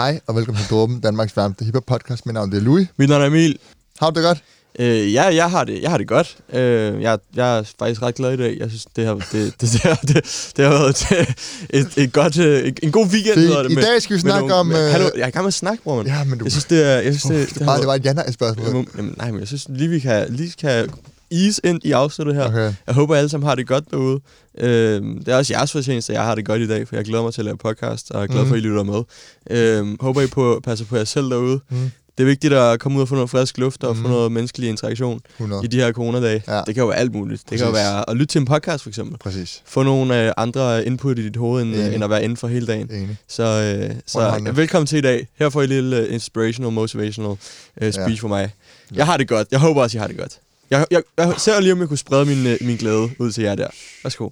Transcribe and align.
Hej 0.00 0.20
og 0.26 0.36
velkommen 0.36 0.62
til 0.62 0.70
Dråben, 0.70 1.00
Danmarks 1.00 1.36
varmeste 1.36 1.64
hiphop 1.64 1.86
podcast. 1.86 2.26
Mit 2.26 2.34
navn 2.34 2.50
det 2.50 2.56
er 2.58 2.60
Louis. 2.62 2.86
Mit 2.96 3.08
navn 3.08 3.22
er 3.22 3.26
Emil. 3.26 3.58
Har 4.00 4.10
du 4.10 4.20
det 4.20 4.26
godt? 4.26 4.38
Øh, 4.78 5.12
ja, 5.14 5.22
jeg 5.34 5.50
har 5.50 5.64
det, 5.64 5.82
jeg 5.82 5.90
har 5.90 5.98
det 5.98 6.08
godt. 6.08 6.36
Øh, 6.52 7.02
jeg, 7.02 7.18
jeg 7.36 7.58
er 7.58 7.62
faktisk 7.78 8.02
ret 8.02 8.14
glad 8.14 8.32
i 8.32 8.36
dag. 8.36 8.56
Jeg 8.60 8.68
synes, 8.68 8.86
det 8.96 9.06
har, 9.06 9.14
det, 9.14 9.32
det, 9.32 9.60
det, 9.60 9.80
har, 9.80 9.94
det, 10.02 10.52
det 10.56 10.64
har 10.64 10.70
været 10.72 11.02
et, 11.12 11.34
et, 11.70 11.88
et 12.04 12.12
godt, 12.12 12.38
øh, 12.38 12.72
en 12.82 12.92
god 12.92 13.06
weekend. 13.06 13.34
Det- 13.40 13.64
det, 13.64 13.70
i 13.70 13.74
med- 13.74 13.82
dag 13.82 14.02
skal 14.02 14.16
vi 14.16 14.20
snakke 14.20 14.38
nogle- 14.40 14.54
om, 14.54 14.66
med- 14.66 14.84
øh, 14.86 14.90
Hallo, 14.92 15.10
jeg 15.16 15.22
er 15.22 15.26
i 15.26 15.30
gang 15.30 15.42
med 15.44 15.48
at 15.48 15.54
snakke, 15.54 15.82
bror. 15.82 16.02
Ja, 16.06 16.24
men 16.24 16.38
du... 16.38 16.44
Jeg 16.44 16.52
synes, 16.52 16.64
det 16.64 16.86
er... 16.86 17.00
Jeg 17.00 17.20
synes, 17.20 17.48
det, 17.48 17.58
det, 17.58 17.66
var, 17.66 17.76
det 17.76 17.86
var 17.86 17.94
et 17.94 18.04
ja-nej-spørgsmål. 18.04 18.86
Jamen, 18.96 19.14
nej, 19.16 19.30
men 19.30 19.40
jeg 19.40 19.48
synes 19.48 19.66
lige, 19.68 19.88
vi 19.88 19.98
kan, 19.98 20.26
lige 20.30 20.52
kan 20.60 20.88
ease 21.32 21.60
ind 21.64 21.80
i 21.84 21.92
afsnittet 21.92 22.34
her. 22.34 22.44
Okay. 22.48 22.74
Jeg 22.86 22.94
håber, 22.94 23.16
alle 23.16 23.28
sammen 23.28 23.48
har 23.48 23.54
det 23.54 23.66
godt 23.66 23.90
derude. 23.90 24.20
Øh, 24.58 25.02
det 25.02 25.28
er 25.28 25.36
også 25.36 25.52
jeres 25.52 25.72
fortjeneste, 25.72 26.12
at 26.12 26.16
jeg 26.16 26.24
har 26.24 26.34
det 26.34 26.44
godt 26.44 26.60
i 26.62 26.66
dag, 26.68 26.88
for 26.88 26.96
jeg 26.96 27.04
glæder 27.04 27.22
mig 27.22 27.34
til 27.34 27.40
at 27.40 27.44
lave 27.44 27.56
podcast, 27.56 28.10
og 28.10 28.16
jeg 28.20 28.22
er 28.28 28.32
glad 28.32 28.46
for, 28.46 28.54
at 28.54 28.58
I 28.58 28.62
lytter 28.62 28.82
med. 28.82 29.02
Øh, 29.50 29.96
håber, 30.00 30.20
I 30.22 30.26
på, 30.26 30.60
passer 30.64 30.86
på 30.86 30.96
jer 30.96 31.04
selv 31.04 31.30
derude. 31.30 31.60
Mm. 31.70 31.90
Det 32.18 32.24
er 32.24 32.28
vigtigt 32.28 32.52
at 32.52 32.80
komme 32.80 32.96
ud 32.98 33.02
og 33.02 33.08
få 33.08 33.14
noget 33.14 33.30
frisk 33.30 33.58
luft 33.58 33.84
og 33.84 33.96
Mm. 33.96 34.02
få 34.02 34.08
noget 34.08 34.32
menneskelig 34.32 34.68
interaktion 34.68 35.20
100. 35.38 35.64
i 35.64 35.66
de 35.66 35.76
her 35.76 35.92
coronadage. 35.92 36.42
Ja. 36.48 36.62
Det 36.66 36.74
kan 36.74 36.80
jo 36.82 36.86
være 36.86 36.96
alt 36.98 37.12
muligt. 37.14 37.42
Det 37.50 37.58
kan 37.58 37.66
jo 37.66 37.72
være 37.72 38.10
at 38.10 38.16
lytte 38.16 38.32
til 38.32 38.38
en 38.38 38.44
podcast, 38.44 38.82
for 38.82 38.90
eksempel. 38.90 39.18
Præcis. 39.18 39.62
Få 39.66 39.82
nogle 39.82 40.26
øh, 40.26 40.32
andre 40.36 40.86
input 40.86 41.18
i 41.18 41.22
dit 41.24 41.36
hoved, 41.36 41.62
end, 41.62 41.74
Enig. 41.74 41.94
end 41.94 42.04
at 42.04 42.10
være 42.10 42.22
inden 42.24 42.36
for 42.36 42.48
hele 42.48 42.66
dagen. 42.66 42.90
Enig. 42.92 43.16
Så, 43.28 43.42
øh, 43.42 43.94
så 44.06 44.18
Underholdende. 44.18 44.56
velkommen 44.56 44.86
til 44.86 44.98
i 44.98 45.00
dag. 45.00 45.28
Her 45.38 45.48
får 45.50 45.60
I 45.60 45.64
et 45.64 45.70
lille 45.70 45.96
øh, 45.98 46.14
inspirational, 46.14 46.72
motivational 46.72 47.36
øh, 47.80 47.92
speech 47.92 48.10
Ja. 48.10 48.22
for 48.22 48.28
mig. 48.28 48.54
Jeg 48.94 49.06
har 49.06 49.16
det 49.16 49.28
godt. 49.28 49.48
Jeg 49.50 49.60
håber 49.60 49.82
også, 49.82 49.98
I 49.98 50.00
har 50.00 50.06
det 50.06 50.16
godt. 50.18 50.38
Jeg, 50.70 50.86
jeg, 50.90 51.02
jeg 51.18 51.34
ser 51.38 51.60
lige, 51.60 51.72
om 51.72 51.80
jeg 51.80 51.88
kunne 51.88 51.98
sprede 51.98 52.24
min, 52.24 52.46
øh, 52.46 52.58
min 52.60 52.76
glæde 52.76 53.10
ud 53.18 53.32
til 53.32 53.44
jer 53.44 53.54
der. 53.54 53.68
Værsgo. 54.02 54.30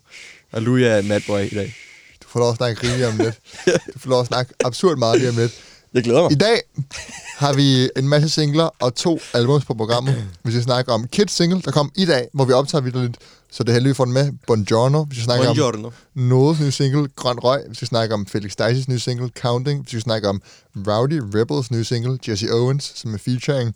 Og 0.52 0.62
Louis 0.62 0.84
er 0.84 1.02
madboy 1.02 1.40
i 1.40 1.54
dag. 1.54 1.74
Du 2.22 2.28
får 2.28 2.40
lov 2.40 2.50
at 2.50 2.56
snakke 2.56 2.82
rigeligt 2.82 3.08
om 3.08 3.16
lidt. 3.16 3.38
Du 3.94 3.98
får 3.98 4.10
lov 4.10 4.20
at 4.20 4.26
snakke 4.26 4.54
absurd 4.64 4.98
meget 4.98 5.18
lige 5.18 5.30
om 5.30 5.36
lidt. 5.36 5.52
Jeg 5.94 6.02
glæder 6.04 6.22
mig. 6.22 6.32
I 6.32 6.34
dag 6.34 6.62
har 7.36 7.52
vi 7.52 7.90
en 7.96 8.08
masse 8.08 8.28
singler 8.28 8.70
og 8.80 8.94
to 8.94 9.20
albums 9.34 9.64
på 9.64 9.74
programmet. 9.74 10.28
Vi 10.44 10.50
skal 10.50 10.62
snakke 10.62 10.92
om 10.92 11.06
Kids 11.08 11.32
single, 11.32 11.62
der 11.62 11.70
kom 11.70 11.92
i 11.96 12.04
dag, 12.04 12.28
hvor 12.32 12.44
vi 12.44 12.52
optager 12.52 12.82
videre 12.82 13.02
lidt. 13.02 13.16
Så 13.50 13.62
det 13.62 13.68
er 13.68 13.72
heldigt, 13.72 13.88
vi 13.88 13.94
får 13.94 14.04
den 14.04 14.14
med. 14.14 14.32
Buongiorno. 14.46 15.02
Vi 15.02 15.14
skal 15.14 15.24
snakke 15.24 15.48
om 15.48 15.56
Buongiorno. 15.56 15.90
Nodes 16.14 16.60
nye 16.60 16.70
single, 16.70 17.08
Grøn 17.16 17.38
Røg. 17.38 17.64
Vi 17.68 17.74
skal 17.74 17.88
snakke 17.88 18.14
om 18.14 18.26
Felix 18.26 18.52
Dices 18.56 18.88
nye 18.88 18.98
single, 18.98 19.28
Counting. 19.28 19.80
Vi 19.84 19.88
skal 19.88 20.00
snakke 20.00 20.28
om 20.28 20.42
Rowdy 20.76 21.20
Rebels 21.34 21.70
nye 21.70 21.84
single, 21.84 22.18
Jesse 22.28 22.52
Owens, 22.52 22.92
som 22.94 23.14
er 23.14 23.18
featuring 23.18 23.74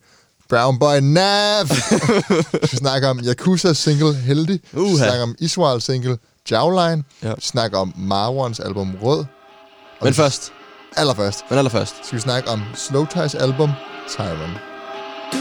Brown 0.53 0.78
Boy 0.78 1.00
Nav. 1.00 1.64
vi 2.62 2.67
skal 2.67 2.78
snakke 2.78 3.08
om 3.08 3.20
Yakuza 3.25 3.72
single, 3.75 4.14
Heldig. 4.14 4.61
Vi 4.72 4.78
Uha. 4.81 4.97
skal 4.97 4.98
snakke 5.09 5.22
om 5.22 5.34
Israel 5.39 5.81
single, 5.81 6.19
Jawline. 6.50 7.05
Ja. 7.22 7.28
Vi 7.28 7.41
skal 7.41 7.42
snakke 7.42 7.78
om 7.78 7.92
Marwans 7.97 8.61
album 8.61 8.91
Rød. 9.03 9.19
Og 9.19 9.27
Men 10.03 10.09
vi- 10.09 10.14
først. 10.14 10.53
Allerførst 10.97 11.44
Men 11.50 11.59
allerførst. 11.59 11.94
skal 12.05 12.17
vi 12.17 12.20
snakke 12.20 12.48
om 12.50 12.62
Slow 12.75 13.06
Ties 13.06 13.34
album, 13.34 13.70
Tyron. 14.09 14.50
Du 15.33 15.39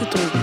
lytter 0.00 0.30
til 0.30 0.33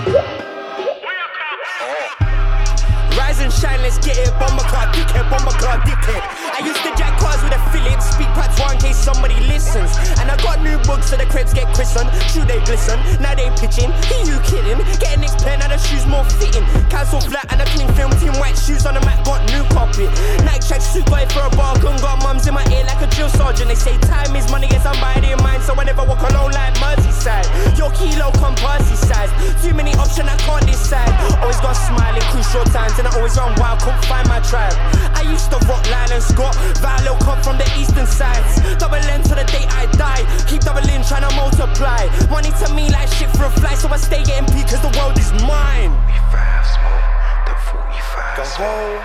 shine, 3.62 3.80
let's 3.80 3.98
get 4.02 4.18
it. 4.18 4.34
Bomber 4.42 4.66
car, 4.66 4.90
dickhead, 4.90 5.30
bomber 5.30 5.54
car, 5.62 5.78
dickhead. 5.86 6.22
I 6.50 6.66
used 6.66 6.82
to 6.82 6.90
jack 6.98 7.14
cars 7.22 7.38
with 7.46 7.54
a 7.54 7.62
Phillips, 7.70 8.10
speak 8.10 8.26
pats 8.34 8.58
one 8.58 8.74
in 8.74 8.82
case 8.82 8.98
somebody 8.98 9.38
listens. 9.46 9.94
And 10.18 10.26
I 10.26 10.36
got 10.42 10.58
new 10.66 10.82
books 10.82 11.14
so 11.14 11.16
the 11.16 11.26
cribs 11.30 11.54
get 11.54 11.70
christened. 11.70 12.10
True, 12.34 12.42
they 12.42 12.58
glisten, 12.66 12.98
now 13.22 13.38
they 13.38 13.46
pitching. 13.54 13.94
Who 14.10 14.16
you 14.26 14.38
kidding? 14.42 14.82
Getting 14.98 15.22
next 15.22 15.38
pen, 15.46 15.62
now 15.62 15.70
the 15.70 15.78
shoes 15.78 16.04
more 16.10 16.26
fitting. 16.42 16.66
Cancel 16.90 17.22
flat 17.22 17.46
and 17.54 17.62
a 17.62 17.66
clean 17.70 17.86
film, 17.94 18.10
team 18.18 18.34
white 18.42 18.58
shoes 18.58 18.84
on 18.84 18.98
the 18.98 19.02
mat, 19.06 19.22
got 19.22 19.46
new 19.54 19.62
carpet. 19.70 20.10
Nike 20.42 20.66
track 20.66 20.82
suit, 20.82 21.06
got 21.06 21.22
it 21.22 21.30
for 21.30 21.46
a 21.46 21.50
bargain. 21.54 21.94
Got 22.02 22.18
mums 22.26 22.50
in 22.50 22.54
my 22.54 22.66
ear 22.74 22.82
like 22.90 22.98
a 22.98 23.08
drill 23.14 23.30
sergeant. 23.30 23.70
They 23.70 23.78
say 23.78 23.94
time 24.10 24.34
is 24.34 24.50
money, 24.50 24.66
yes, 24.74 24.82
I'm 24.82 24.98
buying 24.98 25.22
in 25.22 25.38
mine. 25.38 25.62
So 25.62 25.78
I 25.78 25.84
never 25.84 26.02
walk 26.02 26.26
alone 26.26 26.50
like 26.50 26.74
Merseyside. 26.82 27.46
Your 27.78 27.94
kilo 27.94 28.34
come 28.42 28.58
party 28.58 28.96
size. 28.98 29.30
Too 29.62 29.72
many 29.74 29.94
options, 29.94 30.26
I 30.26 30.36
can't 30.42 30.66
decide. 30.66 31.14
Always 31.38 31.60
got 31.62 31.78
smiling, 31.78 32.26
crucial 32.34 32.64
times, 32.74 32.98
and 32.98 33.06
I 33.06 33.14
always 33.14 33.36
run 33.38 33.51
wild, 33.58 33.80
couldn't 33.80 34.04
find 34.06 34.26
my 34.28 34.40
tribe. 34.40 34.74
I 35.14 35.22
used 35.22 35.50
to 35.50 35.58
rock 35.68 35.84
Lyle 35.90 36.12
and 36.12 36.22
Scott. 36.22 36.54
Valo 36.84 37.18
come 37.20 37.40
from 37.42 37.56
the 37.58 37.68
eastern 37.78 38.06
sides. 38.06 38.60
Double 38.78 38.96
N 38.96 39.22
to 39.24 39.34
the 39.34 39.44
day 39.44 39.64
I 39.70 39.86
die. 39.96 40.22
Keep 40.48 40.62
double 40.62 40.86
in, 40.88 41.02
trying 41.04 41.28
to 41.28 41.34
multiply. 41.36 42.06
Money 42.30 42.50
to 42.62 42.66
me 42.74 42.90
like 42.90 43.08
shit 43.16 43.30
for 43.36 43.44
a 43.44 43.50
fly, 43.60 43.74
so 43.74 43.88
I 43.88 43.96
stay 43.96 44.22
getting 44.24 44.46
peak, 44.54 44.68
cause 44.68 44.82
the 44.82 44.92
world 44.98 45.18
is 45.18 45.30
mine. 45.44 45.92
45 46.32 46.66
smoke, 46.76 47.06
the 47.46 47.54
45 47.70 48.36
The 48.36 48.46
whole 48.58 48.96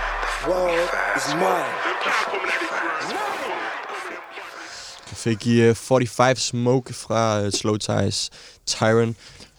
world 0.48 0.90
is 1.18 1.28
mine. 1.36 1.74
the 2.04 2.12
45 2.12 3.10
smoke. 3.10 3.28
Jeg 5.10 5.18
fik 5.18 5.48
I 5.48 5.70
uh, 5.70 5.76
45 5.76 6.36
Smoke 6.40 6.94
fra 6.94 7.42
uh, 7.42 7.52
Slow 7.52 7.78
Ties 7.78 8.30
Tyron. 8.70 9.16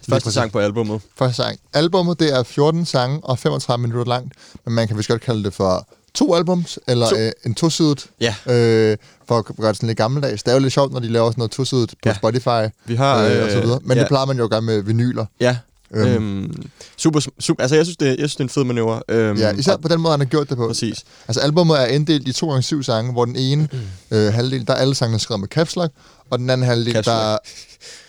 Første 0.09 0.33
sang 0.33 0.53
på 0.53 0.59
albummet. 0.59 1.01
Første 1.19 1.37
sang. 1.37 1.59
Albummet, 1.75 2.21
det 2.21 2.35
er 2.35 2.43
14 2.43 2.85
sange 2.87 3.21
og 3.23 3.39
35 3.39 3.83
minutter 3.83 4.05
langt, 4.13 4.33
men 4.65 4.75
man 4.75 4.89
kan 4.89 4.97
vist 4.99 5.09
godt 5.09 5.23
kalde 5.23 5.45
det 5.45 5.55
for 5.55 5.89
to 6.15 6.35
albums, 6.35 6.79
eller 6.89 7.09
To. 7.09 7.17
øh, 7.17 7.33
en 7.47 7.55
tosidet, 7.55 8.07
Ja. 8.21 8.35
øh, 8.47 8.97
for 9.29 9.39
at 9.39 9.45
gøre 9.45 9.69
det 9.69 9.77
sådan 9.77 9.87
lidt 9.87 9.99
gammeldags. 9.99 10.43
Det 10.43 10.51
er 10.51 10.55
jo 10.55 10.61
lidt 10.61 10.73
sjovt, 10.73 10.93
når 10.93 11.01
de 11.01 11.09
laver 11.09 11.31
sådan 11.31 11.39
noget 11.41 11.51
tosidet 11.51 11.91
på 11.91 11.97
Ja. 12.09 12.15
Spotify 12.15 12.73
Vi 12.87 12.95
har... 12.95 13.23
øh, 13.25 13.45
og 13.45 13.51
så 13.51 13.61
videre. 13.61 13.79
Men 13.83 13.97
ja. 13.97 14.01
det 14.01 14.09
plejer 14.09 14.27
man 14.27 14.37
jo 14.39 14.45
at 14.45 14.51
gøre 14.51 14.63
med 14.63 14.83
vinyler. 14.83 15.27
Ja. 15.41 15.57
Øhm. 15.95 16.09
Øhm, 16.09 16.63
super, 16.97 17.21
super, 17.41 17.63
altså 17.63 17.77
jeg 17.77 17.85
synes, 17.87 17.97
det, 17.97 18.07
jeg 18.07 18.17
synes, 18.19 18.33
det 18.35 18.41
er 18.41 18.45
en 18.45 18.49
fed 18.49 18.65
manøvre. 18.65 19.03
Øhm, 19.09 19.39
Ja, 19.39 19.51
især 19.53 19.73
og- 19.73 19.81
på 19.81 19.89
den 19.89 20.01
måde, 20.01 20.11
han 20.13 20.21
har 20.21 20.25
gjort 20.27 20.49
det 20.49 20.57
på. 20.57 20.67
Præcis. 20.69 21.05
Altså, 21.29 21.41
albummet 21.41 21.81
er 21.83 21.87
inddelt 21.87 22.29
i 22.29 22.33
to 22.33 22.49
gange 22.49 22.63
syv 22.63 22.83
sange, 22.83 23.13
hvor 23.13 23.25
den 23.25 23.37
ene 23.37 23.69
øh, 24.11 24.33
halvdel, 24.33 24.67
der 24.67 24.73
er 24.73 24.77
alle 24.79 24.95
sangene 24.95 25.19
skrevet 25.19 25.41
med 25.41 25.49
caps 25.49 25.77
lock, 25.77 25.93
og 26.31 26.39
den 26.39 26.51
anden 26.51 26.67
halvdel, 26.67 26.93
Caps 26.95 27.05
der... 27.07 27.39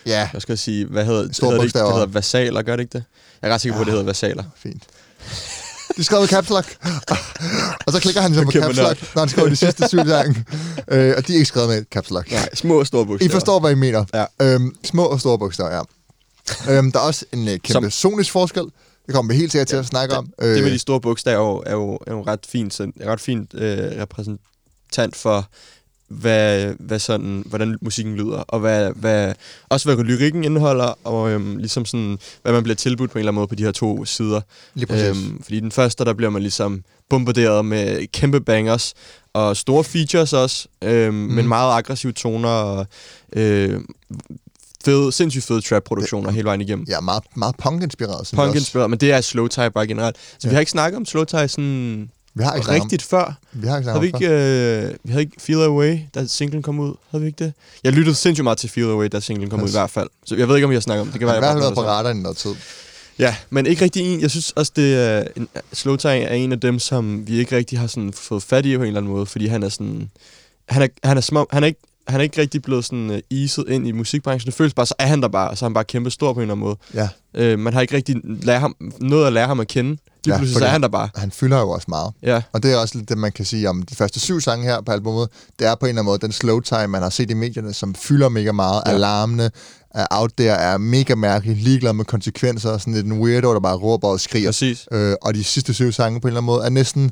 Ja, 0.06 0.30
Jeg 0.34 0.42
skal 0.42 0.58
sige, 0.58 0.86
hvad 0.86 1.06
hedder 1.06 1.22
det? 1.22 1.38
Hedder 1.42 1.56
det, 1.58 1.64
ikke, 1.64 1.80
det 1.80 1.92
hedder 1.94 2.06
vasaler, 2.06 2.62
gør 2.62 2.76
det 2.76 2.84
ikke 2.84 2.94
det? 2.98 3.04
Jeg 3.42 3.50
er 3.50 3.54
ret 3.54 3.62
sikker 3.62 3.76
på, 3.78 3.82
at 3.82 3.86
det 3.86 3.92
hedder 3.92 4.06
vasaler. 4.06 4.44
fint. 4.58 4.84
De 5.98 6.04
skrev 6.04 6.20
med 6.20 6.28
caps 6.28 6.50
lock. 6.50 6.76
og 7.88 7.94
så 7.94 8.00
klikker 8.00 8.22
han 8.22 8.34
så 8.36 8.44
på 8.44 8.52
caps 8.52 8.78
lock, 8.78 9.16
når 9.16 9.20
han 9.20 9.30
skriver 9.30 9.50
de 9.50 9.56
sidste 9.56 9.88
syv 9.88 10.00
sange. 10.08 10.46
Øh, 10.88 11.14
og 11.18 11.28
de 11.28 11.34
er 11.34 11.38
ikke 11.38 11.46
skrevet 11.46 11.70
med 11.70 11.86
caps 11.92 12.10
lock. 12.10 12.32
Nej, 12.32 12.50
små 12.56 12.80
og 12.80 12.88
store 12.88 13.04
I 13.04 13.06
bogstaver. 13.06 13.32
forstår, 13.32 13.60
hvad 13.60 13.72
I 13.72 13.76
mener. 13.76 14.06
Ja. 14.14 14.26
Øhm, 14.42 14.76
små 14.84 15.06
og 15.06 15.20
store 15.20 15.40
bogstaver, 15.40 15.72
ja. 16.68 16.78
øhm, 16.78 16.92
der 16.92 17.00
er 17.00 17.04
også 17.04 17.26
en 17.34 17.48
øh, 17.48 17.58
kæmpe 17.60 17.72
Som- 17.72 17.90
sonisk 18.12 18.32
forskel. 18.32 18.64
Det 19.06 19.16
kommer 19.16 19.34
vi 19.34 19.40
helt 19.40 19.52
sikkert 19.52 19.68
til 19.68 19.76
at 19.76 19.86
snakke 19.86 20.16
om. 20.18 20.30
Øh, 20.42 20.56
Det 20.56 20.64
med 20.64 20.72
de 20.72 20.80
store 20.80 21.02
bogstaver 21.02 21.64
er 21.66 21.72
jo, 21.72 21.80
er 21.82 21.86
jo, 21.86 22.00
er 22.08 22.12
jo 22.14 22.24
ret 22.28 22.40
fint, 22.50 22.74
så, 22.74 22.92
ret 23.06 23.20
fint 23.22 23.54
øh, 23.54 24.02
repræsentant 24.02 25.16
for, 25.16 25.48
hvad, 26.10 26.74
hvad 26.80 27.00
sådan, 27.00 27.44
hvordan 27.46 27.78
musikken 27.82 28.16
lyder, 28.16 28.38
og 28.38 28.60
hvad, 28.60 28.92
hvad, 28.96 29.34
også 29.70 29.94
hvad 29.96 30.06
lyrikken 30.06 30.44
indeholder, 30.44 30.98
og 31.04 31.30
øhm, 31.32 31.58
ligesom 31.58 31.86
sådan, 31.86 32.18
hvad 32.42 32.54
man 32.54 32.64
bliver 32.64 32.76
tilbudt 32.76 33.12
på 33.12 33.18
en 33.18 33.20
eller 33.20 33.32
anden 33.32 33.40
måde 33.40 33.48
på 33.48 33.56
de 33.56 33.64
her 33.64 33.72
to 33.72 34.06
sider. 34.06 34.42
Øhm, 34.90 35.44
fordi 35.44 35.60
den 35.60 35.72
første, 35.72 36.06
der 36.06 36.14
bliver 36.14 36.30
man 36.30 36.42
ligesom 36.42 36.84
bombarderet 37.10 37.66
med 37.66 38.08
kæmpe 38.08 38.42
bangers, 38.42 38.94
og 39.34 39.58
store 39.58 39.84
features 39.84 40.34
også, 40.34 40.68
øhm, 40.84 41.14
mm. 41.14 41.20
men 41.20 41.48
meget 41.48 41.78
aggressive 41.78 42.12
toner, 42.14 42.50
og 42.50 42.88
øh, 43.34 43.82
fed, 44.86 45.12
sindssygt 45.12 45.46
fede 45.46 45.62
trap-produktioner 45.62 46.32
hele 46.32 46.46
vejen 46.46 46.62
igennem. 46.62 46.86
Ja, 46.90 47.00
meget, 47.00 47.24
meget 47.36 47.56
punk-inspireret. 47.58 48.28
synes 48.28 48.38
jeg 48.38 48.38
Punk 48.46 48.50
også. 48.50 48.60
inspireret, 48.60 48.90
men 48.90 49.00
det 49.00 49.12
er 49.12 49.22
slow 49.22 49.48
tie 49.48 49.72
bare 49.72 49.88
generelt. 49.88 50.16
Så 50.18 50.38
Ja. 50.44 50.50
vi 50.50 50.54
har 50.54 50.60
ikke 50.60 50.72
snakket 50.72 50.98
om 50.98 51.06
slow 51.06 51.24
tie 51.24 51.48
sådan 51.48 52.10
Vi 52.34 52.44
har 52.44 52.54
ikke 52.56 52.72
rigtigt 52.72 53.02
før. 53.02 53.38
Vi 53.54 53.68
har 53.68 53.78
ikke 53.78 53.90
Havde 53.90 54.02
vi 54.02 54.08
ikke, 54.08 54.28
øh, 54.30 54.94
vi 55.04 55.12
havde 55.12 55.22
ikke 55.22 55.36
Feel 55.40 55.62
Away, 55.64 55.98
da 56.16 56.26
singlen 56.28 56.62
kom 56.62 56.80
ud? 56.80 56.94
Havde 57.12 57.22
vi 57.22 57.28
ikke 57.28 57.44
det? 57.46 57.54
Jeg 57.84 57.94
lyttede 57.94 58.16
sindssygt 58.16 58.44
meget 58.44 58.58
til 58.58 58.70
Feel 58.70 58.90
Away, 58.90 59.08
da 59.12 59.20
singlen 59.20 59.50
kom 59.50 59.60
ud 59.60 59.64
i 59.64 59.68
Yes. 59.68 59.74
hvert 59.74 59.90
fald. 59.90 60.10
Så 60.26 60.36
jeg 60.36 60.48
ved 60.48 60.56
ikke, 60.56 60.66
om 60.66 60.70
vi 60.70 60.76
har 60.76 60.82
snakket 60.82 61.02
om 61.02 61.08
det. 61.08 61.14
Det 61.14 61.20
kan 61.20 61.28
være, 61.28 61.36
Han 61.36 61.44
har 61.44 61.50
i 61.50 61.54
jeg 61.54 61.60
hvert 61.60 61.68
fald 61.68 61.76
været 61.76 61.86
på 61.86 61.92
radaren 61.92 62.18
i 62.18 62.22
noget 62.22 62.38
tid. 62.38 62.52
Ja, 63.20 63.36
men 63.50 63.66
ikke 63.66 63.84
rigtig 63.84 64.14
en. 64.14 64.22
Jeg 64.22 64.32
synes 64.32 64.52
også, 64.52 64.72
det 64.76 64.96
er 64.96 65.24
en, 65.36 65.48
Slow 65.74 65.96
Tie 65.96 66.12
er 66.22 66.34
en 66.34 66.52
af 66.52 66.60
dem, 66.60 66.80
som 66.80 67.28
vi 67.28 67.40
ikke 67.40 67.56
rigtig 67.56 67.80
har 67.80 67.88
sådan 67.88 68.14
fået 68.14 68.44
fat 68.44 68.66
i 68.66 68.78
på 68.78 68.84
en 68.84 68.88
eller 68.88 69.00
anden 69.00 69.12
måde, 69.14 69.26
fordi 69.26 69.48
han 69.48 69.64
er 69.64 69.70
sådan... 69.70 70.10
Han 70.70 70.82
er, 70.82 70.88
han 71.04 71.18
er, 71.18 71.22
små, 71.22 71.48
han 71.52 71.64
er 71.64 71.68
ikke 71.68 71.80
han 72.08 72.20
er 72.20 72.24
ikke 72.24 72.42
rigtig 72.42 72.62
blevet 72.62 72.86
sådan 72.86 73.10
uh, 73.10 73.38
easet 73.42 73.66
ind 73.70 73.88
i 73.88 73.92
musikbranchen. 73.92 74.46
Det 74.46 74.54
føles 74.54 74.74
bare, 74.74 74.86
så 74.86 74.96
er 75.00 75.06
han 75.06 75.22
der 75.22 75.28
bare, 75.28 75.50
og 75.50 75.58
så 75.58 75.66
er 75.66 75.70
han 75.70 75.74
bare 75.74 75.84
kæmpe 75.84 76.12
stor 76.12 76.34
på 76.34 76.40
en 76.40 76.42
eller 76.42 76.54
anden 76.54 76.66
måde. 76.66 76.76
Ja, 76.94 77.10
Øh, 77.34 77.60
man 77.60 77.74
har 77.74 77.82
ikke 77.82 77.96
rigtig 77.96 78.16
lært 78.24 78.60
ham, 78.62 78.76
noget 79.00 79.28
at 79.28 79.34
lære 79.34 79.48
ham 79.48 79.60
at 79.60 79.68
kende. 79.68 79.98
Lige 80.26 80.34
Ja, 80.34 80.38
pludselig 80.40 80.60
så 80.60 80.66
er 80.66 80.70
han 80.70 80.82
der 80.82 80.88
bare. 80.88 81.10
han 81.16 81.32
fylder 81.32 81.60
jo 81.60 81.70
også 81.70 81.86
meget. 81.90 82.14
Ja, 82.24 82.42
Og 82.54 82.64
det 82.64 82.74
er 82.74 82.78
også 82.78 83.02
det, 83.10 83.18
man 83.18 83.32
kan 83.32 83.46
sige 83.46 83.70
om 83.70 83.82
de 83.84 83.96
første 83.96 84.20
syv 84.20 84.42
sange 84.42 84.66
her 84.66 84.82
på 84.82 84.92
albumet. 84.92 85.30
Det 85.60 85.68
er 85.68 85.76
på 85.76 85.86
en 85.86 85.90
eller 85.90 86.02
anden 86.02 86.06
måde 86.06 86.20
den 86.20 86.32
slow 86.32 86.60
time, 86.60 86.88
man 86.88 87.02
har 87.02 87.10
set 87.10 87.32
i 87.32 87.34
medierne, 87.34 87.74
som 87.74 87.96
fylder 87.96 88.30
mega 88.30 88.52
meget. 88.52 88.82
Ja. 88.86 88.92
Alarmene 88.92 89.52
er 89.96 90.06
out 90.12 90.32
there, 90.38 90.50
er 90.58 90.78
mega 90.78 91.16
mærkelig, 91.16 91.56
ligeglad 91.58 91.94
med 91.94 92.06
konsekvenser. 92.06 92.78
Sådan 92.78 92.94
lidt 92.94 93.06
en 93.06 93.20
weirdo, 93.22 93.54
der 93.54 93.60
bare 93.60 93.76
råber 93.76 94.08
og 94.08 94.20
skriger. 94.20 94.48
præcis. 94.50 94.88
Øh, 94.92 95.16
og 95.22 95.34
de 95.34 95.44
sidste 95.44 95.74
syv 95.74 95.92
sange 95.92 96.22
på 96.22 96.28
en 96.28 96.30
eller 96.30 96.42
anden 96.42 96.46
måde 96.46 96.66
er 96.66 96.70
næsten 96.70 97.12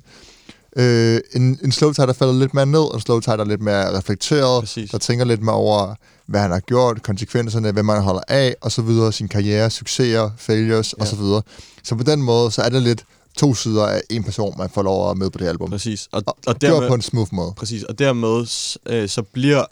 øh, 0.78 1.20
en, 1.36 1.60
en 1.64 1.72
slow 1.72 1.92
tie, 1.94 2.06
der 2.06 2.14
falder 2.14 2.34
lidt 2.34 2.54
mere 2.54 2.66
ned, 2.66 2.80
og 2.80 2.96
en 2.96 3.02
slow 3.02 3.20
tie, 3.20 3.34
der 3.34 3.44
er 3.44 3.48
lidt 3.48 3.62
mere 3.62 3.98
reflekteret, 3.98 4.62
Præcis. 4.62 4.90
der 4.92 4.98
tænker 4.98 5.26
lidt 5.26 5.42
mere 5.42 5.56
over, 5.56 5.96
hvad 6.28 6.42
han 6.42 6.52
har 6.52 6.60
gjort, 6.60 7.04
konsekvenserne, 7.04 7.72
hvem 7.72 7.86
man 7.86 8.02
holder 8.02 8.22
af, 8.28 8.56
og 8.62 8.72
så 8.72 8.82
videre, 8.82 9.12
sin 9.14 9.28
karriere, 9.28 9.70
succeser, 9.70 10.30
failures, 10.38 10.94
ja. 10.98 11.02
og 11.02 11.08
så 11.08 11.16
videre. 11.16 11.42
Så 11.84 11.96
på 11.96 12.04
den 12.04 12.22
måde, 12.22 12.52
så 12.52 12.62
er 12.62 12.70
det 12.70 12.82
lidt 12.82 13.04
to 13.38 13.54
sider 13.54 13.86
af 13.86 14.02
en 14.10 14.24
person, 14.24 14.56
man 14.58 14.70
får 14.70 14.84
lov 14.84 15.12
at 15.12 15.18
med 15.18 15.30
på 15.30 15.38
det 15.38 15.48
album. 15.48 15.70
Præcis. 15.70 16.08
Og, 16.12 16.24
Og, 16.26 16.38
og 16.48 16.62
dermed, 16.62 16.88
på 16.88 16.94
en 16.94 17.02
smooth 17.02 17.30
måde. 17.34 17.54
præcis. 17.58 17.84
Og 17.84 18.00
dermed 18.00 18.40
øh, 18.86 19.10
så 19.10 19.22
bliver 19.22 19.64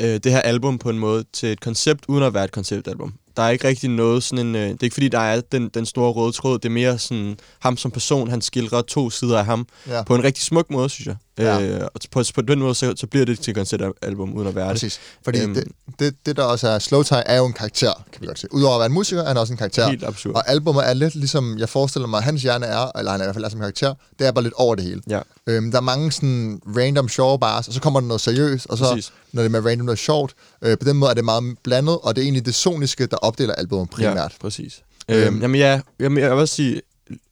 øh, 0.00 0.20
det 0.24 0.32
her 0.32 0.40
album 0.40 0.78
på 0.78 0.90
en 0.90 0.98
måde 0.98 1.24
til 1.32 1.48
et 1.52 1.60
koncept, 1.60 2.04
uden 2.08 2.22
at 2.22 2.34
være 2.34 2.44
et 2.44 2.52
konceptalbum. 2.52 3.14
Der 3.36 3.42
er 3.42 3.50
ikke 3.50 3.68
rigtig 3.68 3.90
noget 3.90 4.22
sådan 4.22 4.46
en... 4.46 4.54
Øh, 4.54 4.62
det 4.62 4.70
er 4.70 4.84
ikke 4.84 4.94
fordi, 4.94 5.08
der 5.08 5.18
er 5.18 5.40
den, 5.40 5.68
den 5.68 5.86
store 5.86 6.12
røde 6.12 6.32
tråd. 6.32 6.58
Det 6.58 6.64
er 6.64 6.72
mere 6.72 6.98
sådan 6.98 7.36
ham 7.58 7.76
som 7.76 7.90
person. 7.90 8.30
Han 8.30 8.40
skildrer 8.40 8.82
to 8.82 9.10
sider 9.10 9.38
af 9.38 9.44
ham 9.44 9.66
Ja. 9.88 10.02
på 10.02 10.14
en 10.14 10.24
rigtig 10.24 10.44
smuk 10.44 10.70
måde, 10.70 10.88
synes 10.88 11.06
jeg. 11.06 11.16
Ja. 11.40 11.60
Øh, 11.62 11.80
og 11.94 12.00
på, 12.10 12.22
på 12.34 12.40
den 12.42 12.58
måde, 12.58 12.74
så, 12.74 12.92
så 12.96 13.06
bliver 13.06 13.26
det 13.26 13.40
til 13.40 13.50
et 13.50 13.56
konceptalbum, 13.56 14.34
uden 14.34 14.48
at 14.48 14.54
være 14.54 14.64
det. 14.64 14.72
Præcis. 14.74 15.00
Fordi 15.24 15.40
Øhm. 15.42 15.54
det, 15.54 15.64
det, 15.98 16.14
det, 16.26 16.36
der 16.36 16.42
også 16.42 16.68
er... 16.68 16.78
Slowthai 16.78 17.22
er 17.26 17.36
jo 17.36 17.46
en 17.46 17.52
karakter, 17.52 18.04
kan 18.12 18.20
vi 18.22 18.26
godt 18.26 18.38
sige. 18.38 18.54
Udover 18.54 18.74
at 18.74 18.78
være 18.80 18.86
en 18.86 18.92
musiker, 18.92 19.22
er 19.22 19.26
han 19.28 19.36
også 19.36 19.52
en 19.52 19.56
karakter. 19.56 19.88
Helt 19.88 20.04
absurd. 20.04 20.34
Og 20.34 20.48
albumet 20.50 20.88
er 20.88 20.94
lidt 20.94 21.14
ligesom, 21.14 21.58
jeg 21.58 21.68
forestiller 21.68 22.08
mig, 22.08 22.22
hans 22.22 22.42
hjerne 22.42 22.66
er, 22.66 22.98
eller 22.98 23.10
han 23.12 23.20
er 23.20 23.24
i 23.24 23.26
hvert 23.26 23.34
fald 23.34 23.44
er 23.44 23.48
som 23.48 23.60
karakter, 23.60 23.94
det 24.18 24.26
er 24.26 24.32
bare 24.32 24.42
lidt 24.44 24.54
over 24.56 24.74
det 24.74 24.84
hele. 24.84 25.02
Ja. 25.08 25.20
Øhm, 25.46 25.70
der 25.70 25.78
er 25.78 25.82
mange 25.82 26.12
sådan 26.12 26.60
random 26.76 27.08
sjove 27.08 27.38
bars, 27.38 27.68
og 27.68 27.74
så 27.74 27.80
kommer 27.80 28.00
der 28.00 28.06
noget 28.06 28.20
seriøst, 28.20 28.66
og 28.66 28.78
så 28.78 28.84
Præcis. 28.84 29.12
når 29.32 29.42
det 29.42 29.54
er 29.54 29.60
med 29.60 29.70
random 29.70 29.84
noget 29.86 29.98
sjovt. 29.98 30.34
Øh, 30.62 30.78
på 30.78 30.84
den 30.84 30.96
måde 30.96 31.10
er 31.10 31.14
det 31.14 31.24
meget 31.24 31.56
blandet, 31.64 31.98
og 32.02 32.16
det 32.16 32.22
er 32.22 32.24
egentlig 32.24 32.46
det 32.46 32.54
soniske, 32.54 33.06
der 33.06 33.16
opdeler 33.16 33.54
albumet 33.54 33.90
primært. 33.90 34.16
Ja, 34.16 34.26
præcis. 34.40 34.82
Øhm. 35.08 35.20
Øhm, 35.22 35.40
jamen 35.42 35.60
ja, 35.60 35.80
jamen, 36.00 36.18
jeg 36.22 36.30
vil 36.30 36.38
også 36.38 36.54
sige 36.54 36.80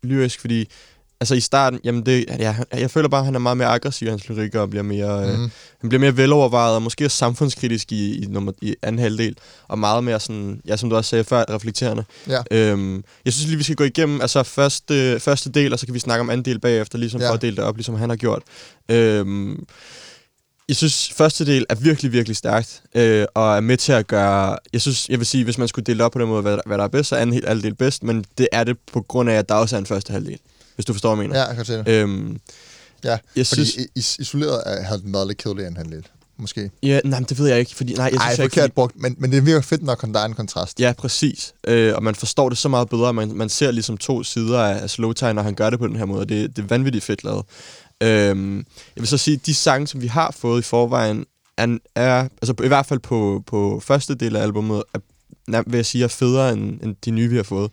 lyrisk, 0.03 0.41
fordi 0.41 0.69
altså 1.21 1.35
i 1.35 1.41
starten, 1.41 1.81
jamen 1.85 2.07
det, 2.07 2.25
ja, 2.39 2.57
jeg 2.75 2.91
føler 2.91 3.09
bare, 3.09 3.19
at 3.21 3.25
han 3.25 3.35
er 3.35 3.39
meget 3.39 3.57
mere 3.57 3.69
aggressiv 3.69 4.07
i 4.07 4.11
hans 4.11 4.29
lyrikker, 4.29 4.61
og 4.61 4.71
bliver 4.71 4.83
mere, 4.83 5.27
mm. 5.27 5.33
øh, 5.33 5.39
Mhm. 5.39 5.51
han 5.81 5.89
bliver 5.89 6.01
mere 6.01 6.17
velovervejet, 6.17 6.75
og 6.75 6.83
måske 6.83 7.05
også 7.05 7.17
samfundskritisk 7.17 7.93
i, 7.93 8.23
i, 8.23 8.27
nummer, 8.27 8.53
i 8.63 8.75
anden 8.83 8.99
halvdel, 8.99 9.37
og 9.69 9.79
meget 9.79 10.05
mere 10.05 10.21
sådan, 10.21 10.61
ja, 10.67 10.77
som 10.77 10.91
du 10.91 10.97
også 10.97 11.11
sagde 11.11 11.25
før, 11.25 11.45
reflekterende. 11.51 12.05
Ja. 12.29 12.43
Øhm, 12.51 13.05
jeg 13.25 13.33
synes 13.33 13.47
lige, 13.47 13.57
vi 13.57 13.63
skal 13.63 13.77
gå 13.77 13.85
igennem 13.85 14.21
altså 14.21 14.43
første, 14.43 15.21
første 15.21 15.51
del, 15.51 15.73
og 15.73 15.79
så 15.79 15.87
kan 15.87 15.95
vi 15.95 15.99
snakke 15.99 16.21
om 16.21 16.31
anden 16.31 16.45
del 16.45 16.59
bagefter, 16.61 16.99
ligesom 16.99 17.21
Ja. 17.21 17.29
for 17.31 17.35
at 17.35 17.43
dele 17.43 17.57
det 17.57 17.65
op, 17.65 17.77
ligesom 17.77 17.95
han 17.95 18.09
har 18.09 18.17
gjort. 18.17 18.43
Øhm, 18.89 19.65
jeg 20.69 20.77
synes, 20.77 21.13
første 21.17 21.47
del 21.47 21.67
er 21.69 21.75
virkelig, 21.75 22.13
virkelig 22.13 22.37
stærkt, 22.37 22.83
øh, 22.95 23.27
og 23.35 23.57
er 23.57 23.61
med 23.61 23.77
til 23.77 23.93
at 23.93 24.07
gøre... 24.07 24.57
Jeg 24.73 24.81
synes, 24.81 25.09
jeg 25.09 25.19
vil 25.19 25.27
sige, 25.27 25.45
hvis 25.45 25.59
man 25.59 25.69
skulle 25.69 25.85
dele 25.85 26.05
op 26.05 26.13
på 26.13 26.19
den 26.19 26.29
måde, 26.29 26.43
hvad, 26.43 26.59
hvad 26.67 26.79
der 26.79 26.85
er 26.85 26.89
bedst, 26.89 27.09
så 27.09 27.17
er 27.17 27.21
anden 27.21 27.43
halvdel 27.47 27.75
bedst, 27.75 28.03
men 28.03 28.25
det 28.39 28.49
er 28.53 28.65
det 28.65 28.77
på 28.93 29.01
grund 29.03 29.31
af, 29.31 29.35
at 29.35 29.49
der 29.49 29.55
også 29.55 29.77
er 29.77 29.81
en 29.81 29.87
første 29.87 30.13
halvdel, 30.13 30.39
hvis 30.79 30.85
du 30.85 30.93
forstår, 30.93 31.15
hvad 31.15 31.25
jeg 31.25 31.29
mener. 31.29 31.41
Ja, 31.41 31.47
jeg 31.47 31.57
kan 31.57 31.65
se 31.65 31.73
det. 31.73 31.89
Øhm, 31.89 32.41
Ja, 33.05 33.19
jeg 33.37 33.47
fordi 33.47 33.65
synes... 33.67 33.87
is- 33.97 34.17
isoleret 34.19 34.63
er- 34.67 34.83
havde 34.83 35.01
den 35.03 35.13
været 35.13 35.27
lidt 35.27 35.39
kedelig 35.39 35.67
end 35.67 35.77
han 35.77 35.87
lidt. 35.87 36.07
Måske. 36.41 36.71
Ja, 36.83 37.01
nej, 37.05 37.19
men 37.21 37.27
det 37.29 37.39
ved 37.39 37.49
jeg 37.49 37.59
ikke, 37.59 37.75
fordi... 37.75 37.93
Nej, 37.95 38.05
jeg 38.05 38.13
Nej, 38.13 38.35
synes 38.35 38.57
jeg 38.57 38.65
ikke, 38.65 38.75
brugt, 38.75 38.97
men, 38.97 39.17
men 39.19 39.33
det 39.33 39.47
virker 39.47 39.61
fedt, 39.61 39.83
når 39.83 39.95
der 39.95 40.21
er 40.21 40.25
en 40.25 40.35
kontrast. 40.35 40.81
Ja, 40.81 40.93
præcis. 40.99 41.55
Øh, 41.67 41.95
og 41.95 42.03
man 42.03 42.15
forstår 42.15 42.49
det 42.49 42.59
så 42.59 42.69
meget 42.69 42.89
bedre. 42.89 43.15
Man, 43.15 43.33
man 43.35 43.49
ser 43.49 43.71
ligesom 43.71 43.97
to 43.97 44.23
sider 44.23 44.61
af, 44.61 44.91
Slowtime, 44.91 45.33
når 45.33 45.43
han 45.43 45.55
gør 45.55 45.71
det 45.71 45.79
på 45.79 45.87
den 45.87 45.97
her 45.97 46.05
måde. 46.05 46.27
Det, 46.27 46.57
det 46.57 46.63
er 46.63 46.67
vanvittigt 46.67 47.05
fedt 47.05 47.25
lavet. 47.25 47.45
Øhm, 48.03 48.57
jeg 48.57 48.65
vil 48.97 49.07
så 49.07 49.19
sige, 49.19 49.35
at 49.35 49.47
de 49.47 49.55
sange, 49.55 49.87
som 49.87 50.03
vi 50.03 50.07
har 50.07 50.31
fået 50.39 50.59
i 50.61 50.63
forvejen, 50.63 51.25
er, 51.57 51.79
er 51.95 52.29
altså 52.43 52.55
i 52.65 52.69
hvert 52.69 52.87
fald 52.87 53.01
på, 53.01 53.43
på 53.47 53.81
første 53.85 54.15
del 54.15 54.37
af 54.37 54.43
albumet, 54.43 54.83
er, 54.95 55.63
vil 55.67 55.79
jeg 55.79 55.87
sige, 55.87 56.05
er 56.05 56.09
federe 56.09 56.53
end, 56.53 56.81
end 56.83 56.97
de 57.05 57.11
nye, 57.11 57.29
vi 57.31 57.37
har 57.37 57.43
fået. 57.43 57.71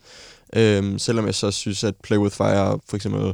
Øhm, 0.56 1.00
selvom 1.00 1.26
jeg 1.26 1.36
så 1.36 1.52
synes, 1.52 1.84
at 1.84 1.96
Play 2.04 2.18
With 2.18 2.36
Fire 2.36 2.80
for 2.90 2.96
eksempel 2.96 3.34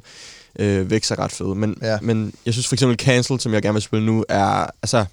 øh, 0.59 0.89
vækst 0.89 1.11
er 1.11 1.19
ret 1.19 1.31
fed. 1.31 1.55
Men, 1.55 1.77
Ja. 1.81 1.97
men 2.01 2.33
jeg 2.45 2.53
synes 2.53 2.67
for 2.67 2.75
eksempel 2.75 2.97
Cancel, 2.99 3.39
som 3.39 3.53
jeg 3.53 3.61
gerne 3.61 3.73
vil 3.73 3.81
spille 3.81 4.05
nu, 4.05 4.25
er 4.29 4.65
altså 4.83 5.05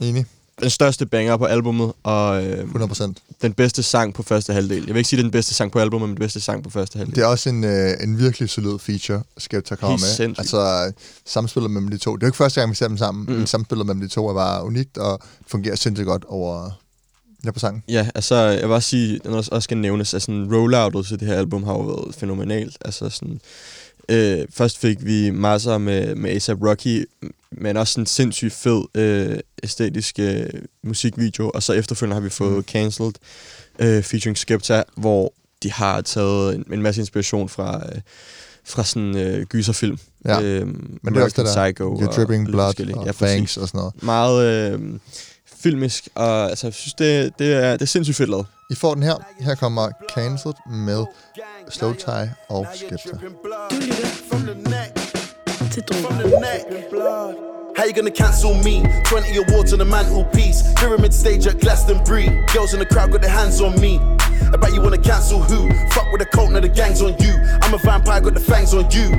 Enig. 0.00 0.26
den 0.60 0.70
største 0.70 1.06
banger 1.06 1.36
på 1.36 1.44
albummet, 1.44 1.92
og 2.02 2.44
øh, 2.44 2.64
100%. 2.74 3.12
den 3.42 3.52
bedste 3.52 3.82
sang 3.82 4.14
på 4.14 4.22
første 4.22 4.52
halvdel. 4.52 4.84
Jeg 4.86 4.94
vil 4.94 4.96
ikke 4.96 5.08
sige, 5.08 5.16
det 5.16 5.22
er 5.22 5.26
den 5.26 5.30
bedste 5.32 5.54
sang 5.54 5.72
på 5.72 5.78
albumet, 5.78 6.08
men 6.08 6.16
den 6.16 6.20
bedste 6.20 6.40
sang 6.40 6.64
på 6.64 6.70
første 6.70 6.98
halvdel. 6.98 7.16
Det 7.16 7.22
er 7.22 7.26
også 7.26 7.48
en, 7.48 7.64
øh, 7.64 7.90
en 8.02 8.18
virkelig 8.18 8.50
solid 8.50 8.78
feature, 8.78 9.22
Skepta 9.38 9.74
kommer 9.74 9.90
Helt 9.96 10.02
med. 10.02 10.08
sindssygt. 10.16 10.38
Altså, 10.38 10.92
samspillet 11.26 11.70
mellem 11.70 11.90
de 11.90 11.98
to. 11.98 12.16
Det 12.16 12.22
er 12.22 12.26
jo 12.26 12.28
ikke 12.28 12.36
første 12.36 12.60
gang, 12.60 12.70
vi 12.70 12.76
ser 12.76 12.88
dem 12.88 12.96
sammen, 12.96 13.24
mm. 13.24 13.32
Mm. 13.32 13.38
men 13.38 13.46
samspillet 13.46 13.86
mellem 13.86 14.00
de 14.00 14.08
to 14.08 14.28
er 14.28 14.34
bare 14.34 14.64
unikt, 14.64 14.98
og 14.98 15.20
fungerer 15.46 15.76
sindssygt 15.76 16.06
godt 16.06 16.24
over 16.28 16.70
ja, 17.44 17.50
på 17.50 17.58
sangen. 17.58 17.82
Ja, 17.88 18.08
altså, 18.14 18.34
jeg 18.36 18.62
vil 18.68 18.74
også 18.74 18.88
sige, 18.88 19.20
at 19.24 19.30
også, 19.30 19.50
også 19.52 19.64
skal 19.64 19.76
nævnes, 19.78 20.14
at 20.14 20.22
sådan, 20.22 20.54
rolloutet 20.54 21.06
til 21.06 21.20
det 21.20 21.28
her 21.28 21.34
album 21.34 21.62
har 21.64 21.72
jo 21.72 21.80
været 21.80 22.14
fænomenalt. 22.14 22.76
Altså 22.84 23.08
sådan, 23.10 23.40
øh, 24.08 24.46
først 24.50 24.78
fik 24.78 25.04
vi 25.04 25.30
masser 25.30 25.78
med, 25.78 26.14
med 26.14 26.30
A$AP 26.30 26.62
Rocky, 26.62 27.06
men 27.52 27.76
også 27.76 28.00
en 28.00 28.06
sindssygt 28.06 28.52
fed 28.52 28.82
øh, 28.94 29.38
æstetisk 29.62 30.18
øh, 30.18 30.46
musikvideo, 30.84 31.50
og 31.54 31.62
så 31.62 31.72
efterfølgende 31.72 32.14
har 32.14 32.20
vi 32.20 32.30
fået 32.30 32.56
Mm. 32.56 32.62
Cancelled 32.62 33.12
øh, 33.78 34.02
featuring 34.02 34.38
Skepta, 34.38 34.82
hvor 34.96 35.32
de 35.62 35.72
har 35.72 36.00
taget 36.00 36.54
en, 36.54 36.64
en 36.72 36.82
masse 36.82 37.00
inspiration 37.00 37.48
fra, 37.48 37.82
øh, 37.92 38.00
fra 38.64 38.84
sådan 38.84 39.16
øh, 39.16 39.46
gyserfilm. 39.46 39.98
Ja. 40.24 40.42
Øhm, 40.42 40.98
Men 41.02 41.14
det 41.14 41.20
er 41.20 41.24
også 41.24 41.42
det 41.42 41.54
der, 41.54 41.64
Psycho 41.66 41.94
You're 41.96 42.16
Dripping 42.16 42.46
Blood 42.46 42.80
og 42.94 43.06
Ja, 43.06 43.12
præcis 43.12 43.18
Fangs 43.18 43.56
og 43.56 43.68
sådan 43.68 43.78
noget. 43.78 44.02
meget 44.02 44.72
øh, 44.72 44.80
filmisk, 45.62 46.08
og 46.14 46.50
altså, 46.50 46.66
jeg 46.66 46.74
synes, 46.74 46.94
det, 46.94 47.38
det, 47.38 47.54
er, 47.54 47.72
det 47.72 47.82
er 47.82 47.86
sindssygt 47.86 48.16
fedt 48.16 48.30
lavet. 48.30 48.46
I 48.70 48.74
får 48.74 48.94
den 48.94 49.02
her. 49.02 49.14
Her 49.40 49.54
kommer 49.54 49.90
Cancelled 50.14 50.56
med 50.70 51.04
Slow 51.68 51.92
Tie 51.92 52.34
og 52.48 52.66
Skepta. 52.74 53.10
Du 53.10 53.76
lytter 53.76 54.08
til 55.70 55.82
Drogen. 55.82 57.50
How 57.76 57.86
you 57.86 57.94
gonna 57.94 58.10
cancel 58.10 58.54
me? 58.66 58.76
20 59.04 59.44
awards 59.44 59.72
on 59.72 59.78
the 59.78 59.88
mantelpiece. 59.96 60.58
Pyramid 60.76 61.12
stage 61.12 61.46
at 61.46 61.60
Glastonbury. 61.60 62.26
Girls 62.54 62.74
in 62.74 62.78
the 62.78 62.86
crowd 62.94 63.10
got 63.10 63.22
their 63.22 63.36
hands 63.40 63.60
on 63.60 63.72
me. 63.80 64.19
Bet 64.60 64.72
you 64.72 64.80
wanna 64.82 64.98
cancel 64.98 65.42
who? 65.42 65.68
Fuck 65.90 66.10
with 66.12 66.20
the 66.20 66.26
cult, 66.26 66.52
now 66.52 66.60
the 66.60 66.68
gang's 66.68 67.02
on 67.02 67.16
you. 67.18 67.34
I'm 67.62 67.74
a 67.74 67.78
vampire, 67.78 68.20
got 68.20 68.34
the 68.34 68.40
fangs 68.40 68.74
on 68.74 68.90
you. 68.90 69.10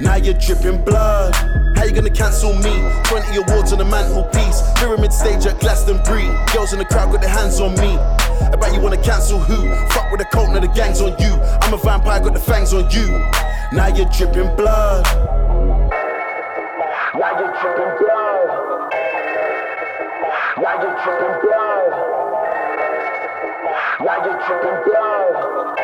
Now 0.00 0.16
you're 0.16 0.34
dripping 0.34 0.84
blood. 0.84 1.34
How 1.76 1.84
you 1.84 1.92
gonna 1.92 2.10
cancel 2.10 2.54
me? 2.54 2.74
20 3.04 3.36
awards 3.42 3.72
on 3.72 3.78
the 3.78 3.84
mantelpiece. 3.84 4.62
Pyramid 4.76 5.12
stage 5.12 5.46
at 5.46 5.60
Glastonbury. 5.60 6.28
Girls 6.52 6.72
in 6.72 6.78
the 6.78 6.84
crowd 6.84 7.12
got 7.12 7.20
their 7.20 7.30
hands 7.30 7.60
on 7.60 7.72
me. 7.74 7.98
Bet 8.58 8.74
you 8.74 8.80
wanna 8.80 9.00
cancel 9.02 9.38
who? 9.38 9.74
Fuck 9.88 10.10
with 10.10 10.20
the 10.20 10.26
cult, 10.26 10.50
now 10.50 10.60
the 10.60 10.68
gang's 10.68 11.00
on 11.00 11.16
you. 11.18 11.32
I'm 11.62 11.72
a 11.72 11.76
vampire, 11.76 12.20
got 12.20 12.34
the 12.34 12.40
fangs 12.40 12.72
on 12.74 12.90
you. 12.90 13.06
Now 13.72 13.86
you're 13.88 14.08
dripping 14.10 14.54
blood. 14.56 15.04
Now 17.14 17.38
you're 17.38 17.54
dripping 17.60 17.94
blood. 17.98 18.92
Now 20.58 20.82
you're 20.82 20.96
dripping 21.04 21.40
blood. 21.42 21.77
Now 24.00 24.24
you're 24.24 24.38
dripping 24.46 24.78
blood. 24.86 25.76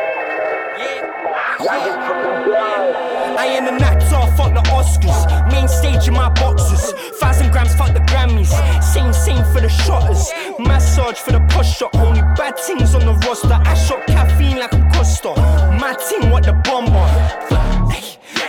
Now 1.59 1.85
you're 1.85 1.99
dripping 2.07 2.43
blood. 2.45 3.35
I 3.37 3.45
am 3.47 3.67
an 3.67 3.83
actor, 3.83 4.21
fuck 4.37 4.53
the 4.53 4.61
Oscars. 4.71 5.51
Main 5.51 5.67
stage 5.67 6.07
in 6.07 6.13
my 6.13 6.29
boxes. 6.29 6.93
Thousand 7.19 7.51
grams, 7.51 7.75
fuck 7.75 7.93
the 7.93 7.99
Grammys. 7.99 8.53
Same, 8.81 9.11
same 9.11 9.43
for 9.51 9.59
the 9.59 9.67
shotters. 9.67 10.31
Massage 10.59 11.17
for 11.17 11.33
the 11.33 11.41
posture. 11.49 11.89
Only 11.95 12.21
bad 12.37 12.57
things 12.57 12.95
on 12.95 13.05
the 13.05 13.13
roster. 13.27 13.51
I 13.51 13.73
shot 13.73 14.07
caffeine 14.07 14.59
like 14.59 14.71
a 14.71 14.89
Costa. 14.93 15.35
My 15.77 15.93
team, 16.07 16.31
what 16.31 16.45
the 16.45 16.53
bomber. 16.53 17.64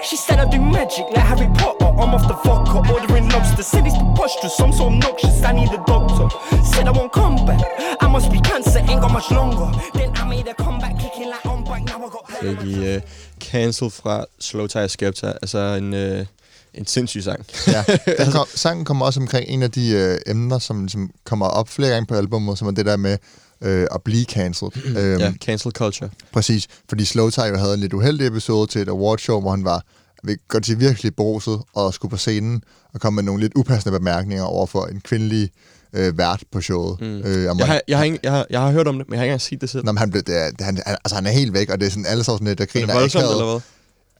She 0.06 0.14
said 0.14 0.38
I 0.38 0.44
do 0.48 0.60
magic 0.60 1.06
like 1.14 1.26
Harry 1.26 1.48
Potter. 1.58 1.86
I'm 1.86 2.14
off 2.14 2.28
the 2.28 2.34
vodka, 2.44 2.78
ordering 2.92 3.28
lobster. 3.28 3.64
Said 3.64 3.86
it's 3.88 3.98
preposterous, 3.98 4.60
I'm 4.60 4.72
so 4.72 4.86
obnoxious. 4.86 5.42
I 5.42 5.50
need 5.50 5.72
a 5.72 5.82
doctor. 5.84 6.28
Said 6.62 6.86
I 6.86 6.92
won't 6.92 7.12
come 7.12 7.44
back. 7.44 7.60
I 8.00 8.06
must 8.06 8.30
be 8.30 8.38
cancer, 8.40 8.78
ain't 8.78 9.00
got 9.00 9.10
much 9.10 9.32
longer. 9.32 9.68
Then 9.94 10.12
I 10.14 10.24
made 10.28 10.46
a 10.46 10.54
comeback, 10.54 11.00
kicking 11.00 11.28
like 11.28 11.44
on 11.44 11.64
back. 11.64 11.82
Now 11.86 12.06
I 12.06 12.08
got. 12.08 12.24
I 12.40 12.96
uh, 12.96 13.00
Cancel 13.40 13.90
fra 13.90 14.24
Slow 14.38 14.66
Tie 14.68 14.88
Skepta. 14.88 15.32
Altså 15.42 15.58
en, 15.58 15.94
uh, 15.94 16.26
en 16.74 16.86
sindssyg 16.86 17.22
sang. 17.22 17.46
Ja, 17.66 17.84
den 18.24 18.32
kom, 18.32 18.46
sangen 18.54 18.84
kommer 18.84 19.06
også 19.06 19.20
omkring 19.20 19.48
en 19.48 19.62
af 19.62 19.70
de 19.70 19.90
øh, 19.90 20.18
emner, 20.26 20.58
som 20.58 20.80
ligesom 20.80 21.10
kommer 21.24 21.46
op 21.46 21.68
flere 21.68 21.90
gange 21.90 22.06
på 22.06 22.14
albumet, 22.14 22.58
som 22.58 22.68
er 22.68 22.72
det 22.72 22.86
der 22.86 22.96
med 22.96 23.18
øh, 23.60 23.86
at 23.94 24.02
blive 24.02 24.24
cancelled. 24.24 24.72
øhm, 24.98 25.20
ja, 25.20 25.32
cancel 25.44 25.72
culture. 25.72 26.10
Præcis, 26.32 26.66
fordi 26.88 27.04
Slowthai 27.04 27.48
jo 27.48 27.56
havde 27.56 27.74
en 27.74 27.80
lidt 27.80 27.92
uheldig 27.92 28.26
episode 28.26 28.66
til 28.70 28.80
et 28.80 28.88
awardshow, 28.88 29.40
hvor 29.40 29.50
han 29.50 29.64
var 29.64 29.82
vil 30.24 30.38
godt 30.48 30.66
sige, 30.66 30.78
virkelig 30.78 31.16
beruset 31.16 31.58
og 31.74 31.94
skulle 31.94 32.10
på 32.10 32.16
scenen 32.16 32.62
og 32.94 33.00
komme 33.00 33.14
med 33.14 33.22
nogle 33.24 33.40
lidt 33.42 33.52
upassende 33.56 33.98
bemærkninger 33.98 34.44
over 34.44 34.66
for 34.66 34.86
en 34.86 35.00
kvindelig 35.00 35.50
øh, 35.92 36.18
vært 36.18 36.42
på 36.52 36.60
showet. 36.60 37.00
Mm. 37.00 37.06
Øh, 37.06 37.42
Jeg 37.42 37.66
har, 37.66 37.80
jeg, 37.88 37.98
har 37.98 38.04
ikke, 38.04 38.18
jeg, 38.22 38.32
har, 38.32 38.46
jeg 38.50 38.60
har 38.60 38.70
hørt 38.70 38.88
om 38.88 38.98
det, 38.98 39.08
men 39.08 39.12
jeg 39.14 39.18
har 39.20 39.24
ikke 39.24 39.30
engang 39.30 39.40
set 39.40 39.60
det 39.60 39.70
selv. 39.70 39.84
Nå, 39.84 39.92
men 39.92 39.98
han, 39.98 40.10
blev, 40.10 40.22
det 40.22 40.36
er, 40.36 40.64
han, 40.64 40.82
altså, 40.86 41.14
han 41.14 41.26
er 41.26 41.30
helt 41.30 41.52
væk, 41.52 41.70
og 41.70 41.80
det 41.80 41.86
er 41.86 41.90
sådan, 41.90 42.06
alle 42.06 42.24
sådan 42.24 42.46
lidt, 42.46 42.58
der 42.58 42.62
Er 42.62 42.66
det 42.66 42.72
griner 42.72 42.94
voldsomt, 42.94 43.24
eller 43.24 43.50
hvad? 43.50 43.60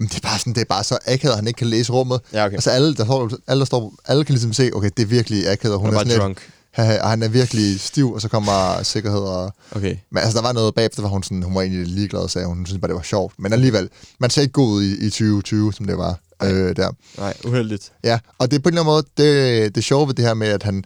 Men 0.01 0.09
det 0.09 0.17
er 0.17 0.21
bare 0.29 0.39
sådan, 0.39 0.53
det 0.53 0.61
er 0.61 0.65
bare 0.65 0.85
så 0.85 0.99
akavet, 1.07 1.33
at 1.33 1.37
han 1.39 1.47
ikke 1.47 1.59
kan 1.59 1.67
læse 1.67 1.93
rummet. 1.93 2.21
Ja, 2.33 2.45
okay. 2.47 2.55
Altså 2.55 2.71
alle, 2.71 2.95
der 2.95 3.05
står, 3.05 3.31
alle, 3.47 3.59
der 3.59 3.65
står, 3.65 3.95
alle 4.07 4.25
kan 4.25 4.33
ligesom 4.33 4.53
se, 4.53 4.71
okay, 4.75 4.91
det 4.97 5.03
er 5.03 5.07
virkelig 5.07 5.49
akavet, 5.49 5.79
hun 5.79 5.87
er 5.89 5.93
er, 5.93 5.97
bare 5.97 6.07
sådan 6.07 6.21
drunk. 6.21 6.39
lidt, 6.41 6.51
og 6.77 7.11
han 7.11 7.23
er 7.23 7.29
virkelig 7.29 7.81
stiv, 7.81 8.13
og 8.13 8.21
så 8.21 8.29
kommer 8.29 8.83
sikkerhed 8.83 9.21
og... 9.21 9.53
Okay. 9.71 9.97
Men 10.11 10.23
altså, 10.23 10.39
der 10.39 10.43
var 10.43 10.53
noget 10.53 10.75
bagefter, 10.75 11.01
hvor 11.01 11.09
hun, 11.09 11.23
sådan, 11.23 11.43
hun 11.43 11.55
var 11.55 11.61
egentlig 11.63 11.87
ligeglad, 11.87 12.29
sagde 12.29 12.47
hun. 12.47 12.57
Hun 12.57 12.67
synes 12.67 12.81
bare, 12.81 12.89
det 12.89 12.97
var 12.97 13.03
sjovt. 13.03 13.35
Men 13.39 13.53
alligevel, 13.53 13.89
man 14.21 14.31
ser 14.31 14.43
ikke 14.43 14.53
god 14.53 14.69
ud 14.69 14.83
i, 14.83 15.07
i 15.07 15.11
2020, 15.11 15.73
som 15.73 15.87
det 15.87 15.99
var 15.99 16.19
øh, 16.43 16.77
der. 16.77 16.91
Nej, 17.19 17.35
uheldigt. 17.45 17.93
Ja, 18.05 18.19
og 18.39 18.51
det 18.51 18.57
er 18.57 18.61
på 18.61 18.69
en 18.69 18.73
eller 18.79 18.83
anden 18.83 18.93
måde, 18.93 19.05
det, 19.17 19.75
det 19.75 19.85
sjove 19.85 20.07
ved 20.07 20.15
det 20.15 20.25
her 20.25 20.35
med, 20.35 20.49
at 20.49 20.63
han 20.63 20.85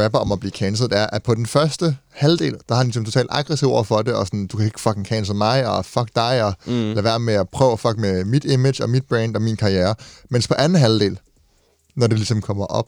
rapper 0.00 0.18
om 0.18 0.32
at 0.32 0.40
blive 0.40 0.52
cancelled, 0.52 0.92
er, 0.92 1.06
at 1.06 1.22
på 1.22 1.34
den 1.34 1.46
første 1.46 1.96
halvdel, 2.10 2.52
der 2.52 2.74
har 2.74 2.76
han 2.76 2.86
ligesom 2.86 3.04
totalt 3.04 3.28
aggressiv 3.30 3.68
over 3.68 3.82
for 3.82 4.02
det, 4.02 4.14
og 4.14 4.26
sådan, 4.26 4.46
du 4.46 4.56
kan 4.56 4.66
ikke 4.66 4.80
fucking 4.80 5.06
cancel 5.06 5.34
mig, 5.34 5.66
og 5.66 5.84
fuck 5.84 6.08
dig, 6.14 6.44
og 6.44 6.54
mm. 6.66 6.72
lad 6.72 7.02
være 7.02 7.20
med 7.20 7.34
at 7.34 7.48
prøve 7.48 7.72
at 7.72 7.80
fuck 7.80 7.98
med 7.98 8.24
mit 8.24 8.44
image, 8.44 8.82
og 8.82 8.90
mit 8.90 9.04
brand, 9.08 9.36
og 9.36 9.42
min 9.42 9.56
karriere. 9.56 9.94
Mens 10.30 10.48
på 10.48 10.54
anden 10.54 10.78
halvdel, 10.78 11.18
når 11.96 12.06
det 12.06 12.18
ligesom 12.18 12.40
kommer 12.40 12.66
op, 12.66 12.86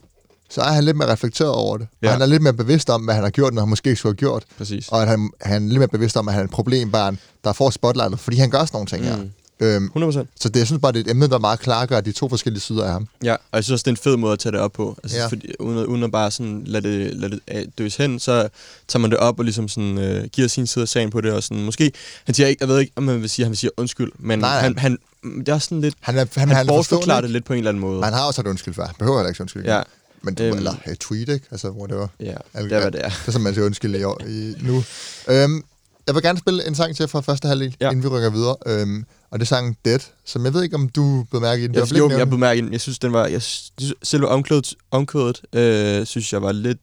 så 0.49 0.61
er 0.61 0.71
han 0.71 0.83
lidt 0.83 0.97
mere 0.97 1.11
reflekteret 1.11 1.51
over 1.51 1.77
det. 1.77 1.87
Ja. 2.01 2.07
Og 2.07 2.13
han 2.13 2.21
er 2.21 2.25
lidt 2.25 2.41
mere 2.41 2.53
bevidst 2.53 2.89
om, 2.89 3.01
hvad 3.01 3.15
han 3.15 3.23
har 3.23 3.29
gjort, 3.31 3.53
når 3.53 3.61
han 3.61 3.69
måske 3.69 3.89
ikke 3.89 3.99
skulle 3.99 4.11
have 4.13 4.17
gjort. 4.17 4.43
Præcis. 4.57 4.87
Og 4.89 5.01
at 5.01 5.07
han, 5.07 5.29
han 5.41 5.63
er 5.65 5.67
lidt 5.69 5.79
mere 5.79 5.87
bevidst 5.87 6.17
om, 6.17 6.27
at 6.27 6.33
han 6.33 6.41
er 6.41 6.45
et 6.45 6.51
problembarn, 6.51 7.19
der 7.43 7.53
får 7.53 7.69
spotlightet, 7.69 8.19
fordi 8.19 8.37
han 8.37 8.49
gør 8.49 8.59
sådan 8.59 8.69
nogle 8.73 8.87
ting 8.87 9.03
her. 9.05 9.17
Mm. 9.17 9.29
Øhm, 9.59 9.91
100%. 9.97 10.25
så 10.41 10.49
det, 10.49 10.55
jeg 10.59 10.65
synes 10.67 10.81
bare, 10.81 10.91
det 10.91 10.99
er 10.99 11.03
et 11.03 11.09
emne, 11.11 11.27
der 11.27 11.39
meget 11.39 11.59
klargør 11.59 12.01
de 12.01 12.11
to 12.11 12.29
forskellige 12.29 12.61
sider 12.61 12.83
af 12.85 12.91
ham. 12.91 13.07
Ja, 13.23 13.33
og 13.33 13.39
jeg 13.53 13.63
synes 13.63 13.73
også, 13.73 13.83
det 13.83 13.87
er 13.87 13.91
en 13.93 13.97
fed 13.97 14.17
måde 14.17 14.33
at 14.33 14.39
tage 14.39 14.51
det 14.53 14.59
op 14.59 14.71
på. 14.71 14.97
Altså, 15.03 15.17
Ja. 15.17 15.27
fordi, 15.27 15.47
uden, 15.59 15.77
at, 15.79 15.85
uden 15.85 16.03
at 16.03 16.11
bare 16.11 16.31
sådan 16.31 16.63
lade 16.65 16.89
det, 16.89 17.15
lade 17.15 17.31
det 17.31 17.39
øh, 17.55 17.65
døs 17.77 17.95
hen, 17.95 18.19
så 18.19 18.47
tager 18.87 19.01
man 19.01 19.11
det 19.11 19.19
op 19.19 19.39
og 19.39 19.45
ligesom 19.45 19.67
sådan, 19.67 19.97
øh, 19.97 20.25
giver 20.25 20.47
sin 20.47 20.67
side 20.67 20.81
af 20.81 20.87
sagen 20.89 21.09
på 21.09 21.21
det. 21.21 21.31
Og 21.33 21.43
sådan, 21.43 21.63
måske, 21.65 21.91
han 22.25 22.35
siger 22.35 22.47
ikke, 22.47 22.61
jeg 22.61 22.69
ved 22.69 22.79
ikke, 22.79 22.91
om 22.95 23.03
man 23.03 23.21
vil 23.21 23.29
sige, 23.29 23.43
at 23.43 23.45
han 23.45 23.51
vil 23.51 23.57
sige 23.57 23.71
undskyld, 23.79 24.11
men 24.19 24.39
Nej, 24.39 24.59
han, 24.59 24.77
han, 24.77 24.97
det 25.23 25.49
er 25.49 25.59
sådan 25.59 25.81
lidt, 25.81 25.95
Han, 25.99 26.15
er, 26.17 26.25
han, 26.35 26.47
han, 26.47 26.57
han 26.57 26.67
bortforklarer 26.67 27.21
det 27.21 27.29
lidt 27.29 27.45
på 27.45 27.53
en 27.53 27.57
eller 27.57 27.69
anden 27.69 27.81
måde. 27.81 27.95
Men 27.95 28.03
han 28.03 28.13
har 28.13 28.23
også 28.23 28.41
et 28.41 28.47
undskyld. 28.47 28.73
Han 28.85 28.87
behøver 28.99 29.17
heller 29.17 29.29
ikke 29.29 29.41
undskyld. 29.41 29.65
Ja. 29.65 29.81
Men 30.25 30.33
du, 30.35 30.43
Øhm. 30.43 30.57
eller 30.57 30.75
et 30.91 30.99
tweet, 30.99 31.29
ikke? 31.29 31.45
Altså, 31.51 31.69
whatever. 31.69 32.07
Ja, 32.19 32.25
det 32.25 32.71
er, 32.71 32.79
hvad 32.79 32.91
det 32.91 33.05
er. 33.05 33.09
Det 33.09 33.27
er 33.27 33.31
som 33.31 33.41
man 33.41 33.53
siger 33.53 33.65
undskyld 33.65 33.95
i, 33.95 34.03
år, 34.03 34.21
i 34.27 34.53
nu. 34.61 34.83
Øhm, 35.27 35.63
jeg 36.07 36.15
vil 36.15 36.23
gerne 36.23 36.39
spille 36.39 36.67
en 36.67 36.75
sang 36.75 36.95
til 36.95 37.07
fra 37.07 37.21
første 37.21 37.47
halvdel, 37.47 37.75
ja. 37.79 37.85
Ja. 37.85 37.91
inden 37.91 38.03
vi 38.03 38.07
rykker 38.07 38.29
videre. 38.29 38.55
Øhm, 38.65 39.05
og 39.31 39.39
det 39.39 39.45
er 39.45 39.47
sangen 39.47 39.75
Dead, 39.85 39.99
som 40.25 40.45
jeg 40.45 40.53
ved 40.53 40.63
ikke, 40.63 40.75
om 40.75 40.89
du 40.89 41.25
blev 41.29 41.41
mærke 41.41 41.63
i 41.63 41.67
den. 41.67 41.75
Jeg, 41.75 41.97
jo, 41.97 42.09
jeg 42.09 42.57
i 42.57 42.61
den. 42.61 42.71
Jeg 42.71 42.81
synes, 42.81 42.99
den 42.99 43.13
var... 43.13 43.27
Jeg 43.27 43.41
synes, 43.41 43.93
selve 44.03 44.27
omkvædet, 44.27 44.73
omkvædet 44.91 45.41
øh, 45.53 46.05
synes 46.05 46.33
jeg 46.33 46.41
var 46.41 46.51
lidt 46.51 46.77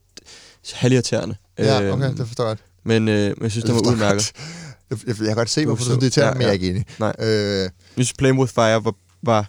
halvirriterende. 0.72 1.34
Ja, 1.58 1.82
Øhm, 1.82 1.92
okay, 2.02 2.16
det 2.16 2.26
forstår 2.26 2.46
jeg. 2.48 2.56
Men, 2.84 3.08
øh, 3.08 3.14
men 3.36 3.42
jeg 3.42 3.50
synes, 3.50 3.64
den 3.64 3.74
var 3.74 3.90
udmærket. 3.92 4.32
Jeg, 4.90 4.98
jeg, 5.06 5.18
jeg 5.18 5.26
kan 5.26 5.36
godt 5.36 5.50
se, 5.50 5.66
hvorfor 5.66 5.84
du 5.84 5.90
synes, 5.90 5.98
det 6.14 6.22
er 6.22 6.22
irriterende, 6.22 6.28
Ja, 6.28 6.34
men 6.34 6.42
jeg 6.42 6.46
er 6.46 6.48
ja. 6.48 6.52
ikke 6.52 6.70
enig. 6.70 6.86
Nej. 6.98 7.12
Øh, 7.18 7.60
Jeg 7.62 7.70
synes, 7.96 8.12
Playing 8.12 8.38
With 8.40 8.52
Fire 8.54 8.84
var, 8.84 8.94
var, 9.22 9.46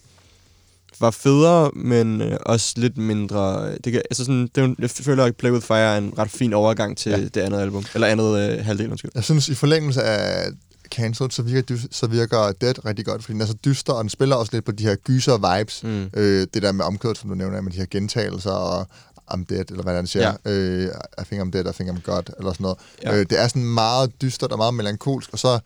var 1.00 1.12
federe, 1.12 1.71
men 1.75 2.21
øh, 2.21 2.38
også 2.45 2.73
lidt 2.77 2.97
mindre... 2.97 3.71
Det 3.71 3.91
kan, 3.93 4.01
altså 4.12 4.25
sådan, 4.25 4.50
det 4.55 4.75
jeg 4.79 4.89
føler, 4.89 5.23
at 5.23 5.35
Play 5.35 5.51
With 5.51 5.65
Fire 5.65 5.77
er 5.93 5.97
en 5.97 6.13
ret 6.17 6.31
fin 6.31 6.53
overgang 6.53 6.97
til 6.97 7.09
Ja. 7.09 7.17
det 7.23 7.38
andet 7.38 7.59
album. 7.59 7.85
Eller 7.93 8.07
andet 8.07 8.39
øh, 8.59 8.65
halvdel, 8.65 8.89
undskyld. 8.91 9.12
jeg 9.15 9.23
synes, 9.23 9.50
i 9.50 9.55
forlængelse 9.55 10.03
af 10.03 10.47
Cancelled, 10.91 11.31
så 11.31 11.41
virker, 11.41 11.77
så 11.91 12.07
virker 12.07 12.51
Dead 12.62 12.85
rigtig 12.85 13.05
godt, 13.05 13.21
fordi 13.23 13.33
den 13.33 13.41
er 13.41 13.45
så 13.45 13.53
dyster, 13.65 13.93
og 13.93 14.03
den 14.03 14.09
spiller 14.09 14.35
også 14.35 14.50
lidt 14.53 14.65
på 14.65 14.71
de 14.71 14.83
her 14.83 14.95
gyser-vibes. 14.95 15.83
Mm. 15.83 16.09
Øh, 16.13 16.47
det 16.53 16.62
der 16.62 16.71
med 16.71 16.85
omkødet, 16.85 17.17
som 17.17 17.29
du 17.29 17.35
nævner, 17.35 17.62
med 17.62 17.71
de 17.71 17.77
her 17.77 17.85
gentagelser 17.91 18.51
og 18.51 18.88
I'm 19.31 19.43
dead, 19.50 19.65
eller 19.71 19.83
hvad 19.83 19.95
han 19.95 20.07
siger. 20.07 20.33
Ja. 20.45 20.51
Øh, 20.51 20.89
I 21.21 21.23
think 21.25 21.41
I'm 21.43 21.51
dead, 21.51 21.65
I 21.69 21.73
think 21.73 21.89
I'm 21.89 22.01
God, 22.01 22.23
eller 22.39 22.51
sådan 22.51 22.63
noget. 22.63 22.77
Ja. 23.03 23.15
Øh, 23.15 23.25
det 23.29 23.39
er 23.41 23.47
sådan 23.47 23.65
meget 23.65 24.21
dystert 24.21 24.51
og 24.51 24.57
meget 24.57 24.73
melankolsk, 24.73 25.29
og 25.33 25.39
så, 25.39 25.59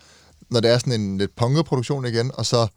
når 0.50 0.60
det 0.60 0.72
er 0.72 0.78
sådan 0.78 1.02
en 1.02 1.18
lidt 1.18 1.36
punket 1.36 1.66
produktion 1.66 2.06
igen, 2.06 2.32
og 2.34 2.46
så 2.46 2.68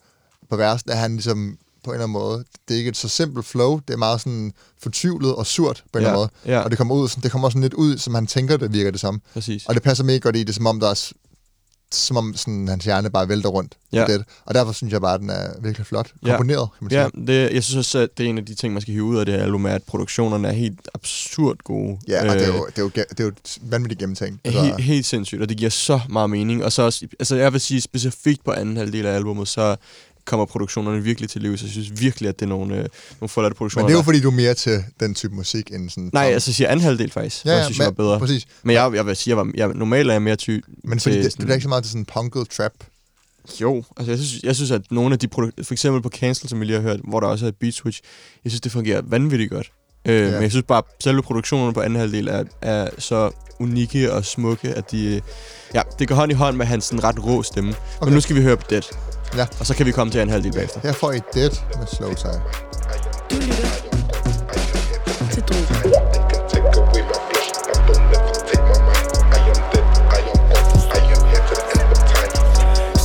på 0.50 0.56
versen 0.56 0.90
er 0.90 0.96
han 0.96 1.12
ligesom 1.12 1.58
på 1.84 1.90
en 1.90 1.94
eller 1.94 2.04
anden 2.04 2.12
måde, 2.12 2.44
det 2.68 2.74
er 2.74 2.78
ikke 2.78 2.88
et 2.88 2.96
så 2.96 3.08
simpelt 3.08 3.46
flow, 3.46 3.80
det 3.88 3.94
er 3.94 3.98
meget 3.98 4.20
sådan 4.20 4.52
fortvivlet 4.82 5.34
og 5.34 5.46
surt 5.46 5.84
på 5.92 5.98
en 5.98 6.02
Ja, 6.04 6.08
eller 6.08 6.20
anden 6.20 6.30
måde. 6.44 6.54
ja. 6.56 6.60
Og 6.60 6.70
det 6.70 6.78
kommer 6.78 6.94
ud, 6.94 7.08
sådan, 7.08 7.22
det 7.22 7.30
kommer 7.30 7.48
sådan 7.48 7.62
lidt 7.62 7.74
ud, 7.74 7.98
som 7.98 8.14
han 8.14 8.26
tænker, 8.26 8.56
det 8.56 8.72
virker 8.72 8.90
det 8.90 9.00
samme. 9.00 9.20
Præcis. 9.32 9.66
Og 9.66 9.74
det 9.74 9.82
passer 9.82 10.04
mega 10.04 10.18
godt 10.18 10.36
i 10.36 10.42
det, 10.42 10.54
som 10.54 10.66
om 10.66 10.80
der 10.80 10.88
er, 10.90 11.12
som 11.92 12.16
om 12.16 12.36
sådan, 12.36 12.68
hans 12.68 12.84
hjerne 12.84 13.10
bare 13.10 13.28
vælter 13.28 13.48
rundt. 13.48 13.74
Ja. 13.92 14.06
Det. 14.06 14.24
Og 14.44 14.54
derfor 14.54 14.72
synes 14.72 14.92
jeg 14.92 15.00
bare, 15.00 15.14
at 15.14 15.20
den 15.20 15.30
er 15.30 15.48
virkelig 15.62 15.86
flot. 15.86 16.12
Ja. 16.26 16.30
Komponeret, 16.30 16.68
kan 16.78 16.84
man 16.84 16.90
sige. 16.90 17.00
Ja, 17.00 17.08
det, 17.46 17.54
jeg 17.54 17.64
synes 17.64 17.76
også, 17.76 17.98
at 17.98 18.08
det 18.18 18.26
er 18.26 18.30
en 18.30 18.38
af 18.38 18.46
de 18.46 18.54
ting, 18.54 18.72
man 18.72 18.82
skal 18.82 18.92
hive 18.94 19.04
ud 19.04 19.16
af 19.16 19.26
det 19.26 19.34
her 19.34 19.42
album, 19.42 19.64
er, 19.66 19.70
at 19.70 19.82
produktionerne 19.82 20.48
er 20.48 20.52
helt 20.52 20.88
absurd 20.94 21.56
gode. 21.64 21.98
Ja, 22.08 22.30
og 22.30 22.36
det 22.36 22.44
er 22.46 22.52
Øh, 22.52 22.56
jo, 22.58 22.66
det 22.66 22.78
er 22.78 22.82
jo, 22.82 22.88
det 22.88 23.20
er 23.20 23.24
jo 23.24 23.32
vanvittigt 23.62 23.98
gennemtænkt. 23.98 24.40
Altså, 24.44 24.62
helt, 24.62 24.80
helt 24.80 25.06
sindssygt, 25.06 25.42
og 25.42 25.48
det 25.48 25.56
giver 25.56 25.70
så 25.70 26.00
meget 26.08 26.30
mening. 26.30 26.64
Og 26.64 26.72
så 26.72 26.82
også, 26.82 27.06
altså 27.18 27.36
jeg 27.36 27.52
vil 27.52 27.60
sige 27.60 27.80
specifikt 27.80 28.44
på 28.44 28.52
anden 28.52 28.76
halvdel 28.76 29.06
af 29.06 29.14
albumet, 29.14 29.48
så 29.48 29.76
kommer 30.24 30.46
produktionerne 30.46 31.02
virkelig 31.02 31.30
til 31.30 31.40
liv. 31.42 31.56
Så 31.58 31.64
jeg 31.64 31.72
synes 31.72 32.00
virkelig, 32.00 32.28
at 32.28 32.40
det 32.40 32.44
er 32.46 32.48
nogle, 32.48 32.74
øh, 32.76 32.84
nogle 33.20 33.28
forladte 33.28 33.54
produktioner. 33.56 33.84
Men 33.84 33.88
det 33.88 33.92
er 33.94 33.96
jo 33.96 34.00
der- 34.00 34.04
fordi, 34.04 34.20
du 34.20 34.28
er 34.30 34.34
mere 34.34 34.54
til 34.54 34.84
den 35.00 35.14
type 35.14 35.34
musik, 35.34 35.70
end 35.72 35.90
sådan... 35.90 36.10
Nej, 36.12 36.24
altså 36.24 36.50
jeg 36.50 36.54
siger 36.54 36.68
anden 36.68 36.84
halvdel 36.84 37.10
faktisk. 37.10 37.44
Ja, 37.44 37.50
ja, 37.50 37.56
jeg 37.56 37.64
synes, 37.64 37.78
men, 37.78 37.82
jeg 37.84 37.86
var 37.96 38.04
bedre. 38.04 38.18
Præcis. 38.18 38.46
Men 38.62 38.74
jeg, 38.74 38.92
jeg 38.94 39.06
vil 39.06 39.16
sige, 39.16 39.30
jeg 39.30 39.36
var, 39.46 39.50
jeg, 39.54 39.68
normalt 39.68 40.08
er 40.08 40.12
jeg 40.14 40.22
mere 40.22 40.36
ty 40.36 40.50
Men 40.84 41.00
fordi 41.00 41.14
til 41.14 41.24
det, 41.24 41.32
sådan- 41.32 41.46
det 41.46 41.50
er 41.50 41.54
ikke 41.54 41.62
så 41.62 41.68
meget 41.68 41.84
til 41.84 41.90
sådan 41.90 42.04
punket 42.04 42.48
trap. 42.50 42.72
Jo, 43.60 43.84
altså 43.96 44.10
jeg 44.12 44.18
synes, 44.18 44.42
jeg 44.42 44.56
synes 44.56 44.70
at 44.70 44.82
nogle 44.90 45.12
af 45.12 45.18
de 45.18 45.28
produkter, 45.28 45.64
for 45.64 45.74
eksempel 45.74 46.02
på 46.02 46.08
Cancel, 46.08 46.48
som 46.48 46.60
vi 46.60 46.64
lige 46.64 46.76
har 46.76 46.82
hørt, 46.82 47.00
hvor 47.08 47.20
der 47.20 47.26
også 47.26 47.44
er 47.44 47.48
et 47.48 47.56
beat 47.56 47.74
switch, 47.74 48.00
jeg 48.44 48.50
synes, 48.50 48.60
det 48.60 48.72
fungerer 48.72 49.02
vanvittigt 49.04 49.50
godt. 49.50 49.70
Øh, 50.04 50.14
Ja. 50.26 50.30
Men 50.30 50.42
jeg 50.42 50.50
synes 50.50 50.64
bare, 50.68 50.78
at 50.78 50.84
selve 51.04 51.22
produktionerne 51.22 51.72
på 51.72 51.80
anden 51.80 51.98
halvdel 51.98 52.28
er, 52.28 52.44
er 52.62 52.88
så 52.98 53.30
unikke 53.60 54.12
og 54.12 54.24
smukke, 54.24 54.68
at 54.68 54.90
de, 54.92 55.20
ja, 55.74 55.82
det 55.98 56.08
går 56.08 56.14
hånd 56.14 56.32
i 56.32 56.34
hånd 56.34 56.56
med 56.56 56.66
hans 56.66 56.84
sådan 56.84 57.04
ret 57.04 57.24
rå 57.26 57.42
stemme. 57.42 57.70
Okay. 57.96 58.04
Men 58.06 58.14
nu 58.14 58.20
skal 58.20 58.36
vi 58.36 58.42
høre 58.42 58.56
på 58.56 58.64
Dead, 58.70 58.82
Ja. 59.36 59.46
og 59.60 59.66
så 59.66 59.74
kan 59.74 59.86
vi 59.86 59.92
komme 59.92 60.10
til 60.12 60.18
anden 60.18 60.32
halvdel 60.32 60.52
bagefter. 60.52 60.80
Her 60.80 60.92
får 60.92 61.12
I 61.12 61.20
Dead 61.34 61.50
med 61.78 61.86
Slow 61.86 62.14
Time. 62.14 62.42
Du 63.30 63.36
lytter 63.36 63.70
til 65.32 65.42
Drogen. 65.48 65.66
Take 66.52 66.66
away 66.82 67.02
my 67.10 67.18
flesh, 67.28 67.50
I 67.70 67.82
don't 67.88 68.04
never 68.12 68.32
take 68.50 68.64
my 68.70 68.78
mind. 68.88 69.08
I 69.36 69.40
am 69.52 69.60
dead, 69.72 69.86
I 70.16 70.22
am 70.32 70.40
gone, 70.52 70.72
I 70.96 71.02
am 71.14 71.22
here 71.30 71.44
to 71.48 71.54
the 71.60 71.64
end 71.80 71.90
of 71.96 72.00
time. 72.12 72.32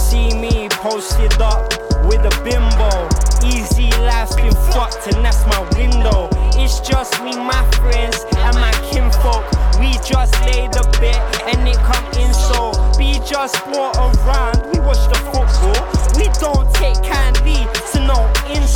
See 0.07 0.29
me 0.43 0.53
posted 0.83 1.35
up 1.51 1.63
with 2.09 2.31
a 2.31 2.33
bimbo. 2.45 2.91
Easy 3.53 3.89
life 4.09 4.31
been 4.41 4.57
fucked, 4.73 5.03
and 5.11 5.19
that's 5.25 5.41
my 5.53 5.61
window. 5.79 6.19
It's 6.61 6.77
just 6.89 7.13
me, 7.23 7.31
my 7.53 7.63
friends, 7.79 8.17
and 8.45 8.55
my 8.65 8.73
kinfolk. 8.89 9.43
We 9.79 9.89
just 10.11 10.33
laid 10.47 10.71
a 10.81 10.83
bet, 11.01 11.21
and 11.49 11.67
it 11.71 11.77
come 11.89 12.07
in 12.23 12.31
so. 12.49 12.61
We 12.99 13.09
just 13.33 13.55
brought 13.65 13.95
around, 13.97 14.57
we 14.73 14.79
watch 14.87 15.03
the 15.13 15.19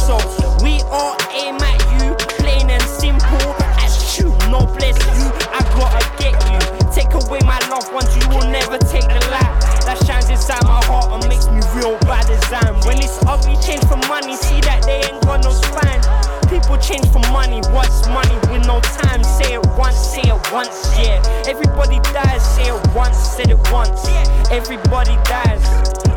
insults. 0.09 0.63
We 0.63 0.81
all 0.89 1.15
aim 1.31 1.55
at 1.61 1.79
you, 2.01 2.15
plain 2.37 2.69
and 2.69 2.81
simple. 2.83 3.55
As 3.79 4.15
true, 4.15 4.33
no 4.49 4.65
bless 4.65 4.97
you, 5.17 5.27
I 5.53 5.61
gotta 5.77 6.03
get 6.17 6.33
you. 6.49 6.59
Take 6.91 7.13
away 7.13 7.39
my 7.45 7.59
loved 7.69 7.93
ones, 7.93 8.09
you 8.17 8.27
will 8.29 8.49
never 8.49 8.77
take 8.77 9.07
the 9.07 9.21
light 9.29 9.55
that 9.85 9.97
shines 10.05 10.29
inside 10.29 10.63
my 10.65 10.83
heart 10.85 11.11
and 11.11 11.27
makes 11.29 11.47
me 11.47 11.61
real 11.75 11.97
by 12.05 12.21
design. 12.23 12.73
When 12.85 12.97
it's 12.97 13.21
ugly, 13.25 13.55
change 13.61 13.83
for 13.85 13.97
money, 14.09 14.35
see 14.35 14.61
that 14.61 14.83
they 14.83 15.01
ain't 15.05 15.21
got 15.23 15.43
no 15.43 15.51
spine. 15.51 16.01
People 16.49 16.77
change 16.77 17.05
for 17.13 17.21
money, 17.29 17.61
what's 17.69 18.07
money 18.09 18.35
with 18.49 18.65
no 18.65 18.81
time? 18.81 19.23
Say 19.23 19.53
it 19.53 19.65
once, 19.77 19.97
say 19.97 20.25
it 20.25 20.41
once, 20.51 20.89
yeah. 20.97 21.21
Everybody 21.45 21.99
dies, 22.09 22.41
say 22.55 22.73
it 22.73 22.81
once, 22.95 23.17
said 23.17 23.51
it 23.51 23.61
once. 23.71 24.07
Everybody 24.49 25.15
dies. 25.29 25.61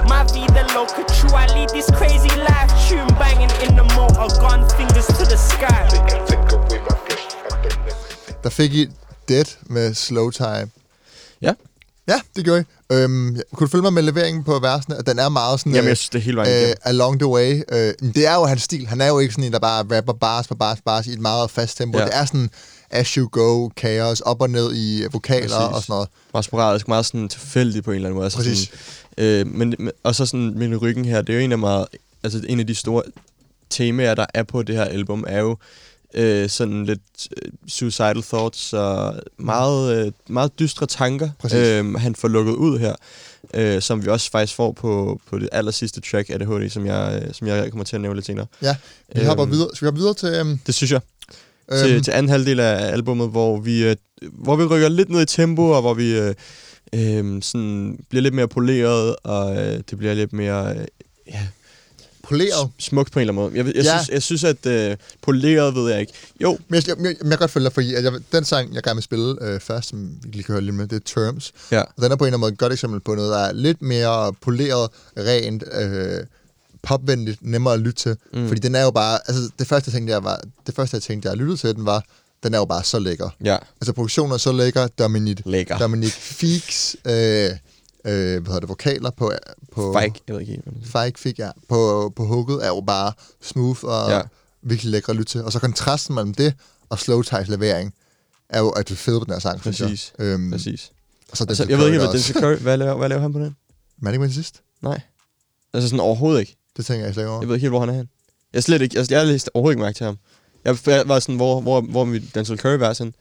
My 0.08 0.24
vida 0.24 0.64
loca, 0.74 1.04
true. 1.20 1.36
I 1.36 1.46
lead 1.54 1.68
this 1.70 1.90
crazy 1.90 2.31
fik 8.52 8.74
I 8.74 8.86
Dead 9.28 9.44
med 9.66 9.94
Slow 9.94 10.30
Time. 10.30 10.70
Ja, 11.42 11.52
Ja, 12.08 12.20
det 12.36 12.44
gjorde 12.44 12.60
I. 12.60 12.64
Øhm, 12.94 13.40
kunne 13.54 13.66
du 13.66 13.70
følge 13.70 13.82
mig 13.82 13.92
med 13.92 14.02
leveringen 14.02 14.44
på 14.44 14.58
versene? 14.58 14.96
Den 15.06 15.18
er 15.18 15.28
meget 15.28 15.60
sådan... 15.60 15.72
Jamen, 15.72 15.84
øh, 15.84 15.88
jeg 15.88 15.96
synes, 15.96 16.08
det 16.08 16.18
er 16.18 16.22
hele 16.22 16.36
vejen 16.36 16.68
øh, 16.68 16.74
along 16.82 17.18
the 17.18 17.26
way. 17.26 17.62
Øh, 17.72 17.94
det 18.14 18.26
er 18.26 18.34
jo 18.34 18.44
hans 18.44 18.62
stil. 18.62 18.86
Han 18.86 19.00
er 19.00 19.06
jo 19.06 19.18
ikke 19.18 19.34
sådan 19.34 19.44
en, 19.44 19.52
der 19.52 19.58
bare 19.58 19.96
rapper 19.96 20.12
bars 20.12 20.48
på 20.48 20.54
bars, 20.54 20.78
bars 20.84 21.06
i 21.06 21.12
et 21.12 21.20
meget 21.20 21.50
fast 21.50 21.78
tempo. 21.78 21.98
Ja. 21.98 22.04
Det 22.04 22.16
er 22.16 22.24
sådan 22.24 22.50
as 22.90 23.08
you 23.08 23.28
go, 23.32 23.68
kaos, 23.68 24.20
op 24.20 24.40
og 24.40 24.50
ned 24.50 24.74
i 24.74 25.06
vokaler 25.12 25.40
Præcis. 25.40 25.76
og 25.76 25.82
sådan 25.82 25.92
noget. 25.92 26.08
meget 26.32 26.44
sporadisk, 26.44 26.88
meget 26.88 27.06
sådan 27.06 27.28
tilfældigt 27.28 27.84
på 27.84 27.90
en 27.90 27.94
eller 27.94 28.08
anden 28.08 28.16
måde. 28.16 28.26
Altså 28.26 28.38
Præcis. 28.38 28.70
Sådan, 29.18 29.24
øh, 29.24 29.46
men, 29.46 29.74
men, 29.78 29.90
og 30.02 30.14
så 30.14 30.26
sådan 30.26 30.52
med 30.58 30.82
ryggen 30.82 31.04
her, 31.04 31.22
det 31.22 31.32
er 31.32 31.38
jo 31.38 31.44
en 31.44 31.52
af, 31.52 31.58
meget, 31.58 31.86
altså 32.22 32.40
en 32.48 32.60
af 32.60 32.66
de 32.66 32.74
store 32.74 33.02
temaer, 33.70 34.14
der 34.14 34.26
er 34.34 34.42
på 34.42 34.62
det 34.62 34.74
her 34.74 34.84
album, 34.84 35.24
er 35.28 35.40
jo 35.40 35.56
øh, 36.14 36.48
sådan 36.48 36.86
lidt 36.86 37.00
øh, 37.42 37.52
suicidal 37.68 38.22
thoughts 38.22 38.72
og 38.72 39.14
meget, 39.38 40.06
øh, 40.06 40.12
meget 40.28 40.58
dystre 40.58 40.86
tanker, 40.86 41.30
Præcis. 41.38 41.58
øh, 41.58 41.94
han 41.94 42.14
får 42.14 42.28
lukket 42.28 42.52
ud 42.52 42.78
her. 42.78 42.94
Øh, 43.54 43.82
som 43.82 44.04
vi 44.04 44.08
også 44.10 44.30
faktisk 44.30 44.56
får 44.56 44.72
på, 44.72 45.20
på 45.30 45.38
det 45.38 45.48
aller 45.52 45.72
sidste 45.72 46.00
track 46.00 46.30
af 46.30 46.34
ADHD, 46.34 46.68
som 46.70 46.86
jeg, 46.86 47.22
øh, 47.26 47.34
som 47.34 47.46
jeg 47.46 47.70
kommer 47.70 47.84
til 47.84 47.96
at 47.96 48.00
nævne 48.00 48.14
lidt 48.16 48.26
senere. 48.26 48.46
Ja, 48.62 48.76
vi 49.14 49.20
Øhm. 49.20 49.28
hopper 49.28 49.44
videre. 49.44 49.68
Skal 49.74 49.84
vi 49.84 49.86
hoppe 49.86 49.98
videre 50.00 50.14
til... 50.14 50.28
Øhm, 50.28 50.58
Det 50.66 50.74
synes 50.74 50.92
jeg. 50.92 51.00
til, 51.78 52.02
til 52.02 52.10
anden 52.10 52.28
halvdel 52.30 52.60
af 52.60 52.92
albummet, 52.92 53.30
hvor 53.30 53.60
vi, 53.60 53.84
øh, 53.84 53.96
hvor 54.32 54.56
vi 54.56 54.64
rykker 54.64 54.88
lidt 54.88 55.08
ned 55.10 55.22
i 55.22 55.26
tempo, 55.26 55.62
og 55.70 55.80
hvor 55.80 55.94
vi 55.94 56.18
øh, 56.18 56.34
øh, 56.94 57.42
sådan 57.42 57.98
bliver 58.10 58.22
lidt 58.22 58.34
mere 58.34 58.48
poleret, 58.48 59.16
og 59.24 59.56
øh, 59.56 59.80
det 59.90 59.98
bliver 59.98 60.14
lidt 60.14 60.32
mere 60.32 60.76
øh, 60.76 60.84
ja, 61.28 61.46
poleret. 62.22 62.70
smukt 62.78 63.12
på 63.12 63.18
en 63.18 63.20
eller 63.28 63.32
anden 63.42 63.44
måde. 63.56 63.66
Jeg, 63.66 63.76
jeg, 63.76 63.84
Ja. 63.84 63.98
synes, 64.02 64.08
jeg 64.08 64.22
synes, 64.22 64.44
at 64.44 64.66
øh, 64.66 64.96
poleret 65.22 65.74
ved 65.74 65.90
jeg 65.90 66.00
ikke. 66.00 66.12
Jo, 66.40 66.58
Men 66.68 66.74
jeg, 66.74 66.88
jeg, 66.88 66.96
jeg, 66.98 67.16
jeg 67.20 67.28
kan 67.30 67.38
godt 67.38 67.50
følge 67.50 67.64
dig, 67.64 67.72
fordi 67.72 67.94
at 67.94 68.04
jeg, 68.04 68.12
den 68.32 68.44
sang, 68.44 68.74
jeg 68.74 68.82
gerne 68.82 68.96
vil 68.96 69.02
spille 69.02 69.36
øh, 69.40 69.60
først, 69.60 69.88
som 69.88 70.08
vi 70.22 70.28
lige 70.32 70.42
kan 70.44 70.52
høre 70.52 70.62
lidt 70.62 70.76
med, 70.76 70.86
det 70.86 70.96
er 70.96 71.00
Terms. 71.22 71.52
ja, 71.70 71.80
Og 71.80 72.02
den 72.02 72.12
er 72.12 72.16
på 72.16 72.24
en 72.24 72.28
eller 72.28 72.36
anden 72.36 72.40
måde 72.40 72.52
et 72.52 72.58
godt 72.58 72.72
eksempel 72.72 73.00
på 73.00 73.14
noget, 73.14 73.30
der 73.30 73.38
er 73.38 73.52
lidt 73.52 73.82
mere 73.82 74.32
poleret, 74.40 74.90
rent, 75.16 75.64
øh, 75.72 76.24
popvenligt, 76.82 77.38
nemmere 77.42 77.74
at 77.74 77.80
lytte 77.80 78.02
til. 78.02 78.16
Mm. 78.34 78.48
Fordi 78.48 78.60
den 78.60 78.74
er 78.74 78.82
jo 78.82 78.90
bare, 78.90 79.18
altså 79.28 79.50
det 79.58 79.66
første, 79.66 79.88
jeg 79.88 79.92
tænkte, 79.94 80.12
jeg 80.12 80.24
var, 80.24 80.40
det 80.66 80.74
første, 80.74 80.94
jeg 80.94 81.02
tænkte, 81.02 81.28
jeg 81.28 81.36
lyttede 81.36 81.56
til, 81.58 81.74
den 81.74 81.86
var, 81.86 82.04
den 82.42 82.54
er 82.54 82.58
jo 82.58 82.64
bare 82.64 82.84
så 82.84 82.98
lækker. 82.98 83.28
ja, 83.44 83.56
Altså 83.80 83.92
produktionen 83.92 84.32
er 84.32 84.36
så 84.36 84.52
lækker, 84.52 84.86
Dominic, 84.98 85.38
Lækker. 85.44 85.78
Dominic 85.78 86.12
Feeks, 86.12 86.96
øh, 87.04 87.50
øh, 88.04 88.12
hvad 88.12 88.40
hedder 88.46 88.60
det, 88.60 88.68
vokaler 88.68 89.10
på, 89.10 89.32
på 89.72 89.96
Fike, 90.00 90.20
jeg 90.28 90.34
ved 90.36 90.40
ikke. 90.40 90.62
Fike 90.84 91.20
fik, 91.20 91.38
ja, 91.38 91.50
på, 91.68 92.12
på 92.16 92.24
hugget 92.26 92.64
er 92.64 92.68
jo 92.68 92.80
bare 92.80 93.12
smooth 93.42 93.84
og 93.84 94.10
Ja. 94.10 94.20
virkelig 94.62 94.90
lækker 94.90 95.10
at 95.10 95.16
lytte 95.16 95.32
til. 95.32 95.44
Og 95.44 95.52
så 95.52 95.58
kontrasten 95.58 96.14
mellem 96.14 96.34
det, 96.34 96.54
og 96.88 96.98
Slow 96.98 97.22
Ties 97.22 97.48
levering 97.48 97.94
er 98.48 98.60
jo 98.60 98.68
at 98.70 98.88
det 98.88 98.98
fede 98.98 99.18
på 99.20 99.24
den 99.24 99.32
her 99.32 99.40
sang, 99.40 99.54
jeg. 99.54 99.62
Præcis. 99.62 100.12
Øhm, 100.18 100.50
Præcis. 100.50 100.92
Og 101.30 101.36
så 101.36 101.44
Altså, 101.48 101.66
jeg 101.68 101.78
ved 101.78 101.86
ikke, 101.86 101.98
hvad. 101.98 102.08
Denzel 102.12 102.34
Curry, 102.34 102.56
hvad 102.56 102.76
laver, 102.76 102.94
hvad 102.98 103.08
laver 103.08 103.22
han 103.22 103.32
på 103.32 103.38
den? 103.38 103.56
Men 103.98 104.06
er 104.06 104.10
ikke 104.12 104.20
med 104.20 104.28
til 104.28 104.34
sidst? 104.34 104.62
Nej. 104.82 105.00
Altså 105.74 105.88
sådan 105.88 106.00
overhovedet 106.00 106.40
ikke. 106.40 106.56
Det 106.76 106.86
tænker 106.86 107.04
jeg 107.04 107.14
slet 107.14 107.22
ikke 107.22 107.30
over. 107.30 107.40
Jeg 107.40 107.48
ved 107.48 107.54
ikke 107.56 107.64
helt, 107.64 107.72
hvor 107.72 107.80
han 107.80 107.88
er 107.88 107.92
hen. 107.92 108.08
Jeg 108.52 108.62
slet 108.62 108.82
ikke, 108.82 108.98
altså, 108.98 109.14
jeg 109.14 109.20
har 109.20 109.26
læst 109.26 109.50
overhovedet 109.54 109.74
ikke 109.76 109.82
mærke 109.82 109.96
til 109.96 110.06
ham. 110.06 110.18
Jeg, 110.64 110.76
jeg 110.86 111.08
var 111.08 111.20
sådan, 111.20 111.36
hvor, 111.36 111.60
hvor, 111.60 111.80
hvor 111.80 112.04
mit 112.04 112.34
Denzel 112.34 112.58
Curry 112.58 112.78
vers 112.78 112.98
hen? 112.98 113.14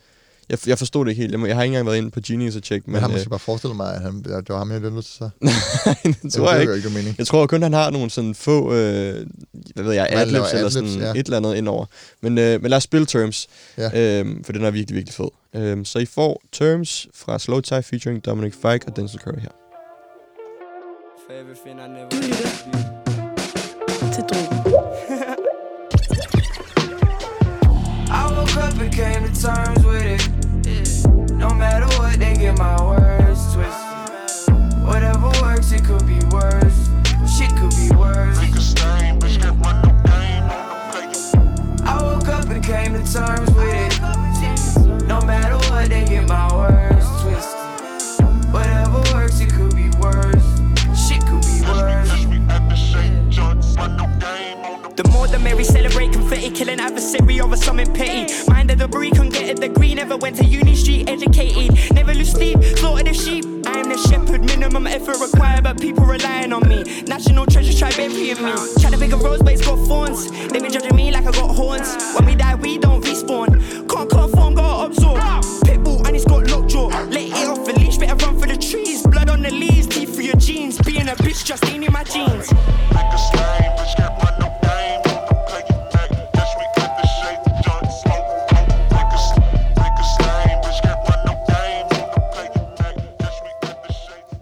Jeg, 0.52 0.60
jeg 0.68 0.78
forstod 0.78 1.06
det 1.06 1.12
ikke 1.12 1.22
helt. 1.22 1.32
Jeg, 1.32 1.40
må- 1.40 1.46
jeg 1.46 1.56
har 1.56 1.64
ikke 1.64 1.72
engang 1.74 1.88
været 1.88 1.98
inde 1.98 2.12
på 2.12 2.20
Genius 2.28 2.56
og 2.56 2.64
tjekke, 2.64 2.84
Men 2.88 2.94
men 2.94 3.02
han 3.02 3.10
øh, 3.12 3.16
måske 3.16 3.30
bare 3.30 3.40
forestille 3.40 3.76
mig, 3.76 3.96
at 3.96 4.02
han, 4.02 4.26
at 4.30 4.48
det 4.48 4.50
var 4.50 4.58
ham, 4.58 4.72
jeg 4.72 4.82
lyttede 4.82 5.02
til 5.02 5.14
sig. 5.14 5.30
det 6.24 6.34
tror 6.34 6.52
jeg 6.52 6.62
ikke. 6.62 6.76
ikke, 6.76 6.90
mening. 6.90 7.16
Jeg 7.18 7.28
tror 7.28 7.48
kun, 7.48 7.62
han 7.62 7.74
har 7.74 7.90
nogle 7.90 8.10
sådan 8.10 8.36
få, 8.36 8.74
øh, 8.74 9.26
hvad 9.76 9.84
ved 9.84 9.94
jeg, 9.94 10.08
adlibs 10.10 10.54
eller 10.54 10.70
sådan 10.70 10.90
ja. 10.90 11.12
et 11.12 11.18
eller 11.26 11.38
andet 11.38 11.56
indover. 11.56 11.86
Men, 12.22 12.38
øh, 12.38 12.62
men 12.62 12.70
lad 12.70 12.78
os 12.78 12.84
spille 12.84 13.06
Terms, 13.06 13.48
Ja. 13.78 14.20
øhm, 14.20 14.44
for 14.44 14.54
den 14.54 14.64
er 14.66 14.72
virkelig, 14.72 14.96
virkelig 14.96 15.14
fed. 15.14 15.30
Øhm, 15.62 15.86
så 15.86 16.00
I 16.00 16.06
får 16.06 16.42
Terms 16.52 17.08
fra 17.16 17.40
Slow 17.40 17.60
Tie 17.60 17.84
featuring 17.84 18.26
Dominic 18.26 18.54
Fike 18.54 18.88
og 18.88 18.96
Denzel 18.96 19.20
Curry 19.20 19.40
her. 19.42 19.50
For 21.28 21.34
everything 21.42 21.80
I 21.80 21.88
never 21.88 22.10
til 24.14 24.24
Drogen. 24.30 24.58
I 28.20 28.24
woke 28.36 28.58
up 28.58 28.82
and 28.82 28.94
came 28.94 29.22
to 29.28 29.34
terms 29.42 29.81
get 32.42 32.58
my 32.58 32.82
words 32.84 33.54
twisted. 33.54 34.84
Whatever 34.84 35.30
works, 35.42 35.72
it 35.72 35.84
could 35.84 36.06
be 36.08 36.20
worse. 36.32 36.90
Shit 37.38 37.52
could 37.56 37.70
be 37.78 37.96
worse. 37.96 38.40
I 41.84 42.00
woke 42.02 42.28
up 42.30 42.50
and 42.50 42.64
came 42.64 42.94
to 42.94 43.14
terms 43.14 43.54
with 43.54 43.76
it. 43.76 45.08
No 45.08 45.22
matter 45.22 45.58
what, 45.70 45.90
they 45.90 46.04
get 46.06 46.28
my 46.28 46.52
words 46.52 46.81
The 54.96 55.08
more 55.10 55.26
the 55.28 55.40
merry, 55.40 55.64
celebrate 55.64 56.12
confetti, 56.12 56.50
killing 56.52 56.80
adversary 56.80 57.40
over 57.40 57.56
something 57.56 57.92
petty. 57.94 58.34
Mind 58.50 58.70
that 58.70 58.78
the 58.78 58.88
debris, 58.88 59.12
couldn't 59.12 59.30
get 59.30 59.50
a 59.50 59.54
degree, 59.54 59.96
never 59.96 60.18
went 60.18 60.36
to 60.38 60.44
uni 60.44 60.76
street, 60.76 61.10
educated. 61.10 61.94
Never 61.94 62.14
lose 62.14 62.32
sleep, 62.32 62.62
slaughter 62.78 63.04
the 63.04 63.14
sheep. 63.14 63.46
I 63.66 63.80
am 63.80 63.90
the 63.90 63.98
shepherd, 63.98 64.44
minimum 64.44 64.88
effort 64.88 65.20
required, 65.20 65.64
but 65.64 65.80
people 65.80 66.06
relying 66.06 66.52
on 66.52 66.68
me. 66.68 66.84
National 67.08 67.46
treasure, 67.46 67.78
try 67.78 67.92
burying 67.92 68.44
me. 68.44 68.54
Try 68.80 68.92
to 68.92 68.98
pick 68.98 69.14
a 69.14 69.18
rose, 69.18 69.42
but 69.42 69.54
it's 69.54 69.66
got 69.66 69.78
thorns. 69.88 70.30
They 70.30 70.60
been 70.60 70.72
judging 70.72 70.96
me 70.96 71.12
like 71.12 71.26
I 71.26 71.32
got 71.32 71.56
horns. 71.56 71.96
When 72.16 72.26
we 72.26 72.36
die, 72.36 72.56
we 72.56 72.78
don't 72.78 73.02
respawn. 73.02 73.88
Can't 73.88 74.10
conform, 74.10 74.56
gotta 74.56 74.88
absorb. 74.88 75.20
Pitbull, 75.64 76.06
and 76.06 76.16
it's 76.16 76.26
got 76.26 76.48
lockjaw. 76.48 76.88
Let 76.88 77.16
it 77.16 77.48
off 77.48 77.66
the 77.66 77.74
leash, 77.80 77.98
better 77.98 78.16
run 78.26 78.38
for 78.38 78.48
the 78.48 78.58
trees. 78.58 79.04
Blood 79.08 79.30
on 79.30 79.42
the 79.42 79.52
leaves, 79.52 79.88
teeth 79.88 80.14
for 80.14 80.22
your 80.22 80.36
jeans. 80.36 80.78
Being 80.80 81.08
a 81.08 81.16
bitch, 81.16 81.46
just 81.46 81.66
ain't 81.66 81.86
in 81.86 81.94
my 81.94 82.04
jeans. 82.04 82.52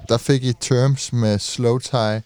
Der 0.09 0.17
fik 0.17 0.43
I 0.43 0.53
Terms 0.61 1.13
med 1.13 1.39
Slow 1.39 1.77
Tie, 1.77 2.23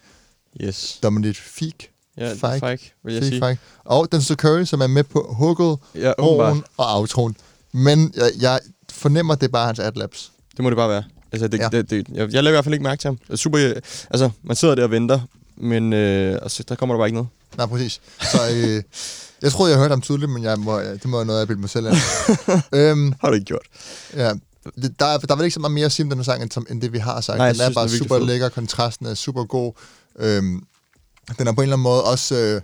Yes. 0.60 0.98
Dominic 1.02 1.36
Fik, 1.40 1.90
Ja, 2.18 2.32
Fike. 2.32 2.38
Fike, 2.54 2.66
Fike 2.70 2.92
vil 3.04 3.14
jeg 3.14 3.22
Fik, 3.22 3.32
sige. 3.32 3.48
Fik, 3.48 3.58
og 3.84 4.08
Denzel 4.12 4.36
Curry, 4.36 4.64
som 4.64 4.80
er 4.80 4.86
med 4.86 5.04
på 5.04 5.26
hooket, 5.38 5.78
Ja, 5.94 6.12
broen 6.18 6.64
og 6.76 6.98
outroen. 6.98 7.36
Men 7.72 8.12
jeg, 8.16 8.30
jeg 8.40 8.60
fornemmer, 8.92 9.34
det 9.34 9.46
er 9.46 9.50
bare 9.52 9.66
hans 9.66 9.78
adlabs. 9.78 10.32
Det 10.56 10.62
må 10.62 10.70
det 10.70 10.76
bare 10.76 10.88
være. 10.88 11.04
Altså, 11.32 11.48
det, 11.48 11.58
Ja. 11.58 11.68
det, 11.72 11.90
det, 11.90 12.06
jeg, 12.08 12.32
jeg 12.32 12.42
lægger 12.42 12.48
i 12.48 12.52
hvert 12.52 12.64
fald 12.64 12.74
ikke 12.74 12.82
mærke 12.82 13.00
til 13.00 13.08
ham. 13.08 13.18
Er 13.30 13.36
super, 13.36 13.58
altså, 14.10 14.30
man 14.42 14.56
sidder 14.56 14.74
der 14.74 14.82
og 14.84 14.90
venter, 14.90 15.20
men 15.56 15.92
øh, 15.92 16.38
altså, 16.42 16.62
der 16.68 16.74
kommer 16.74 16.94
der 16.94 16.98
bare 17.00 17.08
ikke 17.08 17.14
noget. 17.16 17.28
Nej, 17.56 17.66
præcis. 17.66 18.00
Så 18.20 18.38
øh, 18.54 18.82
jeg 19.42 19.52
troede, 19.52 19.70
jeg 19.72 19.78
hørte 19.80 19.92
ham 19.92 20.00
tydeligt, 20.00 20.30
men 20.30 20.42
jeg 20.42 20.58
må, 20.58 20.80
det 20.80 21.04
må 21.04 21.16
være 21.16 21.26
noget, 21.26 21.40
jeg 21.40 21.46
bilder 21.48 21.60
mig 21.60 21.70
selv 21.70 21.86
af. 21.86 21.92
øhm, 22.78 23.14
Har 23.20 23.28
du 23.28 23.34
ikke 23.34 23.44
gjort. 23.46 23.66
ja. 24.16 24.32
Det- 24.82 25.00
Der 25.00 25.06
er, 25.06 25.18
der 25.18 25.32
er 25.32 25.36
vel 25.36 25.44
ikke 25.44 25.54
så 25.54 25.60
meget 25.60 25.72
mere 25.74 25.86
at 25.86 25.92
sige 25.92 26.04
om 26.04 26.10
den 26.10 26.18
her 26.18 26.24
sang, 26.24 26.42
end, 26.42 26.50
som, 26.50 26.66
end 26.70 26.80
det, 26.82 26.92
vi 26.92 26.98
har 26.98 27.20
sagt. 27.20 27.38
Nej, 27.38 27.52
den 27.52 27.60
er 27.60 27.64
synes, 27.64 27.74
bare 27.74 27.86
den 27.88 27.94
er 27.94 27.98
super 27.98 28.18
fed. 28.18 28.26
lækker, 28.26 28.48
kontrasten 28.48 29.06
er 29.06 29.14
super 29.14 29.44
god. 29.44 29.72
Øhm, 30.18 30.66
den 31.38 31.46
er 31.46 31.52
på 31.52 31.60
en 31.60 31.62
eller 31.62 31.76
anden 31.76 31.82
måde 31.82 32.04
også 32.04 32.34
øh, 32.34 32.60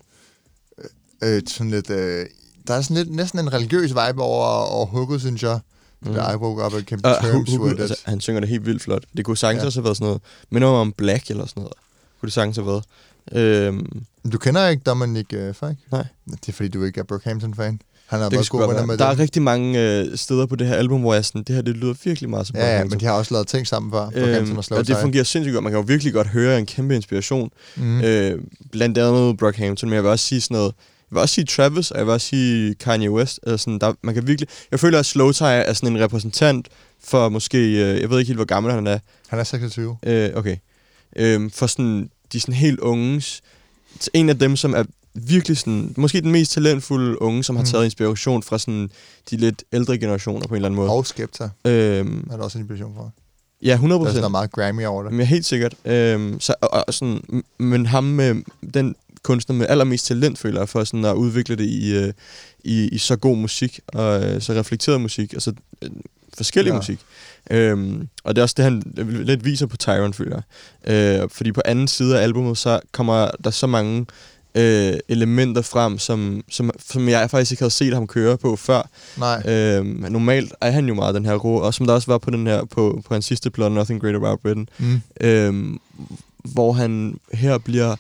øh, 1.23 1.43
sådan 1.47 1.71
lidt... 1.71 1.91
Øh, 1.91 2.27
der 2.67 2.75
er 2.75 2.81
sådan 2.83 2.97
lidt, 2.97 3.11
næsten 3.11 3.39
en 3.41 3.53
religiøs 3.53 3.91
vibe 3.91 4.23
over, 4.23 4.47
over 4.47 4.87
hooket, 4.87 5.21
synes 5.21 5.43
jeg. 5.43 5.61
Mm. 6.03 6.13
I 6.13 6.35
woke 6.37 6.65
up 6.67 6.75
and 6.75 6.85
came 6.85 7.03
to 7.03 7.09
Og 7.09 7.17
terms 7.23 7.51
Hugo, 7.51 7.65
with 7.65 7.75
it. 7.75 7.81
altså, 7.81 7.97
han 8.05 8.21
synger 8.21 8.41
det 8.41 8.49
helt 8.49 8.67
vildt 8.67 8.83
flot. 8.83 9.05
Det 9.17 9.25
kunne 9.25 9.37
sagtens 9.37 9.61
Ja. 9.63 9.67
også 9.67 9.79
have 9.81 9.85
været 9.85 9.97
sådan 9.97 10.07
noget. 10.07 10.23
Mig 10.51 10.81
om 10.81 10.93
Black 10.93 11.31
eller 11.31 11.47
sådan 11.47 11.61
noget. 11.61 11.75
Kunne 12.21 12.27
det 12.27 12.33
sagtens 12.33 12.57
have 12.57 12.67
været. 12.67 12.85
Øhm, 13.33 14.05
Du 14.33 14.39
kender 14.39 14.69
ikke 14.69 14.83
Dominic 14.87 15.27
uh, 15.35 15.55
Fike? 15.55 15.77
Nej. 15.93 16.07
Det 16.31 16.49
er 16.49 16.53
fordi, 16.53 16.69
du 16.69 16.85
ikke 16.85 17.01
er 17.01 17.05
Brockhampton-fan. 17.05 17.81
Han 18.11 18.21
har 18.21 18.29
det 18.29 18.47
sgu 18.47 18.59
god 18.59 18.67
venner 18.69 18.87
med 18.87 18.99
Der 18.99 19.05
er 19.05 19.19
rigtig 19.19 19.43
mange 19.43 19.81
øh, 20.01 20.17
steder 20.17 20.47
på 20.47 20.57
det 20.57 20.67
her 20.67 20.75
album, 20.75 21.01
hvor 21.01 21.15
jeg 21.15 21.25
sådan, 21.25 21.43
det 21.43 21.55
her 21.55 21.63
det 21.63 21.77
lyder 21.77 21.95
virkelig 22.05 22.31
meget 22.31 22.47
som 22.47 22.57
Ja, 22.57 22.63
ja, 22.63 22.67
Brockhampton. 22.69 22.91
men 22.97 23.01
de 23.01 23.05
har 23.05 23.13
også 23.13 23.35
lavet 23.35 23.47
ting 23.49 23.67
sammen 23.67 23.93
før. 23.93 24.11
Brockhampton 24.11 24.57
og 24.57 24.65
Slow 24.65 24.79
og 24.79 24.87
det 24.87 24.97
fungerer 24.97 25.25
sindssygt 25.25 25.55
godt. 25.55 25.63
Man 25.63 25.73
kan 25.73 25.81
jo 25.81 25.85
virkelig 25.87 26.13
godt 26.13 26.27
høre 26.27 26.59
en 26.59 26.67
kæmpe 26.67 26.95
inspiration. 26.97 27.51
Mm. 27.77 28.01
Øh, 28.01 28.39
blandt 28.73 28.99
andet 28.99 29.37
Brockhampton, 29.37 29.89
men 29.89 29.95
jeg 29.95 30.03
vil 30.03 30.11
også 30.11 30.25
sige 30.27 30.41
sådan 30.41 30.55
noget... 30.55 30.73
Jeg 31.11 31.15
vil 31.17 31.21
også 31.21 31.35
sige 31.35 31.45
Travis, 31.45 31.91
og 31.91 31.99
jeg 31.99 32.07
vil 32.07 32.13
også 32.13 32.27
sige 32.27 32.75
Kanye 32.75 33.11
West. 33.11 33.41
Altså 33.47 33.65
sådan, 33.65 33.79
der, 33.79 33.93
man 34.03 34.15
kan 34.15 34.27
virkelig... 34.27 34.49
Jeg 34.71 34.81
føler, 34.81 34.99
at 34.99 35.07
Slow 35.07 35.33
Tie 35.33 35.47
er 35.49 35.73
sådan 35.73 35.97
en 35.97 36.03
repræsentant 36.03 36.69
for 37.05 37.29
måske... 37.29 37.59
Øh, 37.59 38.01
jeg 38.01 38.11
ved 38.11 38.19
ikke 38.19 38.29
helt, 38.29 38.39
hvor 38.39 38.45
gammel 38.45 38.73
han 38.73 38.87
er. 38.87 38.99
Han 39.29 39.39
er 39.39 39.45
26. 39.45 39.97
Øh, 40.07 40.31
okay. 40.35 40.57
Øh, 41.17 41.51
for 41.55 41.67
sådan, 41.67 42.11
de 42.33 42.41
sådan 42.41 42.55
helt 42.55 42.81
unges... 42.81 43.41
En 44.13 44.29
af 44.29 44.39
dem, 44.39 44.57
som 44.57 44.75
er 44.75 44.85
virkelig 45.15 45.57
sådan... 45.59 45.95
Måske 45.97 46.21
den 46.21 46.33
mest 46.33 46.53
talentfulde 46.53 47.23
unge, 47.23 47.45
som 47.45 47.57
har 47.57 47.63
Mm. 47.63 47.69
taget 47.69 47.85
inspiration 47.85 48.43
fra 48.43 48.59
sådan 48.59 48.91
de 49.31 49.37
lidt 49.37 49.65
ældre 49.73 49.99
generationer 49.99 50.47
på 50.47 50.55
en 50.55 50.57
eller 50.57 50.69
anden 50.69 50.77
måde. 50.77 50.91
Og 50.91 51.07
Skepta 51.07 51.49
Øhm, 51.65 52.29
er 52.31 52.37
der 52.37 52.45
også 52.45 52.59
en 52.59 52.63
inspiration 52.65 52.95
for. 52.95 53.13
ja, 53.63 53.73
100 53.73 54.01
Der 54.03 54.09
er 54.09 54.13
sådan 54.13 54.31
meget 54.31 54.53
Grammy 54.53 54.87
over 54.87 55.03
det. 55.03 55.13
Men 55.13 55.27
helt 55.27 55.45
sikkert. 55.47 55.75
Øhm, 55.85 56.41
så, 56.41 56.55
og, 56.61 56.85
og 56.87 56.95
sådan, 56.95 57.45
men 57.59 57.87
ham 57.87 58.05
med 58.05 58.35
den 58.75 58.95
kunstner 59.23 59.57
med 59.57 59.67
allermest 59.69 60.07
talent, 60.07 60.39
føler 60.39 60.61
jeg, 60.61 60.69
for 60.69 60.85
sådan 60.85 61.05
at 61.05 61.15
udvikle 61.15 61.57
det 61.57 61.65
i, 61.65 61.97
øh, 61.97 62.13
i, 62.65 62.89
i 62.89 62.99
så 62.99 63.17
god 63.17 63.37
musik, 63.37 63.81
og 63.87 64.25
øh, 64.25 64.41
så 64.43 64.53
reflekteret 64.53 65.01
musik, 65.01 65.33
altså 65.33 65.53
øh, 65.83 65.91
forskellig 66.37 66.71
ja. 66.71 66.77
musik. 66.77 66.99
Øhm, 67.51 68.09
og 68.25 68.35
det 68.37 68.41
er 68.41 68.43
også 68.43 68.55
det, 68.57 68.65
han 68.65 68.83
lidt 69.25 69.45
viser 69.45 69.67
på 69.67 69.77
Tyron, 69.77 70.15
føler 70.15 70.41
jeg. 70.87 71.23
Øh, 71.23 71.29
fordi 71.33 71.53
på 71.53 71.61
anden 71.65 71.89
side 71.89 72.19
af 72.19 72.23
albumet, 72.23 72.59
så 72.59 72.81
kommer 72.93 73.31
der 73.45 73.51
så 73.51 73.67
mange 73.67 74.07
øh, 74.55 74.93
elementer 75.09 75.63
frem, 75.63 75.99
som, 75.99 76.43
som, 76.51 76.71
som 76.89 77.09
jeg 77.09 77.31
faktisk 77.31 77.51
ikke 77.53 77.63
havde 77.63 77.71
set 77.71 77.95
ham 77.95 78.07
køre 78.07 78.37
på 78.39 78.57
før. 78.57 78.89
Nej. 79.17 79.43
Øhm, 79.53 80.05
normalt 80.11 80.53
er 80.61 80.71
han 80.71 80.87
jo 80.89 80.95
meget 80.95 81.15
den 81.15 81.25
her 81.25 81.35
rå, 81.35 81.57
og 81.57 81.75
som 81.75 81.87
der 81.87 81.95
også 81.95 82.07
var 82.11 82.19
på 82.19 82.31
den 82.31 82.47
her 82.47 82.65
på, 82.65 83.03
på 83.07 83.15
hans 83.15 83.27
sidste 83.27 83.51
plade, 83.51 83.71
Nothing 83.71 84.01
Great 84.01 84.15
About 84.15 84.41
Britain, 84.41 84.69
Mm. 84.79 85.01
øhm, 85.21 85.79
hvor 86.39 86.73
han 86.73 87.21
her 87.33 87.59
bliver, 87.59 87.97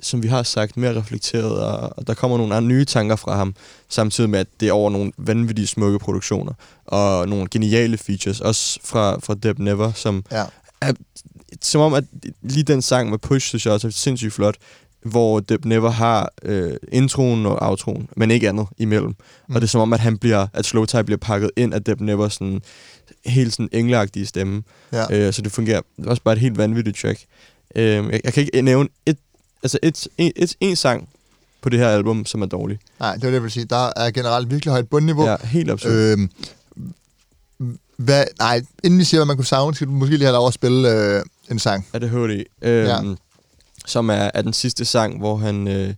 som 0.00 0.22
vi 0.22 0.28
har 0.28 0.42
sagt, 0.42 0.76
mere 0.76 0.96
reflekteret, 0.96 1.60
og, 1.64 1.92
og 1.98 2.06
der 2.06 2.14
kommer 2.14 2.38
nogle 2.38 2.54
andre 2.54 2.68
nye 2.68 2.84
tanker 2.84 3.16
fra 3.16 3.36
ham, 3.36 3.54
samtidig 3.88 4.30
med, 4.30 4.38
at 4.38 4.46
det 4.60 4.68
er 4.68 4.72
over 4.72 4.90
nogle 4.90 5.12
vanvittige 5.18 5.66
smukke 5.66 5.98
produktioner, 5.98 6.52
og 6.86 7.28
nogle 7.28 7.46
geniale 7.50 7.98
features, 7.98 8.40
også 8.40 8.80
fra, 8.84 9.18
fra 9.22 9.34
Deb 9.34 9.58
Never, 9.58 9.92
som 9.92 10.24
Ja. 10.32 10.44
som 11.62 11.80
om, 11.80 11.94
at 11.94 12.04
lige 12.42 12.62
den 12.62 12.82
sang 12.82 13.10
med 13.10 13.18
Push, 13.18 13.46
synes 13.46 13.66
jeg 13.66 13.74
også 13.74 13.86
er 13.86 13.90
sindssygt 13.92 14.32
flot, 14.32 14.54
hvor 15.02 15.40
Deb 15.40 15.64
Never 15.64 15.90
har 15.90 16.32
øh, 16.42 16.72
introen 16.92 17.46
og 17.46 17.58
outroen, 17.60 18.08
men 18.16 18.30
ikke 18.30 18.48
andet 18.48 18.66
imellem. 18.78 19.14
Mm. 19.48 19.54
Og 19.54 19.60
det 19.60 19.66
er 19.66 19.70
som 19.70 19.80
om, 19.80 19.92
at 19.92 20.00
han 20.00 20.18
bliver, 20.18 20.46
at 20.52 20.64
Slow 20.64 20.84
Tie 20.84 21.04
bliver 21.04 21.18
pakket 21.18 21.50
ind 21.56 21.74
af 21.74 21.82
Deb 21.84 22.00
Never 22.00 22.28
sådan 22.28 22.60
helt 23.26 23.52
sådan 23.52 23.68
engleagtige 23.72 24.26
stemme. 24.26 24.62
Ja. 24.92 25.26
Øh, 25.26 25.32
så 25.32 25.42
det 25.42 25.52
fungerer 25.52 25.80
det 25.96 26.06
er 26.06 26.10
også 26.10 26.22
bare 26.22 26.34
et 26.34 26.40
helt 26.40 26.58
vanvittigt 26.58 26.98
track. 26.98 27.20
Øh, 27.74 27.84
jeg, 27.84 28.20
jeg 28.24 28.32
kan 28.32 28.42
ikke 28.42 28.62
nævne 28.62 28.88
et, 29.06 29.16
altså 29.62 29.78
et, 29.82 30.08
et, 30.18 30.32
et, 30.36 30.54
en 30.60 30.76
sang 30.76 31.08
på 31.62 31.68
det 31.68 31.78
her 31.78 31.88
album, 31.88 32.26
som 32.26 32.42
er 32.42 32.46
dårlig. 32.46 32.78
Nej, 33.00 33.14
det 33.14 33.22
var 33.22 33.28
det, 33.28 33.34
jeg 33.34 33.42
ville 33.42 33.52
sige. 33.52 33.64
Der 33.64 33.92
er 33.96 34.10
generelt 34.10 34.50
virkelig 34.50 34.72
højt 34.72 34.88
bundniveau. 34.88 35.26
Ja, 35.26 35.36
helt 35.44 35.70
absurd. 35.70 35.92
Øhm, 35.92 36.30
hvad, 37.96 38.24
nej, 38.38 38.62
inden 38.84 38.98
vi 38.98 39.04
siger, 39.04 39.18
hvad 39.18 39.26
man 39.26 39.36
kunne 39.36 39.46
savne, 39.46 39.74
skal 39.74 39.86
du 39.86 39.92
måske 39.92 40.16
lige 40.16 40.24
have 40.24 40.34
lov 40.34 40.46
at 40.46 40.54
spille 40.54 40.90
øh, 40.90 41.22
en 41.50 41.58
sang. 41.58 41.86
er 41.92 41.98
det 41.98 42.10
HD, 42.10 42.44
øhm, 42.62 42.86
Ja. 42.86 43.14
Som 43.90 44.08
er, 44.10 44.30
er 44.34 44.42
den 44.42 44.52
sidste 44.52 44.84
sang, 44.84 45.18
hvor 45.18 45.36
han... 45.36 45.68
Øh, 45.68 45.94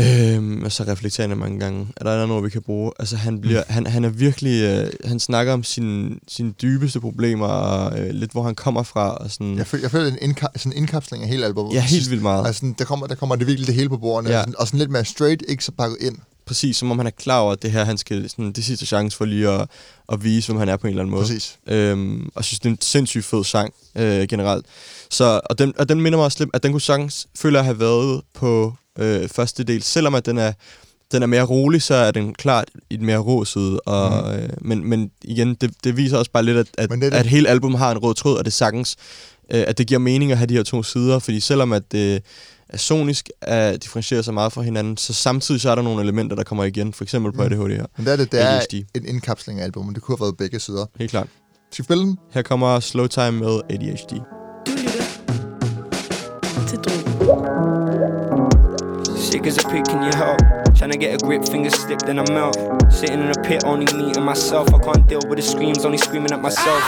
Øhm, 0.00 0.62
og 0.64 0.72
så 0.72 0.82
reflekterer 0.82 1.28
han 1.28 1.38
mange 1.38 1.60
gange. 1.60 1.88
Er 1.96 2.04
der 2.04 2.26
noget, 2.26 2.44
vi 2.44 2.50
kan 2.50 2.62
bruge? 2.62 2.92
Altså, 2.98 3.16
han, 3.16 3.40
bliver, 3.40 3.60
Mm. 3.68 3.72
han, 3.74 3.86
han 3.86 4.04
er 4.04 4.08
virkelig... 4.08 4.62
Øh, 4.62 5.08
han 5.08 5.20
snakker 5.20 5.52
om 5.52 5.64
sine, 5.64 6.10
sine 6.28 6.52
dybeste 6.62 7.00
problemer, 7.00 7.46
og 7.46 7.98
øh, 8.00 8.10
lidt 8.10 8.32
hvor 8.32 8.42
han 8.42 8.54
kommer 8.54 8.82
fra, 8.82 9.14
og 9.14 9.30
sådan... 9.30 9.58
Jeg 9.58 9.66
føler, 9.66 9.84
jeg 9.84 9.90
føler 9.90 10.06
er 10.06 10.10
en 10.16 10.30
indka- 10.30 10.58
sådan 10.58 10.72
en 10.72 10.78
indkapsling 10.78 11.22
af 11.24 11.28
hele 11.30 11.46
albumet. 11.46 11.74
ja, 11.74 11.80
helt 11.80 12.10
vildt 12.10 12.22
meget. 12.22 12.46
Altså, 12.46 12.74
der, 12.78 12.84
kommer, 12.84 13.06
der 13.06 13.14
kommer 13.14 13.36
det 13.36 13.46
virkelig 13.46 13.66
det 13.66 13.74
hele 13.74 13.88
på 13.88 13.96
bordene. 13.96 14.30
Ja. 14.30 14.36
Ja. 14.36 14.42
Sådan, 14.42 14.54
og 14.58 14.66
sådan 14.66 14.78
lidt 14.78 14.90
mere 14.90 15.04
straight, 15.04 15.42
ikke 15.48 15.64
så 15.64 15.72
pakket 15.72 15.96
ind. 16.00 16.16
Præcis, 16.46 16.76
som 16.76 16.90
om 16.90 16.98
han 16.98 17.06
er 17.06 17.10
klar 17.10 17.38
over, 17.40 17.52
at 17.52 17.62
det 17.62 17.72
her, 17.72 17.84
han 17.84 17.98
skal, 17.98 18.30
sådan, 18.30 18.52
det 18.52 18.64
sidste 18.64 18.86
chance 18.86 19.16
for 19.16 19.24
lige 19.24 19.48
at, 19.48 19.68
at 20.12 20.24
vise, 20.24 20.48
hvem 20.48 20.58
han 20.58 20.68
er 20.68 20.76
på 20.76 20.86
en 20.86 20.90
eller 20.90 21.02
anden 21.02 21.10
måde. 21.10 21.22
Præcis. 21.22 21.58
Øhm, 21.66 22.20
og 22.24 22.32
jeg 22.36 22.44
synes, 22.44 22.60
det 22.60 22.66
er 22.66 22.72
en 22.72 22.78
sindssygt 22.80 23.24
fed 23.24 23.44
sang 23.44 23.74
øh, 23.96 24.28
generelt. 24.28 24.66
Så, 25.10 25.40
og, 25.50 25.58
den, 25.58 25.74
og 25.78 25.88
den 25.88 26.00
minder 26.00 26.16
mig 26.18 26.24
også 26.24 26.36
lidt, 26.40 26.50
at 26.54 26.62
den 26.62 26.72
kunne 26.72 26.80
sagtens, 26.80 27.26
føler 27.38 27.58
jeg, 27.58 27.64
have 27.64 27.80
været 27.80 28.22
på 28.34 28.74
øh, 28.98 29.28
første 29.28 29.64
del. 29.64 29.82
Selvom 29.82 30.14
at 30.14 30.26
den 30.26 30.38
er, 30.38 30.52
den 31.12 31.22
er 31.22 31.26
mere 31.26 31.42
rolig, 31.42 31.82
så 31.82 31.94
er 31.94 32.10
den 32.10 32.34
klart 32.34 32.68
i 32.90 32.94
et 32.94 33.00
mere 33.02 33.18
rå 33.18 33.44
side. 33.44 33.80
Og, 33.80 34.24
mm. 34.34 34.38
øh, 34.40 34.48
men, 34.60 34.84
men 34.84 35.10
igen, 35.24 35.54
det, 35.54 35.70
det 35.84 35.96
viser 35.96 36.18
også 36.18 36.30
bare 36.30 36.42
lidt, 36.44 36.56
at, 36.56 36.66
at, 36.78 36.90
det 36.90 37.00
det- 37.02 37.14
at 37.14 37.26
hele 37.26 37.48
album 37.48 37.74
har 37.74 37.90
en 37.92 37.98
rød 37.98 38.14
tråd, 38.14 38.38
og 38.38 38.44
det 38.44 38.52
sagtens, 38.52 38.96
øh, 39.52 39.64
at 39.66 39.78
det 39.78 39.86
giver 39.86 40.00
mening 40.00 40.32
at 40.32 40.38
have 40.38 40.46
de 40.46 40.54
her 40.54 40.62
to 40.62 40.82
sider. 40.82 41.18
Fordi 41.18 41.40
selvom 41.40 41.72
at 41.72 41.92
det 41.92 42.22
er 42.68 42.76
sonisk 42.78 43.30
er 43.42 43.76
differentierer 43.76 44.22
sig 44.22 44.34
meget 44.34 44.52
fra 44.52 44.62
hinanden, 44.62 44.96
så 44.96 45.14
samtidig 45.14 45.60
så 45.60 45.70
er 45.70 45.74
der 45.74 45.82
nogle 45.82 46.02
elementer, 46.02 46.36
der 46.36 46.44
kommer 46.44 46.64
igen. 46.64 46.92
For 46.92 47.04
eksempel 47.04 47.32
på 47.32 47.42
Mm. 47.42 47.46
ADHD 47.52 47.76
her. 47.76 47.86
Men 47.96 48.06
det 48.06 48.12
er 48.12 48.16
det, 48.16 48.32
det 48.32 48.40
er 48.40 48.80
en 48.94 49.06
indkapsling 49.06 49.60
af 49.60 49.64
albumet. 49.64 49.94
Det 49.94 50.02
kunne 50.02 50.16
have 50.18 50.24
været 50.24 50.36
begge 50.36 50.60
sider. 50.60 50.86
Helt 50.98 51.10
klart. 51.10 51.26
Skal 51.72 51.82
vi 51.82 51.84
spille 51.84 52.02
den? 52.04 52.18
Her 52.32 52.42
kommer 52.42 52.80
Slow 52.80 53.06
Time 53.06 53.32
med 53.32 53.60
ADHD. 53.70 54.20
Du 54.66 54.72
lytter 54.72 54.92
til. 56.68 56.76
Sick 59.16 59.46
as 59.46 59.58
a 59.58 59.68
pig, 59.70 59.82
can 59.90 59.98
you 60.06 60.12
help? 60.24 60.38
Tryna 60.78 60.96
get 61.00 61.10
a 61.22 61.26
grip, 61.26 61.42
fingers 61.52 61.72
slip, 61.74 61.98
then 62.08 62.18
I 62.18 62.24
melt. 62.38 62.56
Sitting 62.92 63.20
in 63.24 63.30
a 63.38 63.42
pit, 63.48 63.64
only 63.64 63.86
me 63.98 64.06
and 64.16 64.24
myself. 64.24 64.66
I 64.76 64.78
can't 64.86 65.04
deal 65.10 65.22
with 65.28 65.38
the 65.40 65.46
screams, 65.52 65.84
only 65.84 65.98
screaming 65.98 66.32
at 66.32 66.42
myself. 66.42 66.82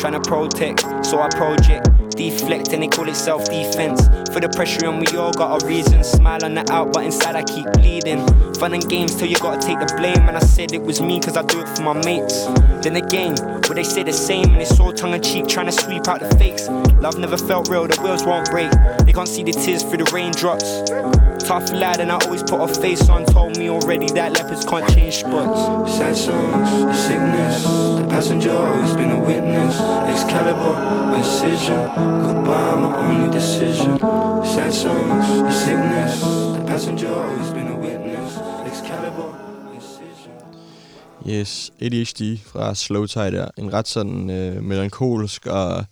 Tryna 0.00 0.20
protect, 0.32 0.80
so 1.08 1.14
I 1.26 1.28
project. 1.40 1.84
Deflect, 2.18 2.72
and 2.72 2.82
they 2.82 2.88
call 2.88 3.08
it 3.08 3.14
self 3.14 3.44
defense. 3.44 4.08
For 4.32 4.40
the 4.40 4.48
pressure, 4.48 4.86
and 4.86 4.98
we 4.98 5.16
all 5.16 5.32
got 5.32 5.62
our 5.62 5.68
reasons. 5.68 6.08
Smile 6.08 6.44
on 6.44 6.54
the 6.54 6.68
out, 6.72 6.92
but 6.92 7.04
inside 7.04 7.36
I 7.36 7.44
keep 7.44 7.70
bleeding. 7.74 8.26
Fun 8.54 8.74
and 8.74 8.88
games 8.88 9.14
till 9.14 9.28
you 9.28 9.36
gotta 9.36 9.64
take 9.64 9.78
the 9.78 9.94
blame. 9.96 10.28
And 10.28 10.36
I 10.36 10.40
said 10.40 10.72
it 10.72 10.82
was 10.82 11.00
me, 11.00 11.20
cause 11.20 11.36
I 11.36 11.42
do 11.42 11.60
it 11.60 11.68
for 11.68 11.82
my 11.82 11.94
mates. 12.04 12.46
Then 12.82 12.96
again, 12.96 13.36
where 13.36 13.76
they 13.76 13.84
say 13.84 14.02
the 14.02 14.12
same, 14.12 14.50
and 14.50 14.60
it's 14.60 14.80
all 14.80 14.92
tongue 14.92 15.14
in 15.14 15.22
cheek, 15.22 15.46
trying 15.46 15.66
to 15.66 15.72
sweep 15.72 16.08
out 16.08 16.18
the 16.18 16.34
fakes. 16.36 16.68
Love 17.00 17.18
never 17.18 17.36
felt 17.36 17.68
real, 17.68 17.86
the 17.86 18.00
wheels 18.02 18.24
won't 18.24 18.50
break. 18.50 18.72
They 19.06 19.12
can't 19.12 19.28
see 19.28 19.44
the 19.44 19.52
tears 19.52 19.84
through 19.84 19.98
the 19.98 20.10
raindrops. 20.12 21.27
Tough 21.48 21.72
lad, 21.72 22.00
and 22.00 22.12
I 22.12 22.18
always 22.26 22.42
put 22.42 22.60
a 22.60 22.68
face 22.68 23.08
on. 23.08 23.24
Told 23.24 23.56
me 23.56 23.70
already 23.70 24.06
that 24.08 24.34
leopards 24.34 24.66
can't 24.66 24.86
change 24.94 25.14
spots. 25.20 25.96
Sad 25.96 26.14
songs, 26.14 26.70
the 26.84 26.92
sickness. 26.92 27.62
The 27.64 28.06
passenger 28.10 28.52
always 28.52 28.92
been 28.94 29.12
a 29.12 29.20
witness. 29.20 29.74
Excalibur, 30.12 30.74
incision. 31.16 31.86
Goodbye, 32.26 32.74
my 32.82 32.96
only 32.98 33.30
decision. 33.32 33.98
Sad 34.44 34.74
songs, 34.74 35.26
the 35.46 35.50
sickness. 35.50 36.20
The 36.20 36.64
passenger 36.66 37.08
always 37.14 37.50
been 37.50 37.68
a 37.68 37.78
witness. 37.78 38.36
Excalibur. 38.66 39.34
Yes, 41.24 41.70
ADHD 41.80 42.38
fra 42.44 42.74
Slow 42.74 43.06
Tide 43.06 43.32
der. 43.32 43.48
En 43.58 43.72
ret 43.72 43.88
sådan 43.88 44.30
øh, 44.30 44.62
melankolsk 44.62 45.46
og 45.46 45.84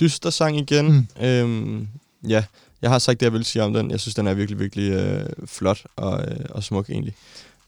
dyster 0.00 0.30
sang 0.30 0.56
igen. 0.56 1.08
Mm. 1.20 1.26
Øhm, 1.26 1.88
ja, 2.28 2.44
jeg 2.84 2.92
har 2.92 2.98
sagt 2.98 3.20
det, 3.20 3.26
jeg 3.26 3.32
vil 3.32 3.44
sige 3.44 3.62
om 3.62 3.74
den. 3.74 3.90
Jeg 3.90 4.00
synes, 4.00 4.14
den 4.14 4.26
er 4.26 4.34
virkelig, 4.34 4.58
virkelig 4.60 4.90
øh, 4.92 5.26
flot 5.46 5.82
og, 5.96 6.20
øh, 6.20 6.36
og 6.50 6.64
smuk 6.64 6.90
egentlig. 6.90 7.14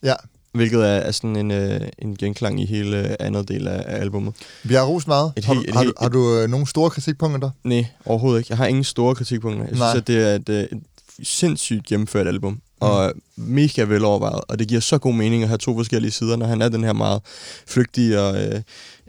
Ja. 0.02 0.14
Hvilket 0.52 0.80
er, 0.80 0.86
er 0.86 1.10
sådan 1.10 1.36
en, 1.36 1.50
øh, 1.50 1.80
en 1.98 2.16
genklang 2.16 2.60
i 2.62 2.66
hele 2.66 3.08
øh, 3.08 3.16
andet 3.20 3.48
del 3.48 3.68
af, 3.68 3.84
af 3.86 4.00
albummet. 4.00 4.34
Vi 4.64 4.74
har 4.74 4.82
rost 4.84 5.08
meget. 5.08 5.32
Et 5.36 5.44
har, 5.44 5.54
helt- 5.54 5.66
du, 5.66 5.70
et 5.70 5.74
har, 5.76 5.82
du, 5.82 5.86
helt- 5.88 5.98
har 6.00 6.08
du 6.08 6.38
øh, 6.38 6.48
nogle 6.50 6.66
store 6.66 6.90
kritikpunkter 6.90 7.40
der? 7.40 7.50
Nej, 7.64 7.86
overhovedet 8.04 8.38
ikke. 8.40 8.46
Jeg 8.50 8.56
har 8.58 8.66
ingen 8.66 8.84
store 8.84 9.14
kritikpunkter. 9.14 9.64
Jeg 9.64 9.78
Nej. 9.78 9.90
synes, 9.90 10.00
at 10.02 10.06
det 10.06 10.16
er 10.28 10.34
et, 10.34 10.48
øh, 10.48 10.78
et 10.78 10.82
sindssygt 11.22 11.86
gennemført 11.86 12.26
album. 12.28 12.52
Mm. 12.52 12.60
Og 12.80 13.12
mega 13.36 13.82
velovervejet. 13.82 14.40
Og 14.48 14.58
det 14.58 14.68
giver 14.68 14.80
så 14.80 14.98
god 14.98 15.14
mening 15.14 15.42
at 15.42 15.48
have 15.48 15.58
to 15.58 15.74
forskellige 15.76 16.10
sider, 16.10 16.36
når 16.36 16.46
han 16.46 16.62
er 16.62 16.68
den 16.68 16.84
her 16.84 16.92
meget 16.92 17.20
flygtige 17.66 18.20
og 18.20 18.44
øh, 18.44 18.60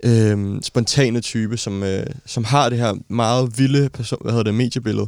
øh, 0.03 0.61
spontane 0.61 1.21
type, 1.21 1.57
som, 1.57 1.83
øh, 1.83 2.05
som 2.25 2.43
har 2.43 2.69
det 2.69 2.77
her 2.79 2.93
meget 3.09 3.57
vilde 3.59 3.89
person, 3.89 4.19
hvad 4.21 4.31
hedder 4.31 4.43
det, 4.43 4.53
mediebillede. 4.53 5.07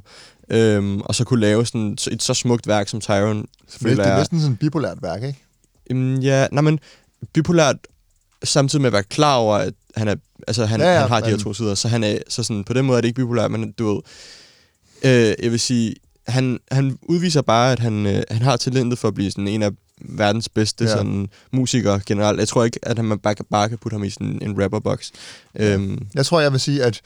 Øhm, 0.49 1.01
og 1.01 1.15
så 1.15 1.23
kunne 1.23 1.39
lave 1.39 1.65
sådan 1.65 1.97
et 2.11 2.23
så 2.23 2.33
smukt 2.33 2.67
værk 2.67 2.87
som 2.87 3.01
Tyron. 3.01 3.37
Det, 3.41 3.47
føler 3.67 4.03
det 4.03 4.11
er 4.13 4.17
næsten 4.17 4.39
sådan 4.39 4.53
et 4.53 4.59
bipolært 4.59 4.97
værk, 5.01 5.23
ikke? 5.23 5.39
Jamen, 5.89 6.21
ja, 6.23 6.47
nej, 6.51 6.61
men 6.61 6.79
bipolært 7.33 7.75
samtidig 8.43 8.81
med 8.81 8.87
at 8.87 8.93
være 8.93 9.03
klar 9.03 9.35
over, 9.35 9.55
at 9.57 9.73
han, 9.95 10.07
er, 10.07 10.15
altså, 10.47 10.65
han, 10.65 10.79
Ja, 10.81 10.93
ja, 10.93 10.99
han 10.99 11.09
har 11.09 11.19
de 11.19 11.25
her 11.25 11.31
men- 11.35 11.43
to 11.43 11.53
sider. 11.53 11.75
Så, 11.75 11.87
han 11.87 12.03
er, 12.03 12.17
så 12.29 12.43
sådan, 12.43 12.63
på 12.63 12.73
den 12.73 12.85
måde 12.85 12.97
er 12.97 13.01
det 13.01 13.07
ikke 13.07 13.21
bipolært, 13.21 13.51
men 13.51 13.71
du 13.71 13.93
ved, 13.93 14.01
øh, 15.05 15.35
jeg 15.43 15.51
vil 15.51 15.59
sige, 15.59 15.95
han, 16.27 16.59
han 16.71 16.97
udviser 17.01 17.41
bare, 17.41 17.71
at 17.71 17.79
han, 17.79 18.05
øh, 18.05 18.23
han 18.31 18.41
har 18.41 18.57
talentet 18.57 18.99
for 18.99 19.07
at 19.07 19.13
blive 19.13 19.31
sådan 19.31 19.47
en 19.47 19.63
af 19.63 19.71
verdens 19.99 20.49
bedste 20.49 20.83
Ja. 20.83 20.89
ja. 20.89 20.95
sådan, 20.97 21.29
musikere 21.51 22.01
generelt. 22.05 22.39
Jeg 22.39 22.47
tror 22.47 22.63
ikke, 22.63 22.79
at 22.81 22.97
han 22.97 23.19
bare, 23.19 23.35
bare 23.51 23.69
kan 23.69 23.77
putte 23.77 23.95
ham 23.95 24.03
i 24.03 24.09
sådan 24.09 24.39
en 24.41 24.63
rapperbox. 24.63 25.09
Øhm, 25.55 26.07
Jeg 26.13 26.25
tror, 26.25 26.39
jeg 26.39 26.51
vil 26.51 26.59
sige, 26.59 26.83
at 26.83 27.01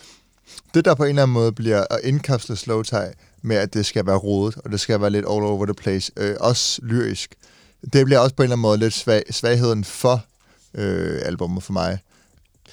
det 0.73 0.85
der 0.85 0.95
på 0.95 1.03
en 1.03 1.09
eller 1.09 1.23
anden 1.23 1.33
måde 1.33 1.51
bliver 1.51 1.85
at 1.89 1.99
indkapsle 2.03 2.55
slow 2.55 2.81
tie 2.81 3.13
med, 3.41 3.55
at 3.55 3.73
det 3.73 3.85
skal 3.85 4.05
være 4.05 4.15
rodet, 4.17 4.55
og 4.65 4.71
det 4.71 4.79
skal 4.79 5.01
være 5.01 5.09
lidt 5.09 5.25
all 5.25 5.43
over 5.43 5.65
the 5.65 5.73
place, 5.73 6.11
øh, 6.17 6.35
også 6.39 6.79
lyrisk, 6.83 7.35
det 7.93 8.05
bliver 8.05 8.19
også 8.19 8.35
på 8.35 8.43
en 8.43 8.45
eller 8.45 8.55
anden 8.55 8.61
måde 8.61 8.77
lidt 8.77 8.93
svag, 8.93 9.23
svagheden 9.31 9.83
for 9.83 10.25
øh, 10.73 11.21
albumet 11.25 11.63
for 11.63 11.73
mig. 11.73 11.99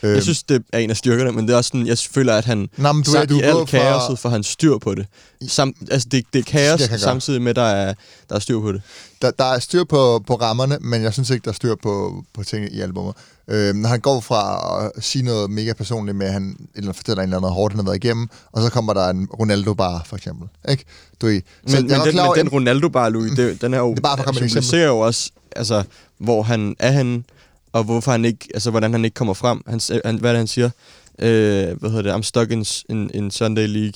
Øhm, 0.02 0.14
jeg 0.14 0.22
synes, 0.22 0.42
det 0.42 0.62
er 0.72 0.78
en 0.78 0.90
af 0.90 0.96
styrkerne, 0.96 1.32
men 1.32 1.46
det 1.46 1.52
er 1.52 1.56
også 1.56 1.68
sådan, 1.68 1.86
jeg 1.86 1.98
føler, 1.98 2.34
at 2.34 2.44
han 2.44 2.68
Nå, 2.76 2.92
men 2.92 3.02
du, 3.02 3.12
er, 3.12 3.24
du 3.24 3.38
i 3.38 3.42
alt 3.42 3.68
kaoset 3.68 4.18
får 4.18 4.28
han 4.28 4.42
styr 4.42 4.78
på 4.78 4.94
det. 4.94 5.06
Sam, 5.48 5.74
altså, 5.90 6.08
det, 6.10 6.24
det 6.32 6.38
er 6.38 6.42
kaos, 6.42 6.80
samtidig 7.00 7.42
med, 7.42 7.50
at 7.50 7.56
der 7.56 7.62
er, 7.62 7.94
der 8.28 8.34
er 8.34 8.38
styr 8.38 8.60
på 8.60 8.72
det. 8.72 8.82
der, 9.22 9.30
der 9.30 9.44
er 9.44 9.58
styr 9.58 9.84
på, 9.84 10.22
på 10.26 10.34
rammerne, 10.34 10.78
men 10.80 11.02
jeg 11.02 11.12
synes 11.12 11.30
ikke, 11.30 11.44
der 11.44 11.50
er 11.50 11.54
styr 11.54 11.74
på, 11.82 12.24
på 12.34 12.44
tingene 12.44 12.72
i 12.72 12.80
albumet. 12.80 13.14
Øh, 13.48 13.74
når 13.74 13.88
han 13.88 14.00
går 14.00 14.20
fra 14.20 14.90
at 14.96 15.04
sige 15.04 15.24
noget 15.24 15.50
mega 15.50 15.72
personligt 15.72 16.16
med, 16.16 16.26
at 16.26 16.32
han 16.32 16.56
eller 16.74 16.92
fortæller 16.92 17.22
en 17.22 17.28
eller 17.28 17.36
anden 17.36 17.52
hårdt, 17.52 17.72
han 17.72 17.78
har 17.78 17.84
været 17.84 18.04
igennem, 18.04 18.28
og 18.52 18.62
så 18.62 18.70
kommer 18.70 18.94
der 18.94 19.08
en 19.08 19.28
Ronaldo-bar, 19.40 20.02
for 20.06 20.16
eksempel. 20.16 20.48
Ikke? 20.68 20.84
Du, 21.20 21.26
ved. 21.26 21.42
Men, 21.64 21.74
men, 21.74 21.90
jeg 21.90 21.98
er 21.98 22.04
den, 22.04 22.12
klar 22.12 22.26
men 22.26 22.44
den 22.44 22.48
Ronaldo 22.48 22.88
bare, 22.88 23.10
Louis, 23.10 23.32
det, 23.36 23.62
den 23.62 23.74
er 23.74 23.78
jo, 23.78 23.90
Det 23.90 23.98
er 23.98 24.02
bare 24.02 24.16
for 24.16 24.78
at 24.78 24.86
jo 24.86 24.98
også, 24.98 25.30
altså, 25.56 25.82
hvor 26.18 26.42
han 26.42 26.76
er 26.78 26.90
han, 26.90 27.24
og 27.72 27.84
hvorfor 27.84 28.10
han 28.12 28.24
ikke, 28.24 28.48
altså, 28.54 28.70
hvordan 28.70 28.92
han 28.92 29.04
ikke 29.04 29.14
kommer 29.14 29.34
frem. 29.34 29.60
Han, 29.66 29.80
han, 30.04 30.18
hvad 30.18 30.30
er 30.30 30.34
det, 30.34 30.38
han 30.40 30.46
siger? 30.46 30.70
Øh, 31.18 31.78
hvad 31.80 31.90
hedder 31.90 32.02
det? 32.02 32.18
I'm 32.20 32.22
stuck 32.22 32.50
in, 32.50 32.64
in, 32.88 33.10
in 33.14 33.30
Sunday 33.30 33.66
League, 33.66 33.92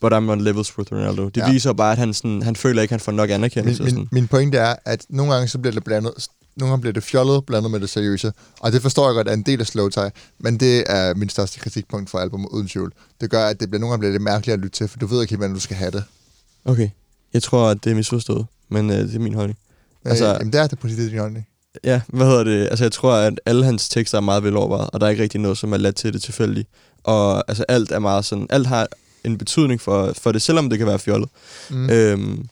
but 0.00 0.12
I'm 0.12 0.30
on 0.30 0.40
levels 0.40 0.78
with 0.78 0.92
Ronaldo. 0.92 1.28
Det 1.28 1.36
Ja. 1.40 1.50
viser 1.52 1.72
bare, 1.72 1.92
at 1.92 1.98
han, 1.98 2.14
sådan, 2.14 2.42
han 2.42 2.56
føler 2.56 2.82
ikke, 2.82 2.92
han 2.92 3.00
får 3.00 3.12
nok 3.12 3.30
anerkendelse. 3.30 3.82
min, 3.82 3.94
min, 3.94 3.94
sådan. 3.94 4.08
min 4.12 4.28
pointe 4.28 4.58
er, 4.58 4.74
at 4.84 5.04
nogle 5.08 5.32
gange 5.34 5.48
så 5.48 5.58
bliver 5.58 5.74
det 5.74 5.84
blandet, 5.84 6.12
nogle 6.56 6.70
gange 6.70 6.80
bliver 6.80 6.92
det 6.92 7.02
fjollet 7.02 7.46
blandet 7.46 7.70
med 7.70 7.80
det 7.80 7.90
seriøse, 7.90 8.32
og 8.60 8.72
det 8.72 8.82
forstår 8.82 9.06
jeg 9.08 9.14
godt 9.14 9.28
er 9.28 9.32
en 9.32 9.42
del 9.42 9.60
af 9.60 9.66
slow 9.66 9.88
tie, 9.88 10.10
men 10.38 10.60
det 10.60 10.84
er 10.86 11.14
min 11.14 11.28
største 11.28 11.58
kritikpunkt 11.60 12.10
for 12.10 12.18
albumet, 12.18 12.48
uden 12.48 12.68
tvivl. 12.68 12.92
Det 13.20 13.30
gør, 13.30 13.46
at 13.46 13.60
det 13.60 13.70
bliver 13.70 13.80
nogle 13.80 13.92
gange 13.92 14.00
bliver 14.00 14.12
det 14.12 14.20
mærkeligt 14.22 14.52
at 14.54 14.60
lytte 14.60 14.76
til, 14.76 14.88
for 14.88 14.98
du 14.98 15.06
ved 15.06 15.20
ikke 15.20 15.30
helt, 15.32 15.38
hvordan 15.40 15.54
du 15.54 15.60
skal 15.60 15.76
have 15.76 15.90
det. 15.90 16.04
Okay. 16.64 16.88
Jeg 17.34 17.42
tror, 17.42 17.68
at 17.68 17.84
det 17.84 17.90
er 17.90 17.94
misforstået, 17.94 18.46
men 18.68 18.90
øh, 18.90 18.96
det 18.98 19.14
er 19.14 19.18
min 19.18 19.34
holdning. 19.34 19.58
Altså, 20.04 20.24
Altså- 20.24 20.34
øh, 20.34 20.38
jamen, 20.40 20.52
det 20.52 20.60
er 20.60 20.66
det 20.66 20.78
præcis 20.78 21.10
din 21.10 21.18
holdning. 21.18 21.46
Ja, 21.84 22.00
hvad 22.08 22.26
hedder 22.26 22.44
det? 22.44 22.60
Altså, 22.64 22.84
jeg 22.84 22.92
tror, 22.92 23.12
at 23.12 23.40
alle 23.46 23.64
hans 23.64 23.88
tekster 23.88 24.18
er 24.18 24.22
meget 24.22 24.44
velovervejet, 24.44 24.90
og 24.92 25.00
der 25.00 25.06
er 25.06 25.10
ikke 25.10 25.22
rigtig 25.22 25.40
noget, 25.40 25.58
som 25.58 25.72
er 25.72 25.76
ladt 25.76 25.96
til 25.96 26.12
det 26.12 26.22
tilfældigt. 26.22 26.68
Og 27.04 27.44
altså, 27.48 27.64
alt 27.68 27.90
er 27.90 27.98
meget 27.98 28.24
sådan, 28.24 28.46
alt 28.50 28.66
har 28.66 28.88
en 29.24 29.38
betydning 29.38 29.80
for, 29.80 30.12
for 30.18 30.32
det, 30.32 30.42
selvom 30.42 30.70
det 30.70 30.78
kan 30.78 30.86
være 30.86 30.98
fjollet. 30.98 31.28
Mm. 31.70 31.90
Øhm, 31.90 32.48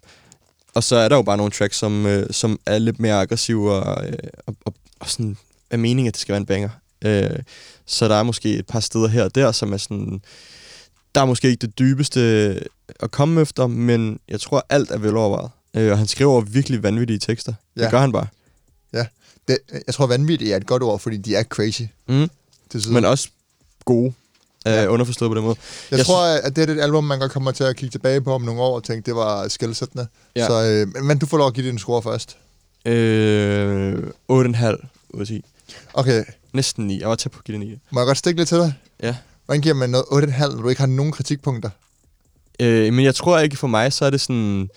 og 0.74 0.82
så 0.82 0.96
er 0.96 1.08
der 1.08 1.16
jo 1.16 1.22
bare 1.22 1.37
nogle 1.37 1.52
tracks, 1.52 1.76
som, 1.76 2.06
øh, 2.06 2.26
som 2.30 2.61
er 2.66 2.78
lidt 2.78 3.00
mere 3.00 3.20
aggressive, 3.20 3.72
og, 3.72 4.06
øh, 4.06 4.12
og, 4.46 4.54
og, 4.64 4.74
og 5.00 5.11
sådan 5.11 5.37
er 5.70 5.76
meningen, 5.76 6.08
at 6.08 6.14
det 6.14 6.20
skal 6.20 6.32
være 6.32 6.40
en 6.40 6.46
banger. 6.46 6.68
Øh, 7.04 7.38
så 7.87 8.08
der 8.08 8.14
er 8.14 8.22
måske 8.22 8.54
et 8.54 8.66
par 8.66 8.80
steder 8.80 9.08
her 9.08 9.24
og 9.24 9.35
der, 9.35 9.52
som 9.52 9.72
er 9.72 9.76
sådan... 9.76 10.22
Der 11.14 11.20
er 11.20 11.24
måske 11.24 11.48
ikke 11.48 11.66
det 11.66 11.78
dybeste 11.78 12.20
at 13.00 13.11
komme 13.11 13.40
efter, 13.40 13.66
men 13.66 14.18
jeg 14.28 14.40
tror, 14.40 14.66
alt 14.68 14.90
er 14.90 14.98
velovervejet. 14.98 15.50
Øh, 15.76 15.92
og 15.92 15.98
han 15.98 16.06
skriver 16.06 16.40
virkelig 16.40 16.82
vanvittige 16.82 17.18
tekster. 17.18 17.52
Ja. 17.76 17.82
Det 17.82 17.90
gør 17.90 18.00
han 18.00 18.12
bare. 18.12 18.26
Det, 19.48 19.59
jeg 19.87 19.94
tror, 19.94 20.07
vanvittigt 20.07 20.52
er 20.52 20.57
et 20.57 20.66
godt 20.66 20.83
ord, 20.83 20.98
fordi 21.00 21.16
de 21.16 21.35
er 21.35 21.42
crazy. 21.42 21.83
Mm. 22.09 22.28
Til 22.70 22.92
Men 22.92 23.05
også 23.05 23.28
gode. 23.85 24.12
Ja. 24.66 24.85
Øh, 24.85 24.92
underforstået 24.92 25.31
på 25.31 25.35
den 25.35 25.44
måde. 25.44 25.57
Jeg, 25.90 25.96
Jeg 25.98 26.07
tror, 26.07 26.24
at 26.24 26.57
det 26.57 26.70
er 26.70 26.74
et 26.74 26.81
album, 26.81 27.05
man 27.05 27.18
godt 27.18 27.33
kommer 27.33 27.50
til 27.52 27.64
at 27.64 27.76
kigge 27.76 27.90
tilbage 27.92 28.20
på 28.20 28.33
om 28.35 28.42
nogle 28.42 28.61
år 28.61 28.74
og 28.76 28.85
tænke, 28.85 29.07
det 29.07 29.14
var 29.14 29.48
skældsættende. 29.48 30.07
Ja. 30.37 30.46
Så, 30.46 30.62
øh, 30.62 30.88
men- 30.94 31.07
men 31.07 31.18
du 31.18 31.26
får 31.26 31.38
lov 31.38 31.46
at 31.46 31.55
give 31.55 31.66
din 31.68 31.78
score 31.78 32.02
først. 32.02 32.37
Øh, 32.85 33.98
8,5 34.28 34.76
ud 35.11 35.20
af 35.20 35.26
10. 35.26 35.44
Okay, 35.94 36.24
Næsten 36.52 36.87
9. 36.87 37.00
Jeg 37.00 37.09
var 37.09 37.14
tæt 37.14 37.33
på 37.33 37.38
at 37.38 37.44
give 37.44 37.59
det 37.59 37.66
9. 37.66 37.78
må 37.90 38.00
jeg 38.00 38.07
godt 38.07 38.18
stikke 38.18 38.40
lidt 38.40 38.48
til 38.48 38.59
dig? 38.59 38.74
Ja. 39.02 39.16
Hvordan 39.46 39.61
giver 39.62 39.74
man 39.74 39.90
noget 39.90 40.05
8,5, 40.11 40.55
når 40.55 40.62
du 40.62 40.68
ikke 40.68 40.81
har 40.81 40.87
nogen 40.87 41.12
kritikpunkter? 41.12 41.70
Øh, 42.61 42.92
men 42.92 43.05
jeg 43.05 43.14
tror 43.14 43.38
ikke, 43.38 43.57
for 43.57 43.66
mig, 43.66 43.92
så 43.92 44.05
er 44.05 44.11
det 44.11 44.20
sådan... 44.20 44.68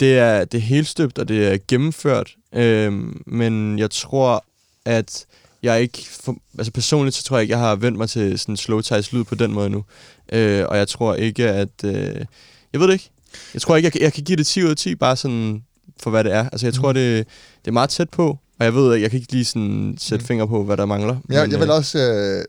Det 0.00 0.18
er, 0.18 0.44
det 0.44 0.58
er 0.58 0.62
helt 0.62 0.88
støbt, 0.88 1.18
og 1.18 1.28
det 1.28 1.46
er 1.52 1.58
gennemført. 1.68 2.34
Øh, 2.54 2.92
men 3.26 3.78
jeg 3.78 3.90
tror, 3.90 4.44
at 4.84 5.24
jeg 5.62 5.82
ikke... 5.82 6.06
For, 6.22 6.36
altså 6.58 6.72
personligt, 6.72 7.16
så 7.16 7.22
tror 7.24 7.36
jeg 7.36 7.42
ikke, 7.42 7.52
jeg 7.52 7.58
har 7.58 7.76
vendt 7.76 7.98
mig 7.98 8.08
til 8.10 8.38
sådan 8.38 8.56
slow 8.56 8.80
ties 8.80 9.12
lyd 9.12 9.24
på 9.24 9.34
den 9.34 9.52
måde 9.52 9.70
nu. 9.70 9.84
Øh, 10.32 10.64
og 10.68 10.76
jeg 10.76 10.88
tror 10.88 11.14
ikke, 11.14 11.48
at... 11.48 11.68
Øh, 11.84 12.24
jeg 12.72 12.80
ved 12.80 12.86
det 12.86 12.92
ikke. 12.92 13.10
Jeg 13.54 13.62
tror 13.62 13.76
ikke, 13.76 13.90
jeg, 13.94 14.02
jeg 14.02 14.12
kan 14.12 14.24
give 14.24 14.36
det 14.36 14.46
10 14.46 14.62
ud 14.64 14.70
af 14.70 14.76
10, 14.76 14.94
bare 14.94 15.16
sådan 15.16 15.62
for 16.00 16.10
hvad 16.10 16.24
det 16.24 16.32
er. 16.32 16.48
Altså, 16.50 16.66
jeg 16.66 16.74
tror, 16.74 16.92
det, 16.92 17.26
det 17.64 17.68
er 17.68 17.72
meget 17.72 17.90
tæt 17.90 18.10
på, 18.10 18.38
og 18.58 18.64
jeg 18.64 18.74
ved 18.74 18.94
ikke, 18.94 19.02
jeg 19.02 19.10
kan 19.10 19.20
ikke 19.20 19.32
lige 19.32 19.44
sådan 19.44 19.96
sætte 19.98 20.22
Mm. 20.22 20.26
finger 20.26 20.46
på, 20.46 20.64
hvad 20.64 20.76
der 20.76 20.86
mangler. 20.86 21.16
Jeg, 21.28 21.42
men, 21.42 21.52
jeg 21.52 21.60
vil 21.60 21.68
øh, 21.68 21.74
også 21.74 21.98
øh, 21.98 22.44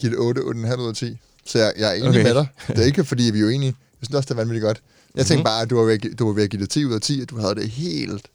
give 0.00 0.12
det 0.12 0.18
8, 0.18 0.40
8,5 0.40 0.80
ud 0.80 0.88
af 0.88 0.94
10. 0.94 1.18
Så 1.46 1.58
jeg, 1.58 1.72
jeg 1.78 1.90
er 1.90 1.94
enig 1.94 2.08
okay. 2.08 2.22
med 2.22 2.34
dig. 2.34 2.46
Det 2.68 2.78
er 2.78 2.82
ikke, 2.84 3.04
fordi 3.04 3.22
vi 3.22 3.40
er 3.40 3.44
uenige. 3.44 3.74
Jeg 4.06 4.10
synes 4.10 4.16
også, 4.16 4.26
det 4.26 4.30
er 4.30 4.44
vanvittigt 4.44 4.62
godt. 4.64 4.80
Jeg 5.14 5.26
tænkte 5.26 5.36
Mhm. 5.36 5.44
bare, 5.44 5.62
at 5.62 5.70
du 5.70 5.76
var, 5.76 5.84
ved 5.84 5.92
at, 6.04 6.18
du 6.18 6.26
var 6.26 6.32
ved 6.32 6.42
at 6.42 6.50
give 6.50 6.62
det 6.62 6.70
10 6.70 6.84
ud 6.84 6.92
af 6.94 7.00
10, 7.00 7.20
at 7.22 7.30
du 7.30 7.38
havde 7.40 7.54
det 7.54 7.68
helt... 7.70 8.26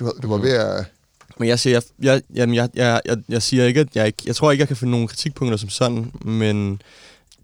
Du, 0.00 0.12
du 0.22 0.28
var 0.28 0.36
ved 0.36 0.52
at... 0.52 0.84
Men 1.38 1.48
jeg 1.48 1.58
siger, 1.58 1.74
jeg, 1.74 1.82
jeg, 2.02 2.22
jamen, 2.34 2.54
jeg, 2.54 2.68
jeg, 2.74 3.00
jeg, 3.04 3.16
jeg 3.28 3.42
siger 3.42 3.64
ikke, 3.64 3.80
at 3.80 3.88
jeg 3.94 4.06
ikke... 4.06 4.22
Jeg 4.26 4.36
tror 4.36 4.50
ikke, 4.50 4.60
jeg 4.62 4.68
kan 4.68 4.76
finde 4.76 4.90
nogle 4.90 5.08
kritikpunkter 5.08 5.56
som 5.56 5.68
sådan, 5.68 6.12
men 6.24 6.70
Det 6.72 6.80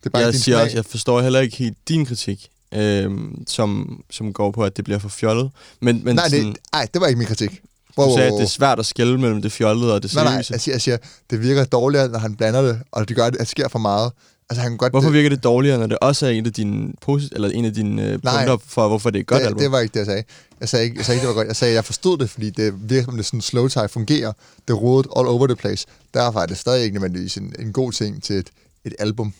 er 0.07 0.11
bare 0.11 0.22
jeg 0.22 0.35
siger 0.35 0.59
også, 0.59 0.77
jeg 0.77 0.85
forstår 0.85 1.20
heller 1.22 1.40
ikke 1.40 1.57
helt 1.57 1.77
din 1.88 2.07
kritik, 2.07 2.48
øhm, 2.74 3.44
som, 3.48 4.00
som 4.11 4.33
går 4.33 4.50
på, 4.50 4.64
at 4.64 4.77
det 4.77 4.85
bliver 4.85 4.98
for 4.98 5.09
fjollet. 5.09 5.50
Men, 5.81 6.05
men 6.05 6.16
Nej, 6.16 6.29
sådan, 6.29 6.46
det, 6.46 6.57
ej, 6.72 6.88
det 6.94 7.00
var 7.00 7.07
ikke 7.07 7.18
min 7.18 7.27
kritik. 7.27 7.61
du 7.96 8.12
sagde, 8.16 8.29
at 8.29 8.33
det 8.38 8.42
er 8.42 8.46
svært 8.48 8.79
at 8.79 8.87
skælde 8.87 9.18
mellem 9.18 9.42
det 9.42 9.53
fjollede 9.53 9.94
og 9.94 10.03
det 10.03 10.14
Nej, 10.14 10.24
nej, 10.24 10.33
seriøse. 10.33 10.53
jeg 10.53 10.61
siger, 10.61 10.74
jeg 10.74 10.81
siger, 10.83 10.96
det 11.31 11.40
virker 11.42 11.64
dårligere, 11.64 12.09
når 12.09 12.18
han 12.18 12.37
blander 12.37 12.62
det, 12.62 12.81
og 12.92 13.09
det 13.09 13.16
gør, 13.16 13.24
at 13.27 13.35
det 13.38 13.48
sker 13.48 13.68
for 13.68 13.79
meget. 13.79 14.12
Altså, 14.51 14.63
han 14.63 14.77
godt... 14.77 14.93
Hvorfor 14.93 15.11
virker 15.11 15.31
det 15.31 15.45
dårligere, 15.45 15.79
når 15.79 15.87
det 15.87 15.99
også 16.01 16.27
er 16.27 16.31
en 16.31 16.47
af 16.47 16.53
dine, 16.53 16.93
posit- 17.01 17.33
eller 17.33 17.49
en 17.49 17.65
af 17.65 17.75
dine 17.75 18.03
øh, 18.13 18.25
Nej. 18.25 18.35
punkter 18.47 18.57
for, 18.67 18.89
hvorfor 18.89 19.11
det 19.11 19.19
er 19.19 19.21
et 19.21 19.27
godt 19.27 19.41
det, 19.41 19.47
album? 19.47 19.61
det 19.61 19.71
var 19.73 19.81
ikke 19.81 19.93
det, 19.93 19.99
jeg 19.99 20.07
sagde. 20.07 20.23
Jeg 20.61 20.69
sagde 20.69 20.85
ikke, 20.85 20.97
jeg 20.97 21.05
sagde 21.05 21.17
ikke, 21.17 21.23
det 21.23 21.29
var 21.29 21.41
godt. 21.41 21.49
Jeg 21.49 21.57
sagde, 21.57 21.73
at 21.73 21.75
jeg 21.75 21.85
forstod 21.85 22.19
det, 22.19 22.31
fordi 22.31 22.51
det 22.51 22.91
virker 22.91 23.05
som 23.05 23.17
det 23.17 23.27
sådan 23.27 23.41
slow 23.41 23.69
tie 23.69 23.89
fungerer. 23.89 24.33
Det 24.69 24.81
rodet 24.83 25.07
all 25.17 25.29
over 25.29 25.47
the 25.47 25.57
place. 25.57 25.87
Derfor 26.15 26.41
er 26.41 26.47
det 26.47 26.59
stadig 26.59 26.83
ikke 26.85 26.95
nødvendigvis 26.95 27.37
en, 27.37 27.55
en 27.59 27.73
god 27.73 27.93
ting 27.93 28.23
til 28.23 28.37
et, 28.37 28.51
et 28.85 28.95
album. 28.99 29.33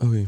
Okay. 0.00 0.26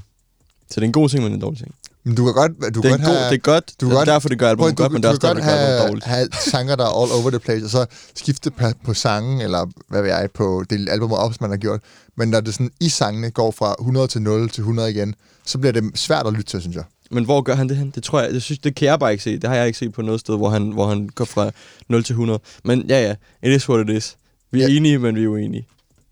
Så 0.70 0.74
det 0.74 0.82
er 0.82 0.82
en 0.82 0.92
god 0.92 1.08
ting, 1.08 1.22
men 1.24 1.32
en 1.32 1.40
dårlig 1.40 1.58
ting. 1.58 1.74
Men 2.06 2.14
du 2.14 2.24
kan 2.24 2.34
godt, 2.34 2.52
du 2.74 2.80
det, 2.80 2.88
er 2.88 2.90
godt 2.90 3.00
god, 3.00 3.14
have... 3.14 3.24
det 3.30 3.34
er 3.34 3.38
godt, 3.38 3.72
du 3.80 3.86
kan 3.86 3.92
er 3.92 3.98
godt- 3.98 4.06
derfor 4.08 4.28
det 4.28 4.38
gør 4.38 4.54
du, 4.54 4.62
godt, 4.62 4.92
men 4.92 5.02
det 5.02 5.08
er 5.08 5.12
også 5.12 5.20
derfor, 5.20 5.34
godt 5.34 5.36
det 5.36 5.44
gør 5.44 5.56
have, 5.76 5.88
dårligt. 5.88 6.04
have 6.06 6.28
sanger, 6.50 6.76
der 6.76 6.84
er 6.84 7.02
all 7.02 7.12
over 7.12 7.30
the 7.30 7.38
place, 7.38 7.64
og 7.66 7.70
så 7.70 7.86
skifte 8.14 8.50
på, 8.50 8.64
på 8.84 8.94
sangen, 8.94 9.40
eller 9.40 9.66
hvad 9.88 10.02
ved 10.02 10.10
jeg, 10.10 10.28
på 10.34 10.64
det 10.70 10.88
album 10.88 11.12
op, 11.12 11.40
man 11.40 11.50
har 11.50 11.56
gjort. 11.56 11.80
Men 12.16 12.28
når 12.28 12.40
det 12.40 12.54
sådan 12.54 12.70
i 12.80 12.88
sangene 12.88 13.30
går 13.30 13.50
fra 13.50 13.74
100 13.80 14.06
til 14.08 14.22
0 14.22 14.48
til 14.50 14.60
100 14.60 14.90
igen, 14.90 15.14
så 15.46 15.58
bliver 15.58 15.72
det 15.72 15.90
svært 15.94 16.26
at 16.26 16.32
lytte 16.32 16.50
til, 16.50 16.60
synes 16.60 16.76
jeg. 16.76 16.84
Men 17.10 17.24
hvor 17.24 17.40
gør 17.42 17.54
han 17.54 17.68
det 17.68 17.76
hen? 17.76 17.90
Det 17.94 18.02
tror 18.02 18.20
jeg, 18.20 18.30
det, 18.34 18.42
synes, 18.42 18.58
det 18.58 18.74
kan 18.74 18.88
jeg 18.88 18.98
bare 18.98 19.12
ikke 19.12 19.24
se. 19.24 19.38
Det 19.38 19.48
har 19.50 19.56
jeg 19.56 19.66
ikke 19.66 19.78
set 19.78 19.92
på 19.92 20.02
noget 20.02 20.20
sted, 20.20 20.36
hvor 20.36 20.50
han, 20.50 20.70
hvor 20.70 20.86
han 20.88 21.08
går 21.14 21.24
fra 21.24 21.50
0 21.88 22.04
til 22.04 22.12
100. 22.12 22.40
Men 22.64 22.84
ja, 22.88 23.02
ja, 23.06 23.14
it 23.50 23.56
is 23.56 23.68
what 23.68 23.88
it 23.90 23.96
is. 23.96 24.16
Vi 24.52 24.62
er 24.62 24.68
Ja. 24.68 24.74
enige, 24.76 24.98
men 24.98 25.14
vi 25.16 25.24
er 25.24 25.28
uenige. 25.28 25.66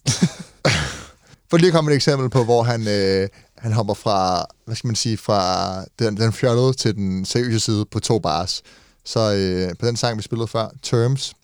For 1.50 1.56
lige 1.56 1.66
at 1.66 1.74
komme 1.74 1.90
et 1.90 1.94
eksempel 1.94 2.30
på, 2.30 2.44
hvor 2.44 2.62
han, 2.62 2.80
øh, 2.88 3.28
han 3.64 3.72
hopper 3.72 3.94
fra, 3.94 4.46
hvad 4.64 4.76
skal 4.76 4.88
man 4.88 4.96
sige, 4.96 5.16
fra 5.16 5.84
den, 5.98 6.16
den 6.16 6.32
fjollede 6.32 6.72
til 6.72 6.94
den 6.94 7.24
seriøse 7.24 7.60
side 7.60 7.84
på 7.84 8.00
to 8.00 8.18
bars. 8.18 8.62
Så 9.04 9.20
øh, 9.34 9.76
på 9.78 9.86
den 9.86 9.96
sang, 9.96 10.16
vi 10.18 10.22
spillede 10.22 10.48
før, 10.48 10.68
Terms, 10.82 11.34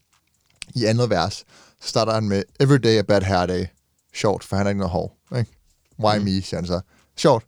i 0.74 0.84
andet 0.84 1.10
vers, 1.10 1.44
så 1.80 1.88
starter 1.88 2.12
han 2.12 2.28
med 2.28 2.42
Every 2.60 2.76
day 2.76 2.98
a 2.98 3.02
bad 3.02 3.22
hair 3.22 3.46
day. 3.46 3.64
Short, 4.14 4.44
for 4.44 4.56
han 4.56 4.66
har 4.66 4.70
ikke 4.70 4.78
noget 4.78 4.90
hår. 4.90 5.16
Ikke? 5.38 5.50
Why 5.98 6.18
Mm. 6.18 6.24
me, 6.24 6.42
siger 6.42 6.56
han 6.56 6.66
så. 6.66 6.80
Short. 7.16 7.42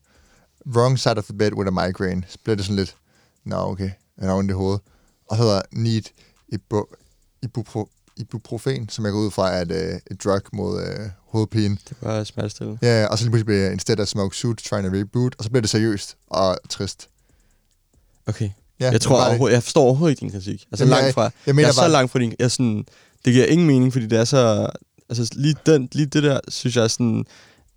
Wrong 0.66 0.98
side 0.98 1.18
of 1.18 1.24
the 1.24 1.34
bed 1.38 1.52
with 1.52 1.68
a 1.68 1.86
migraine. 1.86 2.24
Så 2.28 2.38
bliver 2.44 2.56
det 2.56 2.64
sådan 2.64 2.76
lidt, 2.76 2.96
nå 3.44 3.56
okay, 3.56 3.90
han 4.18 4.28
har 4.28 4.36
ondt 4.36 4.50
i 4.50 4.54
hovedet. 4.54 4.80
Og 5.30 5.36
så 5.36 5.42
hedder 5.42 5.62
Need 5.72 6.02
ibu, 6.48 6.84
ibupro, 7.42 7.88
ibuprofen, 8.22 8.88
som 8.88 9.04
jeg 9.04 9.12
går 9.12 9.20
ud 9.20 9.30
fra 9.30 9.50
er 9.52 9.62
et, 9.62 9.72
øh, 9.72 9.94
et 10.10 10.24
drug 10.24 10.40
mod 10.52 10.82
øh, 10.82 11.08
hovedpine. 11.26 11.74
Det 11.88 11.90
er 12.00 12.04
bare 12.06 12.24
smertestillende. 12.24 12.78
Ja, 12.82 13.06
og 13.06 13.18
så 13.18 13.24
lige 13.24 13.30
pludselig 13.30 13.46
bliver 13.46 13.70
instead 13.70 14.00
of 14.00 14.08
smoke 14.08 14.36
suit, 14.36 14.58
trying 14.58 14.90
to 14.90 14.98
reboot, 14.98 15.34
og 15.38 15.44
så 15.44 15.50
bliver 15.50 15.60
det 15.60 15.70
seriøst 15.70 16.16
og 16.26 16.58
trist. 16.68 17.08
Okay. 18.26 18.50
Ja, 18.80 18.90
jeg 18.90 19.00
tror 19.00 19.24
overhovedet, 19.26 19.54
jeg 19.54 19.62
forstår 19.62 19.82
overhovedet 19.82 20.12
ikke 20.12 20.20
din 20.20 20.30
kritik. 20.30 20.66
Altså 20.72 20.84
Jamen, 20.84 20.98
langt 20.98 21.14
fra. 21.14 21.22
jeg 21.22 21.32
Jeg, 21.46 21.54
mener 21.54 21.66
jeg 21.66 21.68
er 21.68 21.74
så 21.74 21.80
bare- 21.80 21.90
langt 21.90 22.12
fra 22.12 22.18
din... 22.18 22.34
Jeg 22.38 22.50
sådan, 22.50 22.84
det 23.24 23.32
giver 23.32 23.46
ingen 23.46 23.66
mening, 23.66 23.92
fordi 23.92 24.06
det 24.06 24.18
er 24.18 24.24
så... 24.24 24.68
Altså 25.08 25.28
lige, 25.32 25.56
den, 25.66 25.88
lige 25.92 26.06
det 26.06 26.22
der, 26.22 26.40
synes 26.48 26.76
jeg 26.76 26.84
er 26.84 26.88
sådan... 26.88 27.24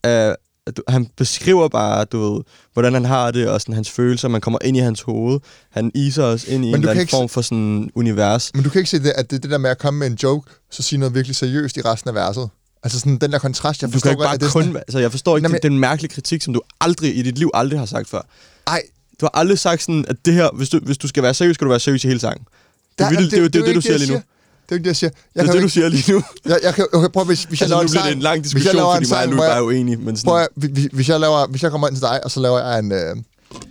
At 0.03 0.35
du, 0.77 0.81
han 0.87 1.07
beskriver 1.17 1.67
bare, 1.69 2.05
du 2.05 2.33
ved, 2.33 2.41
hvordan 2.73 2.93
han 2.93 3.05
har 3.05 3.31
det, 3.31 3.47
og 3.49 3.61
sådan 3.61 3.75
hans 3.75 3.89
følelser. 3.89 4.27
Man 4.27 4.41
kommer 4.41 4.59
ind 4.63 4.77
i 4.77 4.79
hans 4.79 5.01
hoved. 5.01 5.39
Han 5.71 5.91
iser 5.95 6.23
os 6.23 6.43
ind 6.43 6.53
i 6.53 6.57
Men 6.57 6.65
en 6.67 6.71
du 6.73 6.77
eller 6.77 6.91
anden 6.91 7.07
form 7.07 7.29
for 7.29 7.41
sådan 7.41 7.89
univers. 7.95 8.51
Men 8.53 8.63
du 8.63 8.69
kan 8.69 8.79
ikke 8.79 8.89
se 8.89 8.99
det, 8.99 9.09
at 9.15 9.31
det 9.31 9.43
det 9.43 9.51
der 9.51 9.57
med 9.57 9.69
at 9.69 9.77
komme 9.77 9.99
med 9.99 10.07
en 10.07 10.17
joke, 10.23 10.51
så 10.71 10.83
sige 10.83 10.99
noget 10.99 11.15
virkelig 11.15 11.35
seriøst 11.35 11.77
i 11.77 11.81
resten 11.81 12.07
af 12.09 12.15
verset. 12.15 12.49
Altså 12.83 12.99
sådan 12.99 13.17
den 13.17 13.31
der 13.31 13.39
kontrast, 13.39 13.81
jeg 13.81 13.87
Du 13.87 13.91
forstår 13.91 14.07
kan 14.09 14.11
ikke 14.13 14.17
godt, 14.19 14.27
bare 14.29 14.37
det 14.37 14.45
er 14.45 14.51
kun... 14.51 14.63
sådan, 14.63 14.77
Altså, 14.77 14.99
jeg 14.99 15.11
forstår 15.11 15.37
ikke, 15.37 15.43
Nå, 15.43 15.47
det, 15.47 15.51
men- 15.51 15.61
det 15.61 15.67
er 15.67 15.71
en 15.73 15.79
mærkelig 15.79 16.11
kritik, 16.11 16.41
som 16.41 16.53
du 16.53 16.61
aldrig 16.81 17.17
i 17.17 17.21
dit 17.21 17.37
liv 17.37 17.49
aldrig 17.53 17.79
har 17.79 17.85
sagt 17.85 18.09
før. 18.09 18.21
Ej, 18.67 18.81
Du 19.21 19.25
har 19.25 19.31
aldrig 19.39 19.59
sagt 19.59 19.81
sådan, 19.81 20.05
at 20.07 20.15
det 20.25 20.33
her, 20.33 20.49
hvis 20.53 20.69
du, 20.69 20.79
hvis 20.79 20.97
du 20.97 21.07
skal 21.07 21.23
være 21.23 21.33
seriøs, 21.33 21.55
skal 21.55 21.65
du 21.65 21.69
være 21.69 21.79
seriøs 21.79 22.03
i 22.03 22.07
hele 22.07 22.19
sangen. 22.19 22.43
Det, 22.43 22.99
der- 22.99 23.05
er 23.05 23.09
vildt- 23.09 23.31
det, 23.31 23.33
er 23.37 23.41
jo- 23.41 23.47
det, 23.47 23.55
er 23.55 23.59
jo 23.59 23.65
det, 23.65 23.75
du 23.75 23.81
siger 23.81 23.97
lige 23.97 24.11
nu. 24.13 24.21
Det 24.69 24.75
er 24.75 24.79
det, 24.79 24.85
jeg 24.87 24.95
siger. 24.95 25.09
Jeg 25.35 25.43
Det 25.43 25.49
er 25.49 25.53
det, 25.53 25.63
du 25.63 25.69
siger 25.69 25.89
lige 25.89 26.11
nu. 26.13 26.23
jeg, 26.45 26.59
jeg 26.63 26.73
kan, 26.73 26.85
okay, 26.93 27.09
prøv, 27.09 27.25
hvis, 27.25 27.43
hvis 27.43 27.61
jeg 27.61 27.65
Altså, 27.65 27.75
laver 27.75 27.81
nu 27.83 27.85
en 27.85 27.89
bliver 27.91 28.01
sang, 28.01 28.09
det 28.09 28.15
en 28.15 28.21
lang 28.21 28.35
jeg 28.35 28.43
diskussion, 28.43 28.75
laver 28.75 28.91
en 28.95 28.95
fordi 28.95 29.09
mig 29.09 29.25
og 29.25 29.39
sang, 29.39 29.49
er 29.51 29.53
jeg- 29.53 29.63
uenige. 29.63 29.97
Men 29.97 30.17
sådan, 30.17 30.27
Prøv 30.29 30.41
at, 30.41 30.47
hvis- 30.55 30.89
hvis- 30.93 31.09
jeg, 31.09 31.19
laver, 31.19 31.47
hvis 31.47 31.63
jeg 31.63 31.71
kommer 31.71 31.87
ind 31.87 31.95
til 31.95 32.01
dig, 32.01 32.23
og 32.23 32.31
så 32.31 32.39
laver 32.39 32.59
jeg 32.69 32.79
en, 32.79 32.91
øh, 32.91 33.15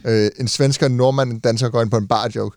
øh, 0.04 0.30
en 0.40 0.48
svensker, 0.48 0.86
en 0.86 0.96
nordmand, 0.96 1.32
en 1.32 1.38
dansker, 1.38 1.68
går 1.68 1.82
ind 1.82 1.90
på 1.90 1.96
en 1.96 2.08
bar 2.08 2.30
joke, 2.34 2.56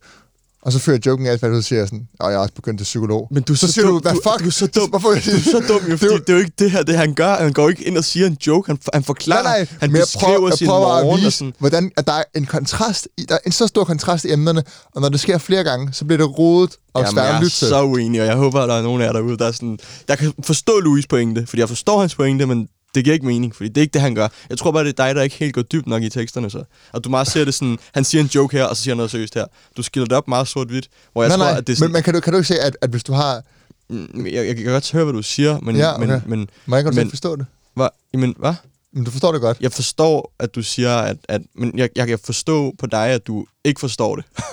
og 0.62 0.72
så 0.72 0.80
fører 0.80 1.00
joken 1.06 1.26
af, 1.26 1.38
hvad 1.40 1.50
du 1.50 1.62
siger 1.62 1.86
sådan, 1.86 2.08
og 2.20 2.32
jeg 2.32 2.38
er 2.38 2.42
også 2.42 2.54
begyndt 2.54 2.80
til 2.80 2.84
psykolog. 2.84 3.28
Men 3.32 3.44
du 3.44 3.54
er 3.54 3.58
så, 3.58 3.68
så 3.68 3.74
siger 3.74 3.86
dum. 3.86 3.94
du, 3.96 4.00
hvad 4.02 4.12
Du- 4.12 4.22
fuck? 4.24 4.44
du 4.44 4.48
er 4.48 4.52
så 4.52 4.68
dum. 4.76 4.90
Hvorfor? 4.90 5.10
Du 5.10 5.16
er 5.16 5.20
så 5.52 5.64
dum, 5.68 5.92
jo, 5.92 5.98
fordi 5.98 6.14
det 6.14 6.30
er 6.30 6.34
jo 6.34 6.40
ikke 6.40 6.52
det 6.60 6.72
her, 6.72 6.84
det 6.84 6.98
han 6.98 7.14
gør. 7.14 7.36
Han 7.36 7.54
går 7.54 7.70
ikke 7.70 7.84
ind 7.84 7.98
og 7.98 8.04
siger 8.04 8.28
en 8.28 8.38
joke. 8.48 8.68
Han, 8.72 8.78
han 8.94 9.04
forklarer, 9.04 9.44
Nej, 9.44 9.58
nej, 9.60 9.68
han 9.82 9.92
jeg 9.92 10.00
beskriver 10.02 10.34
prøver, 10.36 10.50
jeg 10.50 10.58
sin 10.58 10.68
prøver 10.68 10.82
morgen. 10.88 11.08
at 11.08 11.12
og 11.14 11.18
vise, 11.18 11.32
sådan. 11.32 11.54
hvordan 11.60 11.92
at 11.98 12.08
der 12.08 12.14
er 12.14 12.24
en 12.36 12.46
kontrast, 12.46 13.08
i, 13.18 13.26
der 13.30 13.36
er 13.36 13.40
en 13.46 13.52
så 13.52 13.68
stor 13.68 13.84
kontrast 13.84 14.26
i 14.26 14.32
emnerne, 14.32 14.64
og 14.96 15.02
når 15.02 15.10
det 15.10 15.20
sker 15.20 15.38
flere 15.38 15.64
gange, 15.64 15.94
så 15.94 16.06
bliver 16.06 16.18
det 16.18 16.38
rodet 16.40 16.76
og 16.94 17.04
Jamen, 17.04 17.18
jeg 17.18 17.36
er 17.36 17.40
lytte 17.42 17.56
så 17.56 17.84
uenig, 17.84 18.22
og 18.22 18.28
jeg 18.28 18.36
håber, 18.36 18.62
at 18.62 18.70
der 18.70 18.76
er 18.76 18.82
nogen 18.82 19.02
af 19.02 19.06
jer 19.06 19.12
derude, 19.14 19.38
der 19.38 19.46
er 19.48 19.52
sådan... 19.52 19.80
Jeg 20.08 20.18
kan 20.18 20.34
forstå 20.44 20.72
Louis' 20.80 21.04
pointe, 21.10 21.46
fordi 21.48 21.60
jeg 21.60 21.68
forstår 21.70 22.00
hans 22.00 22.16
pointe, 22.16 22.46
men 22.46 22.68
det 22.96 23.04
giver 23.04 23.14
ikke 23.14 23.26
mening, 23.26 23.56
fordi 23.56 23.70
det 23.70 23.78
er 23.78 23.82
ikke 23.82 23.94
det, 23.94 24.02
han 24.02 24.16
gør. 24.16 24.28
Jeg 24.50 24.58
tror 24.58 24.72
bare, 24.72 24.84
det 24.84 25.00
er 25.00 25.06
dig, 25.06 25.16
der 25.16 25.22
ikke 25.22 25.36
helt 25.36 25.54
går 25.54 25.62
dybt 25.62 25.88
nok 25.88 26.04
i 26.04 26.10
teksterne, 26.10 26.50
så. 26.50 26.64
Og 26.94 27.04
du 27.04 27.10
meget 27.10 27.28
ser 27.28 27.46
det 27.46 27.54
sådan, 27.54 27.78
han 27.94 28.04
siger 28.04 28.22
en 28.22 28.28
joke 28.36 28.58
her, 28.58 28.64
og 28.66 28.78
så 28.78 28.84
siger 28.84 28.94
han 28.94 28.98
noget 28.98 29.12
seriøst 29.12 29.34
her. 29.34 29.46
Du 29.78 29.84
skiller 29.84 30.08
det 30.08 30.18
op 30.18 30.28
meget 30.28 30.48
sort-hvidt, 30.48 30.88
hvor 31.14 31.24
jeg 31.24 31.30
nej, 31.30 31.38
tror, 31.38 31.46
nej, 31.46 31.58
at 31.58 31.68
det 31.68 31.74
er 31.74 31.78
sådan... 31.78 31.90
men, 31.90 31.94
men 31.94 32.04
kan, 32.04 32.14
du, 32.14 32.20
kan 32.20 32.34
du 32.34 32.38
ikke 32.40 32.48
se, 32.48 32.60
at, 32.60 32.78
at 32.82 32.90
hvis 32.90 33.04
du 33.04 33.14
har... 33.14 33.42
Mm, 33.90 34.26
jeg, 34.26 34.48
jeg, 34.48 34.56
kan 34.56 34.66
godt 34.66 34.92
høre, 34.92 35.04
hvad 35.04 35.14
du 35.14 35.22
siger, 35.22 35.60
men... 35.60 35.76
Ja, 35.76 35.96
okay. 35.96 36.08
men, 36.08 36.22
men 36.26 36.50
Må 36.66 36.76
jeg 36.76 36.86
godt 36.86 36.96
Men- 36.96 37.10
forstå 37.10 37.36
det? 37.36 37.46
hvad? 37.74 37.88
Jamen, 38.14 38.36
hvad? 38.40 38.54
Men 38.94 39.04
du 39.04 39.12
forstår 39.12 39.32
det 39.32 39.42
godt. 39.42 39.58
Jeg 39.62 39.72
forstår, 39.72 40.34
at 40.40 40.56
du 40.56 40.64
siger, 40.64 40.98
at... 40.98 41.18
at 41.30 41.42
men 41.56 41.78
jeg, 41.78 41.90
jeg 41.96 42.08
kan 42.08 42.20
forstå 42.24 42.74
på 42.80 42.86
dig, 42.86 43.08
at 43.08 43.28
du 43.28 43.46
ikke 43.64 43.80
forstår 43.80 44.16
det. 44.16 44.26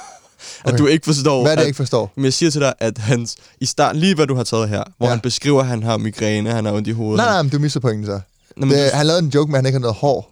at 0.65 0.69
Okay. 0.73 0.79
du 0.79 0.87
ikke 0.87 1.05
forstår... 1.05 1.43
Hvad 1.43 1.53
er 1.53 1.55
det, 1.55 1.61
at, 1.61 1.65
jeg 1.65 1.67
ikke 1.67 1.77
forstår? 1.77 2.13
Men 2.17 2.25
jeg 2.25 2.33
siger 2.33 2.51
til 2.51 2.61
dig, 2.61 2.73
at 2.81 2.99
hans, 2.99 3.37
i 3.61 3.67
starten, 3.67 4.01
lige 4.01 4.15
hvad 4.15 4.27
du 4.27 4.35
har 4.35 4.45
taget 4.45 4.69
her, 4.69 4.83
hvor 4.99 5.07
Ja. 5.07 5.11
han 5.11 5.21
beskriver, 5.21 5.61
at 5.61 5.67
han 5.67 5.83
har 5.83 5.97
migræne, 5.97 6.51
han 6.51 6.65
har 6.65 6.73
ondt 6.73 6.89
i 6.89 6.91
hovedet. 6.93 7.17
Nej, 7.17 7.27
nej, 7.27 7.43
men 7.43 7.51
du 7.51 7.59
misser 7.59 7.81
pointen 7.81 8.07
så. 8.07 8.21
Nå, 8.57 8.67
Det, 8.67 8.91
du, 8.93 8.97
han 8.97 9.07
lavede 9.07 9.23
en 9.23 9.29
joke 9.35 9.51
med, 9.51 9.59
at 9.59 9.63
han 9.63 9.67
ikke 9.67 9.77
har 9.77 9.81
noget 9.81 9.97
hår. 9.97 10.31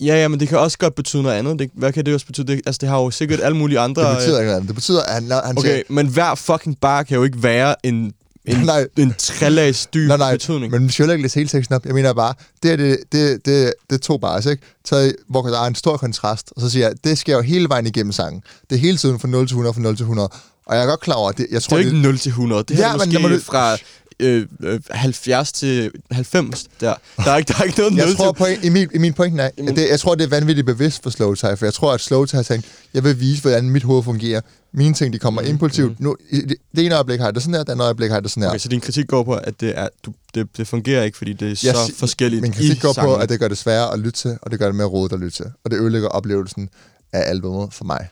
ja, 0.00 0.14
ja, 0.22 0.28
men 0.28 0.40
det 0.40 0.48
kan 0.48 0.58
også 0.58 0.78
godt 0.78 0.94
betyde 0.94 1.22
noget 1.22 1.36
andet. 1.36 1.58
Det, 1.58 1.70
hvad 1.74 1.92
kan 1.92 2.06
det 2.06 2.14
også 2.14 2.26
betyde? 2.26 2.46
Det, 2.46 2.60
altså, 2.66 2.78
det 2.80 2.88
har 2.88 2.98
jo 2.98 3.10
sikkert 3.10 3.40
alle 3.42 3.56
mulige 3.56 3.78
andre... 3.78 4.02
Det 4.10 4.16
betyder 4.16 4.38
ikke 4.38 4.46
noget 4.46 4.56
andet. 4.56 4.68
Det 4.68 4.74
betyder, 4.74 5.02
at 5.02 5.14
han, 5.14 5.30
han 5.44 5.58
Okay, 5.58 5.82
men 5.88 6.06
hver 6.06 6.34
fucking 6.34 6.76
bar 6.80 7.02
kan 7.02 7.16
jo 7.16 7.24
ikke 7.24 7.42
være 7.42 7.86
en, 7.86 8.12
en, 8.48 8.56
Nej. 8.66 8.86
en 8.98 9.14
trælags 9.18 9.86
dyb 9.86 10.08
Nej, 10.08 10.16
nej, 10.16 10.32
betydning. 10.32 10.72
men 10.72 10.86
vi 10.86 10.92
skal 10.92 11.10
ikke 11.10 11.22
læse 11.22 11.34
hele 11.34 11.48
teksten 11.48 11.74
op. 11.76 11.86
Jeg 11.86 11.94
mener 11.94 12.12
bare, 12.12 12.34
det 12.62 12.72
er, 12.72 12.76
det, 12.76 12.98
det, 13.12 13.46
det, 13.46 13.72
det 13.90 13.94
er 13.96 13.98
to 13.98 14.18
bars, 14.18 14.46
ikke? 14.46 14.62
Taget, 14.84 15.16
hvor 15.28 15.42
der 15.42 15.60
er 15.60 15.66
en 15.66 15.74
stor 15.74 15.96
kontrast, 15.96 16.52
og 16.56 16.60
så 16.62 16.70
siger 16.70 16.86
jeg, 16.88 16.96
det 17.04 17.18
sker 17.18 17.34
jo 17.36 17.40
hele 17.42 17.68
vejen 17.68 17.86
igennem 17.86 18.12
sangen. 18.12 18.42
Det 18.70 18.76
er 18.76 18.80
hele 18.80 18.96
tiden 18.96 19.18
fra 19.20 19.28
0 19.28 19.46
til 19.48 19.52
100, 19.54 19.74
fra 19.74 19.80
0 19.80 19.96
til 19.96 20.02
100. 20.04 20.28
Og 20.66 20.76
jeg 20.76 20.82
er 20.82 20.86
godt 20.88 21.00
klar 21.00 21.14
over, 21.14 21.28
at 21.30 21.38
det, 21.38 21.46
jeg 21.50 21.54
det 21.56 21.62
tror, 21.62 21.76
er 21.76 21.80
jo 21.82 21.86
ikke 21.88 22.00
0 22.00 22.18
til 22.18 22.28
100. 22.30 22.62
Det 22.68 22.76
her 22.76 22.82
Ja, 22.84 22.88
er 22.94 22.98
men 22.98 23.08
måske 23.22 23.28
nu- 23.28 23.40
fra 23.40 23.76
øh, 24.20 24.46
øh, 24.62 24.80
70 24.90 25.52
til 25.52 25.90
90. 26.10 26.64
Der. 26.80 26.94
Der, 27.16 27.30
er 27.30 27.36
ikke, 27.36 27.48
der 27.52 27.58
er 27.58 27.62
ikke 27.62 27.78
noget 27.78 27.92
0 27.92 28.06
Jeg 28.06 28.16
tror, 28.16 28.32
point, 28.32 28.64
i, 28.64 28.68
min, 28.68 28.88
i 28.94 28.98
min 28.98 29.12
pointe 29.14 29.42
er, 29.42 29.50
Jamen- 29.58 29.76
det, 29.76 29.88
jeg 29.90 30.00
tror, 30.00 30.14
det 30.14 30.24
er 30.24 30.28
vanvittigt 30.28 30.66
bevidst 30.66 31.02
for 31.02 31.10
Slow 31.10 31.34
Tie, 31.34 31.56
for 31.56 31.66
jeg 31.66 31.74
tror, 31.74 31.92
at 31.92 32.00
Slow 32.00 32.24
Tie 32.24 32.36
har 32.36 32.42
tænkt, 32.42 32.66
jeg 32.94 33.04
vil 33.04 33.20
vise, 33.20 33.42
hvordan 33.42 33.70
mit 33.70 33.82
hoved 33.82 34.02
fungerer. 34.02 34.40
Mine 34.72 34.94
ting, 34.94 35.12
de 35.12 35.18
kommer 35.18 35.42
Mm, 35.42 35.48
impulsivt. 35.48 36.00
Nu, 36.00 36.16
i 36.30 36.40
det, 36.40 36.56
det 36.76 36.84
ene 36.86 36.94
øjeblik 36.94 37.18
har 37.20 37.26
jeg 37.26 37.34
det 37.34 37.42
sådan 37.42 37.54
her, 37.54 37.62
det 37.64 37.72
andet 37.72 37.84
øjeblik 37.84 38.10
har 38.10 38.16
jeg 38.16 38.22
det 38.22 38.30
sådan 38.30 38.42
her. 38.42 38.48
Okay, 38.50 38.58
så 38.58 38.68
din 38.68 38.80
kritik 38.80 39.06
går 39.06 39.22
på, 39.22 39.34
at 39.34 39.60
det, 39.60 39.78
er, 39.78 39.88
du, 40.06 40.12
det, 40.34 40.48
det 40.56 40.66
fungerer 40.68 41.02
ikke, 41.04 41.18
fordi 41.18 41.32
det 41.32 41.46
er 41.46 41.60
Jeg 41.68 41.74
så 41.74 41.92
forskelligt 41.96 42.42
Min 42.42 42.52
kritik 42.52 42.80
går 42.80 42.88
på, 42.88 42.94
sangene. 42.94 43.22
at 43.22 43.28
det 43.28 43.40
gør 43.40 43.48
det 43.48 43.58
sværere 43.58 43.92
at 43.92 43.98
lytte 43.98 44.20
til, 44.20 44.38
og 44.42 44.50
det 44.50 44.58
gør 44.58 44.66
det 44.66 44.74
mere 44.74 44.86
rodet 44.86 45.12
at 45.12 45.20
lytte 45.20 45.36
til. 45.36 45.46
Og 45.64 45.70
det 45.70 45.76
ødelægger 45.80 46.08
oplevelsen 46.08 46.68
af 47.12 47.30
albumet 47.30 47.74
for 47.74 47.84
mig. 47.84 48.08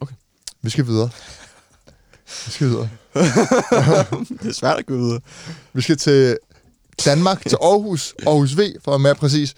Okay. 0.00 0.14
Vi 0.62 0.70
skal 0.70 0.86
videre. 0.86 1.08
Vi 2.46 2.50
skal 2.52 2.66
videre. 2.66 2.88
Det 4.42 4.48
er 4.48 4.52
svært 4.52 4.78
at 4.78 4.86
gå 4.86 4.96
videre. 4.96 5.20
Vi 5.72 5.82
skal 5.82 5.96
til 5.96 6.38
Danmark, 7.04 7.46
til 7.48 7.58
Aarhus. 7.62 8.14
Aarhus 8.26 8.56
V, 8.58 8.60
for 8.84 8.90
at 8.90 8.92
være 8.92 8.98
mere 8.98 9.14
præcis. 9.14 9.54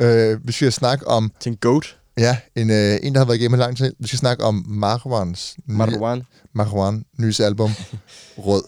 Øh, 0.00 0.46
vi 0.46 0.52
skal 0.52 0.72
snakke 0.72 1.06
om, 1.08 1.32
Til 1.40 1.50
en 1.50 1.56
goat. 1.56 1.96
ja, 2.18 2.36
en, 2.56 2.70
øh, 2.70 2.98
en 3.02 3.12
der 3.14 3.18
har 3.20 3.24
været 3.24 3.38
igennem 3.38 3.58
lang 3.60 3.76
tid. 3.76 3.92
Vi 3.98 4.06
skal 4.06 4.18
snakke 4.18 4.44
om 4.44 4.64
Marwans 4.68 5.56
nye, 5.66 5.76
Marwan. 5.76 6.22
Marwan 6.52 7.04
nyeste 7.18 7.44
album, 7.44 7.70
Rød. 8.46 8.62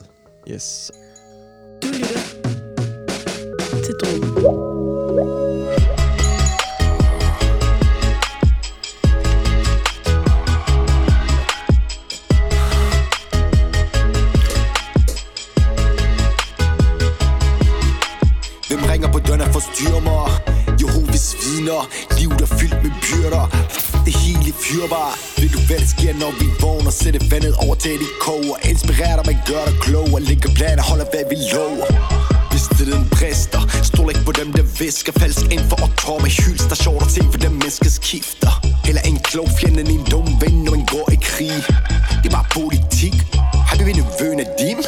Yes. 0.50 0.90
Du 1.82 1.88
lytter 1.88 2.20
til 3.84 3.94
Drogen. 4.00 5.51
Vores 19.66 20.02
på? 20.04 20.30
Jehovas 20.80 21.36
vidner, 21.42 21.88
liv 22.18 22.30
der 22.38 22.46
fyldt 22.46 22.82
med 22.84 22.92
byrder. 23.02 23.46
Det 24.06 24.14
hele 24.16 24.52
fyrbar 24.64 25.10
Ved 25.40 25.48
du 25.48 25.60
hvad 25.66 25.78
der 25.78 25.86
sker 25.86 26.14
når 26.22 26.32
vi 26.40 26.46
vågner? 26.60 26.90
Sætte 26.90 27.20
vandet 27.30 27.54
over 27.64 27.74
til 27.74 27.92
det 28.02 28.10
koger 28.20 28.56
Inspirerer 28.70 29.16
dig, 29.22 29.24
men 29.30 29.38
gør 29.50 29.64
dig 29.68 29.76
klog 29.80 30.08
Og 30.14 30.22
lægger 30.22 30.50
planer, 30.54 30.82
holder 30.82 31.06
hvad 31.12 31.24
vi 31.30 31.36
lover 31.54 31.90
hvis 32.50 32.66
den 32.78 33.08
brister 33.16 33.60
Stol 33.82 34.08
ikke 34.08 34.24
på 34.24 34.32
dem, 34.32 34.52
der 34.52 34.62
visker. 34.78 35.12
Falsk 35.12 35.44
ind 35.54 35.64
for 35.70 35.78
at 35.86 35.90
tro 35.96 36.18
med 36.18 36.30
hyls 36.30 36.64
Der 36.70 36.74
sjovt 36.74 37.02
at 37.02 37.10
se, 37.10 37.20
for 37.32 37.38
dem 37.38 37.50
menneskes 37.50 37.92
skifter 37.92 38.52
Heller 38.84 39.02
en 39.02 39.18
klog 39.18 39.48
fjende 39.58 39.80
end 39.80 39.88
en 39.88 40.04
dum 40.10 40.28
ven 40.42 40.56
Når 40.64 40.70
man 40.76 40.86
går 40.86 41.06
i 41.12 41.18
krig. 41.22 41.56
Det 42.22 42.26
er 42.30 42.34
bare 42.38 42.48
politik. 42.50 43.16
Har 43.72 43.84
vi 43.84 43.92
nevøen 43.92 44.40
af 44.40 44.48
dim? 44.58 44.78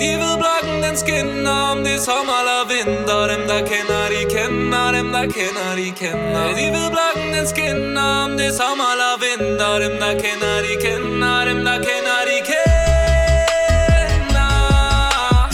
De 0.00 0.08
ved 0.22 0.34
blokken, 0.42 0.76
den 0.84 0.96
skinner 1.02 1.58
Om 1.72 1.78
det 1.84 1.94
er 1.98 2.02
sommer 2.08 2.36
eller 2.42 2.62
vinter. 2.72 3.20
Dem 3.32 3.42
der 3.50 3.60
kender, 3.70 4.04
de 4.12 4.20
kender. 4.34 4.86
Dem 4.96 5.08
der 5.16 5.26
kender, 5.36 5.68
de 5.78 5.88
kender. 6.00 6.46
De 6.58 6.64
ved 6.76 6.88
blokken, 6.94 7.26
den 7.36 7.46
skinner 7.52 8.08
Om 8.24 8.30
det 8.38 8.46
er 8.50 8.54
sommer 8.60 8.88
eller 8.94 9.14
vinter. 9.24 9.72
Dem 9.84 9.94
der 10.02 10.12
kender, 10.24 10.54
de 10.66 10.74
kender. 10.84 11.36
Dem 11.48 11.60
der 11.68 11.76
kender, 11.88 12.18
de 12.30 12.38
kender. 12.50 12.76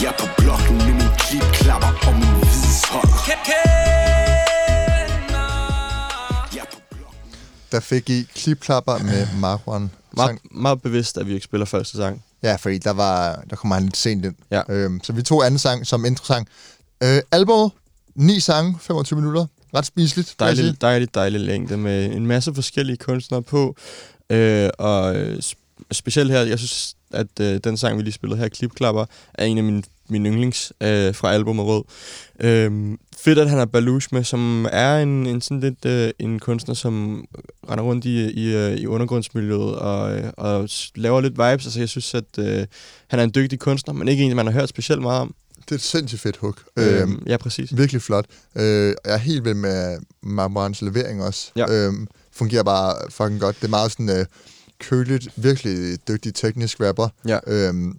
Jeg 0.02 0.10
er 0.14 0.18
på 0.22 0.26
blokken 0.40 0.76
med 0.86 0.94
min 1.00 1.12
klipklapper 1.24 1.92
og 2.08 2.14
min 2.20 2.34
hvidshånd 2.40 3.10
er 3.32 3.58
Der 7.72 7.80
fik 7.80 8.10
I 8.10 8.20
klipklapper 8.34 8.96
med 9.10 9.22
Marwan. 9.40 9.90
Meget, 10.16 10.38
meget 10.50 10.82
bevidst, 10.82 11.18
at 11.18 11.26
vi 11.26 11.32
ikke 11.34 11.44
spiller 11.44 11.66
første 11.66 11.96
sang. 11.96 12.22
Ja, 12.42 12.56
fordi 12.56 12.78
der, 12.78 12.90
var, 12.90 13.44
der 13.50 13.56
kommer 13.56 13.74
han 13.74 13.84
lidt 13.84 13.96
sent 13.96 14.24
ind. 14.24 14.34
Ja. 14.50 14.62
Øhm, 14.68 15.00
så 15.04 15.12
vi 15.12 15.22
tog 15.22 15.46
anden 15.46 15.58
sang 15.58 15.86
som 15.86 16.04
introsang. 16.04 16.48
Øh, 17.02 17.20
album, 17.32 17.70
ni 18.14 18.40
sange, 18.40 18.78
25 18.80 19.20
minutter. 19.20 19.46
Ret 19.74 19.86
spiseligt. 19.86 20.34
Dejlig, 20.40 20.80
dejlig, 20.80 21.14
dejlig 21.14 21.40
længde 21.40 21.76
med 21.76 22.12
en 22.12 22.26
masse 22.26 22.54
forskellige 22.54 22.96
kunstnere 22.96 23.42
på. 23.42 23.76
Øh, 24.30 24.70
og 24.78 25.16
øh, 25.16 25.36
sp- 25.38 25.82
specielt 25.92 26.30
her, 26.30 26.40
jeg 26.40 26.58
synes, 26.58 26.94
at 27.10 27.40
øh, 27.40 27.60
den 27.64 27.76
sang, 27.76 27.98
vi 27.98 28.02
lige 28.02 28.12
spillede 28.12 28.40
her, 28.40 28.48
Klipklapper, 28.48 29.04
er 29.34 29.44
en 29.44 29.58
af 29.58 29.64
mine, 29.64 29.82
mine 30.08 30.28
yndlings 30.28 30.72
øh, 30.80 31.14
fra 31.14 31.32
albumet 31.32 31.66
Rød. 31.66 31.82
Øh, 32.40 32.98
fedt, 33.18 33.38
at 33.38 33.48
han 33.48 33.58
har 33.58 33.66
Baluch 33.66 34.08
med, 34.12 34.24
som 34.24 34.66
er 34.72 34.98
en, 34.98 35.26
en 35.26 35.40
sådan 35.40 35.60
lidt 35.60 35.84
øh, 35.84 36.10
en 36.18 36.38
kunstner, 36.38 36.74
som 36.74 37.24
render 37.70 37.84
rundt 37.84 38.04
i, 38.04 38.30
i, 38.30 38.54
øh, 38.54 38.76
i 38.76 38.86
undergrundsmiljøet 38.86 39.76
og, 39.76 40.16
øh, 40.16 40.24
og 40.36 40.68
laver 40.94 41.20
lidt 41.20 41.32
vibes. 41.32 41.66
Altså, 41.66 41.78
jeg 41.78 41.88
synes, 41.88 42.14
at 42.14 42.38
øh, 42.38 42.66
han 43.08 43.18
er 43.18 43.24
en 43.24 43.32
dygtig 43.34 43.58
kunstner, 43.58 43.94
men 43.94 44.08
ikke 44.08 44.22
en, 44.22 44.36
man 44.36 44.46
har 44.46 44.52
hørt 44.52 44.68
specielt 44.68 45.02
meget 45.02 45.20
om. 45.20 45.34
Det 45.64 45.70
er 45.70 45.74
et 45.74 45.80
sindssygt 45.82 46.20
fedt 46.20 46.36
hook. 46.36 46.62
Øh, 46.76 47.02
Øhm, 47.02 47.22
ja, 47.26 47.36
præcis. 47.36 47.76
Virkelig 47.76 48.02
flot. 48.02 48.24
Øh, 48.56 48.86
jeg 48.88 48.96
er 49.04 49.16
helt 49.16 49.44
vild 49.44 49.54
med 49.54 49.98
Marwans 50.22 50.82
levering 50.82 51.22
også. 51.22 51.50
Ja. 51.56 51.66
Øhm, 51.72 52.08
fungerer 52.32 52.62
bare 52.62 52.94
fucking 53.10 53.40
godt. 53.40 53.56
Det 53.56 53.64
er 53.64 53.70
meget 53.70 53.92
sådan 53.92 54.10
øh, 54.10 54.26
køligt, 54.78 55.28
virkelig 55.36 56.08
dygtig 56.08 56.34
teknisk 56.34 56.80
rapper. 56.80 57.08
Ja. 57.28 57.38
Øhm, 57.46 57.96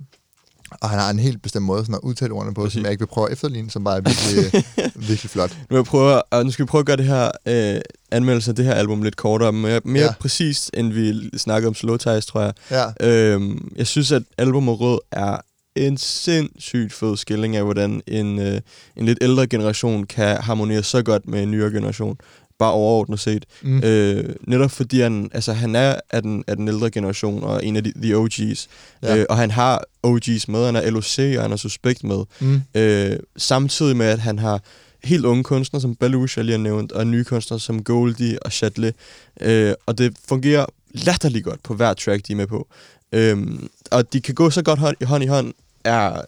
og 0.81 0.89
han 0.89 0.99
har 0.99 1.09
en 1.09 1.19
helt 1.19 1.41
bestemt 1.41 1.65
måde 1.65 1.81
sådan 1.81 1.95
at 1.95 1.99
udtale 2.03 2.33
ordene 2.33 2.53
på, 2.53 2.61
Præcis. 2.61 2.73
som 2.73 2.83
jeg 2.83 2.91
ikke 2.91 3.01
vil 3.01 3.07
prøve 3.07 3.27
at 3.27 3.33
efterligne, 3.33 3.71
som 3.71 3.83
bare 3.83 3.97
er 3.97 4.01
virkelig, 4.01 4.65
virkelig 5.09 5.29
flot. 5.29 5.57
Nu, 5.69 5.75
jeg 5.75 5.85
prøve, 5.85 6.23
og 6.23 6.45
nu 6.45 6.51
skal 6.51 6.63
vi 6.63 6.67
prøve 6.67 6.79
at 6.79 6.85
gøre 6.85 6.97
det 6.97 7.05
her 7.05 7.31
øh, 7.45 7.81
anmeldelse 8.11 8.51
af 8.51 8.55
det 8.55 8.65
her 8.65 8.73
album 8.73 9.01
lidt 9.01 9.15
kortere, 9.15 9.51
mere, 9.51 9.81
mere 9.85 10.03
ja. 10.03 10.13
præcist, 10.19 10.71
end 10.73 10.93
vi 10.93 11.29
snakkede 11.37 11.67
om 11.67 11.75
Slow 11.75 11.97
Ties, 11.97 12.25
tror 12.25 12.41
jeg. 12.41 12.53
Ja. 12.71 13.07
Øhm, 13.07 13.71
jeg 13.75 13.87
synes, 13.87 14.11
at 14.11 14.23
albumet 14.37 14.79
Rød 14.79 14.99
er 15.11 15.37
en 15.75 15.97
sindssygt 15.97 16.93
fed 16.93 17.17
skilling 17.17 17.55
af, 17.55 17.63
hvordan 17.63 18.01
en, 18.07 18.39
øh, 18.39 18.61
en 18.95 19.05
lidt 19.05 19.17
ældre 19.21 19.47
generation 19.47 20.03
kan 20.03 20.37
harmonere 20.37 20.83
så 20.83 21.03
godt 21.03 21.27
med 21.27 21.43
en 21.43 21.51
nyere 21.51 21.71
generation. 21.71 22.17
Bare 22.59 22.71
overordnet 22.71 23.19
set. 23.19 23.45
Mm. 23.61 23.83
Øh, 23.83 24.35
netop 24.41 24.71
fordi 24.71 25.01
han, 25.01 25.29
altså, 25.33 25.53
han 25.53 25.75
er 25.75 25.95
af 26.09 26.21
den, 26.21 26.43
af 26.47 26.55
den 26.55 26.67
ældre 26.67 26.91
generation 26.91 27.43
og 27.43 27.65
en 27.65 27.75
af 27.75 27.83
de, 27.83 27.93
the 28.01 28.15
OG's. 28.15 28.67
Ja. 29.03 29.17
Øh, 29.17 29.25
og 29.29 29.37
han 29.37 29.51
har 29.51 29.83
OG's 30.07 30.45
med, 30.47 30.65
han 30.65 30.75
er 30.75 30.89
LOC 30.89 31.19
og 31.19 31.41
han 31.41 31.51
er 31.51 31.55
Suspekt 31.55 32.03
med. 32.03 32.23
Mm. 32.39 32.61
Øh, 32.75 33.19
samtidig 33.37 33.97
med, 33.97 34.05
at 34.05 34.19
han 34.19 34.39
har 34.39 34.61
helt 35.03 35.25
unge 35.25 35.43
kunstnere, 35.43 35.81
som 35.81 35.95
Baluch, 35.95 36.37
jeg 36.37 36.45
lige 36.45 36.57
har 36.57 36.63
nævnt, 36.63 36.91
og 36.91 37.07
nye 37.07 37.23
kunstnere 37.23 37.59
som 37.59 37.83
Goldie 37.83 38.43
og 38.43 38.51
Chatelet. 38.51 38.95
Øh, 39.41 39.73
og 39.85 39.97
det 39.97 40.13
fungerer 40.27 40.65
latterligt 40.91 41.45
godt 41.45 41.63
på 41.63 41.73
hver 41.73 41.93
track, 41.93 42.27
de 42.27 42.31
er 42.31 42.37
med 42.37 42.47
på. 42.47 42.67
Øhm, 43.11 43.69
og 43.91 44.13
de 44.13 44.21
kan 44.21 44.35
gå 44.35 44.49
så 44.49 44.61
godt 44.61 44.79
hånd 44.79 44.97
i 45.01 45.03
hånd, 45.03 45.23
i 45.23 45.27
hånd 45.27 45.53
er, 45.83 46.21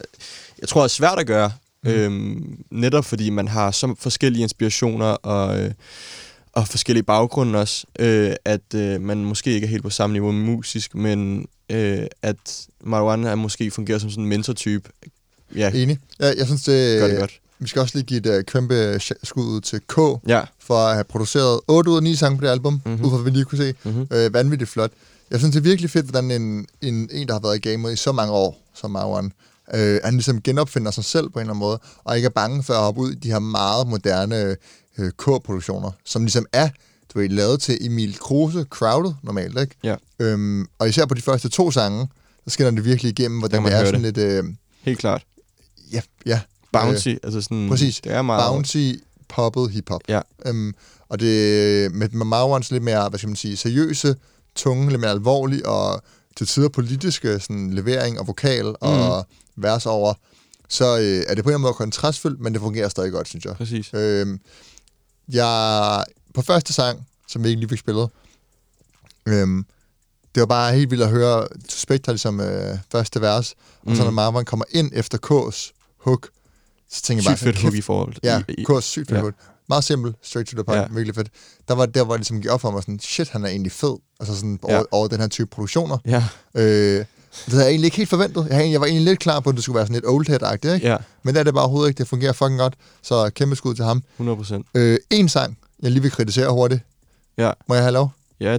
jeg 0.60 0.68
tror, 0.68 0.84
er 0.84 0.88
svært 0.88 1.20
at 1.20 1.28
gøre. 1.28 1.52
Mm. 1.86 1.92
Øhm, 1.92 2.58
netop 2.72 3.06
fordi 3.06 3.30
man 3.30 3.48
har 3.48 3.72
så 3.72 3.96
forskellige 4.00 4.44
inspirationer 4.44 5.06
og, 5.06 5.60
øh, 5.64 5.72
og 6.54 6.68
forskellige 6.68 7.04
baggrunde 7.04 7.60
også, 7.60 7.86
øh, 8.00 8.32
at 8.46 8.74
øh, 8.76 9.02
man 9.02 9.18
måske 9.26 9.52
ikke 9.52 9.66
er 9.66 9.70
helt 9.70 9.84
på 9.84 9.90
samme 9.90 10.14
niveau 10.14 10.32
musisk, 10.32 10.96
men 10.96 11.48
øh, 11.70 12.00
at 12.22 12.68
Marwan 12.84 13.24
er 13.24 13.36
måske 13.36 13.72
fungerer 13.72 14.00
som 14.00 14.10
sådan 14.10 14.24
en 14.24 14.30
mentortype. 14.30 14.90
Ja, 15.56 15.72
Enig. 15.74 16.00
Jeg, 16.20 16.36
jeg 16.38 16.46
synes, 16.46 16.64
det, 16.64 17.00
gør 17.00 17.08
det 17.08 17.20
godt. 17.20 17.40
vi 17.60 17.68
skal 17.68 17.82
også 17.82 17.98
lige 17.98 18.06
give 18.06 18.20
et 18.36 18.38
uh, 18.40 18.44
kæmpe 18.44 19.00
skud 19.24 19.44
ud 19.46 19.62
til 19.62 19.80
K, 19.88 19.98
Ja, 20.28 20.42
for 20.60 20.78
at 20.78 20.94
have 20.94 21.04
produceret 21.04 21.60
8 21.68 21.92
ud 21.92 21.98
af 21.98 22.04
9 22.04 22.16
sange 22.16 22.38
på 22.38 22.46
det 22.46 22.52
album, 22.52 22.74
Mhm. 22.74 22.82
mm-hmm. 22.86 23.06
ud 23.06 23.10
fra 23.10 23.18
hvad 23.18 23.32
vi 23.32 23.38
lige 23.38 23.46
kunne 23.46 23.58
se. 23.58 23.74
Mhm. 23.84 24.08
Øh, 24.12 24.34
vanvittigt 24.34 24.70
flot. 24.70 24.92
Jeg 25.32 25.40
synes, 25.40 25.54
det 25.54 25.60
er 25.60 25.64
virkelig 25.64 25.90
fedt, 25.92 26.06
hvordan 26.06 26.32
en, 26.32 26.66
en, 26.82 27.10
en 27.12 27.28
der 27.28 27.34
har 27.34 27.40
været 27.40 27.56
i 27.66 27.70
gamet 27.70 27.94
i 27.94 27.96
så 27.96 28.12
mange 28.12 28.34
år, 28.34 28.62
som 28.76 28.92
Marwan, 28.92 29.32
øh, 29.74 30.00
han 30.04 30.14
ligesom 30.14 30.42
genopfinder 30.42 30.92
sig 30.92 31.06
selv 31.06 31.30
på 31.30 31.40
en 31.40 31.42
eller 31.42 31.54
anden 31.54 31.60
måde, 31.60 31.80
og 32.04 32.16
ikke 32.16 32.26
er 32.26 32.30
bange 32.30 32.64
for 32.64 32.74
at 32.74 32.80
hoppe 32.80 33.02
ud 33.02 33.12
i 33.12 33.16
de 33.16 33.32
her 33.32 33.40
meget 33.40 33.88
moderne 33.88 34.56
øh, 34.98 35.12
K-produktioner, 35.12 35.92
som 36.06 36.22
ligesom 36.22 36.46
er 36.54 36.70
du 37.14 37.20
ved, 37.20 37.30
lavet 37.30 37.62
til 37.62 37.78
Emil 37.86 38.20
Kruse, 38.20 38.66
Crowded 38.70 39.14
normalt, 39.24 39.60
ikke? 39.60 39.76
Ja. 39.84 39.96
Øhm, 40.20 40.68
og 40.80 40.90
især 40.90 41.06
på 41.06 41.14
de 41.14 41.22
første 41.22 41.50
to 41.50 41.72
sange, 41.72 42.08
så 42.48 42.54
skinner 42.54 42.72
det 42.72 42.86
virkelig 42.86 43.10
igennem, 43.10 43.40
hvordan 43.40 43.66
det 43.66 43.74
er 43.74 43.86
sådan 43.86 44.04
det. 44.04 44.18
lidt... 44.18 44.18
Øh, 44.18 44.44
helt 44.82 45.00
klart. 45.00 45.26
ja, 45.92 46.02
ja. 46.26 46.42
Bouncy, 46.72 47.08
øh, 47.08 47.18
altså 47.24 47.42
sådan... 47.42 47.70
Præcis. 47.70 48.02
Det 48.02 48.12
er 48.12 48.22
meget... 48.22 48.52
Bouncy, 48.52 48.94
poppet 49.30 49.72
hiphop. 49.72 50.02
Ja. 50.10 50.22
Øhm, 50.46 50.74
og 51.10 51.20
det 51.20 51.92
med, 51.92 52.10
Marwans 52.10 52.72
lidt 52.72 52.84
mere, 52.84 53.10
hvad 53.10 53.20
skal 53.20 53.30
man 53.30 53.36
sige, 53.36 53.58
seriøse, 53.58 54.16
tunge, 54.56 54.90
lidt 54.90 55.02
mere 55.02 55.12
alvorlig 55.12 55.66
og 55.66 56.02
til 56.38 56.48
tider 56.48 56.70
politiske 56.70 57.40
sådan, 57.40 57.74
levering 57.74 58.20
og 58.20 58.28
vokal 58.28 58.66
Mm. 58.66 59.24
Vers 59.56 59.86
over, 59.86 60.14
så 60.70 60.86
øh, 61.00 61.04
er 61.04 61.04
det 61.04 61.26
på 61.26 61.32
en 61.32 61.38
eller 61.38 61.44
anden 61.50 61.62
måde 61.62 61.74
kontrastfyldt, 61.74 62.40
men 62.40 62.54
det 62.54 62.62
fungerer 62.62 62.90
stadig 62.90 63.12
godt, 63.12 63.28
synes 63.28 63.46
jeg. 63.46 63.56
Præcis. 63.56 63.94
Øhm, 63.94 64.40
jeg, 65.30 66.04
på 66.34 66.42
første 66.42 66.74
sang, 66.74 67.08
som 67.28 67.44
vi 67.44 67.50
ikke 67.50 67.60
lige 67.60 67.70
fik 67.70 67.80
spillet, 67.80 68.10
øhm, 69.26 69.66
det 70.36 70.42
var 70.42 70.46
bare 70.48 70.74
helt 70.74 70.92
vildt 70.92 71.04
at 71.04 71.10
høre 71.10 71.48
Suspekt 71.70 72.06
har 72.06 72.14
ligesom 72.14 72.40
øh, 72.40 72.78
første 72.92 73.22
vers, 73.22 73.52
og 73.86 73.96
så 73.96 74.02
Mm. 74.02 74.06
når 74.06 74.12
Marwan 74.12 74.46
kommer 74.46 74.66
ind 74.70 74.92
efter 74.94 75.18
K's 75.26 75.72
hook, 75.98 76.30
så 76.92 77.02
tænker 77.02 77.24
jeg 77.24 77.30
bare, 77.30 77.38
Sygt 77.38 77.46
fedt 77.46 77.62
hook 77.62 77.74
i 77.74 77.82
forhold. 77.82 78.16
Ja, 78.24 78.44
kurs, 78.66 78.84
sygt 78.86 79.10
fedt 79.10 79.20
ja. 79.20 79.26
ja. 79.26 79.32
Meget 79.70 79.84
simpel, 79.84 80.16
straight 80.22 80.50
to 80.50 80.56
the 80.56 80.64
point, 80.64 80.82
Ja. 80.82 80.88
virkelig 80.92 81.16
fedt. 81.16 81.28
Der 81.68 81.74
var 81.74 81.86
der, 81.86 82.04
hvor 82.04 82.14
det 82.14 82.20
ligesom 82.20 82.42
gik 82.42 82.52
op 82.52 82.62
for 82.62 82.72
mig 82.72 82.82
sådan, 82.84 83.00
shit, 83.00 83.30
han 83.30 83.44
er 83.46 83.50
egentlig 83.50 83.72
fed. 83.72 83.96
Altså 84.20 84.36
sådan 84.36 84.60
Ja. 84.68 84.76
over, 84.76 84.86
over 84.92 85.08
den 85.08 85.20
her 85.20 85.28
type 85.28 85.48
produktioner. 85.48 85.98
Ja, 86.06 86.24
Øh, 86.56 87.06
det 87.46 87.54
havde 87.54 87.64
jeg 87.64 87.70
egentlig 87.72 87.88
ikke 87.88 87.98
helt 87.98 88.10
forventet. 88.10 88.48
Jeg, 88.50 88.72
jeg 88.72 88.82
var 88.82 88.88
egentlig 88.88 89.06
lidt 89.06 89.20
klar 89.20 89.40
på, 89.40 89.50
at 89.50 89.56
det 89.56 89.64
skulle 89.64 89.76
være 89.76 89.86
sådan 89.86 89.94
lidt 89.96 90.06
old 90.08 90.30
head-agtigt, 90.30 90.74
ikke? 90.74 90.88
ja, 90.88 90.98
Men 91.24 91.34
det 91.36 91.40
er 91.40 91.44
det 91.44 91.54
bare 91.54 91.64
overhovedet 91.64 91.90
ikke. 91.90 91.98
Det 92.00 92.08
fungerer 92.08 92.34
fucking 92.34 92.60
godt. 92.60 92.74
Så 93.02 93.30
kæmpe 93.30 93.56
skud 93.56 93.76
til 93.76 93.86
ham. 93.86 94.04
100 94.16 94.36
procent. 94.38 94.66
Øh, 94.76 94.98
en 95.10 95.30
sang, 95.30 95.58
jeg 95.82 95.92
lige 95.92 96.02
vil 96.02 96.12
kritisere 96.12 96.50
hurtigt. 96.52 96.82
Ja. 97.38 97.52
Må 97.68 97.76
jeg 97.76 97.84
have 97.84 97.94
lov? 97.94 98.12
Ja, 98.40 98.58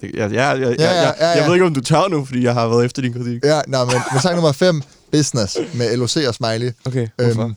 det, 0.00 0.10
ja, 0.14 0.26
ja, 0.26 0.26
ja, 0.26 0.52
ja, 0.52 0.70
ja, 0.70 0.74
ja, 0.78 1.12
ja, 1.20 1.28
Jeg 1.28 1.46
ved 1.46 1.54
ikke, 1.54 1.66
om 1.66 1.74
du 1.74 1.80
tør 1.80 2.08
nu, 2.08 2.24
fordi 2.24 2.42
jeg 2.44 2.54
har 2.54 2.68
været 2.68 2.84
efter 2.84 3.02
din 3.02 3.12
kritik. 3.12 3.44
Ja, 3.44 3.60
nej, 3.68 3.84
men, 3.84 3.94
men 4.12 4.22
sang 4.22 4.34
nummer 4.34 4.52
5, 4.52 4.82
Business, 5.12 5.56
med 5.74 5.96
LOC 5.96 6.16
og 6.28 6.34
Smiley. 6.34 6.70
Okay, 6.84 7.08
hvorfor? 7.16 7.42
Øhm, 7.42 7.54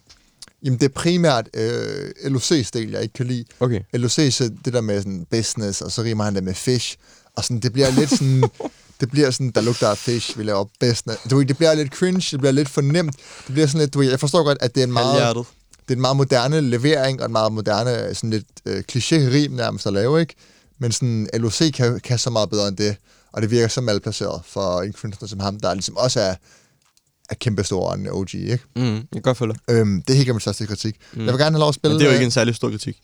jamen, 0.63 0.79
det 0.79 0.85
er 0.85 0.93
primært 0.95 1.47
øh, 1.53 2.09
LOC's 2.23 2.69
del, 2.73 2.89
jeg 2.91 3.01
ikke 3.01 3.13
kan 3.13 3.25
lide. 3.25 3.45
Okay. 3.59 3.79
LOC, 3.93 4.11
så 4.11 4.51
det 4.65 4.73
der 4.73 4.81
med 4.81 4.97
sådan 4.97 5.25
business, 5.31 5.81
og 5.81 5.91
så 5.91 6.01
rimer 6.01 6.23
han 6.23 6.35
det 6.35 6.43
med 6.43 6.53
fish, 6.53 6.97
og 7.35 7.43
sådan, 7.43 7.59
det 7.59 7.73
bliver 7.73 7.91
lidt 7.91 8.09
sådan, 8.09 8.43
det 9.01 9.11
bliver 9.11 9.31
sådan, 9.31 9.51
der 9.51 9.61
lugter 9.61 9.87
af 9.87 9.97
fish, 9.97 10.37
vi 10.37 10.43
laver 10.43 10.65
business. 10.79 11.21
Du 11.29 11.37
ved, 11.37 11.45
det 11.45 11.57
bliver 11.57 11.73
lidt 11.73 11.93
cringe, 11.93 12.27
det 12.31 12.39
bliver 12.39 12.51
lidt 12.51 12.69
for 12.69 12.81
nemt, 12.81 13.15
det 13.47 13.53
bliver 13.53 13.67
sådan 13.67 13.79
lidt, 13.79 13.93
du 13.93 13.99
ved, 13.99 14.09
jeg 14.09 14.19
forstår 14.19 14.43
godt, 14.43 14.57
at 14.61 14.75
det 14.75 14.81
er 14.81 14.87
en 14.87 14.93
meget, 14.93 15.11
Halvhjertet. 15.11 15.45
det 15.81 15.91
er 15.91 15.95
en 15.95 16.01
meget 16.01 16.17
moderne 16.17 16.61
levering, 16.61 17.19
og 17.19 17.25
en 17.25 17.31
meget 17.31 17.51
moderne, 17.53 18.15
sådan 18.15 18.29
lidt 18.29 18.45
øh, 18.65 18.83
kliché-rim 18.91 19.51
nærmest 19.51 19.87
at 19.87 19.93
lave, 19.93 20.21
ikke? 20.21 20.35
Men 20.79 20.91
sådan, 20.91 21.29
LOC 21.33 21.71
kan, 21.73 21.99
kan 21.99 22.19
så 22.19 22.29
meget 22.29 22.49
bedre 22.49 22.67
end 22.67 22.77
det, 22.77 22.95
og 23.31 23.41
det 23.41 23.51
virker 23.51 23.67
så 23.67 23.81
malplaceret 23.81 24.41
for 24.45 24.81
en 24.81 24.93
kunstner 24.93 25.27
som 25.27 25.39
ham, 25.39 25.59
der 25.59 25.73
ligesom 25.73 25.97
også 25.97 26.19
er, 26.19 26.35
er 27.29 27.35
kæmpe 27.35 27.63
stor 27.63 27.93
en 27.93 28.07
OG, 28.09 28.33
ikke? 28.33 28.59
Mm, 28.75 28.83
jeg 28.83 29.03
kan 29.13 29.21
godt 29.21 29.37
følge. 29.37 29.55
Øhm, 29.69 30.01
det 30.01 30.13
er 30.13 30.17
helt 30.17 30.29
min 30.29 30.39
største 30.39 30.65
kritik. 30.67 30.95
Mm. 31.13 31.25
Jeg 31.25 31.33
vil 31.33 31.39
gerne 31.39 31.55
have 31.55 31.59
lov 31.59 31.69
at 31.69 31.75
spille... 31.75 31.93
Men 31.93 31.99
det 31.99 32.05
er 32.05 32.09
jo 32.09 32.13
øh, 32.13 32.15
ikke 32.15 32.25
en 32.25 32.31
særlig 32.31 32.55
stor 32.55 32.69
kritik, 32.69 32.97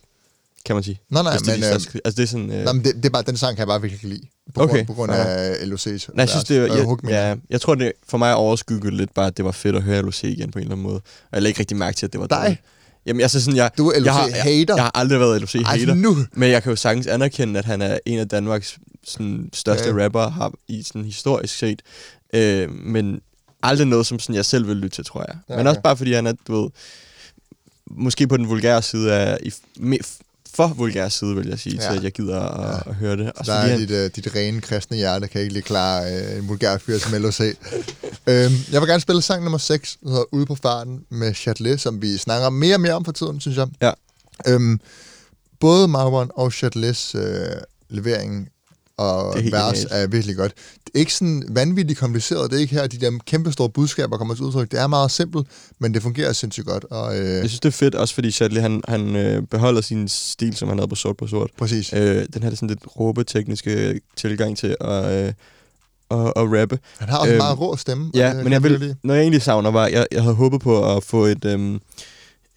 kan 0.66 0.76
man 0.76 0.84
sige. 0.84 1.00
Nej, 1.10 1.24
nej, 1.24 1.38
det 1.38 1.48
er 1.48 1.52
men, 1.52 1.62
de 1.62 1.68
øh, 1.68 1.74
altså, 1.74 2.12
det 2.18 2.20
er 2.20 2.28
sådan... 2.28 2.52
Øh, 2.52 2.64
Nej, 2.64 2.74
men 2.74 2.84
det, 2.84 2.96
det 2.96 3.06
er 3.06 3.10
bare, 3.10 3.24
den 3.24 3.38
sang 3.38 3.56
kan 3.56 3.60
jeg 3.60 3.68
bare 3.68 3.82
virkelig 3.82 4.10
lide. 4.12 4.28
På, 4.56 4.62
Okay, 4.62 4.74
grund, 4.76 4.88
på 4.88 4.94
grund 4.94 5.12
af 5.12 5.56
LOC's 5.56 6.08
Nej, 6.14 6.24
jeg 6.24 6.30
synes, 6.30 6.44
det, 6.44 6.70
og 6.70 6.78
jeg, 6.78 6.88
ja, 7.10 7.26
jeg. 7.28 7.38
jeg 7.50 7.62
tror, 7.62 7.76
det 7.76 7.92
for 8.08 8.18
mig 8.18 8.36
overskyggede 8.36 8.98
lidt 8.98 9.14
bare, 9.14 9.28
at 9.28 9.38
det 9.38 9.46
var 9.46 9.52
fedt 9.52 9.76
at 9.76 9.84
høre 9.84 10.02
LOC 10.02 10.24
igen 10.24 10.52
på 10.52 10.60
en 10.60 10.64
eller 10.64 10.76
anden 10.76 10.84
måde. 10.84 10.96
Og 10.96 11.04
jeg 11.34 11.42
lagde 11.42 11.50
ikke 11.50 11.60
rigtig 11.60 11.78
mærke 11.78 11.96
til, 11.96 12.06
at 12.06 12.14
det 12.14 12.20
var 12.22 12.28
Dig? 12.28 12.38
dårligt. 12.42 12.62
Jamen, 13.06 13.22
altså 13.22 13.42
sådan, 13.42 13.58
jeg, 13.58 13.72
Du 13.78 13.90
er 13.90 14.02
jeg, 14.04 14.14
har, 14.14 14.22
LOC 14.28 14.32
jeg, 14.36 14.44
hater. 14.44 14.76
jeg 14.76 14.84
har 14.84 14.92
aldrig 14.96 15.20
været 15.20 15.42
LOC 15.42 15.56
Ej, 15.56 15.62
hater. 15.78 15.94
nu. 15.94 16.18
Men 16.34 16.50
jeg 16.52 16.64
kan 16.64 16.70
jo 16.70 16.76
sagtens 16.76 17.08
anerkende, 17.08 17.60
at 17.60 17.66
han 17.66 17.82
er 17.82 17.98
en 18.06 18.20
af 18.20 18.28
Danmarks 18.28 18.78
sådan, 19.04 19.50
største 19.54 19.90
Ja. 19.90 20.04
rapper 20.06 20.30
har 20.30 20.54
i 20.68 20.84
sådan 20.84 21.06
historisk 21.06 21.58
set. 21.58 21.82
Øh, 22.34 22.72
men 22.72 23.22
aldrig 23.64 23.88
noget, 23.88 24.06
som 24.06 24.20
sådan, 24.20 24.36
jeg 24.36 24.46
selv 24.46 24.68
vil 24.68 24.76
lytte 24.78 24.96
til, 24.98 25.06
tror 25.06 25.22
jeg. 25.28 25.36
Ja, 25.50 25.56
men 25.56 25.60
okay. 25.60 25.70
også 25.70 25.82
bare 25.82 25.98
fordi 25.98 26.14
han 26.14 26.28
er, 26.28 26.34
du 26.48 26.62
ved, 26.62 26.70
måske 27.92 28.28
på 28.28 28.38
den 28.38 28.50
vulgære 28.50 28.82
side 28.82 29.14
af, 29.14 29.38
i, 29.44 29.54
me, 29.80 29.98
for 30.56 30.68
vulgære 30.68 31.10
side, 31.10 31.36
vil 31.36 31.48
jeg 31.48 31.60
sige, 31.60 31.76
Ja. 31.84 31.90
til 31.92 31.98
at 31.98 32.04
jeg 32.04 32.12
gider 32.12 32.40
at, 32.40 32.72
ja. 32.86 32.90
at 32.90 32.96
høre 32.96 33.18
det. 33.18 33.32
Og 33.32 33.46
Der 33.46 33.54
fordi 33.54 33.72
er 33.72 33.78
han, 33.78 33.80
dit, 33.80 33.92
uh, 33.92 34.24
dit 34.24 34.36
rene 34.36 34.62
kristne 34.62 34.98
hjerte, 34.98 35.28
kan 35.28 35.42
ikke 35.42 35.54
lige 35.54 35.64
klare 35.64 36.32
uh, 36.32 36.38
en 36.38 36.48
vulgær 36.50 36.78
fyr 36.78 36.98
som 36.98 37.22
LOC. 37.22 37.40
øhm, 38.28 38.54
jeg 38.72 38.82
vil 38.82 38.88
gerne 38.90 39.00
spille 39.00 39.22
sang 39.22 39.44
nummer 39.44 39.58
6, 39.58 39.98
der 40.04 40.10
hedder 40.10 40.26
Ude 40.32 40.46
på 40.46 40.56
farten 40.56 41.00
med 41.10 41.34
Chatelet, 41.34 41.82
som 41.82 42.02
vi 42.02 42.18
snakker 42.18 42.50
mere 42.50 42.76
og 42.76 42.82
mere 42.82 42.94
om 42.94 43.06
for 43.06 43.12
tiden, 43.12 43.42
synes 43.42 43.58
jeg. 43.58 43.68
Ja. 43.82 43.92
Øhm, 44.48 44.80
både 45.60 45.88
Marwan 45.88 46.30
og 46.36 46.52
Chatelets 46.54 47.16
øh, 47.16 47.22
levering 47.90 48.50
og 48.98 49.40
er 49.40 49.52
vers 49.52 49.86
er 49.92 50.08
virkelig 50.08 50.36
godt. 50.36 50.54
Det 50.86 50.92
er 50.96 51.00
ikke 51.00 51.14
sådan 51.14 51.44
vanvittigt 51.50 52.00
kompliceret. 52.00 52.52
Det 52.52 52.58
er 52.58 52.62
ikke 52.62 52.76
her, 52.76 52.88
de 52.88 52.98
der 52.98 53.12
kæmpe 53.26 53.52
store 53.52 53.70
budskaber 53.70 54.18
kommer 54.18 54.36
til 54.36 54.44
udtryk. 54.44 54.72
Det 54.72 54.80
er 54.80 54.88
meget 54.88 55.12
simpelt, 55.12 55.48
men 55.80 55.94
det 55.94 56.02
fungerer 56.02 56.34
sindssygt 56.34 56.66
godt. 56.66 56.84
Og, 56.84 57.20
øh, 57.20 57.28
jeg 57.30 57.50
synes, 57.50 57.60
det 57.60 57.70
er 57.70 57.74
fedt, 57.74 57.96
også 57.96 58.14
fordi 58.14 58.32
Shadley, 58.32 58.62
han, 58.62 58.82
han 58.88 59.16
øh, 59.16 59.44
beholder 59.52 59.82
sin 59.82 60.08
stil, 60.08 60.56
som 60.56 60.68
han 60.68 60.78
havde 60.78 60.88
på 60.88 60.96
sort 60.96 61.18
på 61.18 61.28
sort. 61.28 61.50
præcis. 61.58 61.94
Øh, 61.94 62.26
den 62.34 62.44
her 62.44 62.50
sådan 62.50 62.68
lidt 62.68 62.80
råbetekniske 63.00 64.00
tilgang 64.16 64.58
til 64.58 64.76
at, 64.82 65.06
øh, 65.06 65.34
at, 66.12 66.18
at 66.36 66.62
rappe. 66.62 66.80
Han 66.98 67.10
har 67.10 67.18
også 67.18 67.30
en 67.30 67.34
øhm, 67.36 67.44
meget 67.44 67.60
rå 67.60 67.76
stemme. 67.76 68.06
og 68.14 68.20
Ja, 68.20 68.34
det 68.34 68.44
men 68.44 68.54
jeg 68.54 68.64
virkelig 68.64 68.80
vil, 68.80 68.88
lide. 68.88 68.98
når 69.04 69.14
jeg 69.14 69.22
egentlig 69.22 69.42
savner, 69.42 69.72
var, 69.72 69.88
jeg, 69.88 70.08
jeg 70.12 70.22
havde 70.22 70.36
håbet 70.36 70.62
på 70.62 70.96
at 70.98 71.04
få 71.04 71.26
et, 71.26 71.46
øhm, 71.46 71.80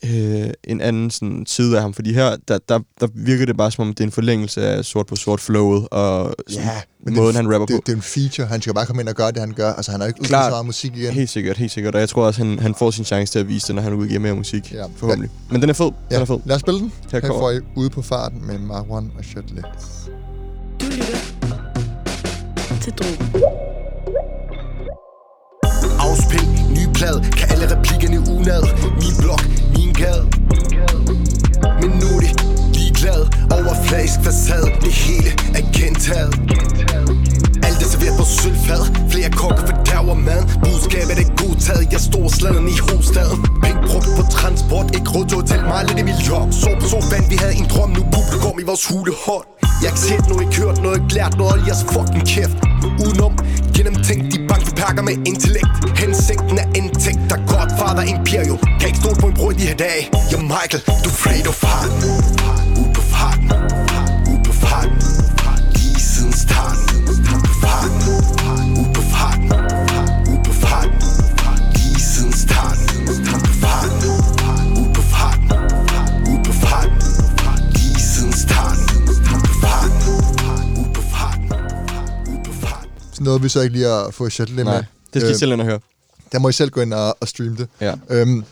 øh, 0.05 0.51
en 0.65 0.81
anden 0.81 1.11
sådan, 1.11 1.45
side 1.47 1.77
af 1.77 1.83
ham, 1.83 1.95
fordi 1.95 2.13
her, 2.15 2.37
der, 2.49 2.59
der, 2.69 2.79
der 3.01 3.07
virker 3.15 3.47
det 3.47 3.57
bare 3.57 3.71
som 3.71 3.83
om, 3.89 3.95
det 3.95 4.01
er 4.01 4.05
en 4.09 4.13
forlængelse 4.13 4.63
af 4.63 4.85
sort 4.85 5.07
på 5.07 5.17
sort 5.17 5.41
flowet, 5.41 5.89
og 5.91 6.35
sådan, 6.49 6.65
Ja, 6.65 6.71
men 7.05 7.15
måden, 7.15 7.37
han 7.37 7.53
rapper 7.53 7.67
det, 7.67 7.77
på. 7.77 7.83
det, 7.87 7.93
er 7.93 7.97
en 7.97 8.03
feature. 8.03 8.47
Han 8.47 8.61
skal 8.61 8.75
bare 8.75 8.87
komme 8.87 9.03
ind 9.03 9.09
og 9.09 9.15
gøre 9.15 9.33
det, 9.33 9.39
han 9.39 9.53
gør. 9.53 9.73
Altså, 9.73 9.91
han 9.91 10.01
har 10.01 10.09
ikke 10.09 10.21
udgivet 10.21 10.45
så 10.45 10.51
meget 10.51 10.67
musik 10.67 10.97
igen. 10.97 11.13
Helt 11.13 11.31
sikkert, 11.31 11.57
helt 11.57 11.73
sikkert, 11.73 11.95
og 11.95 12.01
jeg 12.01 12.09
tror 12.09 12.27
også, 12.27 12.45
han, 12.45 12.59
han 12.59 12.75
får 12.75 12.91
sin 12.91 13.05
chance 13.05 13.33
til 13.33 13.39
at 13.39 13.49
vise 13.49 13.67
det, 13.67 13.75
når 13.75 13.83
han 13.83 13.93
udgiver 13.93 14.21
mere 14.21 14.35
musik, 14.35 14.73
Ja. 14.73 14.79
ja. 14.79 14.85
forhåbentlig. 14.97 15.31
Men 15.51 15.61
den 15.61 15.71
er 15.71 15.75
fed, 15.75 15.85
den 15.87 15.95
Ja, 16.11 16.21
er 16.21 16.25
fed. 16.25 16.39
lad 16.45 16.57
os 16.57 16.61
spille 16.61 16.81
den. 16.81 16.93
Her 17.13 17.21
Her 17.21 17.29
får 17.29 17.51
I 17.51 17.61
Ude 17.77 17.91
på 17.91 18.03
farten 18.03 18.47
med 18.47 18.59
Marwan 18.59 19.11
og 19.19 19.25
Chatelet. 19.25 19.65
Du 20.81 20.87
lytter 20.87 21.17
til 22.83 22.93
Drogen. 22.93 23.45
Afspil, 26.01 26.60
plad 27.01 27.17
kan 27.39 27.47
alle 27.53 27.67
replikkerne 27.75 28.19
unad 28.37 28.63
Min 29.03 29.15
blok, 29.21 29.43
min 29.77 29.93
gade 30.03 30.25
Men 31.81 31.91
nu 32.01 32.09
er 32.17 32.21
det 32.25 32.33
ligeglad. 32.75 33.21
Overfladisk 33.59 34.19
facade, 34.25 34.69
det 34.85 34.93
hele 35.05 35.31
er 35.59 35.65
gentaget. 35.79 36.33
Alt 37.67 37.79
er 37.85 37.89
serveret 37.93 38.17
på 38.21 38.27
sølvfad. 38.39 38.83
Flere 39.13 39.31
kokke 39.43 39.61
fordærver 39.69 40.17
mad. 40.29 40.43
Budskabet 40.65 41.17
er 41.25 41.29
godtaget. 41.43 41.85
Jeg 41.95 42.01
står 42.09 42.25
sladen 42.39 42.67
i 42.75 42.77
hovedstaden. 42.87 43.39
Penge 43.65 43.81
brugt 43.89 44.11
på 44.19 44.25
transport. 44.37 44.87
Ikke 44.97 45.09
råd 45.15 45.25
til 45.29 45.37
hotel 45.37 45.51
tælle 45.51 45.67
mig. 45.73 45.81
Lidt 45.89 45.99
i 46.03 46.05
min 46.11 46.21
job 46.29 46.47
Så 46.63 46.71
på 46.83 46.87
sofaen. 46.93 47.25
Vi 47.33 47.37
havde 47.43 47.55
en 47.63 47.69
drøm. 47.73 47.91
Nu 47.97 48.03
publikum 48.17 48.57
i 48.63 48.65
vores 48.71 48.85
hule 48.91 49.13
hold 49.27 49.47
Jeg 49.83 49.89
har 49.89 49.95
ikke 49.95 50.05
set 50.09 50.25
noget, 50.31 50.43
ikke 50.47 50.57
hørt 50.63 50.79
noget, 50.85 50.97
ikke 51.01 51.13
lært 51.19 51.35
noget. 51.39 51.51
Hold 51.53 51.63
jeres 51.69 51.83
fucking 51.93 52.25
kæft. 52.33 52.57
Udenom, 53.05 53.35
gennemtænkt 53.81 54.35
De 54.35 54.39
bank 54.49 54.63
vi 54.67 54.73
pakker 54.77 55.03
med 55.03 55.13
intellekt. 55.31 55.99
Hensigten 56.03 56.59
er 56.59 56.69
indtægt 56.81 57.21
Der 57.31 57.39
godfather 57.51 58.05
imperium 58.15 58.59
Kan 58.81 58.87
ikke 58.91 59.01
stole 59.03 59.17
på 59.21 59.27
en 59.27 59.35
bror 59.35 59.51
i 59.51 59.55
de 59.55 59.67
her 59.71 59.77
dage. 59.77 60.03
Jeg 60.31 60.39
Michael, 60.55 60.83
du 60.87 60.93
er 60.93 61.13
afraid 61.13 61.47
of 61.49 61.55
farten 61.55 62.11
Ude 62.81 62.93
på 62.95 63.03
farten. 63.13 63.90
Nåede 83.21 83.43
vi 83.43 83.49
så 83.49 83.61
ikke 83.61 83.73
lige 83.73 83.89
at 83.89 84.15
få 84.15 84.31
Chatelet 84.31 84.57
med. 84.57 84.65
Nej, 84.65 84.85
det 85.15 85.23
skal 85.23 85.35
I 85.35 85.39
selv 85.39 85.53
ind 85.53 85.61
og 85.61 85.67
høre. 85.67 85.81
Der 86.33 86.39
må 86.39 86.49
I 86.49 86.53
selv 86.53 86.71
gå 86.71 86.81
ind 86.81 86.95
og, 86.95 87.17
og 87.21 87.29
streame 87.29 87.57
det. 87.57 87.69
Ja. 87.81 87.95
Øhm, 88.11 88.45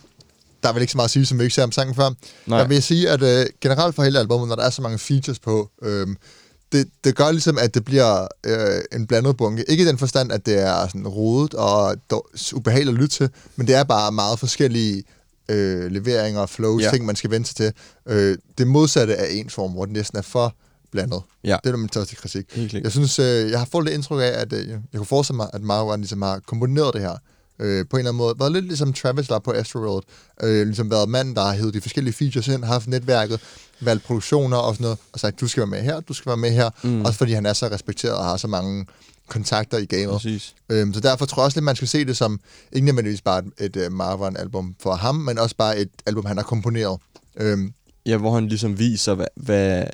der 0.63 0.69
er 0.69 0.73
vel 0.73 0.81
ikke 0.81 0.93
så 0.93 0.99
meget 0.99 1.07
at 1.07 1.11
sige, 1.11 1.27
som 1.27 1.39
vi 1.39 1.45
ikke 1.45 1.55
sagde 1.55 1.65
om 1.65 1.73
sangen 1.73 1.95
før. 1.95 2.11
Nej. 2.47 2.59
Jeg 2.59 2.69
vil 2.69 2.83
sige, 2.83 3.11
at 3.11 3.23
øh, 3.23 3.47
generelt 3.61 3.95
for 3.95 4.03
hele 4.03 4.19
albumet, 4.19 4.49
når 4.49 4.57
der 4.57 4.63
er 4.63 4.71
så 4.71 4.83
mange 4.83 4.99
features 4.99 5.39
på, 5.39 5.71
øhm, 5.83 6.17
det, 6.73 6.89
det 7.05 7.17
gør 7.17 7.31
ligesom, 7.31 7.59
at 7.59 7.75
det 7.75 7.85
bliver 7.85 8.27
øh, 8.47 8.81
en 8.93 9.07
blandet 9.07 9.37
bunke. 9.37 9.71
Ikke 9.71 9.85
i 9.85 9.87
den 9.87 9.99
forstand, 9.99 10.33
at 10.33 10.47
det 10.47 10.59
er 10.63 10.87
sådan 10.87 11.09
rodet 11.09 11.55
og 11.55 11.97
ubehageligt 12.55 12.95
at 12.95 13.01
lytte 13.01 13.17
til, 13.17 13.29
men 13.57 13.67
det 13.67 13.75
er 13.75 13.85
bare 13.85 14.13
meget 14.13 14.39
forskellige 14.39 15.05
øh, 15.49 15.91
leveringer 15.91 16.41
og 16.41 16.51
flows, 16.51 16.83
ja. 16.83 16.91
Ting, 16.91 17.05
man 17.05 17.17
skal 17.17 17.31
vende 17.31 17.47
sig 17.47 17.57
til. 17.57 17.73
Øh, 18.09 18.39
det 18.59 18.67
modsatte 18.67 19.17
af 19.17 19.27
en 19.33 19.51
form, 19.51 19.73
hvor 19.73 19.85
den 19.85 19.95
næsten 19.95 20.19
er 20.19 20.23
for 20.23 20.55
blandet. 20.93 21.23
Ja. 21.45 21.57
Det 21.65 21.73
er 21.73 21.77
min 21.77 21.89
største 21.89 22.17
kritik. 22.17 22.55
Jeg 22.85 22.93
synes, 22.93 23.19
øh, 23.19 23.51
jeg 23.51 23.59
har 23.59 23.69
fået 23.73 23.85
lidt 23.85 23.95
indtryk 23.95 24.21
af, 24.21 24.41
at 24.41 24.53
øh, 24.53 24.69
jeg 24.69 24.79
kunne 24.97 25.07
forestille 25.07 25.37
mig, 25.37 25.51
at 25.53 25.63
Marwan 25.63 26.01
ligesom 26.01 26.23
har 26.23 26.41
komponeret 26.47 26.95
det 26.95 27.03
her 27.03 27.17
øh, 27.59 27.85
på 27.91 27.97
en 27.97 28.01
eller 28.01 28.11
anden 28.11 28.19
måde. 28.19 28.35
Været 28.39 28.53
lidt 28.53 28.65
ligesom 28.65 28.93
Travis 28.93 29.31
var 29.31 29.39
på 29.39 29.53
Astro 29.53 29.79
World. 29.79 30.05
Øh, 30.43 30.67
ligesom 30.67 30.91
været 30.91 31.09
manden, 31.09 31.35
der 31.37 31.43
har 31.43 31.53
hævet 31.53 31.75
de 31.75 31.81
forskellige 31.81 32.15
features 32.15 32.49
ind, 32.49 32.65
har 32.65 32.73
haft 32.73 32.89
netværket, 32.89 33.41
valgt 33.81 34.05
produktioner 34.05 34.57
og 34.57 34.75
sådan 34.75 34.83
noget, 34.85 34.99
og 35.13 35.21
sagt, 35.21 35.41
du 35.41 35.49
skal 35.49 35.61
være 35.61 35.71
med 35.71 35.83
her, 35.83 36.01
du 36.01 36.13
skal 36.13 36.31
være 36.31 36.37
med 36.37 36.51
her. 36.51 36.71
Mm. 36.83 37.05
Også 37.05 37.19
fordi 37.19 37.33
han 37.33 37.47
er 37.47 37.53
så 37.53 37.67
respekteret 37.67 38.15
og 38.15 38.25
har 38.25 38.37
så 38.37 38.47
mange 38.47 38.87
kontakter 39.29 39.79
i 39.79 39.85
gamet. 39.85 40.11
Præcis. 40.11 40.55
Øhm, 40.69 40.95
så 40.95 41.01
derfor 41.01 41.27
tror 41.27 41.43
jeg 41.43 41.45
også 41.45 41.57
lidt, 41.59 41.65
man 41.65 41.77
skal 41.77 41.89
se 41.89 42.05
det 42.05 42.17
som, 42.17 42.41
ikke 42.73 42.85
nødvendigvis 42.85 43.23
bare 43.23 43.43
et, 43.59 43.77
et 43.77 43.87
uh, 43.87 43.93
Marwan-album 43.93 44.75
for 44.81 44.95
ham, 44.95 45.15
men 45.15 45.39
også 45.39 45.57
bare 45.57 45.79
et 45.79 45.91
album, 46.07 46.27
han 46.27 46.37
har 46.37 46.45
komponeret. 46.45 47.01
Øhm, 47.37 47.73
Ja, 48.07 48.17
hvor 48.17 48.35
han 48.35 48.49
ligesom 48.49 48.79
viser, 48.79 49.15
hvad... 49.15 49.27
hvad 49.37 49.85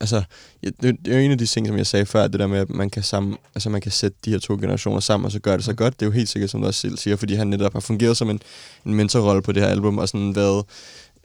altså, 0.00 0.22
det, 0.62 1.08
er 1.08 1.12
jo 1.12 1.18
en 1.18 1.30
af 1.30 1.38
de 1.38 1.46
ting, 1.46 1.66
som 1.66 1.78
jeg 1.78 1.86
sagde 1.86 2.06
før, 2.06 2.26
det 2.26 2.40
der 2.40 2.46
med, 2.46 2.58
at 2.58 2.70
man 2.70 2.90
kan, 2.90 3.02
sammen, 3.02 3.36
altså, 3.54 3.70
man 3.70 3.80
kan 3.80 3.92
sætte 3.92 4.16
de 4.24 4.30
her 4.30 4.38
to 4.38 4.54
generationer 4.54 5.00
sammen, 5.00 5.24
og 5.24 5.32
så 5.32 5.40
gøre 5.40 5.56
det 5.56 5.64
så 5.64 5.74
godt. 5.74 6.00
Det 6.00 6.06
er 6.06 6.10
jo 6.10 6.12
helt 6.12 6.28
sikkert, 6.28 6.50
som 6.50 6.60
du 6.60 6.66
også 6.66 6.80
selv 6.80 6.96
siger, 6.98 7.16
fordi 7.16 7.34
han 7.34 7.46
netop 7.46 7.72
har 7.72 7.80
fungeret 7.80 8.16
som 8.16 8.30
en, 8.30 8.40
en 8.86 8.94
mentorrolle 8.94 9.42
på 9.42 9.52
det 9.52 9.62
her 9.62 9.70
album, 9.70 9.98
og 9.98 10.08
sådan 10.08 10.36
været, 10.36 10.64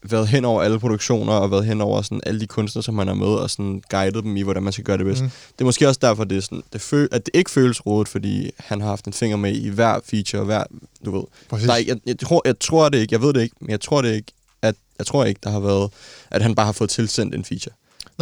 været 0.03 0.27
hen 0.27 0.45
over 0.45 0.61
alle 0.61 0.79
produktioner, 0.79 1.33
og 1.33 1.51
været 1.51 1.65
hen 1.65 1.81
over 1.81 2.01
sådan 2.01 2.21
alle 2.25 2.39
de 2.39 2.47
kunstnere, 2.47 2.83
som 2.83 2.97
han 2.97 3.07
har 3.07 3.13
med, 3.13 3.27
og 3.27 3.49
sådan 3.49 3.81
guidet 3.89 4.23
dem 4.23 4.37
i, 4.37 4.41
hvordan 4.41 4.63
man 4.63 4.73
skal 4.73 4.85
gøre 4.85 4.97
det 4.97 5.05
bedst. 5.05 5.21
Mm. 5.21 5.25
Mm. 5.25 5.31
Det 5.53 5.61
er 5.61 5.65
måske 5.65 5.87
også 5.87 5.99
derfor, 6.01 6.23
det 6.23 6.37
er 6.37 6.41
sådan, 6.41 6.63
det 6.73 6.81
føl, 6.81 7.09
at 7.11 7.25
det 7.25 7.31
ikke 7.35 7.51
føles 7.51 7.85
rodet, 7.85 8.07
fordi 8.07 8.51
han 8.57 8.81
har 8.81 8.87
haft 8.87 9.05
en 9.05 9.13
finger 9.13 9.37
med 9.37 9.55
i 9.55 9.69
hver 9.69 9.99
feature, 10.05 10.43
hver, 10.43 10.63
du 11.05 11.11
ved. 11.11 11.23
Præcis. 11.49 11.67
Der 11.67 11.73
er, 11.73 11.77
jeg, 11.87 11.97
jeg, 12.05 12.19
tror, 12.19 12.41
jeg 12.45 12.59
tror 12.59 12.89
det 12.89 12.97
ikke, 12.97 13.13
jeg 13.13 13.21
ved 13.21 13.33
det 13.33 13.41
ikke, 13.41 13.55
men 13.59 13.69
jeg 13.69 13.81
tror 13.81 14.01
det 14.01 14.15
ikke, 14.15 14.31
at 14.61 14.75
jeg 14.97 15.05
tror 15.05 15.25
ikke, 15.25 15.39
der 15.43 15.49
har 15.49 15.59
været, 15.59 15.91
at 16.31 16.41
han 16.41 16.55
bare 16.55 16.65
har 16.65 16.73
fået 16.73 16.89
tilsendt 16.89 17.35
en 17.35 17.45
feature. 17.45 17.73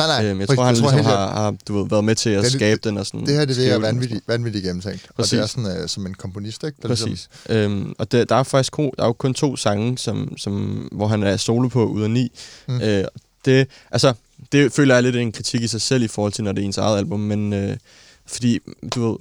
Nej, 0.07 0.21
nej. 0.21 0.31
Øhm, 0.31 0.39
jeg 0.39 0.47
tror, 0.47 0.63
han 0.63 0.73
ligesom 0.75 0.93
helt 0.93 1.05
har, 1.05 1.27
sikkert. 1.27 1.37
har 1.43 1.55
du 1.67 1.77
ved, 1.81 1.89
været 1.89 2.03
med 2.03 2.15
til 2.15 2.29
at 2.29 2.43
Det- 2.43 2.51
skabe 2.51 2.81
den 2.83 2.97
og 2.97 3.05
sådan... 3.05 3.25
Det 3.25 3.35
her 3.35 3.45
det, 3.45 3.55
det 3.55 3.71
er 3.71 3.77
vanvittigt, 3.77 4.21
vanvittigt 4.27 4.63
gennemtænkt. 4.65 5.07
Og 5.17 5.23
det 5.31 5.33
er 5.39 5.45
sådan 5.45 5.81
uh, 5.83 5.87
som 5.87 6.05
en 6.05 6.13
komponist, 6.13 6.63
ikke? 6.63 6.77
Der 6.81 6.87
Præcis. 6.87 7.29
Øhm, 7.49 7.93
og 7.97 8.11
der, 8.11 8.25
der 8.25 8.35
er 8.35 8.43
faktisk 8.43 8.71
ko, 8.71 8.93
der 8.97 9.03
er 9.03 9.07
jo 9.07 9.13
kun 9.13 9.33
to 9.33 9.55
sange, 9.55 9.97
som, 9.97 10.37
som, 10.37 10.53
hvor 10.91 11.07
han 11.07 11.23
er 11.23 11.37
solo 11.37 11.67
på 11.67 11.85
ud 11.85 12.03
af 12.03 12.11
ni. 12.11 12.31
Mm. 12.67 12.81
Øh, 12.81 13.03
det, 13.45 13.67
altså, 13.91 14.13
det 14.51 14.73
føler 14.73 14.93
jeg 14.95 15.03
lidt 15.03 15.15
en 15.15 15.31
kritik 15.31 15.61
i 15.61 15.67
sig 15.67 15.81
selv 15.81 16.03
i 16.03 16.07
forhold 16.07 16.33
til, 16.33 16.43
når 16.43 16.51
det 16.51 16.61
er 16.61 16.65
ens 16.65 16.77
eget 16.77 16.97
album, 16.97 17.19
men 17.19 17.53
øh, 17.53 17.77
fordi, 18.25 18.59
du 18.95 19.09
ved, 19.09 19.17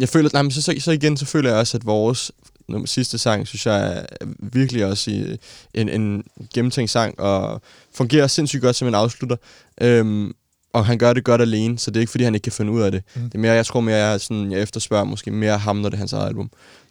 jeg 0.00 0.08
føler, 0.08 0.30
nej, 0.32 0.42
men 0.42 0.50
så, 0.52 0.62
så, 0.62 0.74
så 0.80 0.90
igen, 0.92 1.16
så 1.16 1.24
føler 1.26 1.50
jeg 1.50 1.58
også, 1.58 1.76
at 1.76 1.86
vores 1.86 2.32
nummer, 2.68 2.86
sidste 2.86 3.18
sang, 3.18 3.46
synes 3.48 3.66
jeg 3.66 4.04
er 4.20 4.26
virkelig 4.38 4.86
også 4.86 5.10
i, 5.10 5.36
en, 5.74 5.88
en 5.88 6.24
gennemtænkt 6.54 6.90
sang, 6.90 7.20
og 7.20 7.62
fungerer 7.94 8.26
sindssygt 8.26 8.62
godt 8.62 8.76
som 8.76 8.88
en 8.88 8.94
afslutter. 8.94 9.36
Øhm, 9.80 10.32
og 10.72 10.86
han 10.86 10.98
gør 10.98 11.12
det 11.12 11.24
godt 11.24 11.40
alene, 11.40 11.78
så 11.78 11.90
det 11.90 11.96
er 11.96 12.00
ikke, 12.00 12.10
fordi 12.10 12.24
han 12.24 12.34
ikke 12.34 12.44
kan 12.44 12.52
finde 12.52 12.72
ud 12.72 12.80
af 12.82 12.92
det. 12.92 13.02
Mm. 13.16 13.22
Det 13.22 13.34
er 13.34 13.38
mere, 13.38 13.52
jeg 13.52 13.66
tror 13.66 13.80
mere, 13.80 13.96
jeg, 13.96 14.14
er 14.14 14.18
sådan, 14.18 14.52
jeg 14.52 14.60
efterspørger 14.60 15.04
måske 15.04 15.30
mere 15.30 15.58
ham, 15.58 15.76
når 15.76 15.88
det 15.88 15.94
er 15.96 15.98
hans 15.98 16.12
eget 16.12 16.26
album. 16.28 16.50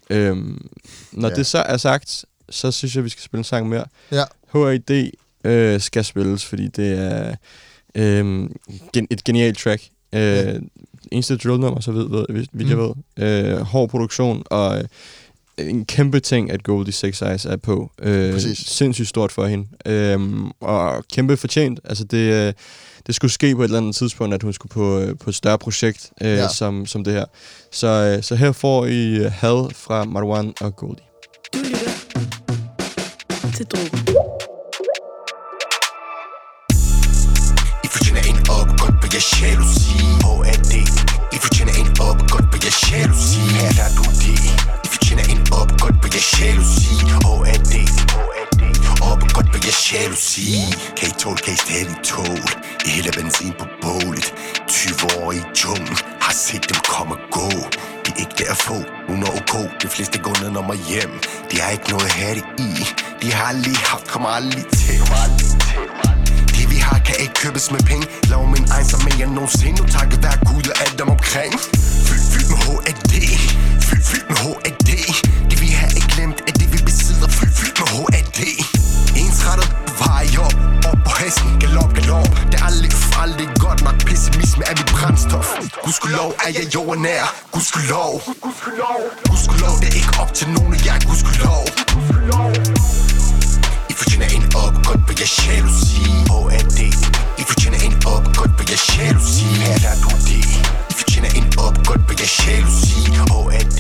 Øhm, 0.10 0.68
når 1.12 1.30
Ja. 1.30 1.36
det 1.36 1.46
så 1.46 1.58
er 1.58 1.78
sagt, 1.78 2.26
så 2.50 2.72
synes 2.72 2.96
jeg, 2.96 3.04
vi 3.04 3.10
skal 3.10 3.24
spille 3.24 3.40
en 3.40 3.44
sang 3.44 3.70
mere. 3.70 3.86
Ja. 4.12 4.24
H.A.D. 4.54 5.12
Øh, 5.44 5.82
skal 5.82 6.06
spilles, 6.06 6.46
fordi 6.46 6.68
det 6.68 7.00
er 7.00 7.36
øh, 7.96 8.50
gen- 8.94 9.08
et 9.10 9.24
genialt 9.24 9.58
track. 9.58 9.84
Øh. 10.14 10.62
Eneste 11.12 11.38
drill-nummer, 11.38 11.80
så 11.80 11.92
ved, 11.92 12.10
ved, 12.10 12.26
ved 12.54 12.68
jeg 12.68 12.78
Mm. 12.78 12.94
ved. 13.18 13.54
Øh, 13.54 13.58
hård 13.60 13.90
produktion, 13.90 14.44
og 14.46 14.78
øh, 14.80 14.84
en 15.58 15.86
kæmpe 15.86 16.20
ting, 16.20 16.52
at 16.52 16.64
Goldie 16.64 16.94
Six 16.94 17.22
Eyes 17.22 17.46
er 17.46 17.58
på. 17.58 17.92
Øh, 18.02 18.42
Sindssygt 18.56 19.10
stort 19.10 19.32
for 19.32 19.46
hende. 19.46 19.68
Øh, 19.86 20.20
og 20.62 21.04
kæmpe 21.14 21.38
fortjent. 21.38 21.80
Altså 21.84 22.04
det, 22.04 22.48
øh, 22.48 22.54
det 23.08 23.16
skulle 23.16 23.32
ske 23.32 23.56
på 23.56 23.62
et 23.62 23.66
eller 23.66 23.78
andet 23.78 23.96
tidspunkt, 23.96 24.34
at 24.34 24.44
hun 24.44 24.54
skulle 24.54 24.72
på, 24.72 25.00
øh, 25.00 25.18
på 25.18 25.30
et 25.30 25.36
større 25.36 25.58
projekt 25.58 26.12
øh, 26.22 26.28
ja. 26.28 26.48
som, 26.48 26.86
som 26.86 27.04
det 27.04 27.14
her. 27.14 27.26
Så, 27.72 27.88
øh, 27.88 28.24
så 28.24 28.36
her 28.36 28.52
får 28.52 28.86
I 28.86 29.30
had 29.32 29.74
fra 29.76 30.04
Marwan 30.04 30.54
og 30.62 30.76
Goldie. 30.76 31.06
Du 31.54 31.58
lytter 31.60 31.92
til 33.56 33.66
Drogen. 33.66 34.00
I 37.84 37.88
fortjener 37.88 38.22
en 38.30 38.38
op, 38.50 38.68
oh, 38.68 38.78
godt 38.82 38.96
på 39.02 39.08
jeres 39.14 39.42
jalousi. 39.42 39.98
Hvor 40.22 40.44
er 40.44 40.60
det? 40.72 40.88
I 41.36 41.38
fortjener 41.46 41.74
en 41.82 41.88
op, 42.02 42.16
oh, 42.22 42.28
godt 42.34 42.48
på 42.52 42.58
jeres 42.64 42.92
jalousi. 42.92 43.40
Her 43.40 43.84
er 43.86 43.90
du 43.98 44.04
det. 44.24 44.74
I 45.14 45.16
er 45.16 45.26
en 45.36 45.48
op, 45.52 45.72
godt 45.82 46.02
på 46.02 46.08
jeres 46.14 46.42
jalousi 46.42 46.96
H.A.D. 47.26 47.74
Op 49.12 49.22
godt 49.36 49.50
på 49.54 49.58
jeres 49.66 49.94
jalousi? 49.94 50.48
Kan 50.98 51.08
I 51.10 51.14
tåle, 51.22 51.38
kan 51.46 51.54
I 51.54 51.58
stadig 51.66 51.98
tåle? 52.04 52.50
I 52.86 52.90
hele 52.90 53.12
benzin 53.18 53.54
på 53.60 53.66
bålet. 53.82 54.34
20 54.68 55.22
år 55.22 55.32
i 55.32 55.42
junglen 55.62 55.98
Har 56.22 56.34
set 56.34 56.70
dem 56.70 56.80
komme 56.94 57.14
og 57.16 57.22
gå. 57.32 57.50
De 58.04 58.10
er 58.16 58.20
ikke 58.24 58.36
der 58.38 58.52
at 58.52 58.58
få. 58.58 58.78
Hun 59.10 59.24
er 59.24 59.32
ok. 59.40 59.54
De 59.82 59.88
fleste 59.88 60.18
går 60.20 60.36
ned 60.42 60.50
når 60.50 60.66
mig 60.72 60.80
hjem. 60.90 61.14
De 61.52 61.56
har 61.62 61.70
ikke 61.78 61.90
noget 61.90 62.06
at 62.06 62.12
have 62.12 62.36
det 62.36 62.46
i. 62.70 62.72
De 63.22 63.34
har 63.34 63.52
lige 63.54 63.82
haft, 63.92 64.08
kommer 64.08 64.30
aldrig 64.30 64.66
til. 64.82 65.00
Det 66.56 66.66
vi 66.72 66.78
har 66.88 67.00
kan 67.08 67.16
ikke 67.20 67.34
købes 67.44 67.72
med 67.72 67.80
penge. 67.80 68.06
Lav 68.32 68.48
min 68.56 68.66
egen 68.76 68.88
som 68.92 69.00
mere 69.04 69.24
end 69.28 69.34
nogensinde 69.40 69.82
Nu 69.82 69.88
takket 69.88 70.24
være 70.24 70.38
Gud 70.50 70.66
og 70.72 70.76
alt 70.84 71.00
dem 71.00 71.10
omkring. 71.10 71.54
Fyldt, 72.08 72.26
fyldt 72.34 72.50
med 72.52 72.58
H.A.D. 72.66 73.14
Fyldt, 73.88 74.06
fyldt 74.10 74.30
med 74.30 74.38
H.A.D. 74.38 74.83
Gudskelov 85.94 86.32
er 86.46 86.52
jeg 86.60 86.66
jordnær. 86.76 87.24
Gudskelov. 87.52 88.14
Gudskelov 89.30 89.76
det 89.82 89.88
er 89.92 89.96
ikke 90.02 90.14
op 90.22 90.32
til 90.34 90.48
nogen 90.56 90.74
af 90.78 90.80
jer 90.88 90.98
Gudskelov. 91.08 91.64
I 93.92 93.94
fortjener 94.00 94.28
en 94.38 94.44
op, 94.64 94.76
godt 94.88 95.02
på 95.08 95.14
jeres 95.20 95.36
jalousi 95.48 96.04
H.A.D. 96.32 96.80
I 97.42 97.44
fortjener 97.50 97.80
en 97.88 97.96
op, 98.14 98.26
godt 98.40 98.54
på 98.58 98.64
jeres 98.70 98.86
jalousi. 98.98 99.46
Her 99.64 99.78
der 99.86 99.94
du 100.04 100.10
det. 100.30 100.46
I 100.92 100.94
fortjener 101.00 101.32
en 101.40 101.48
op, 101.66 101.76
godt 101.90 102.04
på 102.08 102.14
jeres 102.20 102.36
jalousi. 102.48 103.00
H.A.D. 103.32 103.80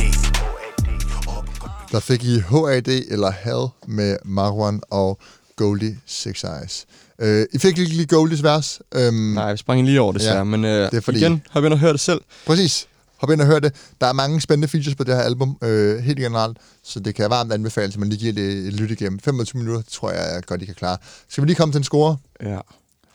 Op, 1.35 1.45
det? 1.61 1.91
Der 1.91 1.99
fik 1.99 2.23
I 2.23 2.35
HAD 2.51 2.89
eller 3.13 3.31
Hell 3.43 3.65
med 3.97 4.11
Marwan 4.25 4.81
og 5.01 5.19
Goldie 5.55 5.99
Six 6.05 6.43
Eyes. 6.43 6.75
Øh, 7.23 7.45
I 7.53 7.57
fik 7.57 7.77
ikke 7.77 7.93
lige 7.93 8.05
Goldies 8.05 8.43
vers. 8.43 8.81
Øhm, 8.95 9.15
Nej, 9.15 9.51
vi 9.51 9.57
sprang 9.57 9.85
lige 9.85 10.01
over 10.01 10.11
det, 10.13 10.23
Ja, 10.25 10.43
men 10.43 10.65
øh, 10.65 10.91
det 10.91 10.97
er 10.97 11.01
fordi- 11.01 11.17
igen, 11.19 11.41
har 11.49 11.61
vi 11.61 11.65
ind 11.67 11.73
og 11.73 11.79
hørt 11.79 11.93
det 11.93 11.99
selv. 11.99 12.21
Præcis. 12.45 12.87
Hop 13.17 13.29
ind 13.31 13.41
og 13.41 13.47
hør 13.47 13.59
det. 13.59 13.75
Der 14.01 14.07
er 14.07 14.13
mange 14.13 14.41
spændende 14.41 14.67
features 14.67 14.95
på 14.95 15.03
det 15.03 15.15
her 15.15 15.21
album, 15.21 15.57
øh, 15.63 15.99
helt 15.99 16.19
generelt, 16.19 16.57
så 16.83 16.99
det 16.99 17.15
kan 17.15 17.29
varmt 17.29 17.53
anbefale, 17.53 17.87
at 17.87 17.97
man 17.97 18.09
lige 18.09 18.19
giver 18.19 18.33
det 18.33 18.67
et 18.67 18.73
lyt 18.73 18.91
igennem. 18.91 19.19
25 19.19 19.59
minutter, 19.61 19.83
tror 19.91 20.11
jeg, 20.11 20.35
er 20.37 20.41
godt, 20.41 20.61
I 20.61 20.65
kan 20.65 20.75
klare. 20.75 20.97
Skal 21.29 21.41
vi 21.43 21.47
lige 21.47 21.55
komme 21.55 21.71
til 21.73 21.77
en 21.79 21.83
score? 21.83 22.17
Ja. 22.43 22.57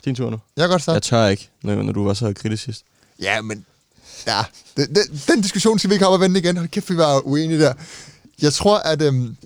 Din 0.04 0.14
tur 0.14 0.30
nu. 0.30 0.38
Jeg 0.56 0.62
kan 0.62 0.70
godt 0.70 0.82
starte. 0.82 0.94
Jeg 0.94 1.02
tør 1.02 1.26
ikke, 1.26 1.48
når, 1.62 1.82
når 1.82 1.92
du 1.92 2.04
var 2.04 2.14
så 2.14 2.32
kritisk 2.36 2.64
sidst. 2.64 2.82
Ja, 3.22 3.40
men... 3.40 3.64
Ja, 4.26 4.40
den, 4.76 4.94
den, 4.94 5.20
den 5.28 5.40
diskussion 5.40 5.78
skal 5.78 5.90
vi 5.90 5.94
ikke 5.94 6.06
op 6.06 6.12
og 6.12 6.20
vende 6.20 6.40
igen. 6.40 6.56
Hold 6.56 6.68
kæft, 6.68 6.90
vi 6.90 6.96
var 6.96 7.26
uenige 7.26 7.60
der. 7.60 7.72
Jeg 8.42 8.52
tror, 8.52 8.78
at 8.78 9.02
øhm, 9.02 9.36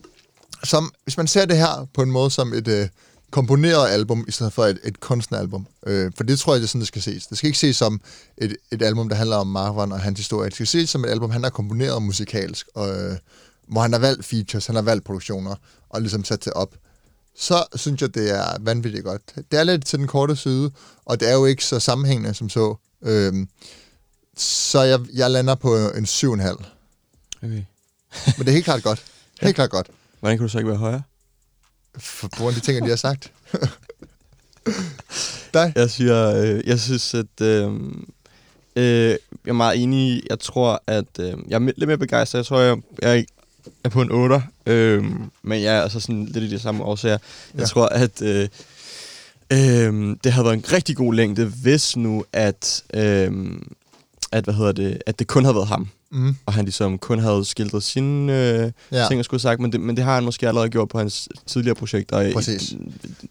som, 0.64 0.92
hvis 1.04 1.16
man 1.16 1.26
ser 1.26 1.44
det 1.44 1.56
her 1.56 1.88
på 1.94 2.02
en 2.02 2.10
måde 2.10 2.30
som 2.30 2.52
et 2.54 2.68
øh, 2.68 2.88
komponeret 3.32 3.90
album, 3.90 4.24
i 4.28 4.30
stedet 4.30 4.52
for 4.52 4.64
et, 4.64 4.78
et 4.84 5.00
kunstneralbum, 5.00 5.66
øh, 5.86 6.12
for 6.16 6.24
det 6.24 6.38
tror 6.38 6.54
jeg, 6.54 6.60
det 6.60 6.66
er 6.66 6.68
sådan, 6.68 6.80
det 6.80 6.88
skal 6.88 7.02
ses. 7.02 7.26
Det 7.26 7.38
skal 7.38 7.46
ikke 7.46 7.58
ses 7.58 7.76
som 7.76 8.00
et, 8.38 8.56
et 8.72 8.82
album, 8.82 9.08
der 9.08 9.16
handler 9.16 9.36
om 9.36 9.46
Marwan 9.46 9.92
og 9.92 10.00
hans 10.00 10.18
historie. 10.18 10.46
Det 10.46 10.54
skal 10.54 10.66
ses 10.66 10.90
som 10.90 11.04
et 11.04 11.08
album, 11.08 11.30
han 11.30 11.42
har 11.42 11.50
komponeret 11.50 12.02
musikalsk, 12.02 12.68
og, 12.74 12.88
øh, 12.88 13.16
hvor 13.68 13.80
han 13.80 13.92
har 13.92 14.00
valgt 14.00 14.24
features, 14.24 14.66
han 14.66 14.74
har 14.74 14.82
valgt 14.82 15.04
produktioner, 15.04 15.54
og 15.90 16.00
ligesom 16.00 16.24
sat 16.24 16.44
det 16.44 16.52
op 16.52 16.74
så 17.34 17.64
synes 17.76 18.02
jeg, 18.02 18.14
det 18.14 18.30
er 18.38 18.56
vanvittigt 18.60 19.04
godt. 19.04 19.22
Det 19.50 19.58
er 19.58 19.64
lidt 19.64 19.86
til 19.86 19.98
den 19.98 20.06
korte 20.06 20.36
side, 20.36 20.70
og 21.04 21.20
det 21.20 21.30
er 21.30 21.32
jo 21.32 21.44
ikke 21.44 21.64
så 21.64 21.80
sammenhængende 21.80 22.34
som 22.34 22.48
så. 22.48 22.76
Øhm, 23.02 23.48
så 24.36 24.82
jeg, 24.82 25.00
jeg 25.14 25.30
lander 25.30 25.54
på 25.54 25.76
en 25.76 26.04
7,5. 26.04 26.64
Okay. 27.42 27.46
Men 27.46 27.64
det 28.38 28.48
er 28.48 28.52
helt 28.52 28.64
klart 28.64 28.82
godt. 28.82 29.04
Helt 29.42 29.54
klart 29.54 29.70
godt. 29.70 29.90
Hvordan 30.20 30.38
kan 30.38 30.46
du 30.46 30.48
så 30.48 30.58
ikke 30.58 30.68
være 30.68 30.78
højere? 30.78 31.02
For 31.98 32.28
grund 32.36 32.48
af 32.48 32.54
de 32.54 32.60
ting, 32.60 32.74
jeg 32.74 32.82
lige 32.82 32.90
har 32.90 32.96
sagt. 32.96 33.32
Dig? 35.54 35.72
Jeg 35.76 35.90
siger, 35.90 36.34
øh, 36.42 36.60
jeg 36.66 36.80
synes, 36.80 37.14
at 37.14 37.40
øh, 37.42 37.72
øh, 38.76 39.10
jeg 39.10 39.18
er 39.46 39.52
meget 39.52 39.82
enig. 39.82 40.22
Jeg 40.30 40.40
tror, 40.40 40.82
at 40.86 41.04
øh, 41.20 41.32
jeg 41.48 41.56
er 41.56 41.60
lidt 41.76 41.86
mere 41.86 41.98
begejstret. 41.98 42.38
Jeg 42.38 42.46
tror, 42.46 42.60
jeg, 42.60 42.76
jeg 43.02 43.24
er 43.84 43.88
på 43.88 44.02
en 44.02 44.10
8. 44.12 44.42
Øh, 44.66 45.04
men 45.42 45.62
jeg 45.62 45.76
er 45.76 45.82
altså 45.82 46.00
sådan 46.00 46.24
lidt 46.26 46.44
i 46.44 46.50
de 46.50 46.58
samme 46.58 46.84
årsager. 46.84 47.18
Jeg 47.54 47.60
Ja. 47.60 47.66
tror, 47.66 47.86
at 47.86 48.22
øh, 48.22 48.48
øh, 49.52 50.16
det 50.24 50.32
havde 50.32 50.44
været 50.44 50.56
en 50.56 50.64
rigtig 50.72 50.96
god 50.96 51.14
længde, 51.14 51.44
hvis 51.62 51.96
nu, 51.96 52.24
at, 52.32 52.84
øh, 52.94 53.32
at, 54.32 54.44
hvad 54.44 54.54
hedder 54.54 54.72
det, 54.72 55.02
at 55.06 55.18
det 55.18 55.26
kun 55.26 55.44
havde 55.44 55.54
været 55.54 55.68
ham. 55.68 55.88
Mm. 56.12 56.36
Og 56.46 56.52
han 56.52 56.64
ligesom 56.64 56.98
kun 56.98 57.18
havde 57.18 57.44
skildret 57.44 57.82
sine 57.82 58.32
øh, 58.32 58.72
Ja. 58.92 59.06
ting, 59.08 59.18
og 59.18 59.24
skulle 59.24 59.40
sagt, 59.40 59.60
men 59.60 59.72
det, 59.72 59.80
men 59.80 59.96
det 59.96 60.04
har 60.04 60.14
han 60.14 60.24
måske 60.24 60.48
allerede 60.48 60.68
gjort 60.68 60.88
på 60.88 60.98
hans 60.98 61.28
tidligere 61.46 61.74
projekter. 61.74 62.16
Og 62.16 62.28
i- 62.28 62.32
Præcis. 62.32 62.74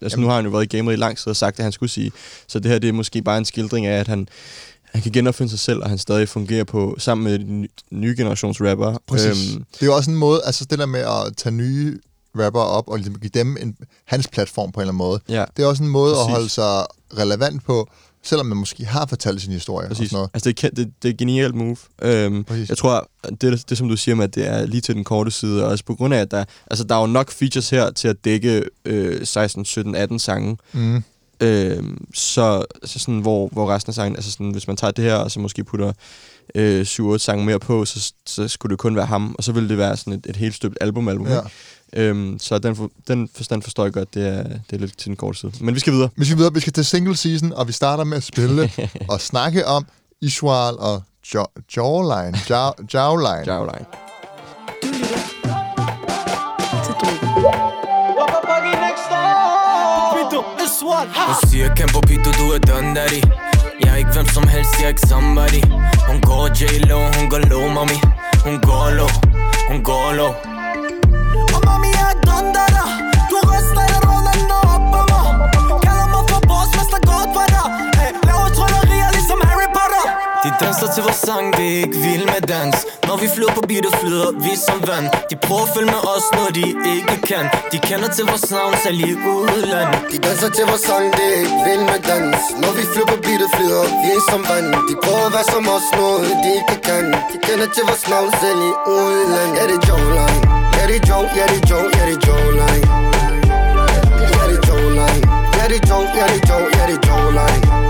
Altså 0.02 0.20
nu 0.20 0.26
har 0.26 0.34
han 0.34 0.44
jo 0.44 0.50
været 0.50 0.64
i 0.74 0.76
gamet 0.76 0.92
i 0.92 0.96
lang 0.96 1.16
tid 1.18 1.26
og 1.28 1.36
sagt, 1.36 1.58
at 1.58 1.62
han 1.62 1.72
skulle 1.72 1.90
sige. 1.90 2.12
Så 2.48 2.58
det 2.58 2.70
her 2.70 2.78
det 2.78 2.88
er 2.88 2.92
måske 2.92 3.22
bare 3.22 3.38
en 3.38 3.44
skildring 3.44 3.86
af, 3.86 4.00
at 4.00 4.08
han, 4.08 4.28
han 4.84 5.02
kan 5.02 5.12
genopfinde 5.12 5.50
sig 5.50 5.58
selv, 5.58 5.82
og 5.82 5.88
han 5.88 5.98
stadig 5.98 6.28
fungerer 6.28 6.64
på 6.64 6.94
sammen 6.98 7.24
med 7.24 7.38
ny- 7.38 7.70
nye 7.90 8.14
generations 8.16 8.60
rapper. 8.60 8.96
Præcis. 9.06 9.54
Øhm, 9.54 9.64
det 9.74 9.82
er 9.82 9.86
jo 9.86 9.94
også 9.96 10.10
en 10.10 10.16
måde, 10.16 10.40
altså 10.44 10.64
det 10.64 10.78
der 10.78 10.86
med 10.86 11.00
at 11.00 11.36
tage 11.36 11.54
nye 11.54 11.98
rapper 12.38 12.60
op 12.60 12.88
og 12.88 12.96
ligesom 12.96 13.18
give 13.18 13.30
dem 13.34 13.56
en, 13.60 13.76
hans 14.04 14.28
platform 14.28 14.72
på 14.72 14.80
en 14.80 14.82
eller 14.82 14.92
anden 14.92 14.98
måde. 14.98 15.20
ja, 15.28 15.44
Det 15.56 15.62
er 15.62 15.66
også 15.66 15.82
en 15.82 15.88
måde 15.88 16.14
Præcis. 16.14 16.26
at 16.26 16.30
holde 16.32 16.48
sig 16.48 16.86
relevant 17.18 17.64
på, 17.64 17.88
selvom 18.24 18.46
man 18.46 18.56
måske 18.58 18.84
har 18.84 19.06
fortalt 19.06 19.42
sin 19.42 19.52
historie 19.52 19.86
og 19.86 19.90
præcis. 19.90 20.10
sådan 20.10 20.16
noget. 20.16 20.30
Altså 20.34 20.50
det 20.50 20.64
er, 20.64 20.68
ke- 20.68 20.70
det, 20.76 20.92
det 21.02 21.08
er 21.08 21.12
et 21.12 21.18
genialt 21.18 21.54
move. 21.54 21.76
Øhm, 22.02 22.44
Præcis. 22.44 22.68
jeg 22.68 22.78
tror, 22.78 23.08
det, 23.40 23.70
det 23.70 23.78
som 23.78 23.88
du 23.88 23.96
siger 23.96 24.14
med, 24.14 24.24
at 24.24 24.34
det 24.34 24.48
er 24.48 24.66
lige 24.66 24.80
til 24.80 24.94
den 24.94 25.04
korte 25.04 25.30
side, 25.30 25.64
og 25.64 25.70
også 25.70 25.84
på 25.84 25.94
grund 25.94 26.14
af, 26.14 26.18
at 26.18 26.30
der, 26.30 26.44
altså, 26.70 26.84
der 26.84 26.94
er 26.94 27.00
jo 27.00 27.06
nok 27.06 27.30
features 27.30 27.70
her 27.70 27.90
til 27.90 28.08
at 28.08 28.24
dække 28.24 28.64
øh, 28.84 29.26
16, 29.26 29.64
17, 29.64 29.94
18 29.94 30.18
sange. 30.18 30.56
Mm. 30.72 31.02
Øhm, 31.40 32.04
så, 32.14 32.64
så 32.84 32.98
sådan, 32.98 33.20
hvor, 33.20 33.48
hvor 33.52 33.70
resten 33.74 33.90
af 33.90 33.94
sangen, 33.94 34.16
altså 34.16 34.30
sådan, 34.30 34.50
hvis 34.50 34.66
man 34.66 34.76
tager 34.76 34.90
det 34.90 35.04
her, 35.04 35.14
og 35.14 35.30
så 35.30 35.40
måske 35.40 35.64
putter 35.64 35.92
øh, 36.54 36.80
7-8 36.82 37.18
sange 37.18 37.44
mere 37.44 37.58
på, 37.58 37.84
så, 37.84 38.12
så 38.26 38.48
skulle 38.48 38.70
det 38.70 38.78
kun 38.78 38.96
være 38.96 39.06
ham, 39.06 39.34
og 39.38 39.44
så 39.44 39.52
ville 39.52 39.68
det 39.68 39.78
være 39.78 39.96
sådan 39.96 40.12
et, 40.12 40.26
et 40.26 40.36
helt 40.36 40.54
støbt 40.54 40.78
album-album. 40.80 41.26
Ja. 41.26 41.36
ikke? 41.38 41.50
Øhm, 41.96 42.38
så 42.38 42.58
den, 42.58 42.76
for, 42.76 42.90
den 43.08 43.28
forstand 43.36 43.62
forstår 43.62 43.84
jeg 43.84 43.92
godt, 43.92 44.14
det 44.14 44.28
er, 44.28 44.42
det 44.42 44.72
er 44.72 44.76
lidt 44.78 44.98
til 44.98 45.06
den 45.08 45.16
korte 45.16 45.38
side. 45.38 45.52
Men 45.60 45.74
vi 45.74 45.80
skal 45.80 45.92
videre. 45.92 46.08
Vi 46.16 46.24
skal 46.24 46.36
videre, 46.38 46.54
vi 46.54 46.60
skal 46.60 46.72
til 46.72 46.84
single 46.84 47.16
season, 47.16 47.52
og 47.52 47.68
vi 47.68 47.72
starter 47.72 48.04
med 48.04 48.16
at 48.16 48.22
spille 48.22 48.70
og 49.12 49.20
snakke 49.20 49.66
om 49.66 49.86
Ishwal 50.20 50.74
og 50.78 51.02
jo- 51.34 51.46
Jawline. 51.76 52.38
Jaw- 52.38 52.86
Jawline. 52.94 53.52
Jawline. 53.52 53.86
Hun 61.26 61.48
siger 61.50 61.74
Campo 61.76 62.00
Pito, 62.00 62.30
du 62.40 62.46
er 62.52 62.58
done 62.58 62.94
daddy 62.94 63.22
Jeg 63.84 63.92
er 63.92 63.96
ikke 63.96 64.10
hvem 64.12 64.26
som 64.26 64.48
helst, 64.48 64.70
jeg 64.78 64.84
er 64.84 64.88
ikke 64.88 65.00
somebody 65.08 65.62
Hun 66.08 66.20
går 66.20 66.44
J-Lo, 66.58 66.98
hun 67.18 67.30
går 67.30 67.38
low, 67.38 67.68
mommy 67.76 67.98
Hun 68.46 68.60
går 68.68 68.90
low, 68.98 69.08
hun 69.70 69.84
går 69.84 70.12
low 70.16 70.32
danser 80.62 80.94
til 80.94 81.02
vores 81.06 81.20
sang, 81.28 81.46
vi 81.58 81.66
er 81.72 81.76
ikke 81.84 81.98
vild 82.04 82.26
med 82.34 82.42
dans 82.52 82.76
Når 83.08 83.16
vi 83.22 83.26
flyder 83.34 83.52
på 83.58 83.62
beatet, 83.70 83.94
flyder 84.02 84.28
vi 84.44 84.52
som 84.66 84.78
vand 84.88 85.06
De 85.30 85.36
prøver 85.44 85.64
at 85.66 85.70
følge 85.74 85.90
med 85.94 86.02
os, 86.14 86.26
når 86.36 86.48
de 86.58 86.64
ikke 86.96 87.16
kan 87.30 87.44
De 87.72 87.78
kender 87.88 88.08
til 88.16 88.24
vores 88.30 88.50
navn, 88.50 88.74
selv 88.84 88.98
i 89.08 89.12
udlandet 89.32 90.00
De 90.12 90.18
danser 90.26 90.50
til 90.56 90.64
vores 90.70 90.84
sang, 90.88 91.06
det 91.16 91.26
er 91.32 91.38
ikke 91.42 91.58
vild 91.66 91.84
med 91.92 92.00
dans 92.10 92.40
Når 92.62 92.72
vi 92.78 92.82
flyver 92.92 93.08
på 93.12 93.18
beatet, 93.24 93.50
flyder 93.56 93.84
vi 94.02 94.08
er 94.18 94.22
som 94.30 94.42
vand 94.50 94.68
De 94.88 94.94
prøver 95.02 95.24
at 95.28 95.32
være 95.36 95.48
som 95.54 95.64
os, 95.76 95.88
noget 95.98 96.30
de 96.44 96.50
ikke 96.58 96.76
kan 96.88 97.04
De 97.32 97.36
kender 97.46 97.68
til 97.74 97.84
vores 97.88 98.04
navn, 98.12 98.30
selv 98.40 98.60
i 98.70 98.72
udland 98.96 99.52
er 99.62 99.66
det 99.70 99.78
Joe, 99.88 100.61
ja, 100.82 100.86
det 100.86 100.96
er 100.96 101.08
Joe, 101.08 101.26
ja, 101.36 101.46
det 101.46 101.62
er 101.62 101.68
Joe, 101.70 101.86
ja, 101.96 102.02
det 102.08 102.16
er 102.16 102.26
Joe, 102.26 102.42
Jawline 102.58 102.86
Ja, 104.22 105.64
det 105.70 105.78
er 105.78 105.88
Joe, 105.90 106.06
ja, 106.16 106.24
det 106.32 106.38
er 106.40 106.48
Joe, 106.48 106.66
ja, 106.76 106.86
det 106.88 106.96
er 106.96 107.08
Joe, 107.08 107.08
ja, 107.08 107.08
det 107.08 107.08
er 107.08 107.08
Joe, 107.08 107.32
Jawline 107.34 107.82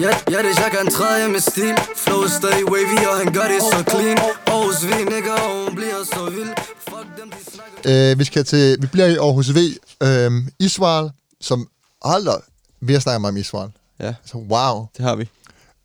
Ja, 0.00 0.12
ja, 0.30 0.38
det 0.42 0.50
er 0.50 0.62
Jacques, 0.62 0.80
han 0.80 0.90
træder 0.90 1.28
med 1.28 1.40
stil 1.40 1.74
Flow 1.96 2.20
er 2.22 2.28
stadig 2.28 2.64
wavy, 2.72 3.06
og 3.10 3.16
han 3.16 3.32
gør 3.32 3.46
det 3.52 3.62
så 3.62 3.84
clean. 3.90 4.18
Aarhus 4.46 4.86
vi 4.86 5.04
nigga, 5.04 5.32
og 5.32 5.64
hun 5.64 5.74
bliver 5.76 6.04
så 6.04 6.30
vild 6.30 6.52
Fuck 6.88 7.06
dem, 7.18 7.30
de 7.30 7.36
snakker 7.54 8.10
Øh, 8.10 8.18
vi, 8.18 8.24
skal 8.24 8.44
til, 8.44 8.76
vi 8.80 8.86
bliver 8.86 9.06
i 9.06 9.16
Aarhus 9.16 9.54
V. 9.54 9.58
Øh, 10.02 10.32
Isval, 10.60 11.10
som... 11.40 11.68
Hold 12.02 12.24
da, 12.24 12.32
vi 12.80 12.92
har 12.92 13.00
snakket 13.00 13.20
meget 13.20 13.32
om 13.32 13.36
Isval. 13.36 13.68
Ja, 14.00 14.14
Så 14.24 14.38
wow. 14.38 14.86
det 14.96 15.04
har 15.04 15.16
vi. 15.16 15.28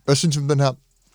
Hvad 0.06 0.16
synes 0.16 0.36
du 0.36 0.42
om 0.42 0.48
den 0.48 0.60
her? 0.60 0.72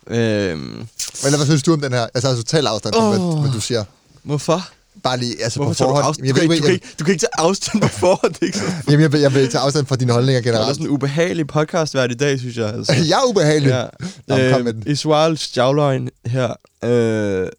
Øhm, 0.07 0.87
Eller 1.25 1.37
hvad 1.37 1.45
synes 1.45 1.63
du 1.63 1.73
om 1.73 1.81
den 1.81 1.93
her? 1.93 2.07
Altså, 2.13 2.35
total 2.35 2.67
afstand 2.67 2.93
til, 2.93 3.01
hvad, 3.01 3.41
hvad 3.41 3.51
du 3.51 3.59
siger. 3.61 3.83
hvorfor? 4.23 4.67
Bare 5.03 5.17
lige, 5.17 5.43
altså 5.43 5.59
Hvorfor 5.59 5.71
på 5.73 5.77
tager 5.77 5.87
du 5.89 5.91
forhånd. 5.95 6.07
afstand? 6.07 6.27
Jeg 6.27 6.35
Du, 6.35 6.39
ved 6.41 6.47
kan 6.47 6.55
ikke, 6.55 6.55
ikke, 6.55 6.63
du, 6.63 6.67
kan 6.67 6.73
ikke, 6.73 6.95
du 6.99 7.03
kan 7.03 7.11
ikke 7.13 7.21
tage 7.21 7.29
afstand 7.37 7.81
på 7.81 7.87
forhånd. 7.87 8.33
Det 8.33 8.41
er 8.41 8.45
ikke 8.45 8.57
sådan. 8.57 8.73
jamen, 8.87 9.01
jeg, 9.01 9.11
vil, 9.11 9.19
jeg 9.21 9.33
vil 9.33 9.51
tage 9.51 9.61
afstand 9.61 9.85
fra 9.85 9.95
dine 9.95 10.13
holdninger 10.13 10.41
Det 10.41 10.47
er 10.49 10.53
generelt. 10.53 10.75
sådan 10.75 10.85
en 10.87 10.91
ubehagelig 10.93 11.47
podcast 11.47 11.93
hvert 11.93 12.11
i 12.11 12.15
dag, 12.15 12.39
synes 12.39 12.57
jeg. 12.57 12.73
Altså. 12.73 12.93
Jeg 13.11 13.19
er 13.19 13.29
ubehagelig. 13.29 13.69
Ja. 13.69 13.83
Nå, 14.27 14.35
kom 14.53 14.61
med 14.61 14.73
Øh, 14.87 15.27
den. 15.27 15.37
Javløgn 15.55 16.09
her. 16.25 16.53
Øh, 16.83 17.49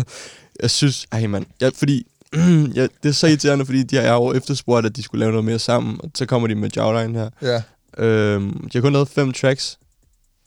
jeg 0.62 0.70
synes... 0.70 1.06
Ej, 1.12 1.26
mand. 1.26 1.46
Jeg, 1.60 1.72
fordi... 1.76 2.06
ja, 2.76 2.82
det 3.02 3.08
er 3.08 3.12
så 3.12 3.26
irriterende, 3.26 3.66
fordi 3.66 3.82
de 3.82 3.96
har 3.96 4.14
jo 4.14 4.32
efterspurgt, 4.32 4.86
at 4.86 4.96
de 4.96 5.02
skulle 5.02 5.20
lave 5.20 5.32
noget 5.32 5.44
mere 5.44 5.58
sammen. 5.58 6.00
Og 6.02 6.10
så 6.14 6.26
kommer 6.26 6.48
de 6.48 6.54
med 6.54 6.70
javløgn 6.76 7.14
her. 7.14 7.30
Ja. 7.42 7.62
Øh, 8.04 8.40
de 8.42 8.70
har 8.72 8.80
kun 8.80 8.92
lavet 8.92 9.08
fem 9.08 9.32
tracks 9.32 9.78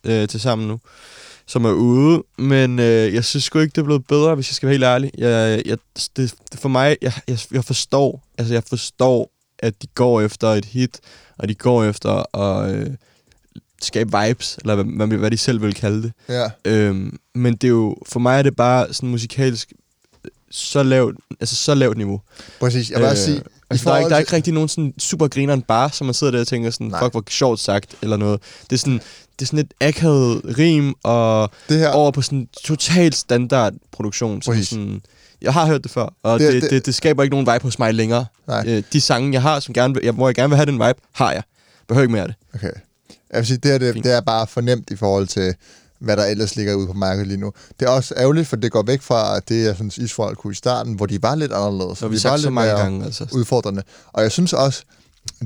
øh, 0.04 0.28
til 0.28 0.40
sammen 0.40 0.68
nu, 0.68 0.80
som 1.46 1.66
er 1.66 1.72
ude. 1.72 2.24
Men 2.38 2.80
øh, 2.80 3.14
jeg 3.14 3.26
synes 3.26 3.44
sgu 3.44 3.60
ikke, 3.60 3.72
det 3.72 3.82
er 3.82 3.86
blevet 3.86 4.08
bedre, 4.08 4.36
hvis 4.36 4.50
jeg 4.50 4.56
skal 4.56 4.68
være 4.68 4.74
helt 4.74 4.84
ærlig. 4.84 5.12
Jeg, 5.18 5.62
jeg, 5.66 5.78
det, 6.18 6.34
det 6.52 6.60
for 6.60 6.70
mig, 6.70 6.98
jeg, 7.02 7.14
jeg, 7.28 7.40
jeg 7.52 7.66
forstår, 7.66 8.24
altså 8.38 8.54
jeg 8.54 8.64
forstår, 8.64 9.32
at 9.60 9.82
de 9.82 9.88
går 9.96 10.22
efter 10.22 10.48
et 10.48 10.66
hit, 10.66 11.00
og 11.38 11.50
de 11.50 11.56
går 11.56 11.84
efter 11.84 12.38
at 12.38 12.76
øh, 12.76 12.90
skabe 13.82 14.18
vibes, 14.18 14.58
eller 14.58 14.76
hvad, 14.84 15.08
hvad, 15.08 15.32
de 15.32 15.38
selv 15.38 15.62
vil 15.62 15.74
kalde 15.74 16.04
det. 16.04 16.12
Ja. 16.30 16.50
Øhm, 16.66 17.20
men 17.36 17.54
det 17.54 17.64
er 17.64 17.72
jo, 17.72 17.98
for 18.06 18.20
mig 18.20 18.40
er 18.40 18.42
det 18.42 18.56
bare 18.56 18.94
sådan 18.94 19.10
musikalsk 19.10 19.74
så 20.52 20.84
lavt, 20.84 21.16
altså 21.40 21.56
så 21.56 21.74
lavt 21.76 21.98
niveau. 21.98 22.22
Præcis. 22.60 22.90
Jeg 22.92 23.00
vil 23.00 23.08
også 23.08 23.26
sige, 23.26 23.42
altså, 23.70 23.90
der, 23.90 23.96
er 23.96 24.00
ikke, 24.00 24.10
der 24.10 24.16
er 24.16 24.20
ikke 24.20 24.34
rigtig 24.34 24.54
nogen 24.54 24.70
sådan 24.70 24.94
super 25.00 25.28
grineren 25.28 25.62
bare, 25.62 25.90
som 25.92 26.06
man 26.06 26.14
sidder 26.14 26.32
der 26.32 26.40
og 26.40 26.48
tænker 26.48 26.70
sådan, 26.72 26.88
Nej. 26.88 27.00
fuck, 27.00 27.12
hvor 27.14 27.24
sjovt 27.30 27.60
sagt, 27.60 27.96
eller 28.02 28.18
noget. 28.18 28.40
Det 28.70 28.76
er 28.76 28.78
sådan, 28.80 29.00
det 29.40 29.42
er 29.42 29.46
sådan 29.46 29.60
et 29.60 29.74
akavet 29.82 30.42
rim, 30.58 30.94
og 31.04 31.52
Det 31.70 31.80
her- 31.80 31.90
over 31.92 32.12
på 32.12 32.22
sådan 32.22 32.48
totalt 32.64 33.16
standard 33.16 33.74
produktion. 33.92 34.42
Som 34.42 34.64
sådan, 34.64 35.02
jeg 35.42 35.54
har 35.54 35.66
hørt 35.66 35.84
det 35.84 35.92
før, 35.92 36.14
og 36.24 36.40
Det- 36.40 36.54
det, 36.54 36.62
det, 36.62 36.72
det- 36.72 36.86
det, 36.86 36.96
skaber 36.96 37.24
ikke 37.24 37.36
nogen 37.36 37.48
vibe 37.54 37.64
hos 37.64 37.80
mig 37.80 37.94
længere. 37.94 38.26
Nej. 38.48 38.64
Øh, 38.68 38.84
de 38.94 39.02
sange, 39.02 39.34
jeg 39.34 39.42
har, 39.42 39.60
som 39.60 39.74
gerne, 39.74 39.96
jeg, 40.04 40.12
hvor 40.12 40.28
jeg 40.28 40.36
gerne 40.36 40.50
vil 40.50 40.56
have 40.56 40.66
den 40.66 40.74
vibe, 40.74 41.00
har 41.14 41.32
jeg. 41.32 41.44
Behøver 41.88 42.02
ikke 42.04 42.12
mere 42.12 42.22
af 42.22 42.28
det. 42.28 42.36
Okay. 42.56 42.72
Jeg 43.32 43.38
vil 43.40 43.48
sige, 43.48 43.58
det, 43.58 43.72
her, 43.72 43.78
det, 43.78 43.94
Fint. 43.94 44.06
det 44.06 44.14
er 44.14 44.22
bare 44.22 44.48
fornemt 44.48 44.90
i 44.92 44.96
forhold 44.96 45.28
til, 45.28 45.56
hvad 46.00 46.18
der 46.18 46.26
ellers 46.26 46.56
ligger 46.56 46.76
ude 46.76 46.88
på 46.88 46.94
markedet 46.94 47.28
lige 47.28 47.40
nu. 47.40 47.52
Det 47.80 47.86
er 47.86 47.90
også 47.90 48.14
ærgerligt, 48.18 48.48
for 48.48 48.56
det 48.56 48.72
går 48.72 48.84
væk 48.84 49.02
fra 49.02 49.40
det, 49.40 49.66
jeg 49.66 49.76
synes, 49.76 49.98
Israel 49.98 50.36
kunne 50.36 50.52
i 50.52 50.56
starten, 50.56 50.94
hvor 50.94 51.06
de 51.06 51.24
var 51.24 51.36
lidt 51.36 51.54
anderledes. 51.54 52.00
har 52.00 52.08
vi 52.08 52.18
de 52.18 52.24
var 52.24 52.38
så 52.38 52.44
lidt 52.44 52.54
mange 52.54 52.72
mere 52.72 52.82
gange, 52.82 53.06
altså. 53.06 53.28
Udfordrende. 53.34 53.84
Og 54.14 54.24
jeg 54.24 54.32
synes 54.32 54.54
også, 54.54 54.84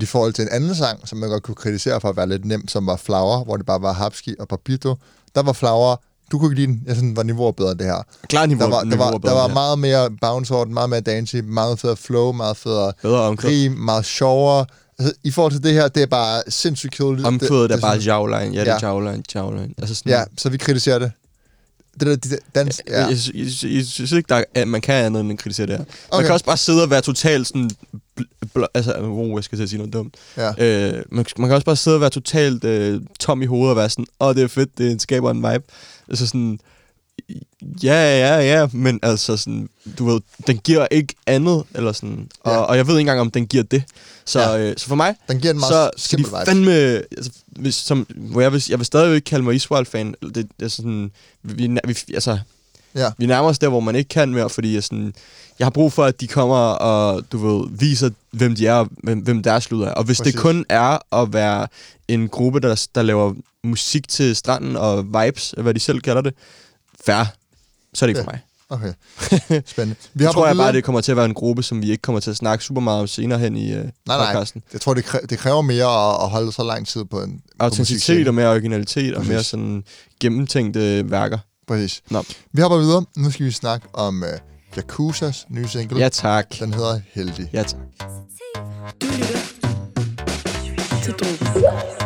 i 0.01 0.05
forhold 0.05 0.33
til 0.33 0.41
en 0.41 0.49
anden 0.51 0.75
sang, 0.75 1.07
som 1.07 1.17
man 1.17 1.29
godt 1.29 1.43
kunne 1.43 1.55
kritisere 1.55 2.01
for 2.01 2.09
at 2.09 2.17
være 2.17 2.27
lidt 2.27 2.45
nemt, 2.45 2.71
som 2.71 2.87
var 2.87 2.95
Flower, 2.95 3.43
hvor 3.43 3.57
det 3.57 3.65
bare 3.65 3.81
var 3.81 3.93
Hapski 3.93 4.35
og 4.39 4.47
Papito, 4.47 4.95
der 5.35 5.43
var 5.43 5.53
Flower, 5.53 5.95
du 6.31 6.39
kunne 6.39 6.51
ikke 6.51 6.61
lide 6.61 6.71
den, 6.71 6.83
jeg 6.85 6.95
synes, 6.95 7.15
var 7.15 7.23
niveauet 7.23 7.55
bedre 7.55 7.73
det 7.73 7.85
her. 7.85 8.03
Klart 8.27 8.49
niveau, 8.49 8.63
Der 8.63 8.69
var, 8.69 8.83
der 8.83 8.97
var, 8.97 9.07
er 9.07 9.11
der 9.11 9.19
bedre, 9.19 9.35
var 9.35 9.47
ja. 9.47 9.53
meget 9.53 9.79
mere 9.79 10.09
bounce 10.21 10.55
over 10.55 10.65
den, 10.65 10.73
meget 10.73 10.89
mere 10.89 11.01
dancey, 11.01 11.39
meget 11.39 11.79
federe 11.79 11.97
flow, 11.97 12.31
meget 12.31 12.57
federe 12.57 12.93
Bedre 13.01 13.29
rim, 13.29 13.71
meget 13.71 14.05
sjovere. 14.05 14.65
Altså, 15.01 15.13
I 15.23 15.31
forhold 15.31 15.51
til 15.53 15.63
det 15.63 15.73
her, 15.73 15.87
det 15.87 16.03
er 16.03 16.07
bare 16.07 16.43
sindssygt 16.47 16.93
kedeligt. 16.93 17.27
Omkvædet 17.27 17.69
det, 17.69 17.75
er 17.77 17.81
bare 17.81 17.97
javline. 17.97 18.55
Ja, 18.55 18.59
det 18.61 18.67
er 18.67 18.77
Ja. 18.81 18.87
javline, 18.87 19.23
javline. 19.35 19.73
Altså 19.77 19.95
sådan, 19.95 20.11
Ja, 20.11 20.23
så 20.37 20.49
vi 20.49 20.57
kritiserer 20.57 20.99
det. 20.99 21.11
Det 21.99 22.07
der, 22.07 22.15
de 22.15 22.37
dans, 22.55 22.81
Ja. 22.87 22.99
Jeg, 23.05 23.17
jeg, 23.33 23.45
jeg, 23.63 23.73
jeg 23.75 23.85
synes 23.85 24.11
ikke, 24.11 24.27
der 24.29 24.35
er, 24.35 24.43
at 24.55 24.67
man 24.67 24.81
kan 24.81 24.95
andet 25.05 25.19
end 25.21 25.31
at 25.31 25.37
kritisere 25.37 25.67
det 25.67 25.77
her. 25.77 25.83
Okay. 25.83 26.17
Man 26.17 26.25
kan 26.25 26.33
også 26.33 26.45
bare 26.45 26.57
sidde 26.57 26.83
og 26.83 26.89
være 26.89 27.01
totalt 27.01 27.47
sådan... 27.47 27.69
Bl- 28.19 28.23
bl- 28.57 28.65
altså, 28.73 28.93
oh, 28.99 29.29
jeg 29.35 29.43
skal 29.43 29.57
til 29.57 29.63
at 29.63 29.69
sige 29.69 29.77
noget 29.77 29.93
dumt. 29.93 30.15
Ja. 30.37 30.49
Øh, 30.57 31.03
man, 31.11 31.25
man 31.37 31.49
kan 31.49 31.55
også 31.55 31.65
bare 31.65 31.75
sidde 31.75 31.97
og 31.97 32.01
være 32.01 32.09
totalt 32.09 32.63
øh, 32.63 33.01
tom 33.19 33.41
i 33.41 33.45
hovedet 33.45 33.69
og 33.69 33.75
være 33.77 33.89
sådan, 33.89 34.05
åh, 34.19 34.27
oh, 34.27 34.35
det 34.35 34.43
er 34.43 34.47
fedt, 34.47 34.77
det 34.77 35.01
skaber 35.01 35.31
en 35.31 35.37
vibe. 35.37 35.63
Altså 36.09 36.27
sådan, 36.27 36.59
ja, 37.83 38.17
ja, 38.19 38.39
ja, 38.59 38.67
men 38.73 38.99
altså 39.03 39.37
sådan, 39.37 39.69
du 39.99 40.05
ved, 40.05 40.21
den 40.47 40.57
giver 40.57 40.87
ikke 40.91 41.15
andet, 41.27 41.63
eller 41.75 41.91
sådan, 41.91 42.29
og, 42.41 42.51
Ja. 42.51 42.57
og 42.57 42.77
jeg 42.77 42.87
ved 42.87 42.93
ikke 42.93 42.99
engang, 42.99 43.19
om 43.21 43.31
den 43.31 43.47
giver 43.47 43.63
det. 43.63 43.83
Så, 44.25 44.39
Ja. 44.39 44.59
øh, 44.59 44.73
så 44.77 44.87
for 44.87 44.95
mig, 44.95 45.15
Den 45.27 45.39
giver 45.39 45.53
en 45.53 45.59
meget 45.59 45.73
så 45.73 45.89
skal 45.97 46.19
de 46.19 46.25
fandme... 46.45 46.71
Altså, 46.71 47.31
hvis, 47.47 47.75
som, 47.75 48.07
hvor 48.15 48.41
jeg 48.41 48.53
vil, 48.53 48.63
jeg 48.69 48.77
vil 48.79 48.85
stadig 48.85 49.15
ikke 49.15 49.25
kalde 49.25 49.43
mig 49.45 49.55
Israel-fan. 49.55 50.15
Det, 50.21 50.35
det 50.35 50.45
er 50.59 50.67
sådan... 50.67 51.11
Vi, 51.43 51.67
vi, 51.87 51.97
altså, 52.13 52.39
Ja. 52.95 53.11
vi 53.17 53.25
nærmer 53.25 53.49
os 53.49 53.59
der, 53.59 53.67
hvor 53.67 53.79
man 53.79 53.95
ikke 53.95 54.07
kan 54.07 54.29
mere, 54.33 54.49
fordi 54.49 54.73
jeg, 54.73 54.83
sådan, 54.83 55.13
jeg 55.59 55.65
har 55.65 55.69
brug 55.71 55.93
for, 55.93 56.03
at 56.05 56.21
de 56.21 56.27
kommer 56.27 56.55
og, 56.57 57.23
du 57.31 57.37
ved, 57.37 57.67
viser, 57.79 58.09
hvem 58.31 58.55
de 58.55 58.67
er, 58.67 58.73
og 58.73 58.89
hvem, 59.03 59.19
hvem 59.19 59.43
deres 59.43 59.71
lyd 59.71 59.81
er. 59.81 59.91
Og 59.91 60.03
hvis 60.03 60.17
Præcis. 60.17 60.33
Det 60.33 60.41
kun 60.41 60.65
er 60.69 61.15
at 61.21 61.33
være 61.33 61.67
en 62.07 62.29
gruppe, 62.29 62.59
der, 62.59 62.87
der 62.95 63.01
laver 63.01 63.33
musik 63.63 64.07
til 64.07 64.35
stranden 64.35 64.75
og 64.75 65.05
vibes, 65.05 65.53
hvad 65.57 65.73
de 65.73 65.79
selv 65.79 65.99
kalder 66.01 66.21
det, 66.21 66.33
fair, 67.05 67.23
så 67.93 68.05
er 68.05 68.07
det 68.07 68.09
ikke 68.11 68.19
Ja. 68.19 68.25
for 68.25 68.31
mig. 68.31 68.41
Okay. 68.71 68.93
Spændende. 69.65 69.95
Vi 70.13 70.23
jeg 70.23 70.33
tror 70.33 70.47
jeg 70.47 70.55
bare, 70.57 70.73
det 70.73 70.83
kommer 70.83 71.01
til 71.01 71.11
at 71.11 71.15
være 71.15 71.25
en 71.25 71.33
gruppe, 71.33 71.63
som 71.63 71.81
vi 71.81 71.91
ikke 71.91 72.01
kommer 72.01 72.19
til 72.19 72.29
at 72.29 72.35
snakke 72.37 72.63
super 72.63 72.81
meget 72.81 73.01
om 73.01 73.07
senere 73.07 73.39
hen 73.39 73.57
i 73.57 73.71
uh, 73.71 73.77
Nej, 73.77 73.89
nej. 74.07 74.25
podcasten. 74.33 74.63
Jeg 74.73 74.81
tror, 74.81 74.93
det, 74.93 75.05
kræ- 75.05 75.25
det 75.29 75.37
kræver 75.39 75.61
mere 75.61 75.85
at, 76.13 76.23
at 76.23 76.29
holde 76.29 76.51
så 76.51 76.63
lang 76.63 76.87
tid 76.87 77.05
på 77.05 77.21
en 77.21 77.41
Autenticitet 77.59 78.27
og 78.27 78.33
mere 78.33 78.49
originalitet 78.49 79.13
og 79.13 79.17
Præcis. 79.17 79.29
mere 79.29 79.43
sådan 79.43 79.83
gennemtænkte 80.19 81.11
værker. 81.11 81.37
Præcis. 81.67 82.01
Nå. 82.09 82.23
Vi 82.51 82.61
hopper 82.61 82.77
videre. 82.77 83.05
Nu 83.17 83.31
skal 83.31 83.45
vi 83.45 83.51
snakke 83.51 83.87
om 83.93 84.23
uh, 84.23 84.77
Yakuzas 84.77 85.45
nye 85.49 85.67
single. 85.67 85.99
Ja 85.99 86.09
tak. 86.09 86.59
Den 86.59 86.73
hedder 86.73 86.99
Heldig. 87.13 87.49
Ja 87.53 87.63
tak. 87.63 87.79
Du 89.01 89.05
lytter 89.07 89.37
til 91.03 92.00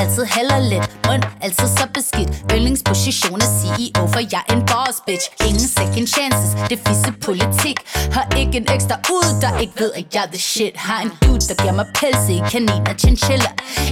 altid 0.00 0.24
heller 0.36 0.58
lidt, 0.72 0.86
mund 1.06 1.22
altid 1.44 1.68
så 1.78 1.86
beskidt. 1.94 2.30
Yndlingsposition 2.54 3.40
er 3.46 3.50
CEO, 3.58 4.02
for 4.14 4.20
jeg 4.32 4.42
er 4.48 4.54
en 4.56 4.62
boss 4.70 4.96
bitch. 5.06 5.26
Ingen 5.48 5.68
second 5.78 6.08
chances, 6.16 6.50
det 6.70 6.78
fisse 6.86 7.10
politik. 7.26 7.76
Har 8.16 8.26
ikke 8.40 8.56
en 8.60 8.66
ekstra 8.74 8.96
ud, 9.16 9.28
der 9.42 9.58
ikke 9.58 9.74
ved, 9.82 9.90
at 10.00 10.06
jeg 10.14 10.22
er 10.26 10.30
the 10.36 10.42
shit. 10.52 10.74
Har 10.76 11.00
en 11.06 11.12
dude, 11.22 11.44
der 11.48 11.54
giver 11.62 11.76
mig 11.80 11.86
pelse 12.00 12.32
i 12.38 12.40
kanin 12.52 12.82
og 12.90 12.94
chinchilla. 13.02 13.50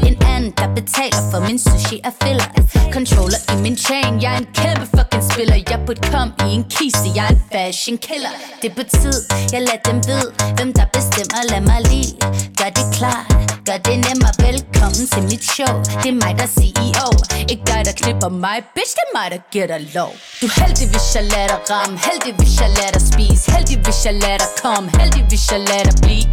En 0.08 0.16
anden, 0.32 0.50
der 0.58 0.68
betaler 0.78 1.22
for 1.32 1.40
min 1.48 1.58
sushi 1.58 2.00
og 2.08 2.12
filler. 2.22 2.48
Controller 2.96 3.40
i 3.52 3.56
min 3.64 3.76
chain, 3.76 4.22
jeg 4.22 4.32
er 4.34 4.38
en 4.44 4.48
kæmpe 4.60 4.86
fucking 4.96 5.24
spiller. 5.32 5.56
Jeg 5.70 5.78
burde 5.86 6.02
komme 6.12 6.32
i 6.46 6.48
en 6.58 6.64
kiste, 6.76 7.08
jeg 7.16 7.24
er 7.28 7.32
en 7.36 7.42
fashion 7.52 7.98
killer. 8.08 8.32
Det 8.62 8.70
er 8.70 8.74
på 8.74 8.84
tid, 9.02 9.18
jeg 9.52 9.60
lader 9.66 9.82
dem 9.88 9.98
vide 10.08 10.28
Hvem 10.56 10.72
der 10.78 10.86
bestemmer, 10.96 11.40
lad 11.50 11.60
mig 11.60 11.80
lige 11.90 12.12
Gør 12.58 12.70
det 12.78 12.86
klart, 12.98 13.26
gør 13.68 13.78
det 13.86 13.96
nemmere. 14.06 14.32
Velkommen 14.48 15.04
til 15.12 15.22
mit 15.30 15.44
show, 15.54 15.74
det 16.02 16.10
er 16.14 16.18
mig 16.24 16.32
der 16.38 16.46
er 16.50 16.54
CEO 16.58 17.08
Ikke 17.52 17.64
dig 17.70 17.80
der 17.88 17.94
knipper 18.00 18.28
mig, 18.44 18.58
bitch 18.74 18.92
det 18.96 19.04
er 19.08 19.12
mig 19.18 19.26
der 19.34 19.40
giver 19.52 19.66
dig 19.72 19.80
lov. 19.94 20.12
Du 20.40 20.46
er 20.46 20.54
heldig 20.60 20.86
hvis 20.92 21.06
jeg 21.16 21.24
lader 21.32 21.48
dig 21.54 21.60
ramme. 21.70 21.94
Heldig 22.08 22.32
hvis 22.38 22.54
jeg 22.60 22.70
lader 22.78 22.92
dig 22.96 23.04
spise. 23.12 23.44
Heldig 23.54 23.76
hvis 23.84 23.98
jeg 24.06 24.14
lader 24.22 24.40
dig 24.44 24.52
komme. 24.62 24.86
Heldig 25.00 25.24
hvis 25.30 25.44
jeg 25.52 25.60
lader 25.68 25.84
dig 25.90 25.96
blive 26.04 26.26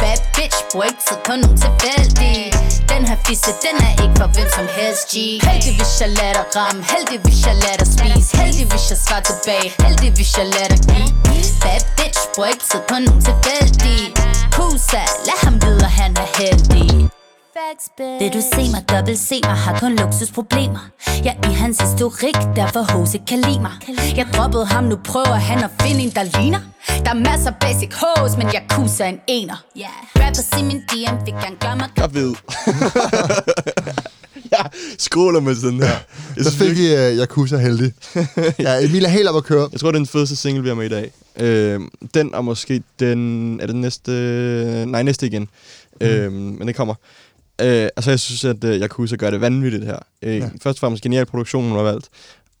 fat 0.00 0.20
bitch, 0.36 0.58
Bruger 0.70 0.86
ikke 0.90 1.02
tid 1.08 1.18
på 1.26 1.32
nogen 1.42 1.58
tilfældig. 1.64 2.36
Den 2.92 3.02
her 3.08 3.18
fisse, 3.26 3.50
den 3.64 3.76
er 3.86 3.92
ikke 4.02 4.16
for 4.20 4.28
hvem 4.34 4.48
som 4.58 4.66
helst 4.78 5.04
G. 5.12 5.14
Heldig 5.46 5.72
hvis 5.78 5.92
jeg 6.00 6.10
lader 6.18 6.34
dig 6.38 6.46
ramme. 6.56 6.80
Heldig 6.92 7.18
hvis 7.24 7.40
jeg 7.46 7.56
lader 7.64 7.78
dig 7.82 7.90
spise. 7.96 8.30
Heldig 8.40 8.66
hvis 8.70 8.84
jeg 8.92 8.98
svarer 9.04 9.24
tilbage. 9.30 9.68
Heldig 9.84 10.10
hvis 10.16 10.30
jeg 10.38 10.46
lader 10.54 10.70
dig 10.74 10.82
give. 10.90 11.10
Fat 11.62 11.84
bitch, 11.96 12.20
Bruger 12.34 12.50
ikke 12.54 12.66
tid 12.70 12.82
på 12.90 12.96
nogen 13.04 13.20
tilfældig. 13.28 14.00
Pusa, 14.56 15.02
lad 15.28 15.38
ham 15.44 15.54
vide 15.64 15.84
at 15.88 15.94
han 16.00 16.12
er 16.24 16.28
heldig 16.38 17.23
vil 18.20 18.32
du 18.32 18.40
se 18.54 18.70
mig, 18.72 18.88
dobbelt 18.88 19.18
se 19.18 19.40
mig, 19.44 19.56
har 19.56 19.78
kun 19.78 19.96
luksusproblemer 19.96 20.90
Jeg 21.24 21.38
er 21.42 21.50
i 21.50 21.54
hans 21.54 21.78
historik, 21.80 22.34
derfor 22.56 22.92
hose 22.92 23.18
kan 23.28 23.40
lide 23.40 23.60
mig 23.60 23.72
Jeg 24.16 24.26
droppede 24.34 24.66
ham, 24.66 24.84
nu 24.84 24.96
prøver 25.04 25.34
han 25.34 25.64
at 25.64 25.70
finde 25.82 26.00
en, 26.00 26.10
der 26.10 26.22
ligner 26.38 26.60
Der 27.04 27.10
er 27.10 27.14
masser 27.14 27.50
af 27.50 27.56
basic 27.60 27.90
hose, 28.02 28.38
men 28.38 28.46
jeg 28.46 28.62
kuser 28.70 29.04
en 29.04 29.20
ener 29.26 29.64
Rappers 30.16 30.60
i 30.60 30.62
min 30.64 30.80
DM, 30.80 31.24
fik 31.24 31.34
han 31.34 31.56
gør 31.60 31.74
mig 31.74 31.88
Jeg 31.96 32.14
ved. 32.14 32.34
jeg 34.54 34.70
skråler 34.98 35.40
med 35.40 35.54
sådan 35.54 35.80
her. 35.80 35.98
Jeg, 36.36 36.44
Så 36.44 36.50
synes, 36.50 36.68
fik 36.68 36.78
I 36.78 36.92
uh, 36.92 37.18
Yakuza 37.18 37.56
Heldig. 37.56 37.92
ja, 38.66 38.84
Emil 38.84 39.04
er 39.04 39.08
helt 39.08 39.28
op 39.28 39.36
at 39.36 39.44
køre. 39.44 39.68
jeg 39.72 39.80
tror, 39.80 39.90
det 39.90 39.96
er 39.96 40.00
den 40.00 40.06
fedeste 40.06 40.36
single, 40.36 40.62
vi 40.62 40.68
har 40.68 40.76
med 40.76 40.86
i 40.86 40.88
dag. 40.88 41.10
Øh, 41.36 41.80
den 42.14 42.34
og 42.34 42.44
måske 42.44 42.82
den... 43.00 43.60
Er 43.60 43.66
det 43.66 43.76
næste... 43.76 44.10
Nej, 44.86 45.02
næste 45.02 45.26
igen. 45.26 45.48
Mm. 46.00 46.06
Øh, 46.06 46.32
men 46.32 46.68
det 46.68 46.76
kommer. 46.76 46.94
Øh, 47.60 47.88
altså, 47.96 48.10
jeg 48.10 48.20
synes, 48.20 48.44
at 48.44 48.64
uh, 48.64 48.70
Yakuza 48.70 49.16
gør 49.16 49.30
det 49.30 49.40
vanvittigt 49.40 49.84
her. 49.84 49.98
Øh, 50.22 50.36
ja. 50.36 50.44
Først 50.62 50.76
og 50.76 50.80
fremmest 50.80 51.02
genial 51.02 51.26
produktion, 51.26 51.64
hun 51.68 51.76
har 51.76 51.82
valgt. 51.82 52.08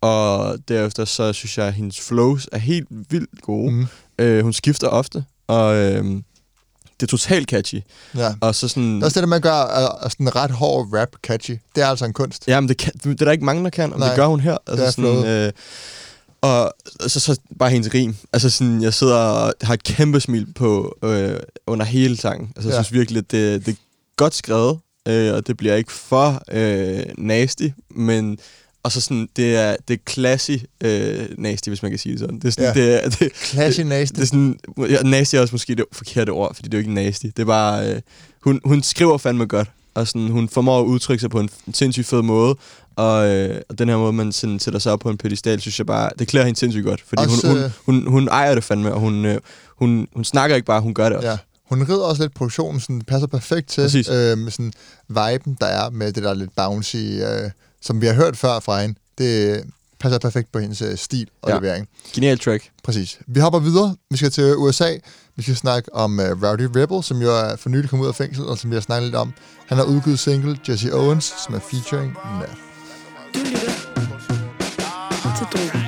Og 0.00 0.56
derefter 0.68 1.04
så 1.04 1.32
synes 1.32 1.58
jeg, 1.58 1.66
at 1.66 1.74
hendes 1.74 2.00
flows 2.00 2.48
er 2.52 2.58
helt 2.58 2.88
vildt 2.90 3.42
gode. 3.42 3.72
Mm. 3.72 3.86
Øh, 4.18 4.42
hun 4.42 4.52
skifter 4.52 4.88
ofte, 4.88 5.24
og 5.46 5.76
øh, 5.76 6.04
det 7.00 7.02
er 7.02 7.06
totalt 7.06 7.48
catchy. 7.48 7.80
Ja. 8.16 8.34
Og 8.40 8.54
så 8.54 8.68
sådan... 8.68 8.94
Det 8.96 9.00
er 9.02 9.04
også 9.06 9.14
det, 9.20 9.22
der 9.22 9.28
man 9.28 9.40
gør 9.40 9.62
uh, 10.04 10.10
sådan 10.10 10.26
en 10.26 10.36
ret 10.36 10.50
hård 10.50 10.88
rap 10.92 11.08
catchy. 11.22 11.58
Det 11.74 11.82
er 11.82 11.86
altså 11.86 12.04
en 12.04 12.12
kunst. 12.12 12.48
Jamen, 12.48 12.68
det, 12.68 12.76
kan, 12.76 12.92
det 13.04 13.20
er 13.20 13.24
der 13.24 13.32
ikke 13.32 13.44
mange, 13.44 13.64
der 13.64 13.70
kan, 13.70 13.92
og 13.92 13.98
Nej, 13.98 14.08
det 14.08 14.16
gør 14.16 14.26
hun 14.26 14.40
her. 14.40 14.56
det 14.66 14.78
er 14.80 14.84
Altså 14.84 15.02
sådan, 15.02 15.26
øh, 15.26 15.52
og 16.40 16.72
så, 17.06 17.20
så 17.20 17.36
bare 17.58 17.70
hendes 17.70 17.94
rim. 17.94 18.16
Altså 18.32 18.50
sådan, 18.50 18.82
jeg 18.82 18.94
sidder 18.94 19.16
og 19.16 19.54
har 19.62 19.74
et 19.74 19.82
kæmpe 19.82 20.20
smil 20.20 20.46
på 20.54 20.96
øh, 21.04 21.36
under 21.66 21.84
hele 21.86 22.16
sangen. 22.16 22.52
Altså, 22.56 22.68
jeg 22.70 22.76
Ja. 22.76 22.82
synes 22.82 22.92
virkelig, 22.92 23.18
at 23.18 23.30
det, 23.30 23.66
det 23.66 23.72
er 23.72 23.78
godt 24.16 24.34
skrevet, 24.34 24.78
øh, 25.08 25.34
og 25.34 25.46
det 25.46 25.56
bliver 25.56 25.74
ikke 25.74 25.92
for 25.92 26.42
øh, 26.52 27.02
nasty, 27.18 27.68
men 27.90 28.38
Og 28.82 28.92
så 28.92 29.00
sådan, 29.00 29.28
det 29.36 29.56
er, 29.56 29.76
det 29.88 29.94
er 29.94 30.12
classy 30.12 30.50
øh, 30.84 31.26
nasty, 31.38 31.68
hvis 31.68 31.82
man 31.82 31.90
kan 31.90 31.98
sige 31.98 32.12
det 32.12 32.20
sådan. 32.20 32.38
Det 32.38 32.44
er 32.44 32.50
sådan, 32.50 32.74
Ja. 32.76 32.80
det 32.82 33.04
er, 33.04 33.08
det, 33.08 33.30
Classy 33.36 33.78
det, 33.80 33.86
nasty. 33.86 34.14
Det 34.16 34.22
er 34.22 34.26
sådan, 34.26 34.58
ja, 34.90 35.02
nasty 35.02 35.34
er 35.36 35.40
også 35.40 35.54
måske 35.54 35.74
det 35.74 35.84
forkerte 35.92 36.30
ord, 36.30 36.54
fordi 36.54 36.68
det 36.68 36.74
er 36.74 36.78
jo 36.78 36.80
ikke 36.82 36.94
nasty. 36.94 37.26
Det 37.26 37.38
er 37.38 37.44
bare, 37.44 37.90
øh, 37.90 38.00
hun, 38.40 38.60
hun 38.64 38.82
skriver 38.82 39.18
fandme 39.18 39.46
godt, 39.46 39.70
og 39.94 40.08
sådan, 40.08 40.28
hun 40.28 40.48
formår 40.48 40.80
at 40.80 40.84
udtrykke 40.84 41.20
sig 41.20 41.30
på 41.30 41.40
en 41.40 41.48
sindssygt 41.72 42.06
fed 42.06 42.22
måde, 42.22 42.56
og, 42.96 43.28
øh, 43.28 43.60
og 43.68 43.78
den 43.78 43.88
her 43.88 43.96
måde, 43.96 44.12
man 44.12 44.32
sådan, 44.32 44.58
sætter 44.58 44.80
sig 44.80 44.92
op 44.92 45.00
på 45.00 45.10
en 45.10 45.16
pedestal, 45.16 45.60
synes 45.60 45.78
jeg 45.78 45.86
bare, 45.86 46.10
det 46.18 46.28
klæder 46.28 46.46
hende 46.46 46.58
sindssygt 46.58 46.84
godt, 46.84 47.00
fordi 47.06 47.22
Også, 47.22 47.46
hun, 47.46 47.56
hun, 47.56 47.64
øh, 47.64 47.70
hun, 47.86 48.06
hun 48.06 48.28
ejer 48.28 48.54
det 48.54 48.64
fandme, 48.64 48.94
og 48.94 49.00
hun, 49.00 49.24
øh, 49.24 49.40
hun, 49.78 50.08
hun 50.14 50.24
snakker 50.24 50.56
ikke 50.56 50.66
bare, 50.66 50.80
hun 50.80 50.94
gør 50.94 51.08
det 51.08 51.16
også. 51.16 51.28
Ja. 51.30 51.36
Hun 51.68 51.82
rider 51.82 52.04
også 52.04 52.22
lidt 52.22 52.34
produktionen, 52.34 52.80
sådan, 52.80 52.98
det 52.98 53.06
passer 53.06 53.26
perfekt 53.26 53.68
til 53.68 53.80
Præcis. 53.82 54.08
øh, 54.08 54.38
med 54.38 54.50
sådan 54.50 54.72
viben, 55.08 55.56
der 55.60 55.66
er 55.66 55.90
med 55.90 56.12
det 56.12 56.22
der 56.22 56.34
lidt 56.34 56.50
bouncy, 56.56 56.96
øh, 56.96 57.50
som 57.82 58.00
vi 58.00 58.06
har 58.06 58.14
hørt 58.14 58.36
før 58.36 58.60
fra 58.60 58.80
hende. 58.82 58.94
Det 59.18 59.64
passer 60.00 60.18
perfekt 60.18 60.52
på 60.52 60.58
hendes 60.58 60.82
øh, 60.82 60.96
stil 60.98 61.28
og 61.42 61.50
Ja. 61.50 61.56
levering. 61.56 61.88
Genial 62.14 62.38
track. 62.38 62.70
Præcis. 62.84 63.18
Vi 63.26 63.40
hopper 63.40 63.58
videre. 63.58 63.96
Vi 64.10 64.16
skal 64.16 64.30
til 64.30 64.56
USA. 64.56 64.96
Vi 65.36 65.42
skal 65.42 65.56
snakke 65.56 65.94
om 65.94 66.18
uh, 66.18 66.24
Rowdy 66.24 66.68
Rebel, 66.76 67.02
som 67.02 67.22
jo 67.22 67.30
er 67.38 67.56
for 67.56 67.68
nylig 67.68 67.90
kommet 67.90 68.04
ud 68.04 68.08
af 68.08 68.14
fængsel, 68.14 68.44
og 68.46 68.58
som 68.58 68.70
vi 68.70 68.76
har 68.76 68.80
snakket 68.80 69.02
lidt 69.06 69.14
om. 69.16 69.32
Han 69.66 69.78
har 69.78 69.84
udgivet 69.84 70.18
single 70.18 70.58
Jesse 70.68 70.94
Owens, 70.94 71.34
som 71.46 71.54
er 71.54 71.58
featuring 71.70 72.16
Nat. 72.40 72.50
Du 73.34 73.38
lytter 73.40 73.70
til 75.38 75.83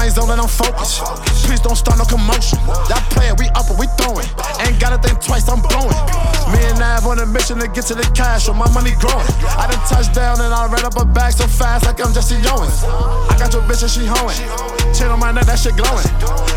my 0.00 0.08
zone 0.08 0.32
and 0.32 0.40
I'm 0.40 0.48
focused. 0.48 1.04
Please 1.44 1.60
don't 1.60 1.76
start 1.76 2.00
no 2.00 2.08
commotion. 2.08 2.56
Y'all 2.88 3.04
playing, 3.12 3.36
we 3.36 3.52
up 3.52 3.68
and 3.68 3.76
we 3.76 3.84
throwing. 4.00 4.24
Ain't 4.64 4.80
gotta 4.80 4.96
think 4.96 5.20
twice, 5.20 5.44
I'm 5.44 5.60
blowing. 5.60 5.92
Me 6.48 6.56
and 6.72 6.80
Nav 6.80 7.04
on 7.04 7.20
a 7.20 7.26
mission 7.28 7.60
to 7.60 7.68
get 7.68 7.84
to 7.92 7.94
the 7.94 8.08
cash, 8.16 8.48
so 8.48 8.56
my 8.56 8.64
money 8.72 8.96
growing. 8.96 9.28
I 9.60 9.68
done 9.68 9.82
touched 9.84 10.16
down 10.16 10.40
and 10.40 10.56
I 10.56 10.64
ran 10.72 10.88
up 10.88 10.96
a 10.96 11.04
bag 11.04 11.36
so 11.36 11.44
fast 11.44 11.84
like 11.84 12.00
I'm 12.00 12.16
Jesse 12.16 12.40
Owens. 12.48 12.80
I 13.28 13.36
got 13.36 13.52
your 13.52 13.60
bitch 13.68 13.84
and 13.84 13.92
she 13.92 14.08
hoeing. 14.08 14.40
Chain 14.96 15.12
on 15.12 15.20
my 15.20 15.36
neck, 15.36 15.44
that 15.52 15.60
shit 15.60 15.76
glowing. 15.76 16.08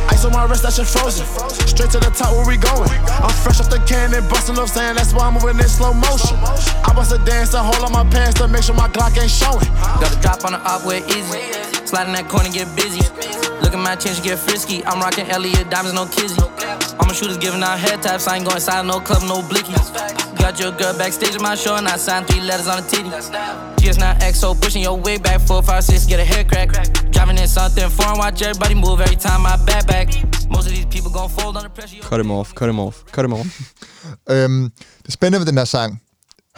Ice 0.08 0.24
on 0.24 0.32
my 0.32 0.48
wrist, 0.48 0.64
that 0.64 0.72
shit 0.72 0.88
frozen. 0.88 1.28
Straight 1.68 1.92
to 1.92 2.00
the 2.00 2.16
top, 2.16 2.32
where 2.32 2.48
we 2.48 2.56
going? 2.56 2.88
I'm 3.20 3.36
fresh 3.44 3.60
off 3.60 3.68
the 3.68 3.84
can 3.84 4.16
and 4.16 4.24
busting 4.32 4.56
up 4.56 4.72
saying 4.72 4.96
that's 4.96 5.12
why 5.12 5.28
I'm 5.28 5.36
moving 5.36 5.60
in 5.60 5.68
slow 5.68 5.92
motion. 5.92 6.40
I 6.88 6.96
bust 6.96 7.12
a 7.12 7.20
dance 7.28 7.52
to 7.52 7.60
hold 7.60 7.84
on 7.84 7.92
my 7.92 8.08
pants 8.08 8.40
to 8.40 8.48
make 8.48 8.64
sure 8.64 8.76
my 8.76 8.88
Glock 8.88 9.20
ain't 9.20 9.28
showing. 9.28 9.68
Got 10.00 10.16
a 10.16 10.20
drop 10.24 10.48
on 10.48 10.56
the 10.56 10.64
up 10.64 10.88
where 10.88 11.04
easy. 11.12 11.83
Slide 11.86 12.08
in 12.08 12.14
that 12.14 12.28
corner, 12.30 12.50
get 12.50 12.68
busy. 12.76 13.02
Look 13.62 13.74
at 13.74 13.80
my 13.80 13.96
chin, 13.96 14.14
she 14.16 14.22
get 14.22 14.40
frisky. 14.40 14.84
I'm 14.86 15.00
rocking 15.00 15.30
Elliot 15.30 15.70
diamonds, 15.70 15.94
no 15.94 16.06
kizzy. 16.06 16.40
All 17.00 17.06
my 17.08 17.14
shooters 17.14 17.38
giving 17.38 17.64
out 17.64 17.80
head 17.80 18.02
taps. 18.02 18.28
I 18.28 18.38
ain't 18.38 18.46
going 18.46 18.58
inside 18.58 18.86
no 18.86 19.00
club, 19.00 19.24
no 19.24 19.42
blickies. 19.42 19.88
Got 20.38 20.60
your 20.60 20.72
girl 20.72 20.94
backstage 20.98 21.36
at 21.36 21.42
my 21.42 21.56
show, 21.56 21.76
and 21.76 21.88
I 21.88 21.98
signed 21.98 22.28
three 22.28 22.42
letters 22.42 22.68
on 22.68 22.84
the 22.84 22.88
titty. 22.90 23.10
GS 23.80 23.98
not 23.98 24.20
XO, 24.20 24.60
pushing 24.62 24.82
your 24.82 24.98
way 24.98 25.18
back. 25.18 25.40
Four, 25.42 25.62
five, 25.64 25.84
six, 25.84 26.06
get 26.06 26.20
a 26.20 26.26
hair 26.26 26.44
crack. 26.44 26.70
Driving 27.12 27.38
in 27.38 27.48
something 27.48 27.90
foreign, 27.90 28.18
watch 28.18 28.42
everybody 28.42 28.76
move 28.76 29.00
every 29.02 29.16
time 29.16 29.46
I 29.46 29.56
back 29.66 29.88
back. 29.88 30.08
Most 30.50 30.68
of 30.68 30.74
these 30.74 30.86
people 30.86 31.12
gon' 31.12 31.30
fold 31.30 31.56
under 31.58 31.70
pressure. 31.70 32.02
Cut 32.02 32.20
him 32.20 32.32
off, 32.32 32.54
cut 32.56 32.70
him 32.70 32.80
off, 32.80 33.06
cut 33.12 33.26
him 33.26 33.34
off. 33.34 33.48
Øhm, 34.30 34.72
det 35.06 35.14
spændende 35.14 35.40
ved 35.40 35.46
den 35.46 35.58
her 35.58 35.66
sang, 35.66 36.02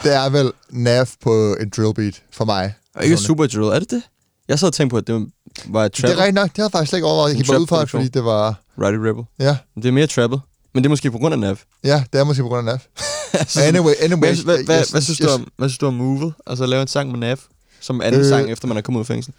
det 0.02 0.14
er 0.14 0.28
vel 0.28 0.52
Nav 0.70 1.06
på 1.22 1.56
et 1.60 1.76
drill 1.76 1.94
beat 1.94 2.22
for 2.32 2.44
mig. 2.44 2.74
Og 2.94 3.04
ikke 3.04 3.16
super 3.16 3.46
drill, 3.46 3.64
er 3.64 3.78
det 3.78 3.90
det? 3.90 4.02
Jeg 4.48 4.58
sad 4.58 4.68
og 4.68 4.74
tænkte 4.74 4.92
på, 4.94 4.98
at 4.98 5.06
det 5.06 5.26
var 5.68 5.84
et 5.84 5.96
Det 5.96 6.04
trap. 6.04 6.10
er 6.12 6.16
rigtigt 6.16 6.34
nok, 6.34 6.48
det 6.50 6.56
har 6.56 6.64
jeg 6.64 6.72
faktisk 6.72 6.88
slet 6.90 6.96
ikke 6.98 7.06
overvejet. 7.06 7.28
Jeg 7.34 7.36
gik 7.36 7.50
bare 7.50 7.60
ud 7.60 7.66
fra, 7.66 7.84
fordi 7.84 8.08
det 8.08 8.24
var... 8.24 8.60
Roddy 8.82 8.96
Rebel. 8.96 9.24
Ja, 9.38 9.56
Det 9.76 9.84
er 9.86 9.92
mere 9.92 10.06
trappet. 10.06 10.40
Men 10.74 10.82
det 10.84 10.88
er 10.88 10.90
måske 10.90 11.10
på 11.10 11.18
grund 11.18 11.34
af 11.34 11.38
Nav. 11.40 11.56
ja 11.84 12.04
det 12.12 12.20
er 12.20 12.24
måske 12.24 12.42
på 12.42 12.48
grund 12.48 12.68
af 12.68 12.74
Nav. 12.74 12.78
Anyway, 13.68 13.92
anyway. 14.00 14.18
Hvad, 14.34 14.44
hvad, 14.44 14.64
hvad, 14.64 14.76
jeg- 14.76 14.84
hvad, 14.90 15.00
synes 15.00 15.18
du 15.18 15.28
om, 15.28 15.48
hvad 15.56 15.68
synes 15.68 15.78
du 15.78 15.86
om 15.86 15.94
Movet? 15.94 16.34
Altså 16.46 16.64
at 16.64 16.70
lave 16.70 16.82
en 16.82 16.88
sang 16.88 17.10
med 17.10 17.18
Nav, 17.18 17.38
som 17.80 18.00
anden 18.00 18.20
Øh. 18.20 18.26
sang, 18.28 18.50
efter 18.50 18.68
man 18.68 18.76
er 18.76 18.80
kommet 18.80 18.98
ud 18.98 19.02
af 19.02 19.06
fængsel. 19.06 19.32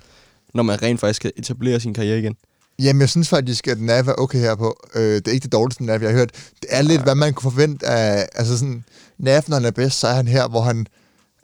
Når 0.53 0.64
man 0.64 0.82
rent 0.82 0.99
faktisk 0.99 1.16
skal 1.18 1.32
etablere 1.38 1.80
sin 1.80 1.93
karriere 1.93 2.20
igen. 2.20 2.36
Jamen, 2.80 3.01
jeg 3.01 3.10
synes 3.10 3.30
faktisk, 3.30 3.68
at 3.68 3.82
Nav 3.82 4.08
er 4.08 4.14
okay 4.18 4.39
her 4.39 4.55
på. 4.55 4.88
Øh, 4.95 5.01
det 5.16 5.28
er 5.28 5.32
ikke 5.32 5.43
det 5.43 5.51
dårligste 5.51 5.86
Nav, 5.86 6.01
jeg 6.01 6.10
har 6.10 6.18
hørt. 6.18 6.32
Det 6.62 6.68
er 6.70 6.82
lidt, 6.82 7.01
hvad 7.03 7.16
man 7.16 7.34
kunne 7.34 7.51
forvente 7.51 7.86
af... 7.88 8.28
Altså 8.36 8.58
sådan, 8.58 8.84
Nav, 9.20 9.41
når 9.47 9.55
han 9.55 9.66
er 9.66 9.72
bedst, 9.72 9.99
så 9.99 10.08
er 10.08 10.14
han 10.14 10.28
her, 10.28 10.47
hvor 10.47 10.62
han 10.62 10.88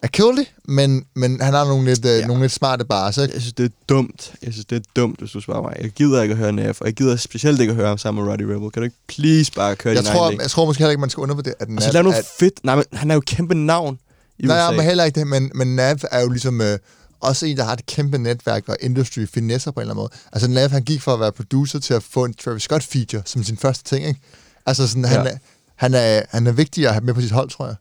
er 0.04 0.08
kedelig, 0.08 0.54
men, 0.66 1.06
men 1.14 1.42
han 1.42 1.54
har 1.54 1.66
nogle 1.66 1.86
lidt, 1.86 2.06
øh, 2.06 2.12
Ja. 2.20 2.28
nogle 2.28 2.44
lidt 2.44 2.52
smarte 2.52 2.86
bars, 2.86 3.18
ikke? 3.18 3.34
Jeg 3.34 3.42
synes, 3.42 3.54
det 3.54 3.66
er 3.66 3.70
dumt. 3.90 4.34
Jeg 4.44 4.54
synes, 4.54 4.66
det 4.66 4.76
er 4.76 4.82
dumt, 4.96 5.20
hvis 5.20 5.32
du 5.32 5.42
spørger 5.42 5.62
mig. 5.62 5.74
Jeg 5.82 5.90
gider 5.90 6.22
ikke 6.22 6.32
at 6.32 6.38
høre 6.38 6.52
Nav, 6.52 6.76
og 6.80 6.86
jeg 6.86 6.94
gider 6.94 7.16
specielt 7.16 7.60
ikke 7.62 7.72
at 7.72 7.76
høre 7.76 7.88
ham 7.88 7.98
sammen 7.98 8.24
med 8.26 8.32
Roddy 8.34 8.42
Rebel. 8.42 8.72
Kan 8.72 8.82
du 8.82 8.84
ikke 8.84 8.96
please 9.08 9.52
bare 9.52 9.76
køre 9.76 9.94
Jeg 9.94 10.04
din 10.04 10.12
tror, 10.12 10.28
egen 10.28 10.42
jeg 10.42 10.50
tror 10.50 10.66
måske 10.66 10.80
heller 10.80 10.92
ikke, 10.92 11.02
man 11.02 11.10
skal 11.10 11.22
undervurdere, 11.22 11.54
at 11.60 11.70
Nav... 11.70 11.78
Og 11.78 11.84
så 11.84 11.92
lav 11.92 12.04
noget 12.04 12.16
at, 12.18 12.26
fedt. 12.40 12.54
Nej, 12.64 12.76
men 12.76 12.84
han 12.94 13.12
er 13.12 13.16
jo 13.16 13.22
kæmpe 13.26 13.56
navn 13.56 14.00
i 14.40 14.46
Nej, 14.46 14.58
USA. 14.58 14.64
ja, 14.66 14.72
men 14.72 14.86
heller 14.86 15.04
ikke 15.04 15.20
det, 15.20 15.28
men, 15.28 15.52
men 15.56 15.76
Nav 15.76 15.98
er 16.12 16.22
jo 16.22 16.30
ligesom 16.30 16.62
øh, 16.62 16.80
også 17.20 17.46
en, 17.46 17.58
der 17.58 17.64
har 17.64 17.74
et 17.74 17.86
kæmpe 17.86 18.18
netværk 18.18 18.70
og 18.70 18.78
industry 18.82 19.26
finesser 19.34 19.72
på 19.72 19.80
en 19.80 19.82
eller 19.82 19.94
anden 19.94 20.02
måde. 20.02 20.10
Altså 20.32 20.48
Nav, 20.50 20.70
han 20.70 20.84
gik 20.84 21.02
for 21.02 21.14
at 21.14 21.20
være 21.20 21.32
producer 21.32 21.80
til 21.80 21.94
at 21.94 22.04
få 22.04 22.26
en 22.26 22.34
Travis 22.34 22.64
Scott 22.64 22.84
feature 22.84 23.22
som 23.26 23.44
sin 23.44 23.58
første 23.58 23.84
ting, 23.96 24.08
ikke? 24.08 24.20
Altså 24.66 24.88
sådan, 24.88 25.06
han, 25.06 25.26
Ja. 25.26 25.32
er, 25.32 25.38
han, 25.76 25.94
er, 25.94 26.22
han 26.30 26.48
er 26.48 26.52
vigtig 26.52 26.88
at 26.88 26.94
have 26.94 27.04
med 27.06 27.14
på 27.14 27.22
sit 27.22 27.32
hold, 27.32 27.50
tror 27.50 27.66
jeg. 27.66 27.76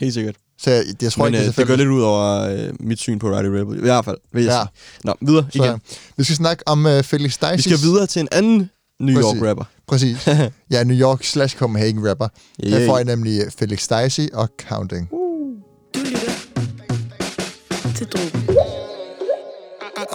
Helt 0.00 0.14
sikkert. 0.14 0.34
Så 0.58 0.70
jeg, 0.70 0.84
jeg 1.02 1.12
tror 1.12 1.24
Men 1.24 1.34
ikke, 1.34 1.38
øh, 1.42 1.46
det 1.48 1.56
det 1.56 1.62
er 1.62 1.66
går 1.66 1.76
lidt 1.76 1.88
ud 1.88 2.02
over 2.02 2.40
øh, 2.40 2.72
mit 2.80 2.98
syn 2.98 3.18
på 3.18 3.28
Roddy 3.28 3.46
Rebel. 3.46 3.78
I 3.78 3.80
hvert 3.80 4.04
fald, 4.04 4.16
vil 4.32 4.44
jeg 4.44 4.50
Ja. 4.52 4.60
sige. 4.60 5.00
Nå, 5.04 5.14
videre 5.30 5.46
Så, 5.52 5.62
igen. 5.64 5.80
vi 6.16 6.24
skal 6.24 6.36
snakke 6.36 6.68
om 6.68 6.86
uh, 6.86 7.02
Felix 7.02 7.38
Vi 7.40 7.46
Dices. 7.56 7.64
skal 7.64 7.86
videre 7.88 8.06
til 8.06 8.20
en 8.20 8.28
anden 8.32 8.70
New 9.00 9.14
Præcis. 9.22 9.40
York 9.40 9.48
rapper. 9.48 9.64
Præcis. 9.88 10.26
ja, 10.70 10.84
New 10.84 10.96
York 10.96 11.24
slash 11.24 11.56
Copenhagen 11.56 12.08
rapper. 12.08 12.28
Yeah. 12.64 12.78
Her 12.80 12.86
får 12.86 12.96
jeg 12.96 13.04
nemlig 13.04 13.40
øh, 13.44 13.50
Felix 13.58 13.88
Dicey 13.88 14.28
og 14.32 14.48
Counting. 14.68 15.08
Du 15.94 15.98
lytter 16.00 16.32
til 17.96 18.06
Drogen. 18.06 18.48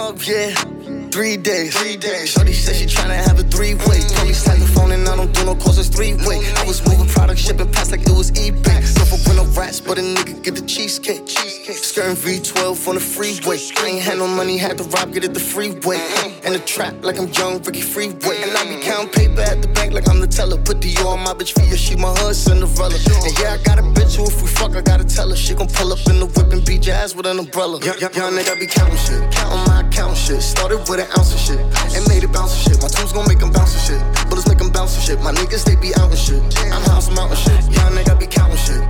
up, 0.09 0.21
yeah. 0.29 0.99
Three 1.12 1.38
days. 1.38 1.76
Three 1.76 1.97
days. 1.97 2.30
Shorty 2.30 2.53
said 2.53 2.76
she 2.76 2.86
tryna 2.86 3.16
have 3.16 3.39
a 3.39 3.43
three-way. 3.43 3.99
Call 4.16 4.26
me 4.26 4.34
slide 4.34 4.60
the 4.60 4.68
phone 4.68 4.91
and 4.91 5.07
I 5.07 5.16
don't 5.16 5.34
do 5.34 5.43
no 5.43 5.55
calls, 5.55 5.80
it's 5.80 5.89
three-way. 5.89 6.45
I 6.55 6.64
was 6.66 6.86
moving 6.88 7.07
product, 7.07 7.39
shipping 7.39 7.72
past 7.72 7.91
like 7.91 8.01
it 8.01 8.16
was 8.16 8.32
eBay. 8.32 8.80
Careful 8.95 9.18
with 9.18 9.36
no 9.36 9.45
rats, 9.60 9.82
but 9.82 9.97
a 9.97 10.01
nigga 10.01 10.43
get 10.43 10.55
the 10.55 10.62
cheesecake. 10.62 11.28
Skirting 11.30 12.16
V12 12.16 12.88
on 12.88 12.95
the 12.95 13.01
freeway. 13.01 13.57
I 13.78 13.88
ain't 13.88 14.01
had 14.03 14.18
no 14.20 14.28
money, 14.28 14.57
had 14.57 14.78
to 14.78 14.84
rob, 14.86 15.12
get 15.14 15.24
it 15.24 15.34
the 15.34 15.39
freeway. 15.39 15.97
In 16.45 16.53
the 16.53 16.62
trap 16.66 16.93
like 17.03 17.18
I'm 17.20 17.28
young 17.34 17.62
Ricky 17.64 17.82
Freeway. 17.82 18.41
And 18.43 18.55
I 18.55 18.64
be 18.70 18.82
counting 18.82 19.10
paper 19.10 19.41
at 19.41 19.62
the 19.62 19.68
bank 19.70 19.93
like 19.93 20.07
I'm 20.07 20.20
the 20.20 20.28
teller. 20.28 20.57
Put 20.57 20.82
the 20.82 20.93
on 21.05 21.24
my 21.24 21.34
bitch 21.34 21.53
for 21.53 21.66
she 21.76 21.95
my 21.95 22.14
hood 22.20 22.36
Cinderella. 22.36 22.95
And 23.26 23.34
yeah, 23.39 23.57
I 23.57 23.64
got 23.64 23.80
a 23.80 23.82
bitch 23.82 24.16
who 24.16 24.26
if 24.26 24.41
we 24.41 24.47
fuck, 24.47 24.76
I 24.76 24.82
gotta 24.82 25.05
tell 25.05 25.30
her. 25.30 25.36
She 25.36 25.55
gon' 25.55 25.68
pull 25.68 25.91
up 25.91 25.99
in 26.07 26.20
the 26.20 26.28
whip 26.28 26.53
and 26.53 26.64
beat 26.66 26.86
your 26.86 26.95
ass 26.95 27.16
with 27.16 27.26
an 27.26 27.39
umbrella. 27.39 27.80
Young, 27.84 27.99
young, 27.99 28.14
young 28.14 28.34
nigga 28.34 28.60
be 28.60 28.68
counting 28.68 28.97
shit. 28.97 29.20
Counting 29.32 29.64
my 29.68 29.82
account 29.82 30.16
shit. 30.16 30.41
Started 30.41 30.88
with 30.88 30.99
an 31.00 31.08
ounce 31.18 31.34
of 31.34 31.39
shit. 31.39 31.60
And 31.95 32.08
made 32.08 32.24
it 32.24 32.32
bounce 32.32 32.54
and 32.54 32.64
shit. 32.68 32.82
My 32.82 32.89
tunes 32.89 33.12
gon' 33.14 33.28
make 33.28 33.39
them 33.39 33.52
bounce 33.52 33.74
and 33.74 33.84
shit. 33.88 34.30
Bullets 34.30 34.47
make 34.47 34.58
them 34.58 34.72
bounce 34.72 34.95
and 34.95 35.04
shit. 35.04 35.20
My 35.22 35.32
niggas, 35.32 35.64
they 35.64 35.76
be 35.76 35.95
out 35.95 36.10
and 36.10 36.20
shit. 36.20 36.41
I'm 36.72 36.84
house 36.84 37.10
mountain 37.16 37.38
shit. 37.38 37.60
Young 37.72 37.93
nigga 37.95 38.20
be 38.20 38.28
counting 38.28 38.58
shit. 38.58 38.82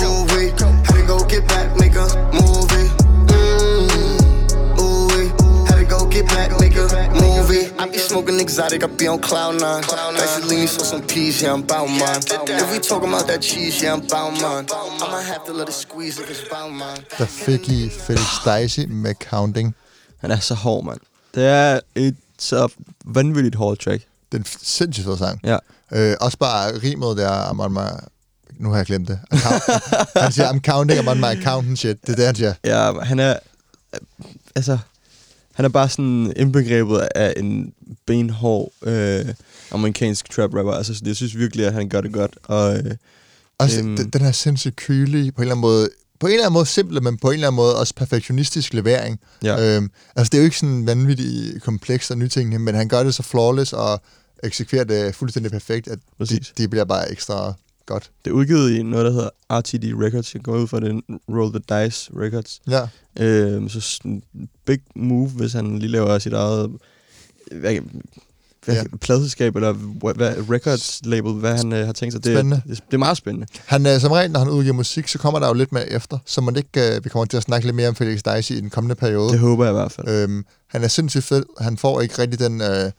Ooh, 0.00 0.24
wait. 0.32 0.58
Had 0.86 0.96
to 0.96 1.04
go 1.06 1.24
get 1.24 1.46
back, 1.48 1.76
make 1.78 1.94
a 1.94 2.06
movie. 2.32 2.88
Mm. 3.28 4.80
Ooh, 4.80 5.06
wait. 5.12 5.30
Had 5.68 5.78
to 5.80 5.84
go 5.84 6.06
get 6.06 6.26
back, 6.28 6.50
make 6.58 6.76
a 6.76 6.88
movie. 7.12 7.68
I 7.78 7.86
be 7.88 7.98
smoking 7.98 8.40
exotic, 8.40 8.82
I 8.82 8.86
be 8.86 9.06
on 9.06 9.20
cloud 9.20 9.60
nine. 9.60 9.84
Me 10.48 10.66
for 10.66 10.84
some 10.84 11.02
peas, 11.02 11.42
yeah, 11.42 11.52
I'm 11.52 11.62
bout 11.62 11.88
mine. 11.88 12.22
If 12.48 12.72
we 12.72 12.78
talking 12.78 13.08
about 13.08 13.26
that 13.26 13.42
cheese, 13.42 13.82
yeah, 13.82 13.92
I'm 13.92 14.00
bout 14.00 14.32
mine. 14.40 14.66
I'ma 14.72 15.20
have 15.20 15.44
to 15.44 15.52
let 15.52 15.68
it 15.68 15.72
squeeze 15.72 16.18
if 16.18 16.30
it's 16.30 16.48
bout 16.48 16.70
mine. 16.70 17.04
Der 17.18 17.26
fik 17.26 17.68
I 17.68 17.88
Felix 17.88 18.40
Dicey 18.44 18.86
med 18.86 19.16
Counting. 19.30 19.74
Han 20.22 20.30
er 20.30 20.38
så 20.38 20.54
hård, 20.54 20.84
mand. 20.84 21.00
Det 21.34 21.44
er 21.46 21.80
et 21.94 22.16
så 22.38 22.68
vanvittigt 23.04 23.54
hårdt 23.54 23.80
track. 23.80 24.02
Det 24.32 24.40
er 24.40 24.44
sindssygt 24.62 25.06
fed 25.06 25.18
sang. 25.18 25.40
Ja. 25.44 25.56
Øh, 25.92 26.16
også 26.20 26.38
bare 26.38 26.78
rimet 26.78 27.16
der, 27.16 27.60
on 27.60 27.72
my... 27.72 27.78
Nu 28.58 28.70
har 28.70 28.76
jeg 28.76 28.86
glemt 28.86 29.08
det. 29.08 29.20
Han 30.16 30.32
siger, 30.32 30.52
I'm 30.52 30.60
counting, 30.60 31.08
on 31.08 31.18
my 31.20 31.24
accountant 31.24 31.78
shit. 31.78 32.06
Det 32.06 32.12
er 32.12 32.16
det, 32.16 32.26
han 32.26 32.34
siger. 32.34 32.54
Ja, 32.64 32.92
han 33.00 33.18
er... 33.18 33.36
Altså, 34.54 34.78
han 35.54 35.64
er 35.64 35.68
bare 35.68 35.88
sådan 35.88 36.32
indbegrebet 36.36 36.98
af 37.14 37.34
en 37.36 37.72
benhård 38.06 38.72
øh, 38.82 39.26
amerikansk 39.70 40.30
trap 40.30 40.54
rapper. 40.54 40.72
Altså, 40.72 41.00
jeg 41.04 41.16
synes 41.16 41.36
virkelig, 41.36 41.66
at 41.66 41.72
han 41.72 41.88
gør 41.88 42.00
det 42.00 42.12
godt. 42.12 42.36
Og, 42.44 42.76
øh, 42.76 42.94
Også 43.58 43.78
Øhm. 43.80 43.96
den, 43.96 44.10
den 44.10 44.20
her 44.20 44.32
sindssygt 44.32 44.76
kølige, 44.76 45.32
på 45.32 45.36
en 45.36 45.42
eller 45.42 45.54
anden 45.54 45.60
måde, 45.60 45.88
på 46.22 46.26
en 46.26 46.32
eller 46.32 46.44
anden 46.44 46.54
måde 46.54 46.66
simple, 46.66 47.00
men 47.00 47.18
på 47.18 47.28
en 47.28 47.34
eller 47.34 47.46
anden 47.46 47.56
måde 47.56 47.76
også 47.76 47.94
perfektionistisk 47.94 48.74
levering. 48.74 49.20
Ja. 49.42 49.76
Øhm, 49.76 49.90
altså, 50.16 50.30
det 50.30 50.38
er 50.38 50.42
jo 50.42 50.44
ikke 50.44 50.58
sådan 50.58 50.86
vanvittigt 50.86 51.62
komplekst 51.62 52.10
og 52.10 52.18
nytænkende, 52.18 52.58
men 52.58 52.74
han 52.74 52.88
gør 52.88 53.02
det 53.02 53.14
så 53.14 53.22
flawless 53.22 53.72
og 53.72 54.00
eksekverer 54.42 54.84
det 54.84 55.14
fuldstændig 55.14 55.52
perfekt, 55.52 55.88
at 55.88 55.98
det, 56.18 56.52
det 56.58 56.70
bliver 56.70 56.84
bare 56.84 57.12
ekstra 57.12 57.52
godt. 57.86 58.10
det 58.24 58.30
er 58.30 58.34
udgivet 58.34 58.70
i 58.70 58.82
noget, 58.82 59.06
der 59.06 59.12
hedder 59.12 59.30
RTD 59.50 59.84
Records. 60.04 60.34
Jeg 60.34 60.42
går 60.42 60.56
ud 60.56 60.66
fra 60.66 60.76
er 60.76 61.00
Roll 61.28 61.52
the 61.52 61.84
Dice 61.84 62.10
Records. 62.16 62.60
Ja. 62.68 62.88
Øh, 63.20 63.70
så 63.70 64.20
big 64.66 64.80
move, 64.94 65.28
hvis 65.28 65.52
han 65.52 65.78
lige 65.78 65.90
laver 65.90 66.18
sit 66.18 66.32
eget... 66.32 66.70
hvad, 68.64 68.74
Ja. 68.74 68.82
pladselskab, 69.00 69.56
eller 69.56 69.72
hvad, 69.72 70.14
hvad, 70.14 70.34
records 70.50 71.00
label, 71.04 71.32
hvad 71.32 71.56
han 71.56 71.72
øh, 71.72 71.86
har 71.86 71.92
tænkt 71.92 72.12
sig. 72.12 72.24
Det, 72.24 72.32
Spændende. 72.36 72.62
Det, 72.68 72.76
det 72.86 72.94
er 72.94 72.98
meget 72.98 73.16
spændende. 73.16 73.46
Han, 73.66 73.86
øh, 73.86 74.00
som 74.00 74.12
regel, 74.12 74.30
når 74.30 74.38
han 74.40 74.48
udgiver 74.48 74.74
musik, 74.74 75.08
så 75.08 75.18
kommer 75.18 75.38
der 75.40 75.48
jo 75.48 75.54
lidt 75.54 75.72
mere 75.72 75.88
efter, 75.92 76.18
så 76.26 76.40
man 76.40 76.56
ikke, 76.56 76.94
øh, 76.96 77.04
vi 77.04 77.08
kommer 77.08 77.26
til 77.26 77.36
at 77.36 77.42
snakke 77.42 77.66
lidt 77.66 77.76
mere 77.76 77.88
om 77.88 77.94
Felix 77.94 78.20
Dicey 78.36 78.54
i 78.54 78.60
den 78.60 78.70
kommende 78.70 78.94
periode. 78.94 79.30
Det 79.32 79.38
håber 79.38 79.64
jeg 79.64 79.72
i 79.72 79.76
hvert 79.76 79.92
fald. 79.92 80.08
Øhm, 80.08 80.44
han 80.68 80.84
er 80.84 80.88
sindssygt 80.88 81.24
fed. 81.24 81.42
Han 81.60 81.76
får 81.76 82.00
ikke 82.00 82.18
rigtig 82.18 82.38
den 82.38 82.60
øh, 82.60 82.90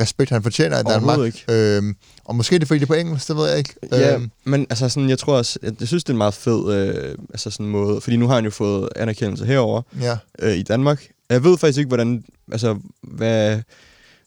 respekt, 0.00 0.30
han 0.30 0.42
fortjener 0.42 0.80
i 0.80 0.82
Danmark. 0.82 1.18
Overhovedet 1.18 1.76
Øhm, 1.78 1.96
og 2.24 2.36
måske 2.36 2.54
er 2.54 2.58
det 2.58 2.68
fordi, 2.68 2.78
det 2.78 2.84
er 2.84 2.88
på 2.88 2.94
engelsk, 2.94 3.28
det 3.28 3.36
ved 3.36 3.48
jeg 3.48 3.58
ikke. 3.58 3.74
Ja, 3.92 4.14
Øhm, 4.14 4.30
men 4.44 4.66
altså 4.70 4.88
sådan, 4.88 5.08
jeg 5.10 5.18
tror 5.18 5.36
også, 5.36 5.58
jeg, 5.62 5.72
jeg 5.80 5.88
synes, 5.88 6.04
det 6.04 6.10
er 6.10 6.14
en 6.14 6.18
meget 6.18 6.34
fed 6.34 6.72
øh, 6.74 7.14
altså 7.30 7.50
sådan 7.50 7.66
måde, 7.66 8.00
fordi 8.00 8.16
nu 8.16 8.28
har 8.28 8.34
han 8.34 8.44
jo 8.44 8.50
fået 8.50 8.88
anerkendelse 8.96 9.46
herover 9.46 9.82
Ja. 10.00 10.16
øh, 10.38 10.54
i 10.56 10.62
Danmark. 10.62 11.06
Jeg 11.30 11.44
ved 11.44 11.58
faktisk 11.58 11.78
ikke, 11.78 11.88
hvordan, 11.88 12.24
altså, 12.52 12.78
hvad, 13.02 13.60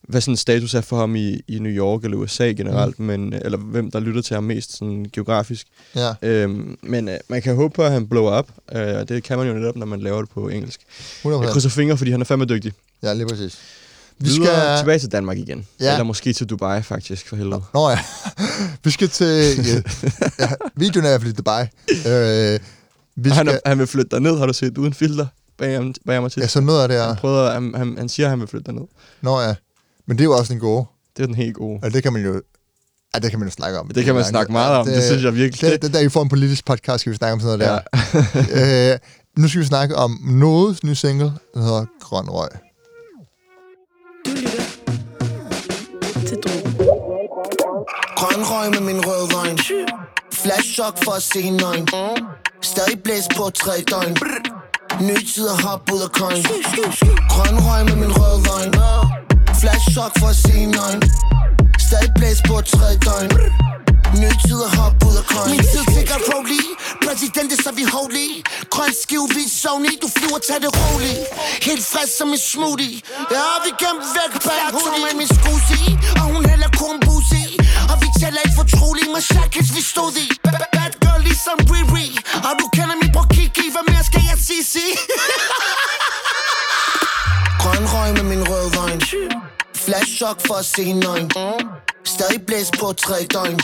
hvad 0.07 0.21
sådan 0.21 0.37
status 0.37 0.73
er 0.73 0.81
for 0.81 0.97
ham 0.99 1.15
i, 1.15 1.39
i 1.47 1.59
New 1.59 1.71
York 1.71 2.03
eller 2.03 2.17
USA 2.17 2.43
generelt, 2.51 2.99
mm. 2.99 3.05
men, 3.05 3.33
eller 3.33 3.57
hvem 3.57 3.91
der 3.91 3.99
lytter 3.99 4.21
til 4.21 4.33
ham 4.33 4.43
mest 4.43 4.77
sådan 4.77 5.05
geografisk. 5.13 5.67
Ja. 5.95 6.13
Øhm, 6.21 6.77
men 6.83 7.09
øh, 7.09 7.17
man 7.27 7.41
kan 7.41 7.55
håbe 7.55 7.73
på, 7.73 7.83
at 7.83 7.91
han 7.91 8.07
blower 8.07 8.39
up, 8.39 8.47
øh, 8.75 8.95
og 8.97 9.09
det 9.09 9.23
kan 9.23 9.37
man 9.37 9.47
jo 9.47 9.53
netop, 9.53 9.75
når 9.75 9.85
man 9.85 9.99
laver 10.01 10.21
det 10.21 10.29
på 10.29 10.47
engelsk. 10.49 10.79
100%. 11.25 11.29
Jeg 11.29 11.49
krydser 11.49 11.69
fingre, 11.69 11.97
fordi 11.97 12.11
han 12.11 12.21
er 12.21 12.25
fandme 12.25 12.45
dygtig. 12.45 12.73
Ja, 13.03 13.13
lige 13.13 13.27
præcis. 13.27 13.57
Vi 14.19 14.29
skal 14.29 14.45
skal- 14.45 14.77
tilbage 14.77 14.99
til 14.99 15.11
Danmark 15.11 15.37
igen. 15.37 15.67
Ja. 15.79 15.91
Eller 15.91 16.03
måske 16.03 16.33
til 16.33 16.47
Dubai, 16.49 16.81
faktisk, 16.83 17.27
for 17.29 17.35
helvede. 17.35 17.61
Nå 17.73 17.89
ja. 17.89 17.99
vi 18.83 18.89
skal 18.91 19.09
til... 19.09 19.25
Ja, 19.65 19.81
ja, 20.39 20.49
videoen 20.75 21.05
er 21.05 21.09
i 21.09 21.11
hvert 21.11 21.21
fald 21.21 21.33
i 21.33 21.35
Dubai. 21.35 21.63
Øh, 21.89 22.59
vi 23.15 23.29
Og 23.29 23.35
han, 23.35 23.47
er, 23.47 23.51
skal, 23.51 23.61
han 23.65 23.79
vil 23.79 23.87
flytte 23.87 24.09
dig 24.11 24.19
ned, 24.19 24.37
har 24.37 24.45
du 24.45 24.53
set, 24.53 24.77
uden 24.77 24.93
filter 24.93 25.27
bag 25.57 25.75
ham, 25.75 25.93
bag 26.05 26.15
ham 26.15 26.29
til. 26.29 26.39
ja, 26.41 26.47
så 26.47 26.61
noget 26.61 26.81
af 26.81 26.87
det 26.89 26.99
Han, 26.99 27.09
er... 27.09 27.15
prøvede, 27.15 27.51
han, 27.51 27.73
han, 27.75 27.97
han 27.97 28.09
siger, 28.09 28.25
at 28.25 28.29
han 28.29 28.39
vil 28.39 28.47
flytte 28.47 28.65
dig 28.65 28.73
ned. 28.73 28.87
Nå 29.21 29.41
ja. 29.41 29.55
Men 30.07 30.17
det 30.17 30.23
er 30.23 30.25
jo 30.25 30.37
også 30.37 30.53
en 30.53 30.59
gode. 30.59 30.85
Det 31.17 31.23
er 31.23 31.27
den 31.27 31.35
helt 31.35 31.55
gode. 31.55 31.79
Og 31.83 31.93
det 31.93 32.03
kan 32.03 32.13
man 32.13 32.21
jo... 32.21 32.41
Ja, 33.13 33.19
det 33.19 33.29
kan 33.29 33.39
man 33.39 33.47
jo 33.47 33.51
snakke 33.51 33.79
om. 33.79 33.87
Det 33.87 34.05
kan 34.05 34.15
man 34.15 34.23
snakke 34.23 34.51
meget 34.51 34.77
om, 34.77 34.85
det 34.85 35.03
synes 35.03 35.23
jeg 35.23 35.35
virkelig. 35.35 35.71
Det, 35.71 35.81
det, 35.81 35.93
der, 35.93 35.99
I 35.99 36.09
får 36.09 36.21
en 36.21 36.29
politisk 36.29 36.65
podcast, 36.65 36.99
skal 36.99 37.11
vi 37.11 37.17
snakke 37.17 37.33
om 37.33 37.39
sådan 37.39 37.59
noget 37.59 37.81
der. 38.53 38.93
øh, 38.93 38.99
nu 39.37 39.47
skal 39.47 39.61
vi 39.61 39.65
snakke 39.65 39.95
om 39.95 40.19
Nodes 40.23 40.83
nye 40.83 40.95
single, 40.95 41.33
der 41.53 41.61
hedder 41.61 41.85
Grøn 42.01 42.29
Røg. 42.29 42.49
Du 44.25 44.31
lytter 44.31 44.51
til. 46.27 46.45
Grøn 48.19 48.41
røg 48.51 48.67
med 48.75 48.83
min 48.89 48.99
rød 49.07 49.23
vejn 49.35 49.57
Flash 50.33 50.67
shock 50.75 50.95
for 51.03 51.11
at 51.11 51.23
se 51.23 51.49
nøgen 51.49 51.87
Stadig 52.61 53.03
blæs 53.03 53.27
på 53.37 53.43
tre 53.61 53.75
døgn 53.91 54.13
Nye 55.07 55.23
tider 55.33 55.55
hop 55.65 55.81
ud 55.93 56.01
af 56.07 56.11
coin 56.19 56.43
Grøn 57.33 57.55
røg 57.65 57.81
med 57.89 57.97
min 58.03 58.11
rød 58.19 58.34
shock 59.95 60.13
for 60.19 60.29
at 60.35 60.37
se 60.45 60.55
nøgen. 60.75 61.01
Stadig 61.87 62.11
blæs 62.17 62.39
på 62.47 62.55
tre 62.73 62.89
døgn. 63.07 63.29
Nye 64.21 64.35
tider 64.47 64.69
hop 64.77 64.93
ud 65.07 65.15
af 65.21 65.25
coin 65.33 65.47
Min 65.51 65.63
tid 65.73 65.83
tigger 65.93 66.19
rolig. 66.29 66.63
Præsident 67.05 67.49
er 67.55 67.59
så 67.65 67.71
vi 67.79 67.83
holy 67.95 68.27
Grøn 68.73 68.93
skiv, 69.03 69.23
hvid 69.33 69.49
Sony. 69.61 69.91
Du 70.03 70.07
flyver, 70.17 70.39
tag 70.47 70.57
det 70.65 70.71
roligt. 70.81 71.19
Helt 71.67 71.85
frisk 71.91 72.13
som 72.19 72.29
en 72.35 72.41
smoothie. 72.51 72.97
Ja, 73.35 73.45
vi 73.65 73.71
gemt 73.83 74.05
væk 74.17 74.31
bag 74.47 74.63
hoodie. 74.75 75.01
med 75.05 75.13
min 75.21 75.29
skusi 75.37 75.81
Og 76.21 76.25
hun 76.33 76.41
hælder 76.51 76.69
kornbus 76.79 77.27
i. 77.43 77.45
Og 77.91 77.95
vi 78.03 78.07
taler 78.21 78.39
ikke 78.45 78.57
fortroligt 78.61 79.09
Med 79.15 79.23
shackles 79.31 79.69
vi 79.77 79.81
stod 79.93 80.13
i. 80.25 80.27
Ba- 80.47 80.69
Bad 80.75 80.93
girl 81.03 81.21
ligesom 81.29 81.57
Riri 81.73 82.04
Flash 89.95 90.17
shock 90.17 90.47
for 90.47 90.53
at 90.53 90.65
se 90.65 90.93
nøgen. 90.93 91.31
Stadig 92.03 92.45
blæs 92.47 92.71
på 92.79 92.93
tre 92.93 93.15
døgn. 93.33 93.59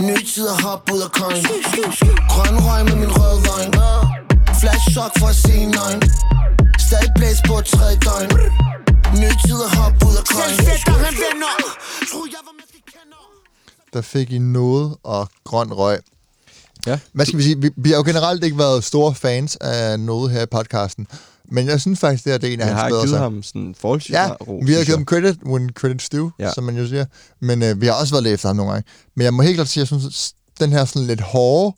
Nye 0.00 0.24
tider 0.34 0.62
hop 0.62 0.90
ud 0.92 1.00
af 1.00 1.10
coin 1.18 1.42
Grøn 2.32 2.56
røg 2.66 2.84
med 2.84 2.96
min 2.96 3.12
rød 3.18 3.36
vejn 3.48 3.72
Flash 4.60 4.84
shock 4.94 5.12
for 5.18 5.26
at 5.26 5.34
se 5.34 5.56
nøgen. 5.66 6.02
Stadig 6.86 7.10
blæs 7.16 7.38
på 7.46 7.60
tre 7.72 7.88
døgn. 8.06 8.30
Nye 9.20 9.36
tider 9.46 9.68
hop 9.76 9.92
ud 10.08 10.16
af 10.20 10.24
med 10.36 10.72
Der 13.92 14.02
fik 14.02 14.32
I 14.32 14.38
noget 14.38 14.96
og 15.02 15.28
Grøn 15.44 15.72
Røg. 15.72 15.98
Ja. 16.86 16.98
Hvad 17.12 17.26
skal 17.26 17.38
vi 17.38 17.42
sige? 17.42 17.60
Vi, 17.60 17.70
vi 17.76 17.90
har 17.90 17.96
jo 17.96 18.02
generelt 18.02 18.44
ikke 18.44 18.58
været 18.58 18.84
store 18.84 19.14
fans 19.14 19.56
af 19.56 20.00
noget 20.00 20.30
her 20.30 20.42
i 20.42 20.46
podcasten. 20.46 21.06
Men 21.52 21.66
jeg 21.66 21.80
synes 21.80 22.00
faktisk, 22.00 22.24
det 22.24 22.32
her 22.32 22.38
det 22.38 22.48
er 22.48 22.52
en 22.52 22.60
af 22.60 22.66
Jeg 22.66 22.74
hans 22.74 22.82
har 22.82 22.88
bedre 22.88 23.00
givet 23.00 23.10
sange. 23.10 23.22
ham 23.22 23.42
sådan 23.42 23.74
forholdsvis 23.80 24.12
Ja, 24.14 24.28
ro, 24.32 24.62
vi 24.66 24.72
har 24.72 24.84
givet 24.84 24.96
ham 24.98 25.04
credit 25.04 25.36
when 25.46 25.70
credit's 25.80 26.08
due, 26.12 26.32
ja. 26.38 26.50
Som 26.52 26.64
man 26.64 26.76
jo 26.76 26.88
siger. 26.88 27.04
Men 27.40 27.62
øh, 27.62 27.80
vi 27.80 27.86
har 27.86 27.92
også 27.92 28.14
været 28.14 28.22
lidt 28.22 28.34
efter 28.34 28.48
ham 28.48 28.56
nogle 28.56 28.72
gange. 28.72 28.88
Men 29.16 29.24
jeg 29.24 29.34
må 29.34 29.42
helt 29.42 29.54
klart 29.56 29.68
sige, 29.68 29.82
at 29.82 29.90
jeg 29.92 30.00
synes, 30.00 30.32
den 30.60 30.72
her 30.72 30.84
sådan 30.84 31.06
lidt 31.06 31.20
hårde 31.20 31.76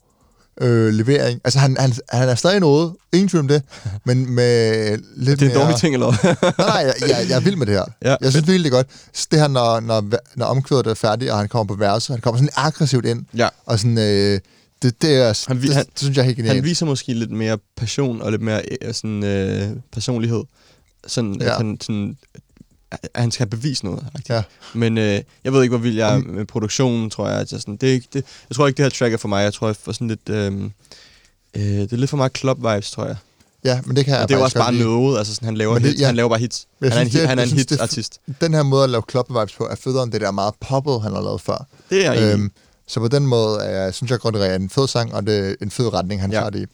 øh, 0.61 0.93
levering, 0.93 1.41
altså 1.43 1.59
han, 1.59 1.77
han, 1.79 1.93
han 2.09 2.29
er 2.29 2.35
stadig 2.35 2.59
noget, 2.59 2.93
ingen 3.13 3.29
tvivl 3.29 3.41
om 3.41 3.47
det, 3.47 3.61
men 4.05 4.29
med 4.35 4.97
lidt 5.17 5.39
Det 5.39 5.45
er 5.45 5.49
en 5.49 5.55
mere... 5.55 5.63
dårlig 5.65 5.79
ting, 5.79 5.93
eller 5.93 6.07
hvad? 6.21 6.35
nej, 6.57 6.67
nej, 6.83 6.93
jeg, 7.01 7.09
jeg, 7.09 7.25
jeg 7.29 7.35
er 7.35 7.39
vild 7.39 7.55
med 7.55 7.65
det 7.65 7.73
her. 7.75 7.85
Ja, 8.03 8.15
jeg 8.21 8.31
synes 8.31 8.47
virkelig, 8.47 8.71
det 8.71 8.77
er 8.77 8.83
godt. 8.83 8.87
Det 9.31 9.39
her, 9.39 9.47
når, 9.47 9.79
når, 9.79 10.03
når 10.35 10.45
omkvædet 10.45 10.87
er 10.87 10.93
færdigt, 10.93 11.31
og 11.31 11.37
han 11.37 11.47
kommer 11.47 11.75
på 11.75 11.79
værelset, 11.79 12.13
han 12.15 12.21
kommer 12.21 12.37
sådan 12.37 12.49
aggressivt 12.55 13.05
ind, 13.05 13.25
Ja. 13.37 13.47
og 13.65 13.79
sådan, 13.79 13.97
øh, 13.97 14.39
det, 14.81 15.01
det, 15.01 15.15
er, 15.15 15.45
Han, 15.47 15.61
det, 15.61 15.73
han, 15.73 15.85
det, 15.85 15.99
synes 15.99 16.17
jeg 16.17 16.21
er 16.21 16.25
helt 16.25 16.37
genialt. 16.37 16.55
han 16.55 16.63
viser 16.63 16.85
måske 16.85 17.13
lidt 17.13 17.31
mere 17.31 17.57
passion 17.77 18.21
og 18.21 18.31
lidt 18.31 18.41
mere 18.41 18.61
øh, 18.81 18.93
sådan, 18.93 19.23
øh, 19.23 19.69
personlighed. 19.91 20.43
Sådan, 21.07 21.37
Ja. 21.41 21.45
at 21.51 21.57
han, 21.57 21.77
sådan, 21.81 22.17
at 22.91 23.09
han 23.15 23.31
skal 23.31 23.47
bevise 23.47 23.85
noget. 23.85 24.03
rigtigt. 24.15 24.29
Ja. 24.29 24.43
Men 24.73 24.97
øh, 24.97 25.21
jeg 25.43 25.53
ved 25.53 25.61
ikke, 25.63 25.75
hvor 25.77 25.83
vild 25.83 25.95
jeg 25.95 26.15
er 26.15 26.19
med 26.19 26.45
produktionen, 26.45 27.09
tror 27.09 27.29
jeg. 27.29 27.39
At 27.39 27.51
jeg, 27.51 27.59
sådan, 27.59 27.75
det, 27.75 27.89
er 27.89 27.93
ikke- 27.93 28.07
det, 28.13 28.23
jeg 28.49 28.55
tror 28.55 28.67
ikke, 28.67 28.77
det 28.77 28.85
her 28.85 28.89
track 28.89 29.13
er 29.13 29.17
for 29.17 29.27
mig. 29.27 29.43
Jeg 29.43 29.53
tror, 29.53 29.67
jeg 29.67 29.75
får 29.75 29.91
sådan 29.91 30.07
lidt... 30.07 30.29
Øh, 30.29 30.53
øh, 31.55 31.61
det 31.63 31.93
er 31.93 31.97
lidt 31.97 32.09
for 32.09 32.17
meget 32.17 32.37
club 32.37 32.57
vibes, 32.57 32.91
tror 32.91 33.05
jeg. 33.05 33.15
Ja, 33.63 33.81
men 33.85 33.95
det 33.95 34.05
kan 34.05 34.13
jeg 34.13 34.21
Og 34.23 34.29
det 34.29 34.35
er 34.35 34.37
jo 34.39 34.43
også 34.43 34.57
bare 34.57 34.71
lide. 34.73 34.83
noget. 34.83 35.17
Altså, 35.17 35.33
sådan, 35.33 35.45
han, 35.45 35.57
laver 35.57 35.73
det- 35.73 35.81
hits, 35.87 36.01
ja. 36.01 36.05
han 36.05 36.15
laver 36.15 36.29
bare 36.29 36.39
hits. 36.39 36.67
Han 36.81 36.91
er 36.91 36.99
en, 37.01 37.07
det- 37.07 37.27
han 37.27 37.39
er 37.39 37.43
en 37.43 37.49
hit-artist. 37.49 38.19
Den 38.41 38.53
her 38.53 38.63
måde 38.63 38.83
at 38.83 38.89
lave 38.89 39.03
club 39.11 39.29
vibes 39.29 39.53
på 39.53 39.67
er 39.67 39.75
federe 39.75 40.03
end 40.03 40.11
det 40.11 40.21
der 40.21 40.31
meget 40.31 40.53
poppet, 40.61 41.01
han 41.01 41.11
har 41.13 41.21
lavet 41.21 41.41
før. 41.41 41.67
Det 41.89 42.05
er 42.05 42.13
i. 42.13 42.49
Så 42.87 42.99
på 42.99 43.07
den 43.07 43.27
måde 43.27 43.59
er 43.61 43.83
jeg, 43.83 43.93
synes 43.93 44.11
jeg, 44.11 44.19
at 44.25 44.35
er 44.35 44.55
en 44.55 44.69
fed 44.69 44.87
sang, 44.87 45.13
og 45.13 45.27
det 45.27 45.49
er 45.49 45.55
en 45.61 45.71
fed 45.71 45.93
retning, 45.93 46.21
han 46.21 46.31
Ja. 46.31 46.37
tager 46.39 46.49
det 46.49 46.59
i. 46.61 46.65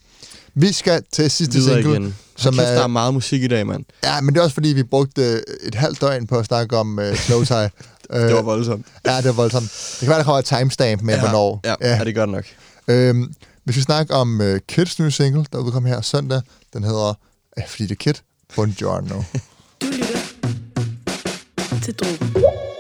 Vi 0.54 0.74
skal 0.74 1.04
til 1.12 1.32
sidste 1.32 1.54
Videre 1.58 1.76
single, 1.82 1.92
igen. 2.00 2.16
som 2.38 2.54
kæft, 2.54 2.68
er... 2.68 2.74
der 2.76 2.84
er 2.84 2.88
meget 2.88 3.14
musik 3.14 3.44
i 3.44 3.48
dag, 3.48 3.68
mand. 3.68 3.86
Ja, 4.04 4.22
men 4.22 4.34
det 4.34 4.40
er 4.40 4.44
også 4.44 4.54
fordi, 4.54 4.70
vi 4.70 4.84
brugte 4.84 5.44
et 5.64 5.76
halvt 5.76 6.02
døgn 6.02 6.28
på 6.28 6.38
at 6.38 6.46
snakke 6.46 6.78
om 6.78 6.98
uh, 7.00 7.16
Slow 7.16 7.44
Tie. 7.44 7.70
Det 8.12 8.34
var 8.36 8.42
voldsomt. 8.42 8.86
Ja, 9.06 9.18
det 9.18 9.26
var 9.26 9.32
voldsomt. 9.32 9.64
Det 9.92 10.00
kan 10.00 10.08
være, 10.08 10.18
der 10.18 10.24
kommer 10.24 10.40
et 10.40 10.46
timestamp 10.46 11.02
med, 11.02 11.14
Ja, 11.14 11.20
hvornår. 11.20 11.62
ja, 11.66 11.76
ja, 11.82 12.04
det 12.04 12.16
gør 12.16 12.26
det 12.26 12.34
nok. 12.34 12.46
Øhm, 12.88 13.34
hvis 13.64 13.76
vi 13.76 13.82
snakker 13.82 14.16
om 14.16 14.40
uh, 14.42 14.58
Kids 14.68 15.00
nye 15.00 15.12
single, 15.12 15.46
der 15.52 15.58
udkom 15.60 15.86
her 15.86 16.02
søndag, 16.02 16.42
den 16.74 16.84
hedder, 16.84 17.14
ja, 17.58 17.64
fordi 17.68 17.84
det 17.84 17.92
er 17.92 17.96
Kid, 17.96 18.14
Buongiorno. 18.56 19.16
Du 19.82 19.86
lytter 19.88 20.18
til 21.84 21.94
Drogen. 21.94 22.71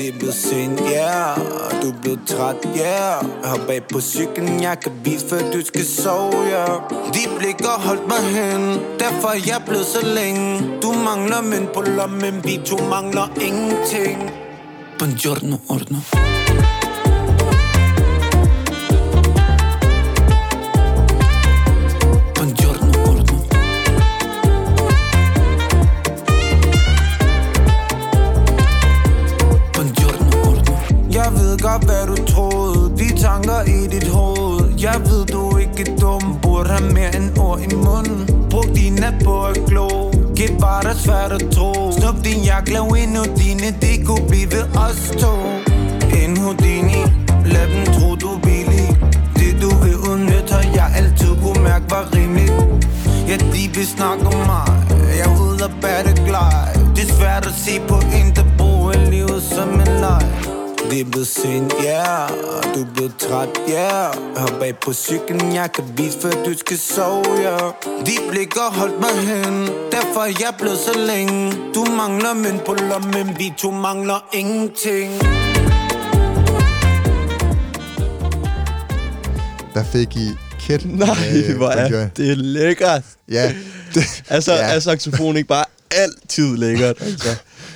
Det 0.00 0.08
er 0.08 0.18
blevet 0.18 0.34
sent, 0.34 0.80
yeah. 0.80 1.36
Du 1.82 1.88
er 1.88 2.00
blevet 2.02 2.20
træt, 2.26 2.56
yeah. 2.78 3.24
Hop 3.44 3.68
af 3.68 3.82
på 3.92 4.00
cyklen, 4.00 4.62
jeg 4.62 4.80
kan 4.80 4.92
vise, 5.04 5.28
før 5.28 5.50
du 5.52 5.60
skal 5.64 5.84
sove, 5.84 6.32
yeah. 6.32 6.80
De 7.14 7.38
blik 7.38 7.60
har 7.60 7.78
holdt 7.78 8.08
mig 8.08 8.22
hen 8.36 8.80
Derfor 8.98 9.28
er 9.28 9.40
jeg 9.46 9.62
blevet 9.66 9.86
så 9.86 10.06
længe. 10.06 10.62
Du 10.82 10.92
mangler 10.92 11.40
mønt 11.42 11.72
på 11.72 11.80
lommen 11.80 12.44
Vi 12.44 12.60
to 12.66 12.76
mangler 12.76 13.28
ingenting. 13.40 14.30
Buongiorno, 14.98 15.56
ordno 15.68 15.96
Jeg 31.30 31.40
ved 31.40 31.58
godt, 31.58 31.84
hvad 31.84 32.06
du 32.06 32.16
troede. 32.32 32.92
De 32.98 33.22
tanker 33.22 33.60
i 33.62 33.86
dit 33.86 34.08
hoved. 34.08 34.60
Jeg 34.78 35.00
ved, 35.04 35.26
du 35.26 35.56
ikke 35.56 35.96
dum. 36.00 36.38
Burde 36.42 36.68
have 36.68 36.92
mere 36.92 37.16
end 37.16 37.38
ord 37.38 37.60
i 37.60 37.74
munden. 37.74 38.20
Brug 38.50 38.64
din 38.74 38.92
nat 38.92 39.14
på 39.24 39.44
at 39.44 39.58
glo. 39.66 39.88
Gæt 40.36 40.54
var 40.60 40.80
der 40.80 40.94
svært 40.94 41.32
at 41.32 41.50
tro. 41.50 41.92
Snup 41.98 42.24
din 42.24 42.40
jakke, 42.44 42.72
lav 42.72 42.86
en 43.02 43.16
dine 43.40 43.68
Det 43.80 44.06
kunne 44.06 44.26
blive 44.28 44.62
os 44.86 45.00
to. 45.22 45.34
En 46.20 46.36
Houdini. 46.36 47.00
Lad 47.52 47.66
dem 47.74 47.84
tro, 47.94 48.08
du 48.14 48.28
er 48.36 48.40
billig. 48.42 48.88
Det 49.38 49.52
du 49.62 49.70
vil 49.82 49.96
udnytte 50.10 50.52
Har 50.54 50.64
jeg 50.74 50.92
altid 50.96 51.32
kunne 51.42 51.62
mærke 51.62 51.90
var 51.90 52.04
rimeligt. 52.16 52.86
Ja, 53.28 53.36
de 53.36 53.62
vil 53.74 53.86
snakke 53.86 54.26
om 54.26 54.38
mig. 54.52 54.70
Jeg 55.18 55.26
er 55.26 55.40
ude 55.40 55.64
og 55.64 55.70
det 56.06 56.22
glej 56.26 56.72
Det 56.96 57.02
er 57.08 57.12
svært 57.18 57.46
at 57.46 57.54
se 57.64 57.80
på 57.88 57.94
en, 57.94 58.34
der 58.36 58.44
bruger 58.58 59.10
livet 59.10 59.42
som 59.42 59.68
en 59.68 60.00
leg. 60.04 60.49
Det 60.90 60.98
Det 60.98 61.06
er 61.06 61.10
blevet 61.10 61.26
sent, 61.26 61.72
yeah 61.84 62.30
Og 62.30 62.64
du 62.74 62.80
er 62.80 62.92
blevet 62.94 63.14
træt, 63.18 63.48
yeah 63.68 64.14
Hop 64.36 64.62
af 64.62 64.74
på 64.84 64.92
cyklen, 64.92 65.54
jeg 65.54 65.72
kan 65.74 65.84
vise, 65.96 66.18
før 66.20 66.30
du 66.30 66.58
skal 66.58 66.78
sove, 66.78 67.24
yeah 67.38 67.72
De 68.06 68.12
blik 68.30 68.54
har 68.54 68.70
holdt 68.70 69.00
mig 69.00 69.14
hen 69.34 69.66
Derfor 69.92 70.20
er 70.20 70.34
jeg 70.40 70.54
blevet 70.58 70.78
så 70.78 70.98
længe 70.98 71.52
Du 71.74 71.84
mangler 71.84 72.34
mønt 72.34 72.64
på 72.64 72.74
lommen 72.74 73.38
Vi 73.38 73.52
to 73.58 73.70
mangler 73.70 74.28
ingenting 74.32 75.12
Der 79.74 79.84
fik 79.92 80.16
I 80.16 80.28
Kid. 80.60 80.78
Nej, 80.84 81.06
med 81.32 81.56
hvor 81.56 81.68
er 81.68 82.08
det 82.16 82.38
lækkert. 82.38 83.02
Ja. 83.30 83.52
altså, 84.28 84.52
Ja. 84.54 84.58
ja. 84.58 84.74
er 84.74 84.80
saxofon 84.80 85.36
ikke 85.36 85.48
bare 85.48 85.64
altid 85.90 86.56
lækkert? 86.56 86.96
Altså. 87.02 87.28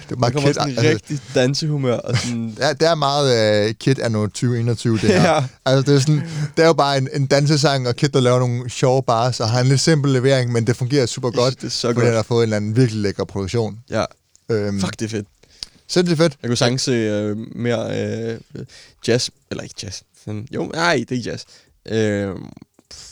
Det 0.08 0.14
er 0.14 0.16
Man 0.18 0.32
meget 0.32 0.44
Kid, 0.46 0.54
sådan 0.54 0.68
altså- 0.68 0.84
rigtig 0.90 1.20
dansehumør. 1.34 1.96
Og 1.96 2.16
sådan, 2.18 2.56
Ja, 2.60 2.72
det 2.72 2.88
er 2.88 2.94
meget 2.94 3.66
uh, 3.68 3.74
Kid 3.74 3.98
er 3.98 4.08
noget 4.08 4.30
2021, 4.30 4.98
det 4.98 5.00
her. 5.00 5.22
Ja. 5.34 5.44
Altså, 5.64 5.92
det 5.92 5.96
er, 5.96 6.00
sådan, 6.00 6.22
det 6.56 6.62
er 6.62 6.66
jo 6.66 6.72
bare 6.72 6.98
en, 6.98 7.08
en 7.12 7.26
dansesang, 7.26 7.88
og 7.88 7.96
Kid, 7.96 8.08
der 8.08 8.20
laver 8.20 8.38
nogle 8.38 8.70
sjove 8.70 9.02
bars, 9.02 9.40
og 9.40 9.50
har 9.50 9.60
en 9.60 9.66
lidt 9.66 9.80
simpel 9.80 10.12
levering, 10.12 10.52
men 10.52 10.66
det 10.66 10.76
fungerer 10.76 11.06
super 11.06 11.30
godt, 11.30 11.54
det 11.60 11.66
er 11.66 11.70
så 11.70 11.80
fordi 11.88 11.94
godt. 11.94 12.06
han 12.06 12.14
har 12.14 12.22
fået 12.22 12.38
en 12.38 12.42
eller 12.42 12.56
anden 12.56 12.76
virkelig 12.76 13.02
lækker 13.02 13.24
produktion. 13.24 13.78
ja. 13.90 14.04
Øhm, 14.50 14.80
Fuck, 14.80 14.98
det 15.00 15.04
er 15.04 15.08
fedt. 15.08 15.26
Sindssygt 15.88 16.18
fedt. 16.18 16.36
Jeg 16.42 16.48
kunne 16.48 16.56
sagtens 16.56 16.82
se 16.82 16.92
øh, 16.92 17.36
mere 17.56 18.04
øh, 18.34 18.38
jazz, 19.08 19.28
eller 19.50 19.62
ikke 19.62 19.74
jazz. 19.82 20.00
Sådan, 20.24 20.46
jo, 20.54 20.64
nej, 20.74 21.04
det 21.08 21.18
er 21.18 21.22
jazz. 21.30 21.42
Øh, 21.88 22.34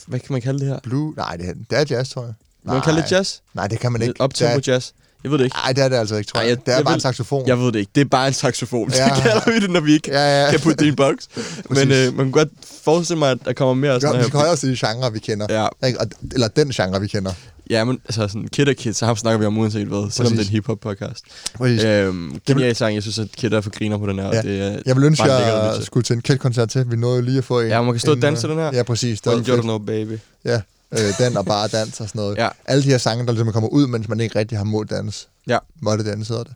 hvad 0.06 0.20
kan 0.20 0.32
man 0.32 0.42
kalde 0.42 0.60
det 0.60 0.68
her? 0.68 0.78
Blue? 0.82 1.14
Nej, 1.16 1.36
det 1.36 1.48
er, 1.48 1.52
det 1.70 1.78
er 1.90 1.96
jazz, 1.96 2.10
tror 2.10 2.22
jeg. 2.24 2.34
Må 2.64 2.72
man 2.72 2.82
kalde 2.82 3.02
det 3.02 3.12
jazz? 3.12 3.36
Nej, 3.54 3.68
det 3.68 3.78
kan 3.80 3.92
man 3.92 4.02
ikke. 4.02 4.14
Op 4.18 4.32
Det 4.38 4.42
er- 4.42 4.60
jazz? 4.66 4.90
Jeg 5.24 5.30
ved 5.30 5.38
det 5.38 5.44
ikke. 5.44 5.56
Nej, 5.64 5.72
det 5.72 5.84
er 5.84 5.88
det 5.88 5.96
altså 5.96 6.16
ikke, 6.16 6.28
tror 6.28 6.38
Ej, 6.40 6.46
jeg. 6.46 6.50
jeg- 6.50 6.66
det 6.66 6.72
er 6.72 6.76
jeg 6.76 6.84
bare 6.84 6.92
ved- 6.92 6.96
en 6.96 7.00
saxofon. 7.00 7.46
Jeg 7.48 7.58
ved 7.58 7.66
det 7.72 7.78
ikke. 7.78 7.90
Det 7.94 8.00
er 8.00 8.04
bare 8.04 8.26
en 8.28 8.32
saxofon. 8.34 8.90
Ja. 8.90 9.08
Så 9.08 9.22
kalder 9.22 9.50
vi 9.52 9.60
det, 9.60 9.70
når 9.70 9.80
vi 9.80 9.92
ikke 9.92 10.10
Ja, 10.12 10.44
ja. 10.44 10.50
kan 10.50 10.60
putte 10.60 10.78
det 10.78 10.84
i 10.84 10.88
en 10.88 10.96
boks. 10.96 11.28
Men 11.36 11.44
Præcis. 11.68 11.90
øh, 11.92 12.16
man 12.16 12.24
kan 12.26 12.32
godt 12.32 12.48
forestille 12.84 13.18
mig, 13.18 13.30
at 13.30 13.38
der 13.44 13.52
kommer 13.52 13.74
mere 13.74 14.00
sådan 14.00 14.18
vi 14.18 14.22
skal 14.24 14.32
holde 14.36 14.46
her. 14.48 14.52
os 14.52 14.60
til 14.60 14.68
de 14.68 14.86
genre, 14.86 15.12
vi 15.12 15.18
kender. 15.18 15.46
Ja. 15.80 15.86
Ikke? 15.86 16.00
Og, 16.00 16.06
eller 16.32 16.48
den 16.48 16.70
genre, 16.70 17.00
vi 17.00 17.06
kender. 17.06 17.32
Ja, 17.70 17.84
men 17.84 17.98
altså 18.04 18.28
sådan 18.28 18.48
Kid 18.48 18.68
og 18.68 18.74
Kid, 18.74 18.92
så 18.92 19.06
ham 19.06 19.16
snakker 19.16 19.38
vi 19.38 19.44
om 19.46 19.58
uanset 19.58 19.86
hvad, 19.86 20.10
selvom 20.10 20.32
det 20.32 20.40
er 20.40 20.44
en 20.44 20.50
hip-hop 20.50 20.78
podcast. 20.80 21.24
Præcis. 21.54 21.84
Øhm, 21.84 22.40
genial 22.46 22.76
sang, 22.76 22.94
jeg 22.94 23.02
synes, 23.02 23.18
at 23.18 23.28
Kid 23.36 23.52
er 23.52 23.60
for 23.60 23.70
griner 23.70 23.98
på 23.98 24.06
den 24.06 24.18
her. 24.18 24.26
og 24.26 24.34
Ja. 24.34 24.42
Det 24.42 24.60
er 24.62 24.78
Jeg 24.86 24.96
vil 24.96 25.04
ønske, 25.04 25.32
jeg 25.32 25.74
skulle 25.82 26.04
til 26.04 26.14
en 26.16 26.22
Kid-koncert 26.22 26.68
til. 26.68 26.84
Vi 26.90 26.96
nåede 26.96 27.22
lige 27.22 27.38
at 27.38 27.44
få 27.44 27.60
en. 27.60 27.68
Ja, 27.68 27.82
man 27.82 27.92
kan 27.92 28.00
stå 28.00 28.10
og 28.10 28.16
en, 28.16 28.22
danse 28.22 28.42
til 28.42 28.50
øh, 28.50 28.56
den 28.56 28.64
her. 28.64 28.70
Ja, 28.74 28.82
præcis. 28.82 29.20
Det 29.20 29.32
When 29.32 29.38
var 29.38 29.44
you 29.46 29.52
don't 29.52 29.56
fedt. 29.56 29.62
know, 29.64 29.78
baby. 29.78 30.18
Ja, 30.44 30.60
øh, 30.92 31.18
den 31.18 31.36
og 31.36 31.46
bare 31.46 31.68
dans 31.68 32.00
og 32.00 32.08
sådan 32.08 32.18
noget. 32.18 32.36
Ja. 32.36 32.48
Alle 32.64 32.82
de 32.82 32.88
her 32.88 32.98
sange, 32.98 33.26
der 33.26 33.32
ligesom 33.32 33.52
kommer 33.52 33.68
ud, 33.68 33.86
mens 33.86 34.08
man 34.08 34.20
ikke 34.20 34.38
rigtig 34.38 34.58
har 34.58 34.64
målt 34.64 34.90
dans. 34.90 35.28
Ja. 35.46 35.58
Det 35.84 36.08
andet 36.08 36.28
hedder 36.28 36.42
det. 36.44 36.54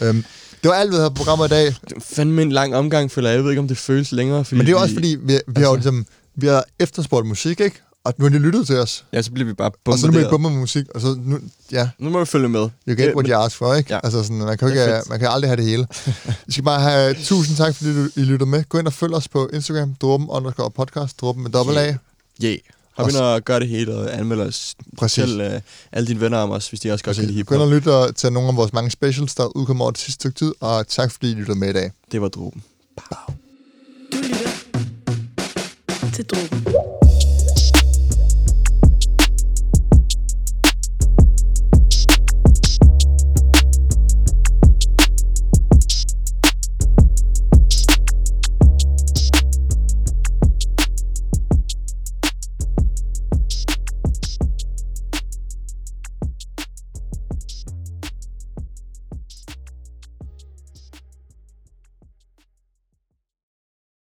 Øhm, 0.00 0.24
det 0.62 0.68
var 0.68 0.74
alt, 0.74 0.90
vi 0.90 0.96
havde 0.96 1.10
på 1.10 1.14
programmet 1.14 1.46
i 1.46 1.50
dag. 1.50 1.64
Det 1.66 1.92
er 1.96 2.00
fandme 2.00 2.42
en 2.42 2.52
lang 2.52 2.74
omgang, 2.74 3.10
føler 3.10 3.28
jeg. 3.28 3.36
Jeg 3.36 3.44
ved 3.44 3.50
ikke, 3.50 3.60
om 3.60 3.68
det 3.68 3.78
føles 3.78 4.12
længere. 4.12 4.44
Fordi 4.44 4.56
Men 4.58 4.66
det 4.66 4.72
er 4.72 4.76
også 4.76 4.94
fordi, 4.94 5.16
vi, 5.22 5.38
vi 5.48 5.60
har 5.62 5.68
jo 5.68 5.74
ligesom, 5.74 6.06
vi 6.34 6.46
har 6.46 6.64
efterspurgt 6.80 7.26
musik, 7.26 7.60
ikke? 7.60 7.80
Og 8.04 8.14
nu 8.18 8.24
har 8.24 8.30
de 8.30 8.38
lyttet 8.38 8.66
til 8.66 8.78
os. 8.78 9.04
Ja, 9.12 9.22
så 9.22 9.30
bliver 9.30 9.46
vi 9.46 9.52
bare 9.52 9.70
Og 9.84 9.98
så 9.98 10.06
nu 10.06 10.12
bliver 10.12 10.24
vi 10.24 10.30
bombarderet. 10.30 10.30
bumpet 10.30 10.52
med 10.52 10.60
musik, 10.60 10.86
og 10.94 11.00
så 11.00 11.16
nu, 11.24 11.38
ja, 11.72 11.88
Nu 11.98 12.10
må 12.10 12.18
vi 12.18 12.26
følge 12.26 12.48
med. 12.48 12.60
you 12.60 12.96
get 12.96 13.14
what 13.14 13.26
you 13.28 13.36
ask 13.44 13.56
for, 13.56 13.74
ikke? 13.74 13.94
Ja. 13.94 14.00
Altså 14.04 14.22
sådan, 14.22 14.36
man 14.36 14.58
kan, 14.58 14.68
ikke, 14.68 14.84
fedt. 14.84 15.08
man 15.08 15.18
kan 15.18 15.28
aldrig 15.28 15.48
have 15.50 15.56
det 15.56 15.64
hele. 15.64 15.86
I 16.48 16.52
skal 16.52 16.64
bare 16.64 16.80
have 16.80 17.14
tusind 17.14 17.56
tak, 17.56 17.74
fordi 17.74 17.94
du, 17.94 18.08
I 18.16 18.20
lytter 18.20 18.46
med. 18.46 18.64
Gå 18.68 18.78
ind 18.78 18.86
og 18.86 18.92
følg 18.92 19.14
os 19.14 19.28
på 19.28 19.50
Instagram, 19.52 19.94
dråben 19.94 20.26
underscore 20.30 20.70
podcast, 20.70 21.20
dråben 21.20 21.42
med 21.42 21.50
dobbelt 21.50 21.78
A. 21.78 21.96
Yeah. 22.44 22.58
Hop 22.96 23.08
ind 23.08 23.16
og 23.16 23.42
gør 23.44 23.58
det 23.58 23.68
hele 23.68 23.94
og 23.94 24.18
anmeld 24.18 24.40
os. 24.40 24.74
Præcis. 24.98 25.24
Fortæl 25.24 25.40
uh, 25.54 25.60
alle 25.92 26.06
dine 26.08 26.20
venner 26.20 26.38
om 26.38 26.50
os, 26.50 26.68
hvis 26.68 26.80
de 26.80 26.92
også 26.92 27.04
godt 27.04 27.16
kan 27.16 27.24
lide 27.26 27.44
Gå 27.44 27.54
ind 27.54 27.62
og 27.62 27.68
hiphop. 27.70 28.04
lytte 28.06 28.12
til 28.12 28.32
nogle 28.32 28.48
af 28.48 28.56
vores 28.56 28.72
mange 28.72 28.90
specials, 28.90 29.34
der 29.34 29.56
udkommer 29.56 29.84
over 29.84 29.92
det 29.92 30.00
sidste 30.00 30.12
stykke 30.20 30.38
tid, 30.38 30.54
og 30.60 30.88
tak 30.88 31.12
fordi 31.12 31.30
I 31.30 31.34
lytter 31.34 31.54
med 31.54 31.68
i 31.68 31.72
dag. 31.72 31.90
Det 32.12 32.22
var 32.22 32.28
dråben. 32.28 32.62
Du 34.12 34.16
lytter 34.16 34.48
til 36.14 36.24
Drogen. 36.24 37.01